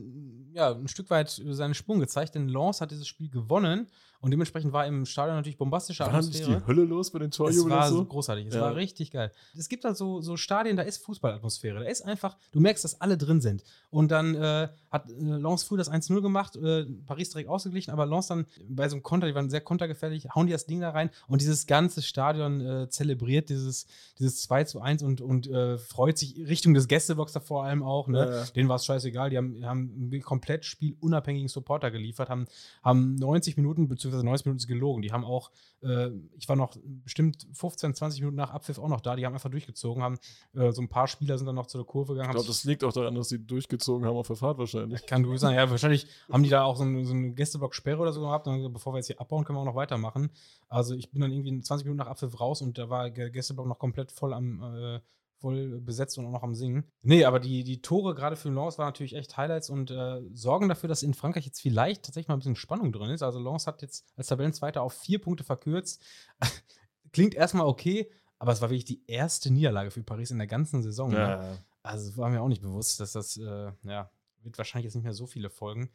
ja, 0.53 0.71
ein 0.71 0.87
Stück 0.87 1.09
weit 1.09 1.29
seinen 1.29 1.73
Sprung 1.73 1.99
gezeigt, 1.99 2.35
denn 2.35 2.49
Lens 2.49 2.81
hat 2.81 2.91
dieses 2.91 3.07
Spiel 3.07 3.29
gewonnen 3.29 3.87
und 4.21 4.31
dementsprechend 4.31 4.71
war 4.71 4.85
im 4.85 5.05
Stadion 5.05 5.35
natürlich 5.35 5.57
bombastische 5.57 6.03
War 6.03 6.07
nicht 6.13 6.17
Atmosphäre. 6.35 6.59
die 6.61 6.67
Hölle 6.67 6.83
los 6.83 7.11
bei 7.11 7.19
den 7.19 7.29
Es 7.29 7.35
Torjubeln 7.37 7.71
war 7.75 7.87
und 7.87 7.93
so 7.93 8.05
großartig, 8.05 8.47
es 8.47 8.55
Ja. 8.55 8.61
war 8.61 8.75
richtig 8.75 9.11
geil. 9.11 9.31
Es 9.57 9.67
gibt 9.67 9.83
halt 9.83 9.97
so, 9.97 10.21
so 10.21 10.37
Stadien, 10.37 10.77
da 10.77 10.83
ist 10.83 11.03
Fußballatmosphäre. 11.03 11.79
Da 11.79 11.85
ist 11.85 12.01
einfach, 12.03 12.37
du 12.51 12.59
merkst, 12.59 12.83
dass 12.83 13.01
alle 13.01 13.17
drin 13.17 13.41
sind. 13.41 13.63
Und 13.89 14.09
dann 14.11 14.35
äh, 14.35 14.69
hat 14.89 15.09
äh, 15.09 15.13
Lens 15.13 15.63
früh 15.63 15.75
das 15.77 15.91
1-0 15.91 16.21
gemacht, 16.21 16.55
äh, 16.55 16.85
Paris 17.05 17.29
direkt 17.31 17.49
ausgeglichen, 17.49 17.91
aber 17.91 18.05
Lens 18.05 18.27
dann 18.27 18.45
bei 18.69 18.87
so 18.89 18.95
einem 18.95 19.03
Konter, 19.03 19.27
die 19.27 19.35
waren 19.35 19.49
sehr 19.49 19.61
kontergefährlich, 19.61 20.29
hauen 20.35 20.47
die 20.47 20.53
das 20.53 20.65
Ding 20.65 20.81
da 20.81 20.91
rein 20.91 21.09
und 21.27 21.41
dieses 21.41 21.65
ganze 21.67 22.01
Stadion 22.01 22.61
äh, 22.61 22.89
zelebriert 22.89 23.49
dieses, 23.49 23.87
dieses 24.19 24.41
2 24.43 24.65
zu 24.65 24.81
1 24.81 25.03
und, 25.03 25.21
und 25.21 25.47
äh, 25.47 25.77
freut 25.77 26.17
sich 26.17 26.37
Richtung 26.47 26.73
des 26.73 26.87
Gästeblocks 26.87 27.33
da 27.33 27.39
vor 27.39 27.63
allem 27.65 27.83
auch. 27.83 28.07
Ne? 28.07 28.19
Ja, 28.19 28.35
ja. 28.37 28.45
Denen 28.55 28.69
war 28.69 28.75
es 28.75 28.85
scheißegal, 28.85 29.29
die 29.29 29.37
haben, 29.37 29.65
haben 29.65 30.11
komplett 30.23 30.65
spielunabhängigen 30.65 31.47
Supporter 31.49 31.89
geliefert, 31.91 32.29
haben, 32.29 32.45
haben 32.83 33.15
90 33.15 33.57
Minuten, 33.57 33.87
beziehungsweise 34.11 34.25
90 34.25 34.45
Minuten 34.45 34.57
ist 34.57 34.67
gelogen. 34.67 35.01
Die 35.01 35.11
haben 35.11 35.25
auch, 35.25 35.51
äh, 35.81 36.09
ich 36.37 36.47
war 36.47 36.55
noch 36.55 36.75
bestimmt 36.83 37.47
15, 37.53 37.95
20 37.95 38.21
Minuten 38.21 38.37
nach 38.37 38.51
Abpfiff 38.51 38.79
auch 38.79 38.87
noch 38.87 39.01
da, 39.01 39.15
die 39.15 39.25
haben 39.25 39.33
einfach 39.33 39.49
durchgezogen, 39.49 40.03
haben 40.03 40.17
äh, 40.53 40.71
so 40.71 40.81
ein 40.81 40.89
paar 40.89 41.07
Spieler 41.07 41.37
sind 41.37 41.47
dann 41.47 41.55
noch 41.55 41.67
zur 41.67 41.85
Kurve 41.85 42.13
gegangen. 42.13 42.29
Ich 42.29 42.35
glaube, 42.35 42.47
das 42.47 42.63
liegt 42.63 42.83
auch 42.83 42.93
daran, 42.93 43.15
dass 43.15 43.29
sie 43.29 43.45
durchgezogen 43.45 44.05
haben 44.05 44.15
auf 44.15 44.27
der 44.27 44.35
Fahrt 44.35 44.57
wahrscheinlich. 44.57 45.05
kann 45.05 45.23
gut 45.23 45.39
sein. 45.39 45.55
Ja, 45.55 45.69
wahrscheinlich 45.69 46.07
haben 46.31 46.43
die 46.43 46.49
da 46.49 46.63
auch 46.63 46.77
so, 46.77 46.83
ein, 46.83 47.05
so 47.05 47.13
eine 47.13 47.33
Gästeblock-Sperre 47.33 47.99
oder 47.99 48.13
so 48.13 48.21
gehabt. 48.21 48.47
Dann, 48.47 48.71
bevor 48.73 48.93
wir 48.93 48.97
jetzt 48.97 49.07
hier 49.07 49.19
abbauen, 49.19 49.43
können 49.43 49.57
wir 49.57 49.61
auch 49.61 49.65
noch 49.65 49.75
weitermachen. 49.75 50.29
Also 50.67 50.95
ich 50.95 51.11
bin 51.11 51.21
dann 51.21 51.31
irgendwie 51.31 51.59
20 51.59 51.85
Minuten 51.85 51.99
nach 51.99 52.07
Abpfiff 52.07 52.39
raus 52.39 52.61
und 52.61 52.77
da 52.77 52.89
war 52.89 53.09
der 53.09 53.29
Gästeblock 53.29 53.67
noch 53.67 53.79
komplett 53.79 54.11
voll 54.11 54.33
am 54.33 54.61
äh, 54.61 54.99
voll 55.41 55.81
besetzt 55.81 56.17
und 56.17 56.25
auch 56.25 56.31
noch 56.31 56.43
am 56.43 56.55
Singen. 56.55 56.85
Nee, 57.01 57.25
aber 57.25 57.39
die, 57.39 57.63
die 57.63 57.81
Tore 57.81 58.15
gerade 58.15 58.35
für 58.35 58.49
Lens 58.49 58.77
waren 58.77 58.87
natürlich 58.87 59.15
echt 59.15 59.35
Highlights 59.35 59.69
und 59.69 59.91
äh, 59.91 60.21
sorgen 60.31 60.69
dafür, 60.69 60.87
dass 60.87 61.03
in 61.03 61.13
Frankreich 61.13 61.45
jetzt 61.45 61.59
vielleicht 61.59 62.03
tatsächlich 62.03 62.27
mal 62.27 62.35
ein 62.35 62.39
bisschen 62.39 62.55
Spannung 62.55 62.91
drin 62.91 63.09
ist. 63.09 63.23
Also 63.23 63.39
Lens 63.39 63.67
hat 63.67 63.81
jetzt 63.81 64.07
als 64.15 64.27
Tabellenzweiter 64.27 64.81
auf 64.81 64.93
vier 64.93 65.19
Punkte 65.19 65.43
verkürzt. 65.43 66.01
Klingt 67.11 67.35
erstmal 67.35 67.65
okay, 67.65 68.09
aber 68.37 68.51
es 68.53 68.61
war 68.61 68.69
wirklich 68.69 68.85
die 68.85 69.03
erste 69.07 69.51
Niederlage 69.51 69.91
für 69.91 70.03
Paris 70.03 70.31
in 70.31 70.37
der 70.37 70.47
ganzen 70.47 70.81
Saison. 70.81 71.11
Ne? 71.11 71.17
Ja. 71.17 71.57
Also 71.83 72.09
es 72.09 72.17
war 72.17 72.29
mir 72.29 72.41
auch 72.41 72.47
nicht 72.47 72.61
bewusst, 72.61 72.99
dass 72.99 73.11
das, 73.11 73.37
äh, 73.37 73.71
ja, 73.83 74.11
wird 74.43 74.57
wahrscheinlich 74.57 74.85
jetzt 74.85 74.95
nicht 74.95 75.03
mehr 75.03 75.13
so 75.13 75.27
viele 75.27 75.49
Folgen. 75.49 75.89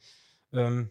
Ähm, 0.52 0.90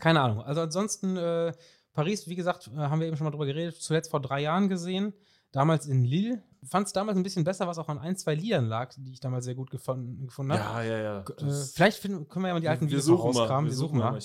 keine 0.00 0.20
Ahnung. 0.20 0.42
Also 0.42 0.60
ansonsten, 0.60 1.16
äh, 1.16 1.52
Paris, 1.92 2.28
wie 2.28 2.36
gesagt, 2.36 2.68
äh, 2.68 2.76
haben 2.76 3.00
wir 3.00 3.06
eben 3.06 3.16
schon 3.16 3.24
mal 3.24 3.30
drüber 3.30 3.46
geredet, 3.46 3.76
zuletzt 3.76 4.10
vor 4.10 4.20
drei 4.20 4.40
Jahren 4.40 4.68
gesehen. 4.68 5.12
Damals 5.52 5.86
in 5.86 6.04
Lille. 6.04 6.42
Fand 6.68 6.86
es 6.86 6.92
damals 6.92 7.16
ein 7.16 7.22
bisschen 7.22 7.44
besser, 7.44 7.66
was 7.66 7.78
auch 7.78 7.88
an 7.88 7.98
ein, 7.98 8.16
zwei 8.16 8.34
Liedern 8.34 8.66
lag, 8.66 8.92
die 8.96 9.12
ich 9.12 9.20
damals 9.20 9.44
sehr 9.44 9.54
gut 9.54 9.70
gefunden, 9.70 10.26
gefunden 10.26 10.52
habe. 10.52 10.86
Ja, 10.86 10.96
ja, 10.96 11.02
ja. 11.02 11.20
Äh, 11.20 11.64
vielleicht 11.72 11.98
finden, 11.98 12.28
können 12.28 12.44
wir 12.44 12.48
ja 12.48 12.54
mal 12.54 12.60
die 12.60 12.68
alten 12.68 12.90
wir 12.90 12.98
Videos 12.98 13.18
rauskramen. 13.18 13.70
Wir 13.70 13.76
suchen 13.76 13.98
mal. 13.98 14.18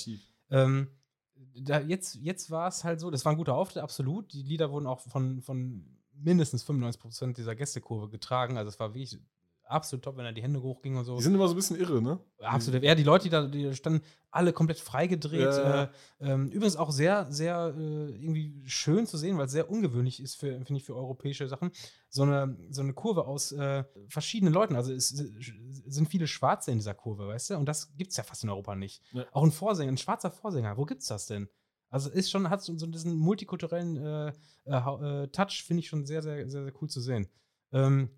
Ähm, 0.50 0.90
da 1.62 1.80
jetzt, 1.80 2.16
jetzt 2.16 2.52
war 2.52 2.68
es 2.68 2.84
halt 2.84 3.00
so, 3.00 3.10
das 3.10 3.24
war 3.26 3.32
ein 3.32 3.38
guter 3.38 3.56
Auftritt, 3.56 3.84
absolut. 3.84 4.34
Die 4.34 4.44
Lieder 4.44 4.72
wurden 4.72 4.88
auch 4.88 5.00
von, 5.00 5.42
von 5.42 5.86
mindestens 6.14 6.64
95 6.64 7.02
Prozent 7.02 7.38
dieser 7.38 7.56
Gästekurve 7.56 8.10
getragen. 8.10 8.58
Also 8.58 8.70
es 8.70 8.80
war 8.80 8.94
wirklich 8.94 9.20
absolut 9.66 10.04
top, 10.04 10.18
wenn 10.18 10.26
er 10.26 10.34
die 10.34 10.42
Hände 10.42 10.62
hochging 10.62 10.96
und 10.96 11.06
so. 11.06 11.18
Die 11.18 11.24
sind 11.24 11.34
immer 11.34 11.48
so 11.48 11.54
ein 11.54 11.58
bisschen 11.58 11.80
irre, 11.80 12.02
ne? 12.02 12.20
Absolut. 12.40 12.84
Ja, 12.84 12.96
die 12.96 13.04
Leute, 13.04 13.24
die 13.26 13.30
da, 13.30 13.48
die 13.48 13.74
standen 13.74 14.02
alle 14.32 14.54
komplett 14.54 14.80
freigedreht. 14.80 15.42
Ja. 15.42 15.84
Äh, 15.84 15.90
ähm, 16.20 16.50
übrigens 16.50 16.76
auch 16.76 16.92
sehr, 16.92 17.32
sehr 17.32 17.74
äh, 17.76 18.12
irgendwie 18.12 18.62
schön 18.66 19.08
zu 19.08 19.18
sehen, 19.18 19.38
weil 19.38 19.46
es 19.46 19.52
sehr 19.52 19.70
ungewöhnlich 19.70 20.22
ist, 20.22 20.36
für, 20.36 20.52
finde 20.66 20.78
ich, 20.78 20.84
für 20.84 20.96
europäische 20.96 21.48
Sachen. 21.48 21.72
So 22.10 22.24
eine, 22.24 22.58
so 22.70 22.82
eine 22.82 22.94
Kurve 22.94 23.26
aus 23.26 23.52
äh, 23.52 23.84
verschiedenen 24.08 24.54
Leuten. 24.54 24.76
Also 24.76 24.94
es 24.94 25.10
sind 25.10 26.10
viele 26.10 26.28
Schwarze 26.28 26.72
in 26.72 26.78
dieser 26.78 26.94
Kurve, 26.94 27.28
weißt 27.28 27.52
du? 27.52 27.58
Und 27.58 27.66
das 27.66 27.96
gibt 27.96 28.12
es 28.12 28.18
ja 28.18 28.24
fast 28.24 28.44
in 28.44 28.50
Europa 28.50 28.76
nicht. 28.76 29.02
Ja. 29.14 29.26
Auch 29.32 29.44
ein 29.44 29.52
Vorsänger, 29.52 29.92
ein 29.92 29.98
schwarzer 29.98 30.32
Vorsänger, 30.32 30.78
wo 30.78 30.86
gibt's 30.86 31.08
das 31.08 31.28
denn? 31.28 31.50
Also 31.90 32.10
ist 32.10 32.30
schon, 32.30 32.50
hat 32.50 32.62
so, 32.62 32.74
diesen 32.74 33.16
multikulturellen 33.16 33.96
äh, 33.98 34.34
äh, 34.66 35.24
äh, 35.24 35.28
Touch, 35.30 35.64
finde 35.66 35.80
ich 35.80 35.88
schon 35.88 36.06
sehr, 36.06 36.22
sehr, 36.22 36.50
sehr, 36.50 36.64
sehr 36.64 36.74
cool 36.82 36.90
zu 36.90 37.00
sehen. 37.00 37.30
Ähm, 37.72 38.10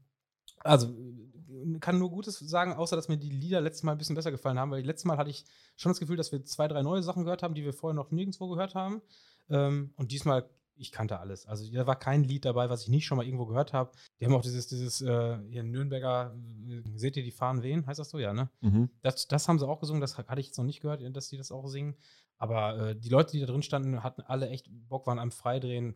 also, 0.63 0.87
äh, 0.87 1.79
kann 1.79 1.99
nur 1.99 2.09
Gutes 2.09 2.39
sagen, 2.39 2.73
außer 2.73 2.95
dass 2.95 3.07
mir 3.07 3.17
die 3.17 3.29
Lieder 3.29 3.61
letztes 3.61 3.83
Mal 3.83 3.93
ein 3.93 3.97
bisschen 3.97 4.15
besser 4.15 4.31
gefallen 4.31 4.59
haben, 4.59 4.71
weil 4.71 4.85
letztes 4.85 5.05
Mal 5.05 5.17
hatte 5.17 5.29
ich 5.29 5.45
schon 5.75 5.91
das 5.91 5.99
Gefühl, 5.99 6.17
dass 6.17 6.31
wir 6.31 6.43
zwei, 6.45 6.67
drei 6.67 6.81
neue 6.81 7.03
Sachen 7.03 7.23
gehört 7.23 7.43
haben, 7.43 7.53
die 7.53 7.63
wir 7.63 7.73
vorher 7.73 7.95
noch 7.95 8.11
nirgendwo 8.11 8.47
gehört 8.47 8.75
haben. 8.75 9.01
Ähm, 9.49 9.93
und 9.95 10.11
diesmal, 10.11 10.49
ich 10.75 10.91
kannte 10.91 11.19
alles. 11.19 11.45
Also, 11.45 11.71
da 11.71 11.87
war 11.87 11.97
kein 11.97 12.23
Lied 12.23 12.45
dabei, 12.45 12.69
was 12.69 12.83
ich 12.83 12.89
nicht 12.89 13.05
schon 13.05 13.17
mal 13.17 13.25
irgendwo 13.25 13.45
gehört 13.45 13.73
habe. 13.73 13.91
Die 14.19 14.25
haben 14.25 14.33
auch 14.33 14.41
dieses, 14.41 14.67
dieses 14.67 15.01
äh, 15.01 15.37
hier 15.49 15.63
Nürnberger, 15.63 16.35
äh, 16.67 16.81
seht 16.95 17.17
ihr 17.17 17.23
die 17.23 17.31
Fahnen 17.31 17.63
wehen? 17.63 17.85
Heißt 17.87 17.99
das 17.99 18.09
so? 18.09 18.19
Ja, 18.19 18.33
ne? 18.33 18.49
Mhm. 18.61 18.89
Das, 19.01 19.27
das 19.27 19.47
haben 19.47 19.59
sie 19.59 19.67
auch 19.67 19.79
gesungen, 19.79 20.01
das 20.01 20.17
hatte 20.17 20.39
ich 20.39 20.47
jetzt 20.47 20.57
noch 20.57 20.65
nicht 20.65 20.81
gehört, 20.81 21.01
dass 21.15 21.29
die 21.29 21.37
das 21.37 21.51
auch 21.51 21.67
singen. 21.67 21.95
Aber 22.37 22.77
äh, 22.77 22.95
die 22.95 23.09
Leute, 23.09 23.31
die 23.31 23.39
da 23.39 23.47
drin 23.47 23.63
standen, 23.63 24.03
hatten 24.03 24.21
alle 24.21 24.49
echt 24.49 24.69
Bock, 24.69 25.07
waren 25.07 25.19
am 25.19 25.31
Freidrehen. 25.31 25.95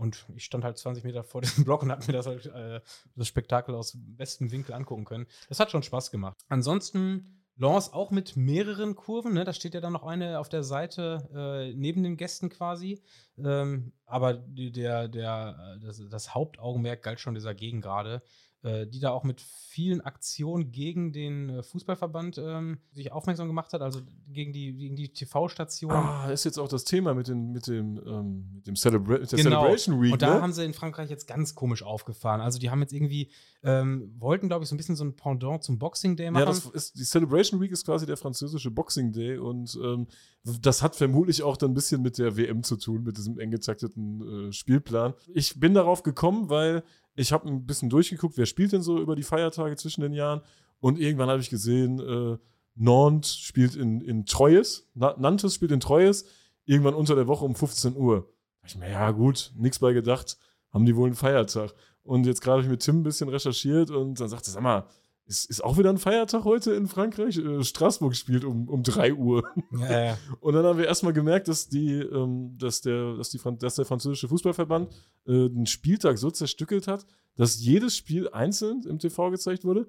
Und 0.00 0.24
ich 0.34 0.44
stand 0.44 0.64
halt 0.64 0.78
20 0.78 1.04
Meter 1.04 1.22
vor 1.22 1.40
diesem 1.42 1.64
Block 1.64 1.82
und 1.82 1.90
hab 1.90 2.06
mir 2.06 2.14
das, 2.14 2.26
halt, 2.26 2.46
äh, 2.46 2.80
das 3.14 3.28
Spektakel 3.28 3.74
aus 3.74 3.96
bestem 3.96 4.50
Winkel 4.50 4.74
angucken 4.74 5.04
können. 5.04 5.26
Das 5.48 5.60
hat 5.60 5.70
schon 5.70 5.82
Spaß 5.82 6.10
gemacht. 6.10 6.38
Ansonsten 6.48 7.40
Lance 7.56 7.92
auch 7.92 8.10
mit 8.10 8.36
mehreren 8.36 8.94
Kurven. 8.94 9.34
Ne? 9.34 9.44
Da 9.44 9.52
steht 9.52 9.74
ja 9.74 9.82
dann 9.82 9.92
noch 9.92 10.04
eine 10.04 10.38
auf 10.38 10.48
der 10.48 10.62
Seite 10.62 11.28
äh, 11.34 11.74
neben 11.74 12.02
den 12.02 12.16
Gästen 12.16 12.48
quasi. 12.48 13.02
Ähm, 13.36 13.92
aber 14.06 14.32
der, 14.32 15.08
der, 15.08 15.78
das, 15.82 16.02
das 16.08 16.34
Hauptaugenmerk 16.34 17.02
galt 17.02 17.20
schon 17.20 17.34
dieser 17.34 17.54
Gegengrade 17.54 18.22
die 18.62 19.00
da 19.00 19.10
auch 19.10 19.24
mit 19.24 19.40
vielen 19.40 20.00
Aktionen 20.00 20.72
gegen 20.72 21.12
den 21.12 21.48
äh, 21.48 21.62
Fußballverband 21.62 22.38
ähm, 22.38 22.78
sich 22.90 23.12
aufmerksam 23.12 23.46
gemacht 23.46 23.72
hat, 23.72 23.82
also 23.82 24.00
gegen 24.28 24.52
die, 24.52 24.74
gegen 24.74 24.96
die 24.96 25.08
TV-Station. 25.12 25.92
Ah, 25.92 26.30
ist 26.30 26.44
jetzt 26.44 26.58
auch 26.58 26.68
das 26.68 26.84
Thema 26.84 27.14
mit, 27.14 27.28
den, 27.28 27.52
mit 27.52 27.68
dem, 27.68 28.00
ähm, 28.04 28.50
mit 28.52 28.66
dem 28.66 28.74
Celebra 28.76 29.18
mit 29.18 29.30
der 29.32 29.38
Genau. 29.38 29.60
Celebration 29.60 30.02
Week, 30.02 30.12
Und 30.12 30.22
da 30.22 30.34
ne? 30.34 30.42
haben 30.42 30.52
sie 30.52 30.64
in 30.64 30.74
Frankreich 30.74 31.08
jetzt 31.08 31.26
ganz 31.28 31.54
komisch 31.54 31.82
aufgefahren. 31.82 32.40
Also 32.40 32.58
die 32.58 32.68
haben 32.68 32.80
jetzt 32.80 32.92
irgendwie, 32.92 33.30
ähm, 33.62 34.12
wollten, 34.18 34.48
glaube 34.48 34.64
ich, 34.64 34.68
so 34.68 34.74
ein 34.74 34.78
bisschen 34.78 34.96
so 34.96 35.04
ein 35.04 35.14
Pendant 35.14 35.62
zum 35.62 35.78
Boxing 35.78 36.16
Day 36.16 36.30
machen. 36.30 36.40
Ja, 36.40 36.46
das 36.46 36.66
ist, 36.66 36.98
die 36.98 37.04
Celebration 37.04 37.60
Week 37.60 37.70
ist 37.70 37.86
quasi 37.86 38.06
der 38.06 38.16
französische 38.16 38.70
Boxing 38.70 39.12
Day 39.12 39.38
und 39.38 39.78
ähm, 39.82 40.08
das 40.42 40.82
hat 40.82 40.96
vermutlich 40.96 41.42
auch 41.42 41.56
dann 41.56 41.70
ein 41.70 41.74
bisschen 41.74 42.02
mit 42.02 42.18
der 42.18 42.36
WM 42.36 42.62
zu 42.62 42.76
tun, 42.76 43.04
mit 43.04 43.16
diesem 43.18 43.38
eng 43.38 43.50
getakteten 43.50 44.48
äh, 44.48 44.52
Spielplan. 44.52 45.14
Ich 45.32 45.60
bin 45.60 45.74
darauf 45.74 46.02
gekommen, 46.02 46.48
weil 46.48 46.82
ich 47.14 47.32
habe 47.32 47.48
ein 47.48 47.66
bisschen 47.66 47.90
durchgeguckt, 47.90 48.36
wer 48.36 48.46
spielt 48.46 48.72
denn 48.72 48.82
so 48.82 48.98
über 49.00 49.16
die 49.16 49.22
Feiertage 49.22 49.76
zwischen 49.76 50.00
den 50.00 50.12
Jahren 50.12 50.42
und 50.80 50.98
irgendwann 50.98 51.28
habe 51.28 51.40
ich 51.40 51.50
gesehen, 51.50 52.00
äh, 52.00 52.38
Nantes 52.74 53.38
spielt 53.38 53.76
in, 53.76 54.00
in 54.00 54.24
Troyes, 54.26 54.88
Na, 54.94 55.14
Nantes 55.18 55.54
spielt 55.54 55.72
in 55.72 55.80
Troyes, 55.80 56.24
irgendwann 56.64 56.94
unter 56.94 57.14
der 57.14 57.26
Woche 57.26 57.44
um 57.44 57.54
15 57.54 57.96
Uhr. 57.96 58.32
Da 58.62 58.68
ich 58.68 58.76
mir, 58.76 58.90
ja 58.90 59.10
gut, 59.10 59.52
nichts 59.56 59.78
bei 59.78 59.92
gedacht, 59.92 60.38
haben 60.72 60.86
die 60.86 60.96
wohl 60.96 61.06
einen 61.06 61.16
Feiertag. 61.16 61.74
Und 62.02 62.26
jetzt 62.26 62.40
gerade 62.40 62.58
habe 62.58 62.62
ich 62.64 62.70
mit 62.70 62.80
Tim 62.80 63.00
ein 63.00 63.02
bisschen 63.02 63.28
recherchiert 63.28 63.90
und 63.90 64.18
dann 64.18 64.28
sagte, 64.28 64.50
sag 64.50 64.62
mal, 64.62 64.86
ist, 65.30 65.48
ist 65.48 65.64
auch 65.64 65.78
wieder 65.78 65.90
ein 65.90 65.98
Feiertag 65.98 66.44
heute 66.44 66.72
in 66.72 66.88
Frankreich? 66.88 67.38
Äh, 67.38 67.62
Straßburg 67.62 68.16
spielt 68.16 68.44
um, 68.44 68.68
um 68.68 68.82
3 68.82 69.14
Uhr. 69.14 69.44
ja, 69.78 70.04
ja. 70.04 70.18
Und 70.40 70.54
dann 70.54 70.64
haben 70.64 70.78
wir 70.78 70.86
erstmal 70.86 71.12
gemerkt, 71.12 71.46
dass, 71.48 71.68
die, 71.68 71.94
ähm, 72.00 72.56
dass, 72.58 72.80
der, 72.80 73.14
dass, 73.14 73.30
die, 73.30 73.40
dass 73.58 73.76
der 73.76 73.84
französische 73.84 74.28
Fußballverband 74.28 74.92
äh, 75.26 75.48
den 75.48 75.66
Spieltag 75.66 76.18
so 76.18 76.30
zerstückelt 76.30 76.88
hat, 76.88 77.06
dass 77.36 77.60
jedes 77.60 77.96
Spiel 77.96 78.28
einzeln 78.30 78.82
im 78.88 78.98
TV 78.98 79.30
gezeigt 79.30 79.64
wurde. 79.64 79.88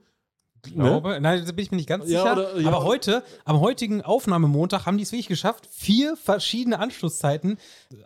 Ich 0.65 0.73
glaube, 0.75 1.19
nein, 1.21 1.43
da 1.45 1.51
bin 1.51 1.63
ich 1.63 1.71
mir 1.71 1.77
nicht 1.77 1.89
ganz 1.89 2.07
Ja, 2.09 2.21
sicher. 2.21 2.33
oder- 2.33 2.59
ja. 2.59 2.67
aber 2.67 2.83
heute, 2.83 3.23
am 3.45 3.59
heutigen 3.59 4.01
Aufnahmemontag, 4.03 4.85
haben 4.85 4.97
die 4.97 5.03
es 5.03 5.11
wirklich 5.11 5.27
geschafft, 5.27 5.67
vier 5.71 6.15
verschiedene 6.15 6.77
Anschlusszeiten 6.79 7.57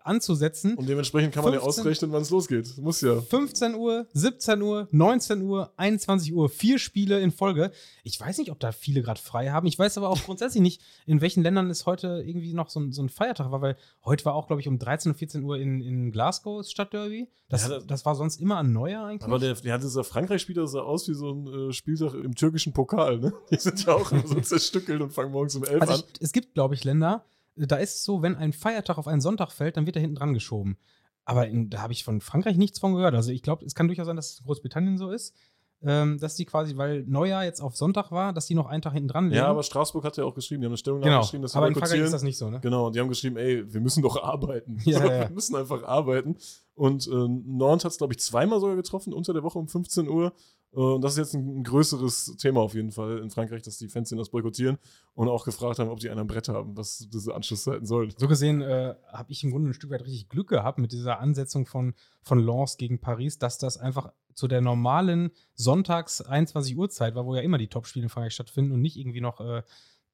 anzusetzen. 0.03 0.75
Und 0.75 0.87
dementsprechend 0.87 1.33
kann 1.33 1.43
man 1.43 1.53
ja 1.53 1.59
15 1.59 1.81
ausrechnen, 1.83 2.11
wann 2.11 2.21
es 2.21 2.29
losgeht. 2.29 2.77
Muss 2.77 3.01
ja. 3.01 3.19
15 3.21 3.75
Uhr, 3.75 4.07
17 4.13 4.61
Uhr, 4.61 4.87
19 4.91 5.41
Uhr, 5.41 5.71
21 5.77 6.33
Uhr, 6.33 6.49
vier 6.49 6.79
Spiele 6.79 7.19
in 7.19 7.31
Folge. 7.31 7.71
Ich 8.03 8.19
weiß 8.19 8.37
nicht, 8.37 8.51
ob 8.51 8.59
da 8.59 8.71
viele 8.71 9.01
gerade 9.01 9.19
frei 9.19 9.49
haben. 9.49 9.67
Ich 9.67 9.77
weiß 9.77 9.97
aber 9.97 10.09
auch 10.09 10.21
grundsätzlich 10.23 10.61
nicht, 10.61 10.81
in 11.05 11.21
welchen 11.21 11.43
Ländern 11.43 11.69
es 11.69 11.85
heute 11.85 12.23
irgendwie 12.25 12.53
noch 12.53 12.69
so 12.69 12.79
ein, 12.79 12.91
so 12.91 13.01
ein 13.01 13.09
Feiertag 13.09 13.51
war, 13.51 13.61
weil 13.61 13.77
heute 14.03 14.25
war 14.25 14.35
auch, 14.35 14.47
glaube 14.47 14.61
ich, 14.61 14.67
um 14.67 14.79
13 14.79 15.11
und 15.11 15.17
14 15.17 15.43
Uhr 15.43 15.57
in, 15.57 15.81
in 15.81 16.11
Glasgow 16.11 16.57
das 16.59 16.71
Stadtderby. 16.71 17.29
Das, 17.49 17.63
Ja, 17.63 17.69
das- 17.69 17.85
das 17.87 18.05
war 18.05 18.15
sonst 18.15 18.39
immer 18.41 18.57
ein 18.57 18.71
Neuer 18.73 19.03
eigentlich. 19.05 19.23
Aber 19.27 19.39
der, 19.39 19.53
der 19.55 19.73
hat 19.73 19.83
dieser 19.83 20.03
Frankreich-Spieler 20.03 20.63
das 20.63 20.71
sah 20.71 20.81
aus 20.81 21.07
wie 21.07 21.13
so 21.13 21.31
ein 21.31 21.69
äh, 21.69 21.73
Spieltag 21.73 22.13
im 22.13 22.35
türkischen 22.45 22.73
Pokal. 22.73 23.19
Ne? 23.19 23.33
Die 23.51 23.57
sind 23.57 23.83
ja 23.85 23.93
auch 23.93 24.11
so 24.25 24.39
zerstückelt 24.41 25.01
und 25.01 25.11
fangen 25.11 25.31
morgens 25.31 25.55
um 25.55 25.63
11 25.63 25.81
Also 25.81 25.93
an. 25.93 25.99
ich, 25.99 26.21
es 26.21 26.31
gibt, 26.31 26.53
glaube 26.53 26.75
ich, 26.75 26.83
Länder, 26.83 27.25
da 27.55 27.77
ist 27.77 27.95
es 27.95 28.03
so, 28.03 28.21
wenn 28.21 28.35
ein 28.35 28.53
Feiertag 28.53 28.97
auf 28.97 29.07
einen 29.07 29.21
Sonntag 29.21 29.51
fällt, 29.51 29.77
dann 29.77 29.85
wird 29.85 29.95
er 29.95 30.01
hinten 30.01 30.15
dran 30.15 30.33
geschoben. 30.33 30.77
Aber 31.23 31.47
in, 31.47 31.69
da 31.69 31.81
habe 31.81 31.93
ich 31.93 32.03
von 32.03 32.21
Frankreich 32.21 32.57
nichts 32.57 32.79
von 32.79 32.93
gehört. 32.93 33.15
Also 33.15 33.31
ich 33.31 33.41
glaube, 33.41 33.65
es 33.65 33.73
kann 33.73 33.87
durchaus 33.87 34.05
sein, 34.05 34.15
dass 34.15 34.33
es 34.33 34.39
in 34.39 34.45
Großbritannien 34.45 34.97
so 34.97 35.09
ist, 35.09 35.35
ähm, 35.83 36.17
dass 36.19 36.35
die 36.35 36.45
quasi, 36.45 36.77
weil 36.77 37.03
Neujahr 37.05 37.43
jetzt 37.43 37.61
auf 37.61 37.75
Sonntag 37.75 38.11
war, 38.11 38.33
dass 38.33 38.47
die 38.47 38.55
noch 38.55 38.67
einen 38.67 38.81
Tag 38.81 38.93
hinten 38.93 39.09
dran 39.09 39.25
legen. 39.25 39.37
Ja, 39.37 39.47
aber 39.47 39.63
Straßburg 39.63 40.03
hat 40.03 40.17
ja 40.17 40.23
auch 40.23 40.33
geschrieben, 40.33 40.61
die 40.61 40.65
haben 40.65 40.71
eine 40.71 40.77
Stellungnahme 40.77 41.11
genau. 41.11 41.21
geschrieben, 41.21 41.43
dass 41.43 41.51
sie 41.51 41.57
aber 41.57 41.67
in 41.67 41.75
Frankreich 41.75 41.99
ist 41.99 42.13
das 42.13 42.23
nicht 42.23 42.37
so, 42.37 42.49
ne? 42.49 42.59
Genau, 42.61 42.87
und 42.87 42.95
die 42.95 42.99
haben 42.99 43.09
geschrieben, 43.09 43.37
ey, 43.37 43.71
wir 43.71 43.81
müssen 43.81 44.01
doch 44.01 44.21
arbeiten. 44.21 44.79
Ja, 44.85 44.99
so, 44.99 45.05
ja. 45.05 45.19
Wir 45.29 45.31
müssen 45.31 45.55
einfach 45.55 45.83
arbeiten. 45.83 46.37
Und 46.75 47.07
äh, 47.07 47.11
Nantes 47.11 47.85
hat 47.85 47.91
es, 47.93 47.97
glaube 47.97 48.13
ich, 48.13 48.19
zweimal 48.19 48.59
sogar 48.59 48.75
getroffen, 48.75 49.13
unter 49.13 49.33
der 49.33 49.43
Woche 49.43 49.57
um 49.59 49.67
15 49.67 50.07
Uhr. 50.07 50.33
Äh, 50.73 50.79
Und 50.79 51.01
das 51.01 51.13
ist 51.13 51.17
jetzt 51.17 51.33
ein, 51.35 51.59
ein 51.59 51.63
größeres 51.63 52.35
Thema 52.37 52.61
auf 52.61 52.73
jeden 52.73 52.91
Fall 52.91 53.19
in 53.19 53.29
Frankreich, 53.29 53.61
dass 53.61 53.77
die 53.77 53.87
Fans 53.87 54.09
das 54.09 54.29
boykottieren 54.29 54.77
und 55.13 55.29
auch 55.29 55.45
gefragt 55.45 55.79
haben, 55.79 55.89
ob 55.89 55.99
die 55.99 56.09
einen 56.09 56.19
am 56.19 56.27
Brett 56.27 56.49
haben, 56.49 56.75
was 56.77 57.07
diese 57.11 57.33
Anschlusszeiten 57.33 57.85
sollen. 57.85 58.13
So 58.17 58.27
gesehen 58.27 58.61
äh, 58.61 58.95
habe 59.11 59.31
ich 59.31 59.43
im 59.43 59.51
Grunde 59.51 59.69
ein 59.69 59.73
Stück 59.73 59.89
weit 59.91 60.01
richtig 60.01 60.29
Glück 60.29 60.49
gehabt 60.49 60.77
mit 60.77 60.91
dieser 60.91 61.19
Ansetzung 61.19 61.65
von, 61.65 61.93
von 62.21 62.39
Lens 62.39 62.77
gegen 62.77 62.99
Paris, 62.99 63.39
dass 63.39 63.57
das 63.57 63.77
einfach 63.77 64.11
zu 64.35 64.47
der 64.47 64.61
normalen 64.61 65.31
Sonntags 65.55 66.21
21 66.21 66.77
Uhr 66.77 66.89
Zeit 66.89 67.15
war, 67.15 67.25
wo 67.25 67.35
ja 67.35 67.41
immer 67.41 67.57
die 67.57 67.67
Topspiele 67.67 68.03
in 68.03 68.09
Frankreich 68.09 68.33
stattfinden 68.33 68.71
und 68.73 68.81
nicht 68.81 68.97
irgendwie 68.97 69.21
noch, 69.21 69.41
äh, 69.41 69.63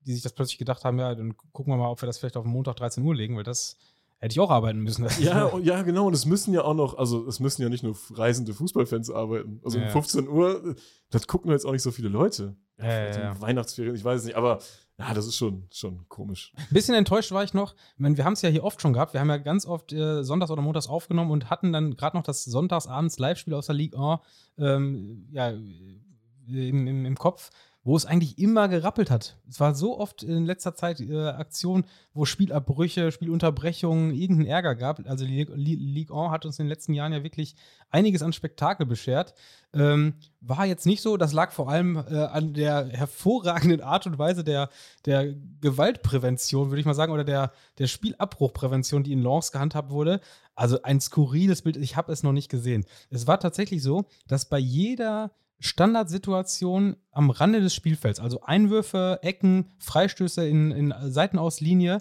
die 0.05 0.13
sich 0.13 0.21
das 0.23 0.33
plötzlich 0.33 0.57
gedacht 0.57 0.83
haben, 0.85 0.97
ja, 0.99 1.13
dann 1.13 1.35
gucken 1.51 1.73
wir 1.73 1.77
mal, 1.77 1.89
ob 1.89 2.01
wir 2.01 2.07
das 2.07 2.17
vielleicht 2.17 2.37
auf 2.37 2.45
Montag 2.45 2.77
13 2.77 3.03
Uhr 3.03 3.13
legen, 3.13 3.35
weil 3.35 3.43
das 3.43 3.77
hätte 4.19 4.33
ich 4.33 4.39
auch 4.39 4.51
arbeiten 4.51 4.79
müssen. 4.79 5.07
Ja, 5.19 5.45
und, 5.45 5.65
ja, 5.65 5.81
genau. 5.81 6.07
Und 6.07 6.13
es 6.13 6.25
müssen 6.25 6.53
ja 6.53 6.63
auch 6.63 6.75
noch, 6.75 6.97
also 6.97 7.27
es 7.27 7.39
müssen 7.39 7.61
ja 7.63 7.69
nicht 7.69 7.83
nur 7.83 7.95
reisende 8.13 8.53
Fußballfans 8.53 9.09
arbeiten. 9.09 9.59
Also 9.65 9.79
Ja. 9.79 9.85
um 9.87 9.91
15 9.91 10.27
Uhr, 10.27 10.65
äh, 10.65 10.75
das 11.09 11.27
gucken 11.27 11.51
jetzt 11.51 11.65
auch 11.65 11.71
nicht 11.71 11.81
so 11.81 11.91
viele 11.91 12.09
Leute. 12.09 12.55
Ja, 12.77 12.85
ja, 12.85 13.19
ja. 13.19 13.41
Weihnachtsferien, 13.41 13.95
ich 13.95 14.03
weiß 14.03 14.21
es 14.21 14.25
nicht, 14.25 14.35
aber 14.37 14.59
ja, 15.01 15.13
das 15.15 15.25
ist 15.25 15.35
schon, 15.35 15.67
schon 15.71 16.07
komisch. 16.09 16.53
Ein 16.55 16.67
bisschen 16.69 16.93
enttäuscht 16.93 17.31
war 17.31 17.43
ich 17.43 17.55
noch. 17.55 17.75
Meine, 17.97 18.17
wir 18.17 18.23
haben 18.23 18.33
es 18.33 18.43
ja 18.43 18.49
hier 18.49 18.63
oft 18.63 18.81
schon 18.81 18.93
gehabt. 18.93 19.13
Wir 19.13 19.19
haben 19.19 19.29
ja 19.29 19.37
ganz 19.37 19.65
oft 19.65 19.91
äh, 19.93 20.23
sonntags 20.23 20.51
oder 20.51 20.61
montags 20.61 20.87
aufgenommen 20.87 21.31
und 21.31 21.49
hatten 21.49 21.73
dann 21.73 21.95
gerade 21.95 22.15
noch 22.15 22.23
das 22.23 22.43
sonntagsabends 22.43 23.17
Live-Spiel 23.17 23.55
aus 23.55 23.65
der 23.65 23.75
Ligue 23.75 23.97
1 23.99 24.19
ähm, 24.59 25.27
ja, 25.31 25.49
im, 25.49 26.87
im, 26.87 27.05
im 27.05 27.17
Kopf, 27.17 27.49
wo 27.83 27.95
es 27.95 28.05
eigentlich 28.05 28.37
immer 28.37 28.67
gerappelt 28.67 29.09
hat. 29.09 29.37
Es 29.49 29.59
war 29.59 29.73
so 29.73 29.97
oft 29.97 30.21
in 30.21 30.45
letzter 30.45 30.75
Zeit 30.75 30.99
äh, 30.99 31.29
Aktionen, 31.29 31.85
wo 32.13 32.25
Spielabbrüche, 32.25 33.11
Spielunterbrechungen, 33.11 34.13
irgendeinen 34.13 34.49
Ärger 34.49 34.75
gab. 34.75 35.07
Also 35.07 35.25
die 35.25 35.33
Ligue, 35.33 35.55
Ligue 35.55 36.15
1 36.15 36.31
hat 36.31 36.45
uns 36.45 36.59
in 36.59 36.65
den 36.65 36.69
letzten 36.69 36.93
Jahren 36.93 37.11
ja 37.11 37.23
wirklich 37.23 37.55
einiges 37.89 38.21
an 38.21 38.33
Spektakel 38.33 38.85
beschert. 38.85 39.33
Ähm, 39.73 40.13
war 40.41 40.67
jetzt 40.67 40.85
nicht 40.85 41.01
so. 41.01 41.17
Das 41.17 41.33
lag 41.33 41.51
vor 41.51 41.69
allem 41.69 41.95
äh, 41.95 42.17
an 42.17 42.53
der 42.53 42.87
hervorragenden 42.89 43.81
Art 43.81 44.05
und 44.05 44.19
Weise 44.19 44.43
der, 44.43 44.69
der 45.05 45.33
Gewaltprävention, 45.61 46.69
würde 46.69 46.81
ich 46.81 46.85
mal 46.85 46.93
sagen, 46.93 47.13
oder 47.13 47.23
der, 47.23 47.51
der 47.79 47.87
Spielabbruchprävention, 47.87 49.03
die 49.03 49.13
in 49.13 49.23
Lens 49.23 49.51
gehandhabt 49.51 49.89
wurde. 49.89 50.21
Also 50.53 50.83
ein 50.83 51.01
skurriles 51.01 51.63
Bild, 51.63 51.77
ich 51.77 51.95
habe 51.95 52.11
es 52.11 52.21
noch 52.21 52.33
nicht 52.33 52.49
gesehen. 52.49 52.85
Es 53.09 53.25
war 53.25 53.39
tatsächlich 53.39 53.81
so, 53.81 54.05
dass 54.27 54.45
bei 54.45 54.59
jeder 54.59 55.31
Standardsituation 55.61 56.97
am 57.11 57.29
Rande 57.29 57.61
des 57.61 57.73
Spielfelds, 57.73 58.19
also 58.19 58.41
Einwürfe, 58.41 59.19
Ecken, 59.21 59.69
Freistöße 59.79 60.45
in, 60.45 60.71
in 60.71 60.93
Seitenauslinie, 61.01 61.99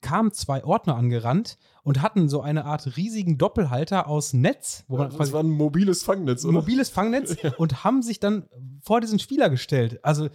kamen 0.00 0.32
zwei 0.32 0.62
Ordner 0.64 0.94
angerannt 0.96 1.58
und 1.82 2.02
hatten 2.02 2.28
so 2.28 2.40
eine 2.40 2.64
Art 2.64 2.96
riesigen 2.96 3.38
Doppelhalter 3.38 4.06
aus 4.06 4.32
Netz, 4.32 4.84
wo 4.86 4.98
man 4.98 5.10
das 5.16 5.32
war 5.32 5.42
ein 5.42 5.50
mobiles 5.50 6.02
Fangnetz, 6.02 6.44
oder? 6.44 6.52
mobiles 6.52 6.90
Fangnetz 6.90 7.36
und 7.58 7.82
haben 7.82 8.02
sich 8.02 8.20
dann 8.20 8.48
vor 8.80 9.00
diesen 9.00 9.18
Spieler 9.18 9.50
gestellt. 9.50 10.04
Also, 10.04 10.28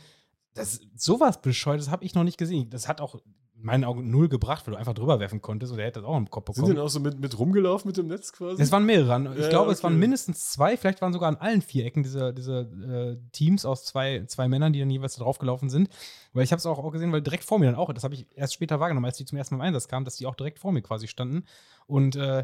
das 0.54 0.82
sowas 0.96 1.42
bescheuertes 1.42 1.90
habe 1.90 2.04
ich 2.04 2.14
noch 2.14 2.24
nicht 2.24 2.38
gesehen. 2.38 2.70
Das 2.70 2.88
hat 2.88 3.02
auch 3.02 3.16
in 3.64 3.68
meinen 3.68 3.86
Augen 3.86 4.12
null 4.12 4.28
gebracht, 4.28 4.68
weil 4.68 4.74
du 4.74 4.78
einfach 4.78 4.94
drüber 4.94 5.22
werfen 5.22 5.42
konntest 5.42 5.72
und 5.72 5.80
er 5.80 5.86
hätte 5.86 6.02
das 6.02 6.08
auch 6.10 6.18
im 6.18 6.30
Kopf 6.30 6.48
Sind 6.48 6.56
bekommen. 6.56 6.72
die 6.72 6.76
denn 6.76 6.84
auch 6.84 6.90
so 6.90 7.00
mit, 7.00 7.18
mit 7.20 7.40
rumgelaufen 7.40 7.88
mit 7.88 7.96
dem 7.96 8.08
Netz 8.08 8.34
quasi? 8.34 8.62
Es 8.62 8.72
waren 8.74 8.86
mehrere. 8.86 9.34
Ich 9.36 9.44
Ja, 9.44 9.50
glaube, 9.50 9.72
es 9.72 9.80
okay. 9.80 9.86
waren 9.86 9.98
mindestens 10.00 10.52
zwei, 10.52 10.76
vielleicht 10.76 11.02
waren 11.02 11.14
sogar 11.14 11.30
an 11.30 11.38
allen 11.38 11.62
vier 11.62 11.86
Ecken 11.86 12.04
diese, 12.04 12.34
diese 12.34 12.60
äh, 12.62 13.30
Teams 13.32 13.66
aus 13.66 13.86
zwei, 13.86 14.26
zwei 14.28 14.50
Männern, 14.50 14.74
die 14.74 14.80
dann 14.80 14.90
jeweils 14.90 15.16
da 15.16 15.24
draufgelaufen 15.24 15.70
sind. 15.70 15.88
Weil 16.34 16.44
ich 16.44 16.52
habe 16.52 16.58
es 16.60 16.66
auch, 16.66 16.78
auch 16.78 16.92
gesehen, 16.92 17.12
weil 17.14 17.22
direkt 17.22 17.46
vor 17.46 17.58
mir 17.58 17.66
dann 17.68 17.76
auch, 17.76 17.92
das 17.94 18.04
habe 18.04 18.16
ich 18.16 18.28
erst 18.36 18.54
später 18.54 18.82
wahrgenommen, 18.82 19.06
als 19.06 19.16
die 19.18 19.26
zum 19.26 19.38
ersten 19.38 19.56
Mal 19.56 19.64
im 19.64 19.68
Einsatz 19.70 19.88
kamen, 19.88 20.04
dass 20.04 20.18
die 20.18 20.26
auch 20.26 20.36
direkt 20.36 20.60
vor 20.60 20.74
mir 20.74 20.82
quasi 20.82 21.08
standen. 21.08 21.46
Und 21.88 22.18
äh, 22.18 22.44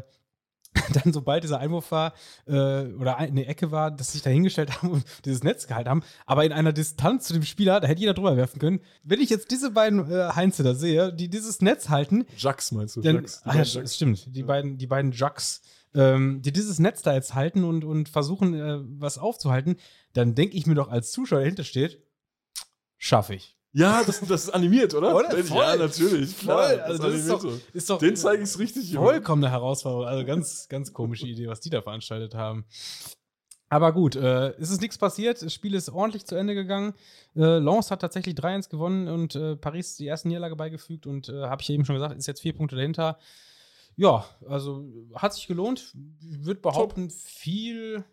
dann, 0.92 1.12
sobald 1.12 1.42
dieser 1.42 1.58
Einwurf 1.58 1.90
war 1.90 2.14
äh, 2.46 2.52
oder 2.52 3.16
ein- 3.16 3.30
eine 3.30 3.46
Ecke 3.46 3.70
war, 3.72 3.90
dass 3.90 4.08
sie 4.08 4.12
sich 4.18 4.22
da 4.22 4.30
hingestellt 4.30 4.70
haben 4.82 4.90
und 4.92 5.04
dieses 5.24 5.42
Netz 5.42 5.66
gehalten 5.66 5.90
haben, 5.90 6.02
aber 6.26 6.44
in 6.44 6.52
einer 6.52 6.72
Distanz 6.72 7.26
zu 7.26 7.32
dem 7.32 7.42
Spieler, 7.42 7.80
da 7.80 7.88
hätte 7.88 8.00
jeder 8.00 8.14
drüber 8.14 8.36
werfen 8.36 8.58
können. 8.60 8.80
Wenn 9.02 9.20
ich 9.20 9.30
jetzt 9.30 9.50
diese 9.50 9.72
beiden 9.72 10.10
äh, 10.10 10.30
Heinze 10.34 10.62
da 10.62 10.74
sehe, 10.74 11.12
die 11.12 11.28
dieses 11.28 11.60
Netz 11.60 11.88
halten, 11.88 12.24
Jax 12.36 12.70
meinst 12.72 12.96
du? 12.96 13.00
dann, 13.00 13.24
die 13.24 13.30
ah, 13.44 13.56
ja, 13.56 13.64
stimmt, 13.64 14.34
die 14.34 14.42
beiden, 14.44 14.78
die 14.78 14.86
beiden 14.86 15.10
Jucks, 15.12 15.62
ähm, 15.94 16.40
die 16.42 16.52
dieses 16.52 16.78
Netz 16.78 17.02
da 17.02 17.14
jetzt 17.14 17.34
halten 17.34 17.64
und, 17.64 17.84
und 17.84 18.08
versuchen, 18.08 18.54
äh, 18.54 18.78
was 19.00 19.18
aufzuhalten, 19.18 19.76
dann 20.12 20.36
denke 20.36 20.56
ich 20.56 20.66
mir 20.66 20.74
doch 20.76 20.88
als 20.88 21.10
Zuschauer, 21.10 21.38
der 21.38 21.46
dahinter 21.46 21.64
steht, 21.64 22.00
schaffe 22.96 23.34
ich. 23.34 23.56
Ja, 23.72 24.02
das, 24.04 24.20
das 24.20 24.44
ist 24.44 24.50
animiert, 24.50 24.94
oder? 24.94 25.14
Oder? 25.14 25.36
Ja, 25.36 25.44
Voll. 25.44 25.78
natürlich. 25.78 26.36
Klar, 26.38 26.66
Voll, 26.68 26.76
das 26.76 26.86
also 26.86 27.02
das 27.04 27.14
ist 27.14 27.30
animiert 27.30 27.44
doch, 27.62 27.74
ist 27.74 27.90
doch 27.90 27.98
Den 27.98 28.16
zeige 28.16 28.42
ich 28.42 28.58
richtig. 28.58 28.90
Junge. 28.90 29.06
vollkommene 29.06 29.50
Herausforderung. 29.50 30.06
Also 30.06 30.24
ganz, 30.24 30.68
ganz 30.68 30.92
komische 30.92 31.26
Idee, 31.26 31.46
was 31.46 31.60
die 31.60 31.70
da 31.70 31.80
veranstaltet 31.80 32.34
haben. 32.34 32.64
Aber 33.72 33.92
gut, 33.92 34.16
äh, 34.16 34.48
es 34.58 34.70
ist 34.70 34.80
nichts 34.80 34.98
passiert. 34.98 35.40
Das 35.42 35.54
Spiel 35.54 35.74
ist 35.74 35.88
ordentlich 35.88 36.26
zu 36.26 36.34
Ende 36.34 36.54
gegangen. 36.54 36.94
Äh, 37.36 37.58
Lens 37.58 37.92
hat 37.92 38.00
tatsächlich 38.00 38.34
3-1 38.34 38.68
gewonnen 38.68 39.06
und 39.06 39.36
äh, 39.36 39.54
Paris 39.54 39.96
die 39.96 40.06
erste 40.06 40.26
Niederlage 40.26 40.56
beigefügt 40.56 41.06
und 41.06 41.28
äh, 41.28 41.44
habe 41.44 41.62
ich 41.62 41.68
ja 41.68 41.76
eben 41.76 41.84
schon 41.84 41.94
gesagt, 41.94 42.18
ist 42.18 42.26
jetzt 42.26 42.40
vier 42.40 42.52
Punkte 42.52 42.74
dahinter. 42.74 43.18
Ja, 43.94 44.24
also 44.48 44.84
hat 45.14 45.34
sich 45.34 45.46
gelohnt. 45.46 45.94
Ich 46.20 46.44
würde 46.44 46.60
behaupten, 46.60 47.10
viel, 47.10 48.04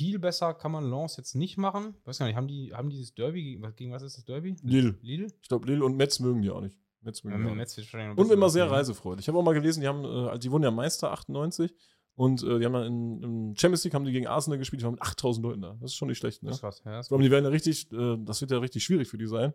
viel 0.00 0.18
besser 0.18 0.54
kann 0.54 0.72
man 0.72 0.88
Lens 0.88 1.18
jetzt 1.18 1.34
nicht 1.34 1.58
machen. 1.58 1.94
Weiß 2.04 2.18
gar 2.18 2.26
nicht, 2.26 2.34
haben 2.34 2.48
die, 2.48 2.72
haben 2.72 2.88
die 2.88 2.96
dieses 2.96 3.14
Derby, 3.14 3.60
gegen, 3.76 3.92
was 3.92 4.02
ist 4.02 4.16
das 4.16 4.24
Derby? 4.24 4.56
Lille. 4.62 4.96
Lille? 5.02 5.26
Ich 5.42 5.48
glaube, 5.48 5.66
Lille 5.66 5.84
und 5.84 5.94
Metz 5.94 6.20
mögen 6.20 6.40
die 6.40 6.50
auch 6.50 6.62
nicht. 6.62 6.78
Metz 7.02 7.22
Ja, 7.22 7.36
mögen 7.36 7.54
noch 7.54 7.62
ein 7.62 8.16
Und 8.16 8.32
immer 8.32 8.48
sehr 8.48 8.70
reisefreudig. 8.70 9.24
Ich 9.24 9.28
habe 9.28 9.38
auch 9.38 9.42
mal 9.42 9.52
gelesen, 9.52 9.82
die 9.82 9.88
haben, 9.88 10.04
äh, 10.04 10.38
die 10.38 10.50
wurden 10.50 10.62
ja 10.62 10.70
Meister 10.70 11.12
98 11.12 11.74
und 12.14 12.42
äh, 12.42 12.58
die 12.58 12.64
haben 12.64 12.72
dann 12.72 12.86
in, 12.86 13.22
in 13.22 13.56
Champions 13.58 13.84
League 13.84 13.92
haben 13.92 14.06
die 14.06 14.12
gegen 14.12 14.26
Arsenal 14.26 14.58
gespielt, 14.58 14.80
die 14.80 14.86
waren 14.86 14.94
mit 14.94 15.02
8000 15.02 15.44
Leuten 15.44 15.60
da. 15.60 15.76
Das 15.82 15.90
ist 15.90 15.96
schon 15.96 16.08
nicht 16.08 16.16
schlecht, 16.16 16.42
ne? 16.42 16.48
Das 16.48 16.56
ist 16.56 16.62
krass, 16.62 16.82
ja. 16.86 16.92
Das 16.92 17.06
Ich 17.06 17.08
glaube, 17.10 17.22
die 17.22 17.30
werden 17.30 17.44
ja 17.44 17.50
richtig, 17.50 17.92
äh, 17.92 18.16
das 18.20 18.40
wird 18.40 18.52
ja 18.52 18.58
richtig 18.58 18.82
schwierig 18.82 19.06
für 19.06 19.18
die 19.18 19.26
sein. 19.26 19.52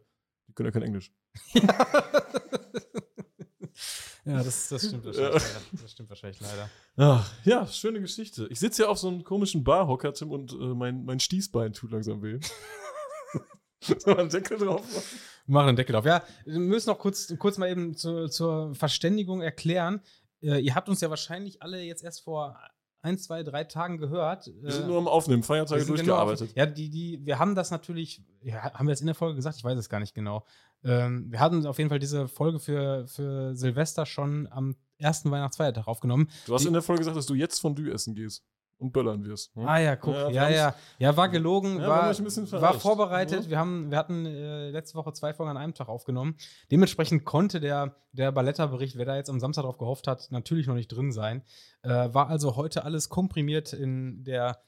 Die 0.48 0.54
können 0.54 0.68
ja 0.68 0.72
kein 0.72 0.84
Englisch. 0.84 1.12
Ja, 4.26 4.44
das, 4.44 4.70
das 4.70 4.88
stimmt 4.88 5.06
wahrscheinlich 5.06 5.34
leider. 5.34 5.62
Das 5.82 5.92
stimmt 5.92 6.10
wahrscheinlich 6.10 6.42
leider. 6.42 6.70
Ach, 6.98 7.32
ja, 7.46 7.68
schöne 7.68 8.02
Geschichte. 8.02 8.48
Ich 8.50 8.60
sitze 8.60 8.84
ja 8.84 8.90
auf 8.90 8.98
so 8.98 9.08
einem 9.08 9.24
komischen 9.24 9.64
Barhocker, 9.64 10.14
Tim, 10.14 10.32
und 10.32 10.52
äh, 10.54 10.56
mein, 10.56 11.06
mein 11.06 11.20
Stießbein 11.20 11.74
tut 11.74 11.92
langsam 11.92 12.22
weh. 12.24 12.40
Soll 13.82 14.00
man 14.08 14.20
einen 14.22 14.30
Deckel 14.30 14.58
drauf 14.58 14.82
machen? 14.82 15.04
Wir 15.46 15.54
machen 15.54 15.68
den 15.68 15.76
Deckel 15.76 15.94
drauf. 15.94 16.06
Ja, 16.06 16.24
wir 16.46 16.60
müssen 16.60 16.90
noch 16.90 16.98
kurz, 16.98 17.34
kurz 17.38 17.60
mal 17.60 17.70
eben 17.70 17.96
zu, 17.96 18.28
zur 18.28 18.74
Verständigung 18.74 19.42
erklären. 19.42 20.02
Äh, 20.42 20.60
ihr 20.60 20.74
habt 20.74 20.90
uns 20.90 21.02
ja 21.02 21.10
wahrscheinlich 21.12 21.62
alle 21.62 21.82
jetzt 21.82 22.04
erst 22.04 22.22
vor 22.22 22.60
ein, 23.06 23.20
zwei, 23.20 23.44
drei 23.44 23.64
Tagen 23.64 24.00
gehört. 24.00 24.52
Wir 24.62 24.72
sind 24.72 24.88
nur 24.88 24.98
am 24.98 25.08
Aufnehmen, 25.08 25.44
Feiertage 25.44 25.82
sind 25.82 25.90
durchgearbeitet. 25.90 26.56
Genau, 26.56 26.66
ja, 26.66 26.72
die, 26.72 26.90
die, 26.90 27.24
wir 27.24 27.38
haben 27.38 27.54
das 27.54 27.70
natürlich, 27.70 28.24
ja, 28.42 28.74
haben 28.74 28.88
wir 28.88 28.94
das 28.94 29.02
in 29.02 29.06
der 29.06 29.14
Folge 29.14 29.36
gesagt? 29.36 29.58
Ich 29.58 29.64
weiß 29.64 29.78
es 29.78 29.90
gar 29.90 30.00
nicht 30.00 30.16
genau. 30.16 30.44
Ähm, 30.86 31.32
wir 31.32 31.40
hatten 31.40 31.66
auf 31.66 31.78
jeden 31.78 31.90
Fall 31.90 32.00
diese 32.00 32.28
Folge 32.28 32.60
für, 32.60 33.08
für 33.08 33.56
Silvester 33.56 34.06
schon 34.06 34.48
am 34.52 34.76
ersten 34.98 35.32
Weihnachtsfeiertag 35.32 35.88
aufgenommen. 35.88 36.30
Du 36.46 36.54
hast 36.54 36.62
Die- 36.62 36.68
in 36.68 36.74
der 36.74 36.82
Folge 36.82 37.00
gesagt, 37.00 37.18
dass 37.18 37.26
du 37.26 37.34
jetzt 37.34 37.60
Fondue 37.60 37.92
essen 37.92 38.16
gehst 38.16 38.44
und 38.78 38.92
böllern 38.94 39.24
wirst. 39.24 39.56
hm? 39.56 39.66
Ah 39.66 39.80
ja, 39.80 39.96
guck, 39.96 40.14
Ja, 40.14 40.30
ja, 40.30 40.50
ja, 40.50 40.76
ja, 41.00 41.18
war 41.18 41.30
gelogen, 41.30 41.78
Ja, 41.80 41.88
war, 41.88 42.08
war 42.10 42.14
verarscht. 42.14 42.82
vorbereitet. 42.82 43.44
Ja. 43.46 43.50
Wir, 43.50 43.58
haben, 43.60 43.90
wir 43.90 43.98
hatten 43.98 44.26
äh, 44.26 44.70
letzte 44.70 44.96
Woche 44.98 45.14
zwei 45.14 45.34
Folgen 45.34 45.50
an 45.52 45.58
einem 45.58 45.74
Tag 45.74 45.88
aufgenommen. 45.90 46.36
Dementsprechend 46.72 47.24
konnte 47.26 47.60
der, 47.62 47.96
der 48.12 48.32
Balletta-Bericht, 48.34 48.98
wer 48.98 49.06
da 49.06 49.16
jetzt 49.16 49.30
am 49.30 49.40
Samstag 49.40 49.64
drauf 49.64 49.78
gehofft 49.78 50.08
hat, 50.08 50.28
natürlich 50.30 50.68
noch 50.68 50.76
nicht 50.76 50.90
drin 50.90 51.12
sein. 51.14 51.42
Äh, 51.84 51.90
war 52.14 52.28
also 52.30 52.58
heute 52.58 52.84
alles 52.84 53.08
komprimiert 53.10 53.72
in 53.74 54.24
der 54.26 54.60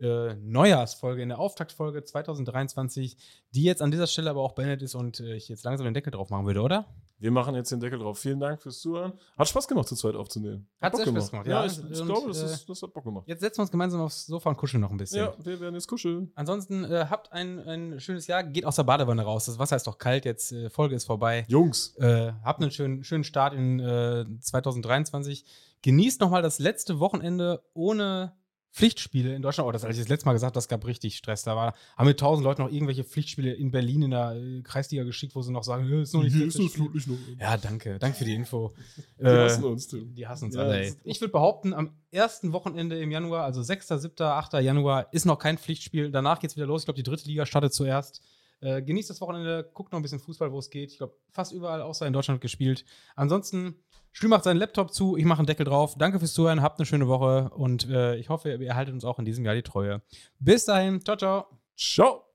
äh, 0.00 0.34
Neujahrsfolge, 0.34 1.22
in 1.22 1.28
der 1.30 1.38
Auftaktfolge 1.38 2.04
2023, 2.04 3.16
die 3.54 3.62
jetzt 3.62 3.82
an 3.82 3.90
dieser 3.90 4.06
Stelle 4.06 4.30
aber 4.30 4.40
auch 4.42 4.52
beendet 4.52 4.82
ist 4.82 4.94
und 4.94 5.20
äh, 5.20 5.34
ich 5.34 5.48
jetzt 5.48 5.64
langsam 5.64 5.84
den 5.84 5.94
Deckel 5.94 6.10
drauf 6.10 6.30
machen 6.30 6.46
würde, 6.46 6.60
oder? 6.62 6.86
Wir 7.18 7.30
machen 7.30 7.54
jetzt 7.54 7.72
den 7.72 7.80
Deckel 7.80 7.98
drauf. 7.98 8.18
Vielen 8.18 8.40
Dank 8.40 8.60
fürs 8.60 8.80
Zuhören. 8.80 9.14
Hat 9.38 9.48
Spaß 9.48 9.66
gemacht, 9.66 9.88
zu 9.88 9.96
zweit 9.96 10.14
aufzunehmen. 10.16 10.68
Hat 10.82 10.92
Bock 10.92 11.02
sehr 11.02 11.12
Spaß 11.12 11.30
gemacht, 11.30 11.46
ja. 11.46 11.64
Ja, 11.64 11.66
ich, 11.66 11.78
ich 11.90 12.00
Und, 12.00 12.08
glaube, 12.08 12.28
das, 12.28 12.42
äh, 12.42 12.44
ist, 12.46 12.68
das 12.68 12.82
hat 12.82 12.92
Bock 12.92 13.04
gemacht. 13.04 13.24
Jetzt 13.26 13.40
setzen 13.40 13.58
wir 13.58 13.62
uns 13.62 13.70
gemeinsam 13.70 14.02
aufs 14.02 14.26
Sofa 14.26 14.50
und 14.50 14.56
kuscheln 14.58 14.82
noch 14.82 14.90
ein 14.90 14.98
bisschen. 14.98 15.20
Ja, 15.24 15.34
wir 15.42 15.58
werden 15.58 15.74
jetzt 15.74 15.88
kuscheln. 15.88 16.30
Ansonsten 16.34 16.84
äh, 16.84 17.06
habt 17.08 17.32
ein, 17.32 17.58
ein 17.60 18.00
schönes 18.00 18.26
Jahr, 18.26 18.44
geht 18.44 18.66
aus 18.66 18.76
der 18.76 18.82
Badewanne 18.84 19.22
raus. 19.22 19.46
Das 19.46 19.58
Wasser 19.58 19.76
ist 19.76 19.86
doch 19.86 19.96
kalt, 19.96 20.26
jetzt 20.26 20.52
äh, 20.52 20.68
Folge 20.68 20.94
ist 20.94 21.04
vorbei. 21.04 21.46
Jungs, 21.48 21.96
Äh, 21.96 22.32
habt 22.44 22.60
einen 22.60 22.70
schönen, 22.70 23.02
schönen 23.02 23.24
Start 23.24 23.54
in 23.54 23.80
äh, 23.80 24.26
2023. 24.40 25.46
Genießt 25.80 26.20
nochmal 26.20 26.42
das 26.42 26.58
letzte 26.58 27.00
Wochenende 27.00 27.62
ohne 27.72 28.34
Pflichtspiele 28.76 29.34
in 29.34 29.40
Deutschland. 29.40 29.66
Oh, 29.66 29.72
das 29.72 29.82
hatte 29.84 29.92
ich 29.94 29.98
das 29.98 30.08
letzte 30.08 30.26
Mal 30.26 30.34
gesagt, 30.34 30.54
das 30.54 30.68
gab 30.68 30.84
richtig 30.86 31.16
Stress. 31.16 31.42
Da 31.44 31.56
war, 31.56 31.74
haben 31.96 32.06
mir 32.06 32.14
tausend 32.14 32.44
Leute 32.44 32.60
noch 32.60 32.70
irgendwelche 32.70 33.04
Pflichtspiele 33.04 33.54
in 33.54 33.70
Berlin 33.70 34.02
in 34.02 34.10
der 34.10 34.32
äh, 34.36 34.60
Kreisliga 34.60 35.02
geschickt, 35.04 35.34
wo 35.34 35.40
sie 35.40 35.50
noch 35.50 35.64
sagen, 35.64 35.90
"Äh, 35.90 36.02
ist 36.02 36.12
noch 36.12 36.22
nicht 36.22 36.34
hier 36.36 36.46
ist 36.46 36.58
das 36.58 36.66
Spiel." 36.66 36.74
Flutlicht 36.84 37.08
noch. 37.08 37.16
Ja, 37.40 37.56
danke. 37.56 37.98
Danke 37.98 38.18
für 38.18 38.26
die 38.26 38.34
Info. 38.34 38.74
Die 39.18 39.24
Äh, 39.24 39.44
hassen 39.44 39.64
uns, 39.64 39.88
Tim. 39.88 40.14
die 40.14 40.26
hassen 40.26 40.44
uns 40.46 40.56
Ja, 40.56 40.62
alle. 40.62 40.80
Ey. 40.82 40.94
Ich 41.04 41.20
würde 41.22 41.32
behaupten, 41.32 41.72
am 41.72 41.96
ersten 42.10 42.52
Wochenende 42.52 43.00
im 43.00 43.10
Januar, 43.10 43.44
also 43.44 43.62
6., 43.62 43.88
7., 43.88 44.20
8. 44.20 44.52
Januar, 44.60 45.10
ist 45.10 45.24
noch 45.24 45.38
kein 45.38 45.56
Pflichtspiel. 45.56 46.10
Danach 46.10 46.38
geht 46.40 46.50
es 46.50 46.56
wieder 46.56 46.66
los. 46.66 46.82
Ich 46.82 46.84
glaube, 46.86 46.96
die 46.98 47.02
dritte 47.02 47.26
Liga 47.26 47.46
startet 47.46 47.72
zuerst. 47.72 48.20
Äh, 48.60 48.82
genießt 48.82 49.10
das 49.10 49.20
Wochenende, 49.20 49.70
guckt 49.74 49.92
noch 49.92 49.98
ein 49.98 50.02
bisschen 50.02 50.18
Fußball, 50.20 50.50
wo 50.52 50.58
es 50.58 50.70
geht. 50.70 50.90
Ich 50.90 50.98
glaube, 50.98 51.14
fast 51.30 51.52
überall 51.52 51.82
außer 51.82 52.06
in 52.06 52.12
Deutschland 52.12 52.40
gespielt. 52.40 52.84
Ansonsten, 53.14 53.74
Stü 54.16 54.28
macht 54.28 54.44
seinen 54.44 54.56
Laptop 54.56 54.94
zu, 54.94 55.18
ich 55.18 55.26
mache 55.26 55.40
einen 55.40 55.46
Deckel 55.46 55.66
drauf. 55.66 55.94
Danke 55.98 56.18
fürs 56.18 56.32
Zuhören, 56.32 56.62
habt 56.62 56.78
eine 56.78 56.86
schöne 56.86 57.06
Woche 57.06 57.50
und 57.50 57.86
äh, 57.90 58.16
ich 58.16 58.30
hoffe, 58.30 58.48
ihr 58.50 58.66
erhaltet 58.66 58.94
uns 58.94 59.04
auch 59.04 59.18
in 59.18 59.26
diesem 59.26 59.44
Jahr 59.44 59.54
die 59.54 59.62
Treue. 59.62 60.00
Bis 60.38 60.64
dahin, 60.64 61.04
ciao, 61.04 61.18
ciao. 61.18 61.46
Ciao. 61.76 62.25